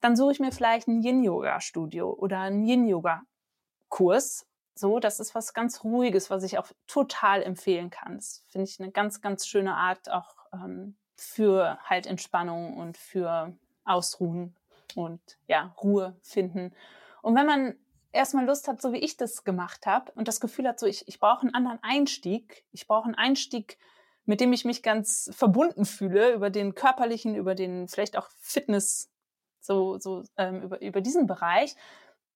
Dann 0.02 0.16
suche 0.16 0.34
ich 0.34 0.40
mir 0.40 0.52
vielleicht 0.52 0.88
ein 0.88 1.02
Yin-Yoga-Studio 1.02 2.12
oder 2.12 2.40
einen 2.42 2.66
Yin-Yoga-Kurs. 2.66 4.48
So, 4.76 5.00
das 5.00 5.20
ist 5.20 5.36
was 5.36 5.54
ganz 5.54 5.84
Ruhiges, 5.84 6.30
was 6.30 6.44
ich 6.44 6.58
auch 6.58 6.68
total 6.88 7.42
empfehlen 7.42 7.90
kann. 7.90 8.16
Das 8.16 8.44
finde 8.50 8.66
ich 8.66 8.80
eine 8.80 8.92
ganz, 8.92 9.22
ganz 9.22 9.48
schöne 9.48 9.76
Art 9.76 10.12
auch 10.12 10.36
ähm, 10.54 10.96
für 11.16 11.80
halt 11.84 12.06
Entspannung 12.06 12.78
und 12.78 12.98
für 12.98 13.56
Ausruhen 13.86 14.56
und 14.96 15.22
ja, 15.48 15.74
Ruhe 15.82 16.16
finden. 16.22 16.74
Und 17.22 17.36
wenn 17.36 17.46
man 17.46 17.76
erstmal 18.12 18.46
Lust 18.46 18.68
hat, 18.68 18.82
so 18.82 18.94
wie 18.94 19.00
ich 19.00 19.18
das 19.18 19.44
gemacht 19.44 19.86
habe 19.86 20.12
und 20.16 20.28
das 20.28 20.40
Gefühl 20.40 20.68
hat, 20.68 20.80
so 20.80 20.88
ich, 20.88 21.08
ich 21.08 21.20
brauche 21.20 21.42
einen 21.42 21.54
anderen 21.54 21.80
Einstieg. 21.84 22.66
Ich 22.72 22.88
brauche 22.88 23.06
einen 23.06 23.16
Einstieg, 23.16 23.78
mit 24.26 24.42
dem 24.42 24.54
ich 24.54 24.66
mich 24.66 24.82
ganz 24.82 25.30
verbunden 25.34 25.86
fühle, 25.86 26.34
über 26.34 26.50
den 26.50 26.74
körperlichen, 26.74 27.36
über 27.36 27.54
den 27.54 27.88
vielleicht 27.88 28.18
auch 28.18 28.30
Fitness, 28.40 29.12
so, 29.66 29.98
so 30.00 30.24
ähm, 30.38 30.62
über, 30.64 30.82
über 30.82 31.02
diesen 31.02 31.28
Bereich. 31.28 31.76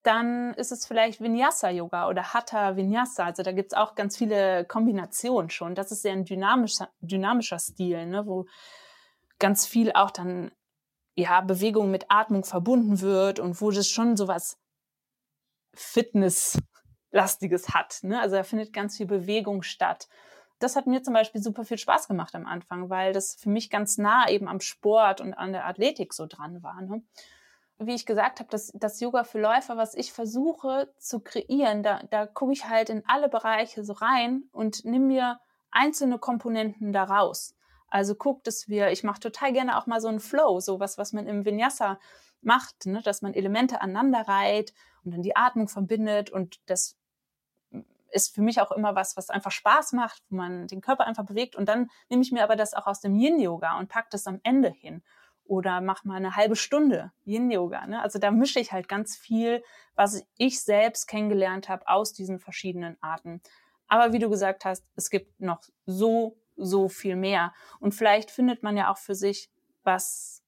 Dann 0.04 0.54
ist 0.54 0.72
es 0.72 0.86
vielleicht 0.86 1.22
Vinyasa-Yoga 1.22 2.08
oder 2.08 2.34
Hatha 2.34 2.78
Vinyasa. 2.78 3.26
Also 3.26 3.44
da 3.44 3.52
gibt 3.52 3.74
es 3.74 3.78
auch 3.78 3.96
ganz 3.96 4.18
viele 4.18 4.66
Kombinationen 4.66 5.50
schon. 5.50 5.76
Das 5.76 5.92
ist 5.92 6.04
sehr 6.04 6.14
ein 6.14 6.24
dynamischer, 6.26 6.90
dynamischer 7.02 7.60
Stil, 7.60 8.06
ne, 8.06 8.26
wo 8.26 8.46
ganz 9.40 9.66
viel 9.66 9.92
auch 9.92 10.12
dann 10.12 10.52
ja, 11.16 11.42
Bewegung 11.42 11.92
mit 11.92 12.06
Atmung 12.10 12.46
verbunden 12.46 13.02
wird 13.02 13.40
und 13.40 13.60
wo 13.62 13.72
das 13.72 13.88
schon 13.88 14.16
so 14.16 14.28
was 14.28 14.58
Fitnesslastiges 15.74 17.70
hat. 17.70 18.00
Ne? 18.04 18.20
Also 18.20 18.38
da 18.38 18.44
findet 18.44 18.74
ganz 18.74 18.98
viel 18.98 19.06
Bewegung 19.06 19.64
statt. 19.64 20.08
Das 20.60 20.76
hat 20.76 20.88
mir 20.88 21.02
zum 21.02 21.14
Beispiel 21.14 21.42
super 21.42 21.64
viel 21.64 21.78
Spaß 21.78 22.08
gemacht 22.08 22.36
am 22.36 22.46
Anfang, 22.46 22.90
weil 22.90 23.14
das 23.14 23.36
für 23.36 23.50
mich 23.50 23.70
ganz 23.70 23.98
nah 23.98 24.30
eben 24.30 24.48
am 24.48 24.60
Sport 24.60 25.22
und 25.22 25.34
an 25.34 25.54
der 25.54 25.66
Athletik 25.66 26.14
so 26.14 26.28
dran 26.28 26.62
war. 26.62 26.82
Ne? 26.82 27.02
Wie 27.78 27.96
ich 27.96 28.06
gesagt 28.06 28.40
habe, 28.40 28.50
das, 28.50 28.72
das 28.76 29.00
Yoga 29.00 29.24
für 29.24 29.40
Läufer, 29.40 29.78
was 29.78 29.96
ich 29.96 30.12
versuche 30.12 30.94
zu 30.98 31.22
kreieren, 31.22 31.82
da, 31.82 32.02
da 32.10 32.26
gucke 32.28 32.52
ich 32.52 32.68
halt 32.68 32.90
in 32.90 33.04
alle 33.08 33.30
Bereiche 33.30 33.86
so 33.86 33.94
rein 33.94 34.44
und 34.52 34.84
nimm 34.84 35.08
mir 35.08 35.40
einzelne 35.72 36.20
Komponenten 36.20 36.92
daraus. 36.92 37.56
Also 37.88 38.16
guck, 38.16 38.44
dass 38.44 38.68
wir, 38.68 38.92
ich 38.92 39.04
mache 39.04 39.22
total 39.22 39.54
gerne 39.54 39.78
auch 39.78 39.88
mal 39.88 40.02
so 40.02 40.10
einen 40.10 40.20
Flow, 40.20 40.60
so 40.60 40.80
was, 40.82 40.98
was 40.98 41.14
man 41.14 41.26
im 41.26 41.46
Vinyasa 41.46 42.00
macht, 42.42 42.86
ne? 42.86 43.02
dass 43.02 43.22
man 43.22 43.34
Elemente 43.34 43.82
aneinander 43.82 44.28
reiht 44.28 44.74
und 45.04 45.12
dann 45.12 45.22
die 45.22 45.36
Atmung 45.36 45.70
verbindet 45.70 46.30
und 46.30 46.60
das 46.66 46.99
ist 48.12 48.34
für 48.34 48.42
mich 48.42 48.62
auch 48.62 48.72
immer 48.72 48.96
was, 48.96 49.18
was 49.18 49.30
einfach 49.30 49.52
Spaß 49.52 49.94
macht, 49.94 50.24
wo 50.30 50.38
man 50.38 50.68
den 50.68 50.82
Körper 50.82 51.06
einfach 51.06 51.26
bewegt 51.26 51.56
und 51.56 51.68
dann 51.68 51.90
nehme 52.10 52.22
ich 52.22 52.32
mir 52.32 52.44
aber 52.44 52.56
das 52.56 52.74
auch 52.74 52.88
aus 52.88 53.02
dem 53.02 53.16
Yin-Yoga 53.16 53.78
und 53.78 53.90
packe 53.90 54.10
das 54.12 54.28
am 54.28 54.40
Ende 54.44 54.70
hin 54.70 55.04
oder 55.50 55.82
mach 55.82 56.04
mal 56.04 56.16
eine 56.16 56.36
halbe 56.36 56.56
Stunde 56.56 57.12
Yin-Yoga. 57.26 57.88
Ne? 57.88 58.02
Also 58.02 58.20
da 58.20 58.30
mische 58.30 58.60
ich 58.60 58.72
halt 58.72 58.88
ganz 58.88 59.18
viel, 59.18 59.64
was 59.96 60.24
ich 60.38 60.62
selbst 60.62 61.08
kennengelernt 61.08 61.70
habe 61.70 61.88
aus 61.88 62.14
diesen 62.14 62.40
verschiedenen 62.40 63.02
Arten. 63.02 63.42
Aber 63.88 64.14
wie 64.14 64.20
du 64.20 64.30
gesagt 64.30 64.64
hast, 64.64 64.86
es 64.96 65.10
gibt 65.10 65.42
noch 65.42 65.62
so, 65.88 66.38
so 66.56 66.88
viel 66.88 67.16
mehr. 67.16 67.52
Und 67.80 67.96
vielleicht 67.96 68.30
findet 68.30 68.62
man 68.62 68.78
ja 68.78 68.92
auch 68.92 69.00
für 69.00 69.16
sich 69.16 69.50
was, 69.84 70.44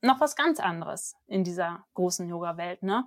noch 0.00 0.20
was 0.20 0.36
ganz 0.36 0.58
anderes 0.58 1.16
in 1.26 1.44
dieser 1.44 1.84
großen 1.92 2.26
Yoga-Welt. 2.26 2.82
Ne? 2.82 3.04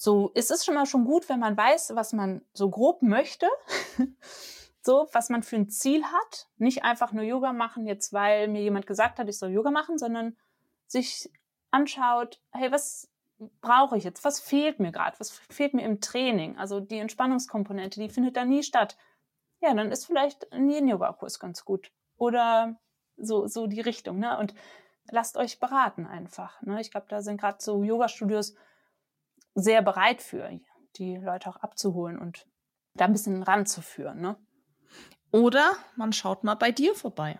So 0.00 0.30
ist 0.34 0.52
es 0.52 0.64
schon 0.64 0.76
mal 0.76 0.86
schon 0.86 1.04
gut, 1.04 1.28
wenn 1.28 1.40
man 1.40 1.56
weiß, 1.56 1.96
was 1.96 2.12
man 2.12 2.40
so 2.52 2.70
grob 2.70 3.02
möchte. 3.02 3.48
so, 4.80 5.08
was 5.12 5.28
man 5.28 5.42
für 5.42 5.56
ein 5.56 5.68
Ziel 5.68 6.04
hat. 6.04 6.46
Nicht 6.56 6.84
einfach 6.84 7.12
nur 7.12 7.24
Yoga 7.24 7.52
machen, 7.52 7.84
jetzt 7.84 8.12
weil 8.12 8.46
mir 8.46 8.62
jemand 8.62 8.86
gesagt 8.86 9.18
hat, 9.18 9.28
ich 9.28 9.38
soll 9.38 9.50
Yoga 9.50 9.72
machen, 9.72 9.98
sondern 9.98 10.36
sich 10.86 11.32
anschaut, 11.72 12.40
hey, 12.52 12.70
was 12.70 13.10
brauche 13.60 13.98
ich 13.98 14.04
jetzt? 14.04 14.24
Was 14.24 14.38
fehlt 14.38 14.78
mir 14.78 14.92
gerade? 14.92 15.18
Was 15.18 15.32
fehlt 15.50 15.74
mir 15.74 15.82
im 15.82 16.00
Training? 16.00 16.56
Also 16.56 16.78
die 16.78 16.98
Entspannungskomponente, 16.98 17.98
die 17.98 18.08
findet 18.08 18.36
da 18.36 18.44
nie 18.44 18.62
statt. 18.62 18.96
Ja, 19.60 19.74
dann 19.74 19.90
ist 19.90 20.06
vielleicht 20.06 20.52
ein 20.52 20.70
Yin-Yoga-Kurs 20.70 21.40
ganz 21.40 21.64
gut. 21.64 21.90
Oder 22.16 22.78
so, 23.16 23.48
so 23.48 23.66
die 23.66 23.80
Richtung. 23.80 24.20
Ne? 24.20 24.38
Und 24.38 24.54
lasst 25.10 25.36
euch 25.36 25.58
beraten 25.58 26.06
einfach. 26.06 26.62
Ne? 26.62 26.80
Ich 26.80 26.92
glaube, 26.92 27.06
da 27.08 27.20
sind 27.20 27.40
gerade 27.40 27.58
so 27.60 27.82
Yoga-Studios 27.82 28.54
sehr 29.58 29.82
bereit 29.82 30.22
für, 30.22 30.50
die 30.96 31.16
Leute 31.16 31.48
auch 31.48 31.56
abzuholen 31.56 32.18
und 32.18 32.46
da 32.94 33.04
ein 33.04 33.12
bisschen 33.12 33.42
ranzuführen. 33.42 34.20
Ne? 34.20 34.36
Oder 35.30 35.72
man 35.96 36.12
schaut 36.12 36.44
mal 36.44 36.54
bei 36.54 36.72
dir 36.72 36.94
vorbei. 36.94 37.38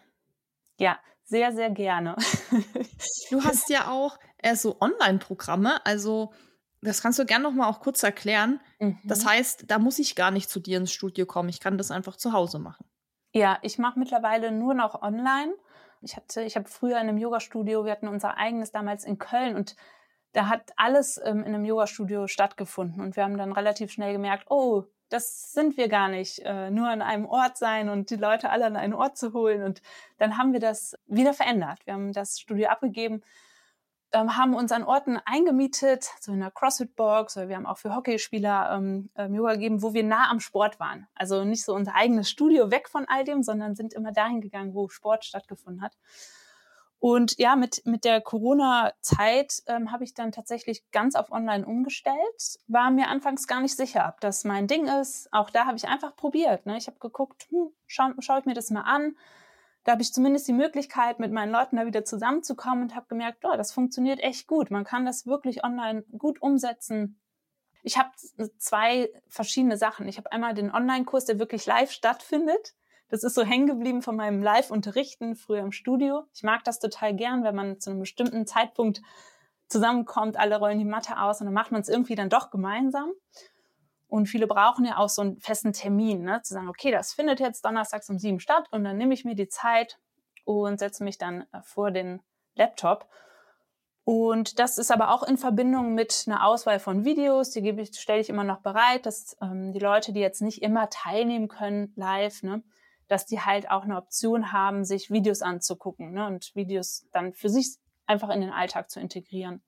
Ja, 0.78 0.99
sehr, 1.24 1.53
sehr 1.53 1.70
gerne. 1.70 2.16
du 3.31 3.43
hast 3.45 3.69
ja 3.70 3.90
auch 3.90 4.19
äh, 4.39 4.55
so 4.55 4.81
Online-Programme, 4.81 5.85
also 5.85 6.32
das 6.81 7.03
kannst 7.03 7.19
du 7.19 7.27
gerne 7.27 7.43
noch 7.43 7.53
mal 7.53 7.69
auch 7.69 7.81
kurz 7.81 8.03
erklären. 8.03 8.61
Mhm. 8.78 8.99
Das 9.05 9.27
heißt, 9.27 9.65
da 9.66 9.78
muss 9.78 9.99
ich 9.99 10.15
gar 10.15 10.31
nicht 10.31 10.49
zu 10.49 10.61
dir 10.61 10.78
ins 10.78 10.93
Studio 10.93 11.27
kommen. 11.27 11.49
Ich 11.49 11.61
kann 11.61 11.77
das 11.77 11.90
einfach 11.90 12.16
zu 12.16 12.32
Hause 12.32 12.61
machen. 12.61 12.86
Ja, 13.32 13.59
ich 13.62 13.78
mache 13.78 13.99
mittlerweile 13.99 14.53
nur 14.53 14.74
noch 14.74 15.03
online. 15.03 15.53
Ich 16.01 16.16
hatte, 16.16 16.43
ich 16.43 16.57
habe 16.57 16.69
früher 16.69 17.01
in 17.01 17.09
einem 17.09 17.19
Yoga-Studio, 17.19 17.85
wir 17.85 17.93
hatten 17.93 18.07
unser 18.07 18.36
eigenes 18.36 18.70
damals 18.70 19.05
in 19.05 19.19
Köln 19.19 19.57
und 19.57 19.74
da 20.32 20.48
hat 20.48 20.72
alles 20.76 21.20
ähm, 21.24 21.40
in 21.40 21.55
einem 21.55 21.64
Yoga-Studio 21.64 22.26
stattgefunden 22.26 23.00
und 23.02 23.16
wir 23.16 23.24
haben 23.24 23.38
dann 23.38 23.52
relativ 23.52 23.92
schnell 23.92 24.12
gemerkt, 24.12 24.46
oh, 24.50 24.84
das 25.09 25.52
sind 25.52 25.76
wir 25.76 25.88
gar 25.88 26.09
nicht, 26.09 26.40
äh, 26.40 26.70
nur 26.70 26.88
an 26.88 27.02
einem 27.02 27.26
Ort 27.26 27.56
sein 27.56 27.88
und 27.88 28.10
die 28.10 28.16
Leute 28.16 28.50
alle 28.50 28.66
an 28.66 28.76
einen 28.76 28.92
Ort 28.92 29.16
zu 29.16 29.32
holen. 29.32 29.62
Und 29.62 29.80
dann 30.18 30.36
haben 30.36 30.52
wir 30.52 30.60
das 30.60 30.96
wieder 31.06 31.32
verändert. 31.32 31.78
Wir 31.86 31.94
haben 31.94 32.12
das 32.12 32.38
Studio 32.38 32.68
abgegeben, 32.68 33.22
ähm, 34.12 34.36
haben 34.36 34.55
uns 34.55 34.72
an 34.72 34.84
Orten 34.84 35.18
eingemietet, 35.24 36.10
so 36.20 36.32
in 36.32 36.42
einer 36.42 36.50
CrossFit-Box, 36.50 37.36
wir 37.36 37.56
haben 37.56 37.66
auch 37.66 37.78
für 37.78 37.94
Hockeyspieler 37.94 38.72
ähm, 38.72 39.10
ähm, 39.16 39.34
Yoga 39.34 39.55
gegeben, 39.55 39.82
wo 39.82 39.92
wir 39.92 40.05
nah 40.05 40.30
am 40.30 40.40
Sport 40.40 40.80
waren. 40.80 41.06
Also 41.14 41.44
nicht 41.44 41.64
so 41.64 41.74
unser 41.74 41.94
eigenes 41.94 42.30
Studio 42.30 42.70
weg 42.70 42.88
von 42.88 43.06
all 43.09 43.24
dem, 43.24 43.42
sondern 43.42 43.74
sind 43.74 43.94
immer 43.94 44.12
dahin 44.12 44.40
gegangen, 44.40 44.74
wo 44.74 44.88
Sport 44.88 45.24
stattgefunden 45.24 45.82
hat. 45.82 45.96
Und 47.00 47.38
ja, 47.38 47.54
mit, 47.54 47.82
mit 47.86 48.04
der 48.04 48.20
Corona-Zeit 48.20 49.62
ähm, 49.66 49.92
habe 49.92 50.02
ich 50.02 50.14
dann 50.14 50.32
tatsächlich 50.32 50.90
ganz 50.90 51.14
auf 51.14 51.30
Online 51.30 51.64
umgestellt. 51.64 52.58
War 52.66 52.90
mir 52.90 53.08
anfangs 53.08 53.46
gar 53.46 53.60
nicht 53.60 53.76
sicher, 53.76 54.12
ob 54.12 54.20
das 54.20 54.44
mein 54.44 54.66
Ding 54.66 54.88
ist. 54.88 55.32
Auch 55.32 55.50
da 55.50 55.66
habe 55.66 55.76
ich 55.76 55.86
einfach 55.86 56.16
probiert. 56.16 56.66
Ne? 56.66 56.76
Ich 56.76 56.88
habe 56.88 56.98
geguckt, 56.98 57.46
hm, 57.50 57.70
schaue 57.86 58.14
schau 58.18 58.38
ich 58.38 58.46
mir 58.46 58.54
das 58.54 58.70
mal 58.70 58.82
an. 58.82 59.16
Da 59.84 59.92
habe 59.92 60.02
ich 60.02 60.12
zumindest 60.12 60.48
die 60.48 60.52
Möglichkeit, 60.52 61.20
mit 61.20 61.32
meinen 61.32 61.52
Leuten 61.52 61.76
da 61.76 61.86
wieder 61.86 62.04
zusammenzukommen 62.04 62.82
und 62.82 62.96
habe 62.96 63.06
gemerkt, 63.06 63.44
oh, 63.44 63.56
das 63.56 63.72
funktioniert 63.72 64.20
echt 64.20 64.48
gut. 64.48 64.72
Man 64.72 64.84
kann 64.84 65.06
das 65.06 65.24
wirklich 65.24 65.64
online 65.64 66.02
gut 66.18 66.42
umsetzen. 66.42 67.20
ich 67.84 67.96
habe 67.96 68.10
zwei 68.58 69.08
verschiedene 69.28 69.76
Sachen. 69.76 70.08
Ich 70.08 70.18
habe 70.18 70.32
einmal 70.32 70.52
den 70.52 70.74
Online-Kurs, 70.74 71.26
der 71.26 71.38
wirklich 71.38 71.64
live 71.64 71.92
stattfindet. 71.92 72.74
Das 73.09 73.22
ist 73.22 73.35
so 73.35 73.43
hängen 73.43 73.66
geblieben 73.66 74.02
von 74.02 74.16
meinem 74.16 74.43
Live-Unterrichten 74.43 75.35
früher 75.35 75.60
im 75.60 75.72
Studio. 75.72 76.24
Ich 76.35 76.43
mag 76.43 76.62
das 76.64 76.78
total 76.78 77.14
gern, 77.14 77.43
wenn 77.43 77.55
man 77.55 77.80
zu 77.80 77.90
einem 77.90 78.01
bestimmten 78.01 78.47
Zeitpunkt 78.47 79.01
zusammenkommt, 79.66 80.39
alle 80.39 80.59
rollen 80.59 80.78
die 80.78 80.85
Matte 80.85 81.20
aus 81.20 81.40
und 81.40 81.47
dann 81.47 81.55
macht 81.55 81.72
man 81.72 81.80
es 81.80 81.89
irgendwie 81.89 82.14
dann 82.14 82.30
doch 82.30 82.51
gemeinsam. 82.51 83.12
Und 84.09 84.26
viele 84.26 84.47
brauchen 84.47 84.86
ja 84.86 84.97
auch 84.97 85.10
so 85.10 85.20
einen 85.22 85.39
festen 85.39 85.72
Termin, 85.72 86.22
ne? 86.22 86.40
zu 86.43 86.55
sagen, 86.55 86.68
okay, 86.68 86.90
das 86.90 87.12
findet 87.12 87.40
jetzt 87.40 87.64
donnerstags 87.64 88.09
um 88.09 88.18
sieben 88.18 88.40
statt 88.40 88.66
und 88.70 88.85
dann 88.85 88.97
nehme 88.97 89.12
ich 89.12 89.24
mir 89.24 89.35
die 89.35 89.48
Zeit 89.48 89.98
und 90.44 90.78
setze 90.78 91.05
mich 91.05 91.18
dann 91.18 91.43
äh, 91.52 91.60
vor 91.62 91.90
den 91.90 92.22
Laptop. 92.55 93.06
Und 94.05 94.59
das 94.59 94.78
ist 94.78 94.90
aber 94.90 95.12
auch 95.12 95.22
in 95.22 95.36
Verbindung 95.36 95.94
mit 95.94 96.24
einer 96.26 96.47
Auswahl 96.47 96.80
von 96.80 97.05
Videos, 97.05 97.51
die 97.51 97.60
gebe 97.60 97.82
ich, 97.82 98.01
stelle 98.01 98.20
ich 98.20 98.30
immer 98.30 98.44
noch 98.44 98.60
bereit, 98.60 99.05
dass 99.05 99.36
ähm, 99.43 99.74
die 99.74 99.78
Leute, 99.78 100.14
die 100.14 100.20
jetzt 100.20 100.40
nicht 100.40 100.62
immer 100.62 100.89
teilnehmen 100.89 101.48
können 101.48 101.93
live, 101.94 102.43
ne, 102.43 102.62
dass 103.09 103.26
die 103.26 103.40
halt 103.40 103.70
auch 103.70 103.82
eine 103.82 103.97
Option 103.97 104.52
haben, 104.52 104.85
sich 104.85 105.10
Videos 105.10 105.43
anzugucken 105.43 106.12
ne, 106.12 106.26
und 106.26 106.55
Videos 106.55 107.06
dann 107.12 107.32
für 107.32 107.48
sich 107.48 107.76
einfach 108.06 108.30
in 108.30 108.40
den 108.40 108.51
Alltag 108.51 108.90
zu 108.90 109.01
integrieren. 109.01 109.62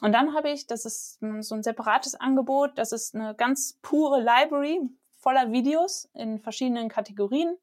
Und 0.00 0.12
dann 0.12 0.34
habe 0.34 0.50
ich, 0.50 0.66
das 0.66 0.84
ist 0.84 1.20
so 1.20 1.54
ein 1.54 1.62
separates 1.62 2.14
Angebot, 2.14 2.76
das 2.76 2.92
ist 2.92 3.14
eine 3.14 3.34
ganz 3.34 3.78
pure 3.82 4.20
Library 4.20 4.80
voller 5.18 5.52
Videos 5.52 6.10
in 6.14 6.40
verschiedenen 6.40 6.88
Kategorien, 6.88 7.56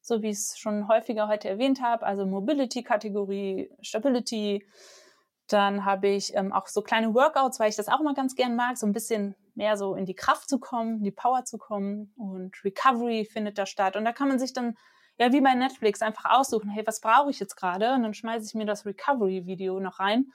so 0.00 0.22
wie 0.22 0.30
ich 0.30 0.38
es 0.38 0.58
schon 0.58 0.88
häufiger 0.88 1.28
heute 1.28 1.48
erwähnt 1.48 1.80
habe, 1.80 2.04
also 2.04 2.26
Mobility-Kategorie, 2.26 3.70
Stability. 3.80 4.66
Dann 5.48 5.84
habe 5.84 6.08
ich 6.08 6.34
ähm, 6.34 6.52
auch 6.52 6.66
so 6.66 6.82
kleine 6.82 7.14
Workouts, 7.14 7.60
weil 7.60 7.70
ich 7.70 7.76
das 7.76 7.88
auch 7.88 8.00
mal 8.00 8.14
ganz 8.14 8.34
gern 8.34 8.56
mag, 8.56 8.76
so 8.76 8.86
ein 8.86 8.92
bisschen 8.92 9.36
mehr 9.56 9.76
so 9.76 9.94
in 9.94 10.04
die 10.04 10.14
Kraft 10.14 10.48
zu 10.48 10.58
kommen, 10.58 10.98
in 10.98 11.04
die 11.04 11.10
Power 11.10 11.44
zu 11.44 11.58
kommen. 11.58 12.12
Und 12.16 12.62
Recovery 12.64 13.24
findet 13.24 13.58
da 13.58 13.66
statt. 13.66 13.96
Und 13.96 14.04
da 14.04 14.12
kann 14.12 14.28
man 14.28 14.38
sich 14.38 14.52
dann 14.52 14.76
ja 15.18 15.32
wie 15.32 15.40
bei 15.40 15.54
Netflix 15.54 16.02
einfach 16.02 16.30
aussuchen, 16.30 16.70
hey, 16.70 16.86
was 16.86 17.00
brauche 17.00 17.30
ich 17.30 17.40
jetzt 17.40 17.56
gerade? 17.56 17.94
Und 17.94 18.02
dann 18.02 18.14
schmeiße 18.14 18.46
ich 18.46 18.54
mir 18.54 18.66
das 18.66 18.86
Recovery-Video 18.86 19.80
noch 19.80 19.98
rein 19.98 20.26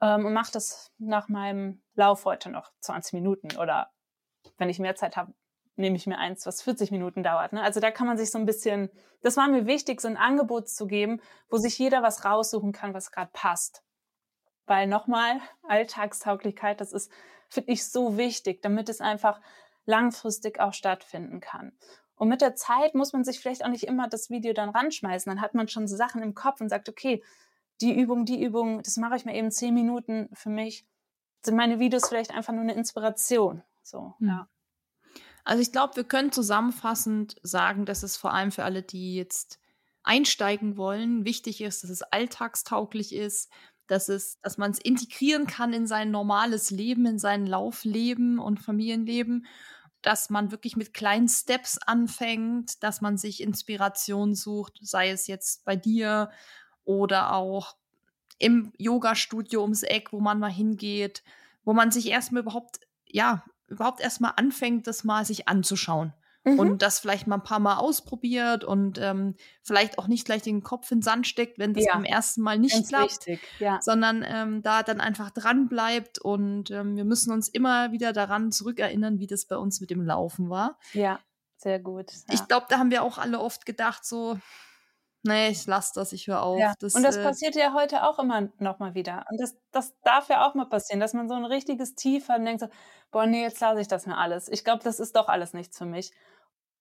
ähm, 0.00 0.26
und 0.26 0.32
mache 0.32 0.52
das 0.52 0.92
nach 0.98 1.28
meinem 1.28 1.82
Lauf 1.94 2.24
heute 2.24 2.50
noch 2.50 2.72
20 2.80 3.14
Minuten 3.14 3.56
oder 3.56 3.90
wenn 4.56 4.70
ich 4.70 4.78
mehr 4.78 4.96
Zeit 4.96 5.16
habe, 5.16 5.34
nehme 5.76 5.96
ich 5.96 6.06
mir 6.06 6.18
eins, 6.18 6.46
was 6.46 6.62
40 6.62 6.90
Minuten 6.90 7.22
dauert. 7.22 7.52
Ne? 7.52 7.62
Also 7.62 7.80
da 7.80 7.90
kann 7.90 8.06
man 8.06 8.18
sich 8.18 8.30
so 8.30 8.38
ein 8.38 8.46
bisschen, 8.46 8.90
das 9.22 9.36
war 9.36 9.48
mir 9.48 9.66
wichtig, 9.66 10.00
so 10.00 10.08
ein 10.08 10.16
Angebot 10.16 10.68
zu 10.68 10.86
geben, 10.86 11.20
wo 11.50 11.58
sich 11.58 11.78
jeder 11.78 12.02
was 12.02 12.24
raussuchen 12.24 12.72
kann, 12.72 12.94
was 12.94 13.12
gerade 13.12 13.30
passt. 13.32 13.84
Weil 14.66 14.86
nochmal, 14.86 15.40
Alltagstauglichkeit, 15.62 16.80
das 16.80 16.92
ist, 16.92 17.10
finde 17.48 17.72
ich, 17.72 17.86
so 17.86 18.16
wichtig, 18.16 18.62
damit 18.62 18.88
es 18.88 19.00
einfach 19.00 19.40
langfristig 19.84 20.60
auch 20.60 20.74
stattfinden 20.74 21.40
kann. 21.40 21.72
Und 22.14 22.28
mit 22.28 22.40
der 22.40 22.56
Zeit 22.56 22.94
muss 22.94 23.12
man 23.12 23.24
sich 23.24 23.40
vielleicht 23.40 23.64
auch 23.64 23.70
nicht 23.70 23.84
immer 23.84 24.08
das 24.08 24.28
Video 24.28 24.52
dann 24.52 24.70
ranschmeißen. 24.70 25.30
Dann 25.30 25.40
hat 25.40 25.54
man 25.54 25.68
schon 25.68 25.86
so 25.86 25.96
Sachen 25.96 26.22
im 26.22 26.34
Kopf 26.34 26.60
und 26.60 26.68
sagt, 26.68 26.88
okay, 26.88 27.22
die 27.80 27.96
Übung, 27.96 28.24
die 28.24 28.42
Übung, 28.42 28.82
das 28.82 28.96
mache 28.96 29.16
ich 29.16 29.24
mir 29.24 29.34
eben 29.34 29.52
zehn 29.52 29.72
Minuten 29.72 30.28
für 30.32 30.50
mich. 30.50 30.84
Sind 31.42 31.56
meine 31.56 31.78
Videos 31.78 32.08
vielleicht 32.08 32.32
einfach 32.32 32.52
nur 32.52 32.62
eine 32.62 32.74
Inspiration. 32.74 33.62
So, 33.82 34.14
ja. 34.18 34.48
Also 35.44 35.62
ich 35.62 35.72
glaube, 35.72 35.96
wir 35.96 36.04
können 36.04 36.32
zusammenfassend 36.32 37.36
sagen, 37.42 37.86
dass 37.86 38.02
es 38.02 38.16
vor 38.16 38.34
allem 38.34 38.50
für 38.50 38.64
alle, 38.64 38.82
die 38.82 39.14
jetzt 39.14 39.60
einsteigen 40.02 40.76
wollen, 40.76 41.24
wichtig 41.24 41.60
ist, 41.60 41.82
dass 41.82 41.90
es 41.90 42.02
alltagstauglich 42.02 43.14
ist, 43.14 43.50
dass 43.90 44.08
es, 44.08 44.40
dass 44.40 44.58
man 44.58 44.70
es 44.70 44.78
integrieren 44.78 45.46
kann 45.46 45.72
in 45.72 45.86
sein 45.86 46.10
normales 46.10 46.70
Leben, 46.70 47.06
in 47.06 47.18
sein 47.18 47.46
Laufleben 47.46 48.38
und 48.38 48.60
Familienleben 48.60 49.46
dass 50.02 50.30
man 50.30 50.50
wirklich 50.50 50.76
mit 50.76 50.94
kleinen 50.94 51.28
Steps 51.28 51.78
anfängt, 51.78 52.82
dass 52.82 53.00
man 53.00 53.16
sich 53.16 53.42
Inspiration 53.42 54.34
sucht, 54.34 54.78
sei 54.80 55.10
es 55.10 55.26
jetzt 55.26 55.64
bei 55.64 55.76
dir 55.76 56.30
oder 56.84 57.32
auch 57.34 57.76
im 58.38 58.72
Yoga-Studio 58.78 59.62
ums 59.62 59.82
Eck, 59.82 60.12
wo 60.12 60.20
man 60.20 60.38
mal 60.38 60.52
hingeht, 60.52 61.24
wo 61.64 61.72
man 61.72 61.90
sich 61.90 62.08
erstmal 62.08 62.42
überhaupt, 62.42 62.80
ja, 63.06 63.44
überhaupt 63.66 64.00
erstmal 64.00 64.34
anfängt, 64.36 64.86
das 64.86 65.04
mal 65.04 65.24
sich 65.24 65.48
anzuschauen 65.48 66.12
mhm. 66.52 66.58
und 66.58 66.82
das 66.82 66.98
vielleicht 66.98 67.26
mal 67.26 67.36
ein 67.36 67.42
paar 67.42 67.58
Mal 67.58 67.76
ausprobiert 67.76 68.64
und 68.64 68.98
ähm, 68.98 69.34
vielleicht 69.62 69.98
auch 69.98 70.08
nicht 70.08 70.24
gleich 70.24 70.42
den 70.42 70.62
Kopf 70.62 70.90
in 70.90 70.98
den 70.98 71.02
Sand 71.02 71.26
steckt, 71.26 71.58
wenn 71.58 71.74
das 71.74 71.84
ja. 71.84 71.94
beim 71.94 72.04
ersten 72.04 72.42
Mal 72.42 72.58
nicht 72.58 72.74
Ganz 72.74 72.88
klappt. 72.88 73.40
Ja. 73.58 73.78
sondern 73.80 74.24
ähm, 74.26 74.62
da 74.62 74.82
dann 74.82 75.00
einfach 75.00 75.30
dran 75.30 75.68
bleibt 75.68 76.18
und 76.18 76.70
ähm, 76.70 76.96
wir 76.96 77.04
müssen 77.04 77.32
uns 77.32 77.48
immer 77.48 77.92
wieder 77.92 78.12
daran 78.12 78.52
zurückerinnern, 78.52 79.18
wie 79.18 79.26
das 79.26 79.46
bei 79.46 79.56
uns 79.56 79.80
mit 79.80 79.90
dem 79.90 80.02
Laufen 80.02 80.50
war. 80.50 80.78
Ja, 80.92 81.20
sehr 81.56 81.80
gut. 81.80 82.12
Ja. 82.12 82.34
Ich 82.34 82.46
glaube, 82.46 82.66
da 82.68 82.78
haben 82.78 82.90
wir 82.90 83.02
auch 83.02 83.18
alle 83.18 83.40
oft 83.40 83.66
gedacht, 83.66 84.04
so, 84.04 84.38
nee, 85.24 85.48
ich 85.48 85.66
lasse 85.66 85.92
das, 85.94 86.12
ich 86.12 86.26
höre 86.26 86.42
auf. 86.42 86.58
Ja. 86.58 86.74
Das, 86.78 86.94
und 86.94 87.02
das 87.02 87.16
äh, 87.16 87.22
passiert 87.22 87.56
ja 87.56 87.74
heute 87.74 88.04
auch 88.04 88.18
immer 88.18 88.48
noch 88.58 88.78
mal 88.78 88.94
wieder. 88.94 89.24
Und 89.30 89.40
das, 89.40 89.56
das 89.72 89.94
darf 90.02 90.28
ja 90.28 90.46
auch 90.46 90.54
mal 90.54 90.66
passieren, 90.66 91.00
dass 91.00 91.14
man 91.14 91.28
so 91.28 91.34
ein 91.34 91.44
richtiges 91.44 91.94
Tief 91.94 92.28
hat 92.28 92.38
und 92.38 92.46
denkt 92.46 92.60
so, 92.60 92.68
boah, 93.10 93.26
nee, 93.26 93.42
jetzt 93.42 93.60
lasse 93.60 93.80
ich 93.80 93.88
das 93.88 94.06
mir 94.06 94.16
alles. 94.16 94.48
Ich 94.48 94.64
glaube, 94.64 94.82
das 94.84 95.00
ist 95.00 95.16
doch 95.16 95.28
alles 95.28 95.52
nichts 95.52 95.76
für 95.76 95.86
mich. 95.86 96.12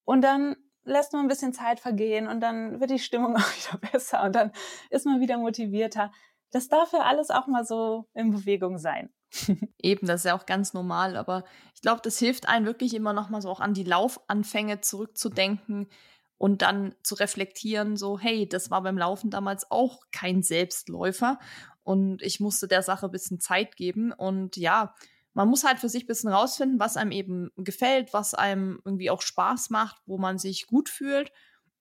Und 0.07 0.21
dann 0.21 0.55
lässt 0.85 1.11
man 1.11 1.23
ein 1.23 1.27
bisschen 1.27 1.51
Zeit 1.51 1.81
vergehen 1.81 2.29
und 2.29 2.39
dann 2.39 2.79
wird 2.79 2.91
die 2.91 2.97
Stimmung 2.97 3.35
auch 3.35 3.39
wieder 3.41 3.91
besser 3.91 4.23
und 4.23 4.33
dann 4.33 4.53
ist 4.89 5.05
man 5.05 5.19
wieder 5.19 5.37
motivierter. 5.37 6.13
Das 6.51 6.69
darf 6.69 6.93
ja 6.93 6.99
alles 6.99 7.29
auch 7.29 7.47
mal 7.47 7.65
so 7.65 8.07
in 8.13 8.31
Bewegung 8.31 8.77
sein. 8.77 9.09
Eben, 9.77 10.07
das 10.07 10.21
ist 10.21 10.25
ja 10.25 10.37
auch 10.37 10.45
ganz 10.45 10.73
normal, 10.73 11.17
aber 11.17 11.43
ich 11.75 11.81
glaube, 11.81 11.99
das 12.01 12.17
hilft 12.19 12.47
einem 12.47 12.65
wirklich 12.65 12.93
immer 12.93 13.11
noch 13.11 13.29
mal 13.29 13.41
so 13.41 13.49
auch 13.49 13.59
an 13.59 13.73
die 13.73 13.83
Laufanfänge 13.83 14.79
zurückzudenken 14.79 15.89
und 16.37 16.61
dann 16.61 16.95
zu 17.03 17.15
reflektieren, 17.15 17.97
so, 17.97 18.17
hey, 18.17 18.47
das 18.47 18.71
war 18.71 18.81
beim 18.83 18.97
Laufen 18.97 19.29
damals 19.29 19.69
auch 19.69 19.99
kein 20.13 20.41
Selbstläufer 20.41 21.37
und 21.83 22.21
ich 22.21 22.39
musste 22.39 22.69
der 22.69 22.81
Sache 22.81 23.07
ein 23.07 23.11
bisschen 23.11 23.41
Zeit 23.41 23.75
geben 23.75 24.13
und 24.13 24.55
ja, 24.55 24.95
man 25.37 25.49
muss 25.49 25.63
halt 25.63 25.77
für 25.77 25.87
sich 25.87 26.05
ein 26.05 26.07
bisschen 26.07 26.31
rausfinden, 26.31 26.79
was 26.79 26.97
einem 26.97 27.11
eben 27.11 27.51
gefällt, 27.57 28.11
was 28.11 28.33
einem 28.33 28.81
irgendwie 28.83 29.11
auch 29.11 29.21
Spaß 29.21 29.69
macht, 29.69 30.01
wo 30.07 30.17
man 30.17 30.39
sich 30.39 30.65
gut 30.65 30.89
fühlt. 30.89 31.31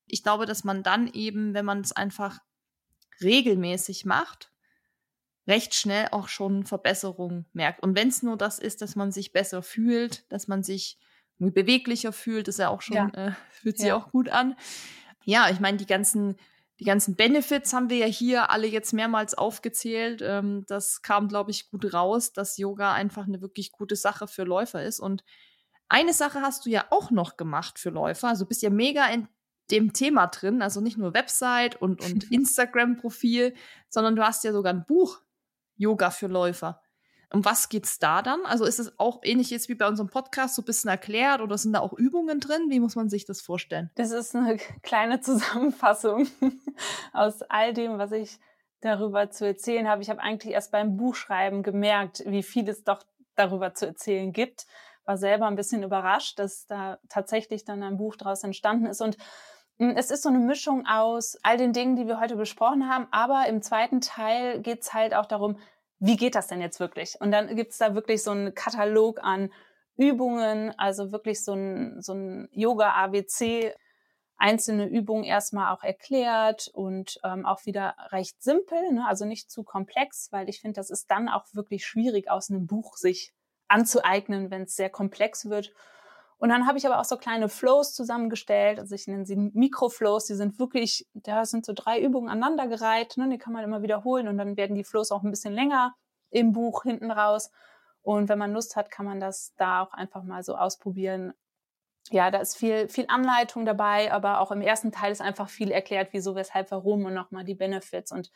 Ich 0.05 0.23
glaube, 0.23 0.45
dass 0.45 0.63
man 0.63 0.83
dann 0.83 1.11
eben, 1.11 1.55
wenn 1.55 1.65
man 1.65 1.81
es 1.81 1.93
einfach 1.93 2.41
regelmäßig 3.23 4.05
macht, 4.05 4.53
recht 5.47 5.75
schnell 5.75 6.09
auch 6.11 6.29
schon 6.29 6.67
Verbesserungen 6.67 7.47
merkt. 7.55 7.83
Und 7.83 7.97
wenn 7.97 8.09
es 8.09 8.23
nur 8.23 8.37
das 8.37 8.59
ist, 8.59 8.83
dass 8.83 8.95
man 8.95 9.11
sich 9.11 9.33
besser 9.33 9.63
fühlt, 9.63 10.31
dass 10.31 10.49
man 10.49 10.63
sich 10.63 10.99
beweglicher 11.39 12.13
fühlt, 12.13 12.49
ist 12.49 12.59
ja 12.59 12.69
auch 12.69 12.83
schon, 12.83 12.97
ja. 12.97 13.09
Äh, 13.15 13.33
fühlt 13.49 13.79
sich 13.79 13.89
ja. 13.89 13.97
auch 13.97 14.11
gut 14.11 14.29
an. 14.29 14.55
Ja, 15.25 15.49
ich 15.49 15.61
meine, 15.61 15.79
die 15.79 15.87
ganzen 15.87 16.37
die 16.79 16.85
ganzen 16.85 17.17
Benefits 17.17 17.73
haben 17.73 17.89
wir 17.89 17.97
ja 17.97 18.07
hier 18.07 18.51
alle 18.51 18.67
jetzt 18.67 18.93
mehrmals 18.93 19.35
aufgezählt. 19.35 20.21
Ähm, 20.23 20.65
das 20.67 21.01
kam, 21.03 21.29
glaube 21.29 21.51
ich, 21.51 21.71
gut 21.71 21.93
raus, 21.95 22.33
dass 22.33 22.59
Yoga 22.59 22.93
einfach 22.93 23.27
eine 23.27 23.41
wirklich 23.41 23.73
gute 23.73 23.97
Sache 23.97 24.27
für 24.29 24.45
Läufer 24.45 24.83
ist. 24.83 25.01
Und 25.01 25.25
eine 25.89 26.13
Sache 26.13 26.43
hast 26.43 26.67
du 26.67 26.71
ja 26.71 26.87
auch 26.91 27.11
noch 27.11 27.37
gemacht 27.37 27.79
für 27.79 27.91
Läufer. 27.91 28.29
Also 28.29 28.45
bist 28.45 28.63
ja 28.63 28.71
mega 28.71 29.07
in 29.07 29.29
dem 29.71 29.95
Thema 29.95 30.27
drin. 30.27 30.61
Also 30.61 30.81
nicht 30.81 30.99
nur 30.99 31.15
Website 31.15 31.81
und, 31.81 32.05
und 32.05 32.25
Instagram-Profil, 32.31 33.55
sondern 33.89 34.15
du 34.15 34.23
hast 34.23 34.45
ja 34.45 34.53
sogar 34.53 34.75
ein 34.75 34.85
Buch 34.85 35.23
Yoga 35.77 36.11
für 36.11 36.27
Läufer. 36.27 36.83
Um 37.37 37.45
was 37.45 37.69
geht's 37.69 37.99
da 37.99 38.23
dann? 38.23 38.41
Also 38.47 38.65
ist 38.65 38.79
es 38.79 38.99
auch 38.99 39.21
ähnlich 39.23 39.51
jetzt 39.51 39.69
wie 39.69 39.75
bei 39.75 39.87
unserem 39.87 40.09
Podcast 40.09 40.55
so 40.55 40.63
ein 40.63 40.65
bisschen 40.65 40.89
erklärt 40.89 41.43
oder 41.43 41.59
sind 41.59 41.75
da 41.75 41.81
auch 41.81 41.93
Übungen 41.93 42.41
drin? 42.41 42.71
Wie 42.71 42.81
muss 42.81 42.97
man 42.97 43.11
sich 43.11 43.27
das 43.27 43.43
vorstellen? 43.43 43.91
Das 43.97 44.11
ist 44.11 44.35
eine 44.35 44.57
kleine 44.83 45.21
Zusammenfassung 45.21 46.29
aus 47.13 47.43
all 47.43 47.75
dem, 47.75 47.99
was 47.99 48.13
ich 48.13 48.39
darüber 48.81 49.29
zu 49.29 49.45
erzählen 49.45 49.87
habe. 49.87 50.01
Ich 50.01 50.09
habe 50.09 50.23
eigentlich 50.23 50.55
erst 50.55 50.73
beim 50.73 50.97
Buchschreiben 50.97 51.63
gemerkt, 51.63 52.23
wie 52.25 52.43
viel 52.43 52.67
es 52.71 52.85
doch 52.85 53.03
darüber 53.35 53.75
zu 53.75 53.85
erzählen 53.85 54.33
gibt. 54.33 54.67
War 55.05 55.19
selber 55.19 55.47
ein 55.47 55.57
bisschen 55.57 55.83
überrascht, 55.83 56.39
dass 56.39 56.65
da 56.65 56.99
tatsächlich 57.11 57.67
dann 57.67 57.83
ein 57.83 57.99
Buch 57.99 58.17
daraus 58.17 58.45
entstanden 58.45 58.87
ist 58.87 59.03
und 59.03 59.19
hm, 59.79 59.95
es 59.95 60.11
ist 60.11 60.23
so 60.23 60.31
eine 60.31 60.39
Mischung 60.39 60.87
aus 60.87 61.37
all 61.43 61.59
den 61.59 61.75
Dingen, 61.75 61.97
die 61.97 62.07
wir 62.07 62.19
heute 62.19 62.37
besprochen 62.37 62.89
haben, 62.89 63.09
aber 63.11 63.47
im 63.47 63.61
zweiten 63.61 64.01
Teil 64.01 64.63
geht 64.63 64.81
es 64.81 64.95
halt 64.95 65.15
auch 65.15 65.27
darum, 65.27 65.59
wie 65.99 66.17
geht 66.17 66.35
das 66.35 66.47
denn 66.47 66.61
jetzt 66.61 66.81
wirklich? 66.81 67.21
Und 67.21 67.31
dann 67.31 67.55
gibt's 67.57 67.79
da 67.79 67.95
wirklich 67.95 68.23
so 68.23 68.31
einen 68.31 68.55
Katalog 68.55 69.21
an 69.23 69.53
Übungen, 69.97 70.79
also 70.79 71.11
wirklich 71.13 71.43
so 71.43 71.55
ein, 71.55 72.03
so 72.03 72.13
ein 72.13 72.49
Yoga-ABC, 72.53 73.75
einzelne 74.39 74.87
Übungen 74.87 75.25
erstmal 75.25 75.75
auch 75.75 75.83
erklärt 75.83 76.69
und 76.69 77.19
ähm, 77.25 77.47
auch 77.47 77.65
wieder 77.65 77.97
recht 78.11 78.43
simpel, 78.43 78.93
ne? 78.93 79.07
also 79.07 79.25
nicht 79.25 79.51
zu 79.51 79.65
komplex, 79.65 80.31
weil 80.31 80.49
ich 80.49 80.61
finde, 80.61 80.75
das 80.75 80.91
ist 80.91 81.11
dann 81.11 81.29
auch 81.29 81.47
wirklich 81.53 81.87
schwierig 81.87 82.31
aus 82.31 82.51
einem 82.51 82.67
Buch 82.67 82.97
sich 82.97 83.33
anzueignen, 83.69 84.51
wenn 84.51 84.63
es 84.63 84.77
sehr 84.77 84.91
komplex 84.91 85.49
wird. 85.49 85.73
Und 86.39 86.51
dann 86.51 86.67
habe 86.67 86.77
ich 86.77 86.87
aber 86.87 87.01
auch 87.01 87.05
so 87.05 87.17
kleine 87.17 87.49
Flows 87.49 87.95
zusammengestellt. 87.95 88.79
Also 88.79 88.95
ich 88.95 89.07
nenne 89.07 89.25
sie 89.25 89.37
Mikroflows. 89.37 90.27
Die 90.27 90.35
sind 90.35 90.59
wirklich, 90.59 91.07
da 91.15 91.47
sind 91.47 91.65
so 91.65 91.73
drei 91.75 92.01
Übungen 92.01 92.29
aneinandergereiht. 92.29 93.17
Ne? 93.17 93.29
Die 93.31 93.39
kann 93.39 93.55
man 93.55 93.65
immer 93.65 93.83
wiederholen 93.83 94.29
und 94.29 94.37
dann 94.37 94.57
werden 94.57 94.77
die 94.77 94.85
Flows 94.85 95.11
auch 95.13 95.23
ein 95.23 95.31
bisschen 95.31 95.55
länger 95.55 95.95
im 96.31 96.53
Buch 96.53 96.83
hinten 96.83 97.11
raus. 97.11 97.51
Und 98.03 98.29
wenn 98.29 98.39
man 98.39 98.53
Lust 98.53 98.77
hat, 98.77 98.91
kann 98.91 99.07
man 99.07 99.19
das 99.19 99.55
da 99.57 99.83
auch 99.83 99.93
einfach 99.93 100.23
mal 100.23 100.43
so 100.43 100.57
ausprobieren. 100.57 101.33
Ja, 102.11 102.31
da 102.31 102.39
ist 102.39 102.57
viel, 102.57 102.89
viel 102.89 103.07
Anleitung 103.09 103.65
dabei, 103.65 104.13
aber 104.13 104.41
auch 104.41 104.53
im 104.53 104.61
ersten 104.61 104.93
Teil 104.93 105.11
ist 105.11 105.21
einfach 105.21 105.49
viel 105.49 105.73
erklärt, 105.73 106.11
wieso, 106.13 106.37
weshalb, 106.37 106.71
warum 106.71 107.05
und 107.05 107.15
nochmal 107.15 107.45
die 107.45 107.57
Benefits 107.57 108.13
und 108.13 108.31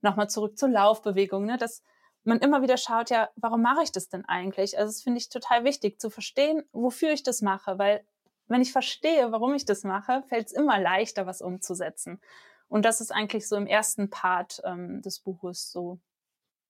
nochmal 0.00 0.28
zurück 0.28 0.58
zur 0.58 0.70
Laufbewegung, 0.70 1.44
ne? 1.44 1.56
dass 1.58 1.82
man 2.24 2.38
immer 2.40 2.62
wieder 2.62 2.76
schaut, 2.76 3.10
ja, 3.10 3.28
warum 3.36 3.62
mache 3.62 3.82
ich 3.82 3.92
das 3.92 4.08
denn 4.08 4.24
eigentlich? 4.24 4.78
Also 4.78 4.90
das 4.90 5.02
finde 5.02 5.18
ich 5.18 5.28
total 5.28 5.64
wichtig 5.64 6.00
zu 6.00 6.10
verstehen, 6.10 6.62
wofür 6.72 7.12
ich 7.12 7.22
das 7.22 7.42
mache, 7.42 7.78
weil 7.78 8.04
wenn 8.46 8.62
ich 8.62 8.72
verstehe, 8.72 9.32
warum 9.32 9.54
ich 9.54 9.64
das 9.64 9.84
mache, 9.84 10.22
fällt 10.28 10.48
es 10.48 10.52
immer 10.52 10.78
leichter, 10.78 11.26
was 11.26 11.40
umzusetzen. 11.40 12.20
Und 12.68 12.84
das 12.84 13.00
ist 13.00 13.10
eigentlich 13.10 13.48
so 13.48 13.56
im 13.56 13.66
ersten 13.66 14.10
Part 14.10 14.60
ähm, 14.64 15.00
des 15.02 15.20
Buches 15.20 15.70
so 15.70 15.98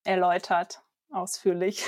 erläutert 0.04 0.82
ausführlich. 1.14 1.84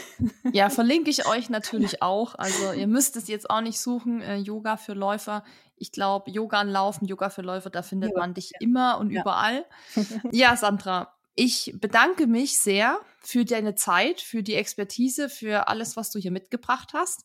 Ja, 0.53 0.71
verlinke 0.71 1.11
ich 1.11 1.27
euch 1.27 1.51
natürlich 1.51 2.03
auch. 2.03 2.35
Also 2.37 2.73
ihr 2.73 2.87
müsst 2.87 3.17
es 3.17 3.29
jetzt 3.29 3.51
auch 3.51 3.61
nicht 3.61 3.81
suchen, 3.81 4.23
äh, 4.23 4.37
Yoga 4.37 4.77
für 4.77 4.95
Läufer. 4.95 5.45
Ich 5.77 5.93
glaube, 5.93 6.31
Yoga 6.31 6.63
und 6.63 6.69
Laufen, 6.69 7.07
Yoga 7.07 7.29
für 7.29 7.43
Läufer, 7.43 7.69
da 7.69 7.83
findet 7.83 8.13
ja. 8.13 8.19
man 8.19 8.35
dich 8.35 8.53
immer 8.61 8.99
und 8.99 9.11
ja. 9.11 9.21
überall. 9.21 9.67
Ja, 10.33 10.57
Sandra, 10.57 11.16
ich 11.37 11.75
bedanke 11.77 12.27
mich 12.27 12.59
sehr 12.59 12.99
für 13.21 13.45
deine 13.45 13.75
Zeit, 13.75 14.21
für 14.21 14.43
die 14.43 14.55
Expertise, 14.55 15.29
für 15.29 15.69
alles, 15.69 15.97
was 15.97 16.11
du 16.11 16.19
hier 16.19 16.31
mitgebracht 16.31 16.93
hast. 16.95 17.25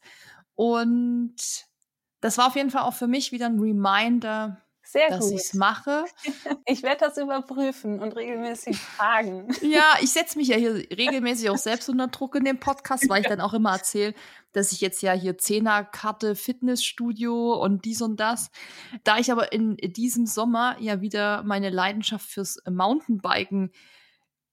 Und 0.54 1.36
das 2.20 2.38
war 2.38 2.48
auf 2.48 2.56
jeden 2.56 2.70
Fall 2.70 2.84
auch 2.84 2.94
für 2.94 3.08
mich 3.08 3.32
wieder 3.32 3.48
ein 3.48 3.60
Reminder, 3.60 4.62
sehr 4.84 5.10
dass 5.10 5.32
ich 5.32 5.40
es 5.40 5.54
mache. 5.54 6.06
Ich 6.66 6.84
werde 6.84 7.06
das 7.06 7.18
überprüfen 7.18 8.00
und 8.00 8.16
regelmäßig 8.16 8.78
fragen. 8.78 9.48
Ja, 9.62 9.96
ich 10.02 10.12
setze 10.12 10.38
mich 10.38 10.50
ja 10.50 10.58
hier 10.58 10.76
regelmäßig 10.76 11.50
auch 11.50 11.58
selbst 11.58 11.90
unter 11.90 12.08
Druck 12.08 12.36
in 12.36 12.46
dem 12.46 12.60
Podcast, 12.60 13.08
weil 13.10 13.22
ich 13.22 13.28
dann 13.28 13.42
auch 13.42 13.54
immer 13.54 13.72
erzähle, 13.72 14.14
dass 14.52 14.72
ich 14.72 14.82
jetzt 14.82 15.02
ja 15.02 15.14
hier 15.14 15.38
Zehnerkarte 15.38 16.36
Fitnessstudio 16.36 17.54
und 17.54 17.86
dies 17.86 18.02
und 18.02 18.20
das. 18.20 18.52
Da 19.04 19.18
ich 19.18 19.32
aber 19.32 19.54
in 19.54 19.78
diesem 19.78 20.26
Sommer 20.26 20.76
ja 20.80 21.02
wieder 21.02 21.44
meine 21.44 21.70
Leidenschaft 21.70 22.30
fürs 22.30 22.58
Mountainbiken 22.70 23.72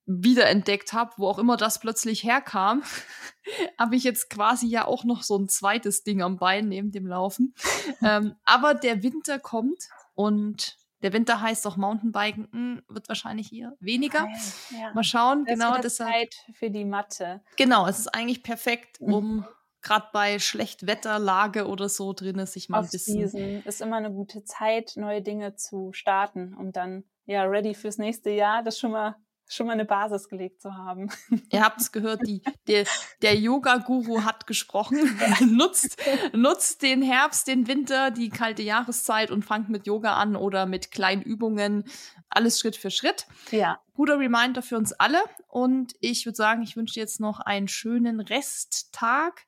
wiederentdeckt 0.08 0.94
habe, 0.94 1.12
wo 1.18 1.28
auch 1.28 1.38
immer 1.38 1.56
das 1.56 1.78
plötzlich 1.78 2.24
herkam, 2.24 2.82
habe 3.78 3.94
ich 3.94 4.04
jetzt 4.04 4.30
quasi 4.30 4.66
ja 4.66 4.86
auch 4.86 5.04
noch 5.04 5.22
so 5.22 5.38
ein 5.38 5.48
zweites 5.48 6.02
Ding 6.02 6.22
am 6.22 6.38
Bein 6.38 6.68
neben 6.68 6.90
dem 6.90 7.06
Laufen. 7.06 7.54
ähm, 8.02 8.34
aber 8.44 8.74
der 8.74 9.02
Winter 9.02 9.38
kommt 9.38 9.84
und 10.14 10.76
der 11.02 11.12
Winter 11.12 11.40
heißt 11.40 11.64
auch 11.66 11.76
Mountainbiken, 11.76 12.48
hm, 12.50 12.82
wird 12.88 13.08
wahrscheinlich 13.08 13.48
hier 13.48 13.76
weniger. 13.78 14.26
Ja. 14.70 14.92
Mal 14.94 15.04
schauen, 15.04 15.44
das 15.44 15.54
genau. 15.54 15.76
Ist 15.76 15.96
Zeit 15.96 16.34
für 16.54 16.70
die 16.70 16.84
Matte. 16.84 17.42
Genau, 17.56 17.86
es 17.86 18.00
ist 18.00 18.08
eigentlich 18.08 18.42
perfekt, 18.42 19.00
mhm. 19.00 19.14
um 19.14 19.44
gerade 19.82 20.06
bei 20.12 20.38
Schlechtwetterlage 20.38 21.68
oder 21.68 21.88
so 21.88 22.14
drin 22.14 22.38
ist, 22.38 22.54
sich 22.54 22.68
mal 22.68 22.82
ein 22.82 22.88
bisschen. 22.90 23.28
Season 23.28 23.62
ist 23.64 23.80
immer 23.80 23.96
eine 23.96 24.10
gute 24.10 24.42
Zeit, 24.42 24.94
neue 24.96 25.22
Dinge 25.22 25.54
zu 25.54 25.92
starten, 25.92 26.54
um 26.54 26.72
dann 26.72 27.04
ja 27.26 27.44
ready 27.44 27.74
fürs 27.74 27.98
nächste 27.98 28.30
Jahr 28.30 28.64
das 28.64 28.78
schon 28.78 28.90
mal 28.90 29.14
schon 29.48 29.66
mal 29.66 29.72
eine 29.72 29.86
Basis 29.86 30.28
gelegt 30.28 30.60
zu 30.60 30.74
haben. 30.76 31.10
Ihr 31.50 31.64
habt 31.64 31.80
es 31.80 31.90
gehört, 31.90 32.26
die, 32.26 32.42
der, 32.66 32.84
der 33.22 33.34
Yoga-Guru 33.34 34.22
hat 34.22 34.46
gesprochen. 34.46 35.18
nutzt, 35.50 35.96
nutzt 36.32 36.82
den 36.82 37.02
Herbst, 37.02 37.48
den 37.48 37.66
Winter, 37.66 38.10
die 38.10 38.28
kalte 38.28 38.62
Jahreszeit 38.62 39.30
und 39.30 39.44
fangt 39.44 39.70
mit 39.70 39.86
Yoga 39.86 40.14
an 40.14 40.36
oder 40.36 40.66
mit 40.66 40.90
kleinen 40.90 41.22
Übungen. 41.22 41.84
Alles 42.28 42.60
Schritt 42.60 42.76
für 42.76 42.90
Schritt. 42.90 43.26
Ja. 43.50 43.80
Guter 43.94 44.18
Reminder 44.18 44.60
für 44.60 44.76
uns 44.76 44.92
alle. 44.92 45.20
Und 45.48 45.94
ich 46.00 46.26
würde 46.26 46.36
sagen, 46.36 46.62
ich 46.62 46.76
wünsche 46.76 46.94
dir 46.94 47.00
jetzt 47.00 47.20
noch 47.20 47.40
einen 47.40 47.68
schönen 47.68 48.20
Resttag. 48.20 49.46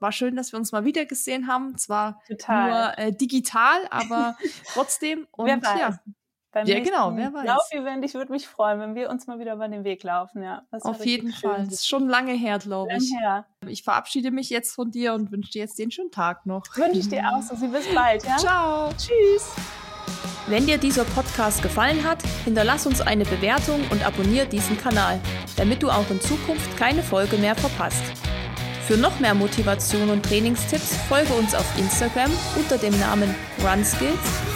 War 0.00 0.12
schön, 0.12 0.34
dass 0.34 0.52
wir 0.52 0.58
uns 0.58 0.72
mal 0.72 0.84
wieder 0.84 1.06
gesehen 1.06 1.46
haben. 1.46 1.78
Zwar 1.78 2.20
Total. 2.26 2.68
nur 2.68 2.98
äh, 2.98 3.12
digital, 3.12 3.86
aber 3.90 4.36
trotzdem. 4.74 5.28
Und 5.30 5.48
ja 5.48 5.98
beim 6.56 6.66
ja, 6.66 6.80
genau, 6.80 7.14
wer 7.14 7.34
weiß. 7.34 7.44
Laufevent. 7.44 8.02
Ich 8.02 8.14
würde 8.14 8.32
mich 8.32 8.48
freuen, 8.48 8.80
wenn 8.80 8.94
wir 8.94 9.10
uns 9.10 9.26
mal 9.26 9.38
wieder 9.38 9.52
über 9.52 9.68
den 9.68 9.84
Weg 9.84 10.02
laufen. 10.02 10.42
Ja, 10.42 10.62
Auf 10.70 11.04
jeden 11.04 11.30
Fall. 11.30 11.64
Das 11.64 11.74
ist 11.74 11.88
schon 11.88 12.08
lange 12.08 12.32
her, 12.32 12.58
glaube 12.58 12.96
ich. 12.96 13.12
Her. 13.12 13.44
Ich 13.66 13.82
verabschiede 13.82 14.30
mich 14.30 14.48
jetzt 14.48 14.74
von 14.74 14.90
dir 14.90 15.12
und 15.12 15.30
wünsche 15.30 15.50
dir 15.52 15.58
jetzt 15.58 15.78
den 15.78 15.90
schönen 15.90 16.10
Tag 16.10 16.46
noch. 16.46 16.64
Wünsche 16.74 17.00
ich 17.00 17.10
dir 17.10 17.24
auch 17.30 17.42
so. 17.42 17.56
Sie 17.56 17.68
bis 17.68 17.86
bald. 17.94 18.24
Ja? 18.24 18.38
Ciao. 18.38 18.88
Tschüss. 18.96 19.54
Wenn 20.46 20.64
dir 20.64 20.78
dieser 20.78 21.04
Podcast 21.04 21.62
gefallen 21.62 22.02
hat, 22.04 22.22
hinterlass 22.46 22.86
uns 22.86 23.02
eine 23.02 23.24
Bewertung 23.24 23.82
und 23.90 24.06
abonniere 24.06 24.46
diesen 24.46 24.78
Kanal, 24.78 25.20
damit 25.58 25.82
du 25.82 25.90
auch 25.90 26.08
in 26.08 26.22
Zukunft 26.22 26.74
keine 26.78 27.02
Folge 27.02 27.36
mehr 27.36 27.54
verpasst. 27.54 28.02
Für 28.86 28.96
noch 28.96 29.20
mehr 29.20 29.34
Motivation 29.34 30.08
und 30.08 30.24
Trainingstipps 30.24 30.96
folge 31.08 31.34
uns 31.34 31.54
auf 31.54 31.78
Instagram 31.78 32.30
unter 32.56 32.78
dem 32.78 32.98
Namen 32.98 33.34
RunSkills 33.62 34.55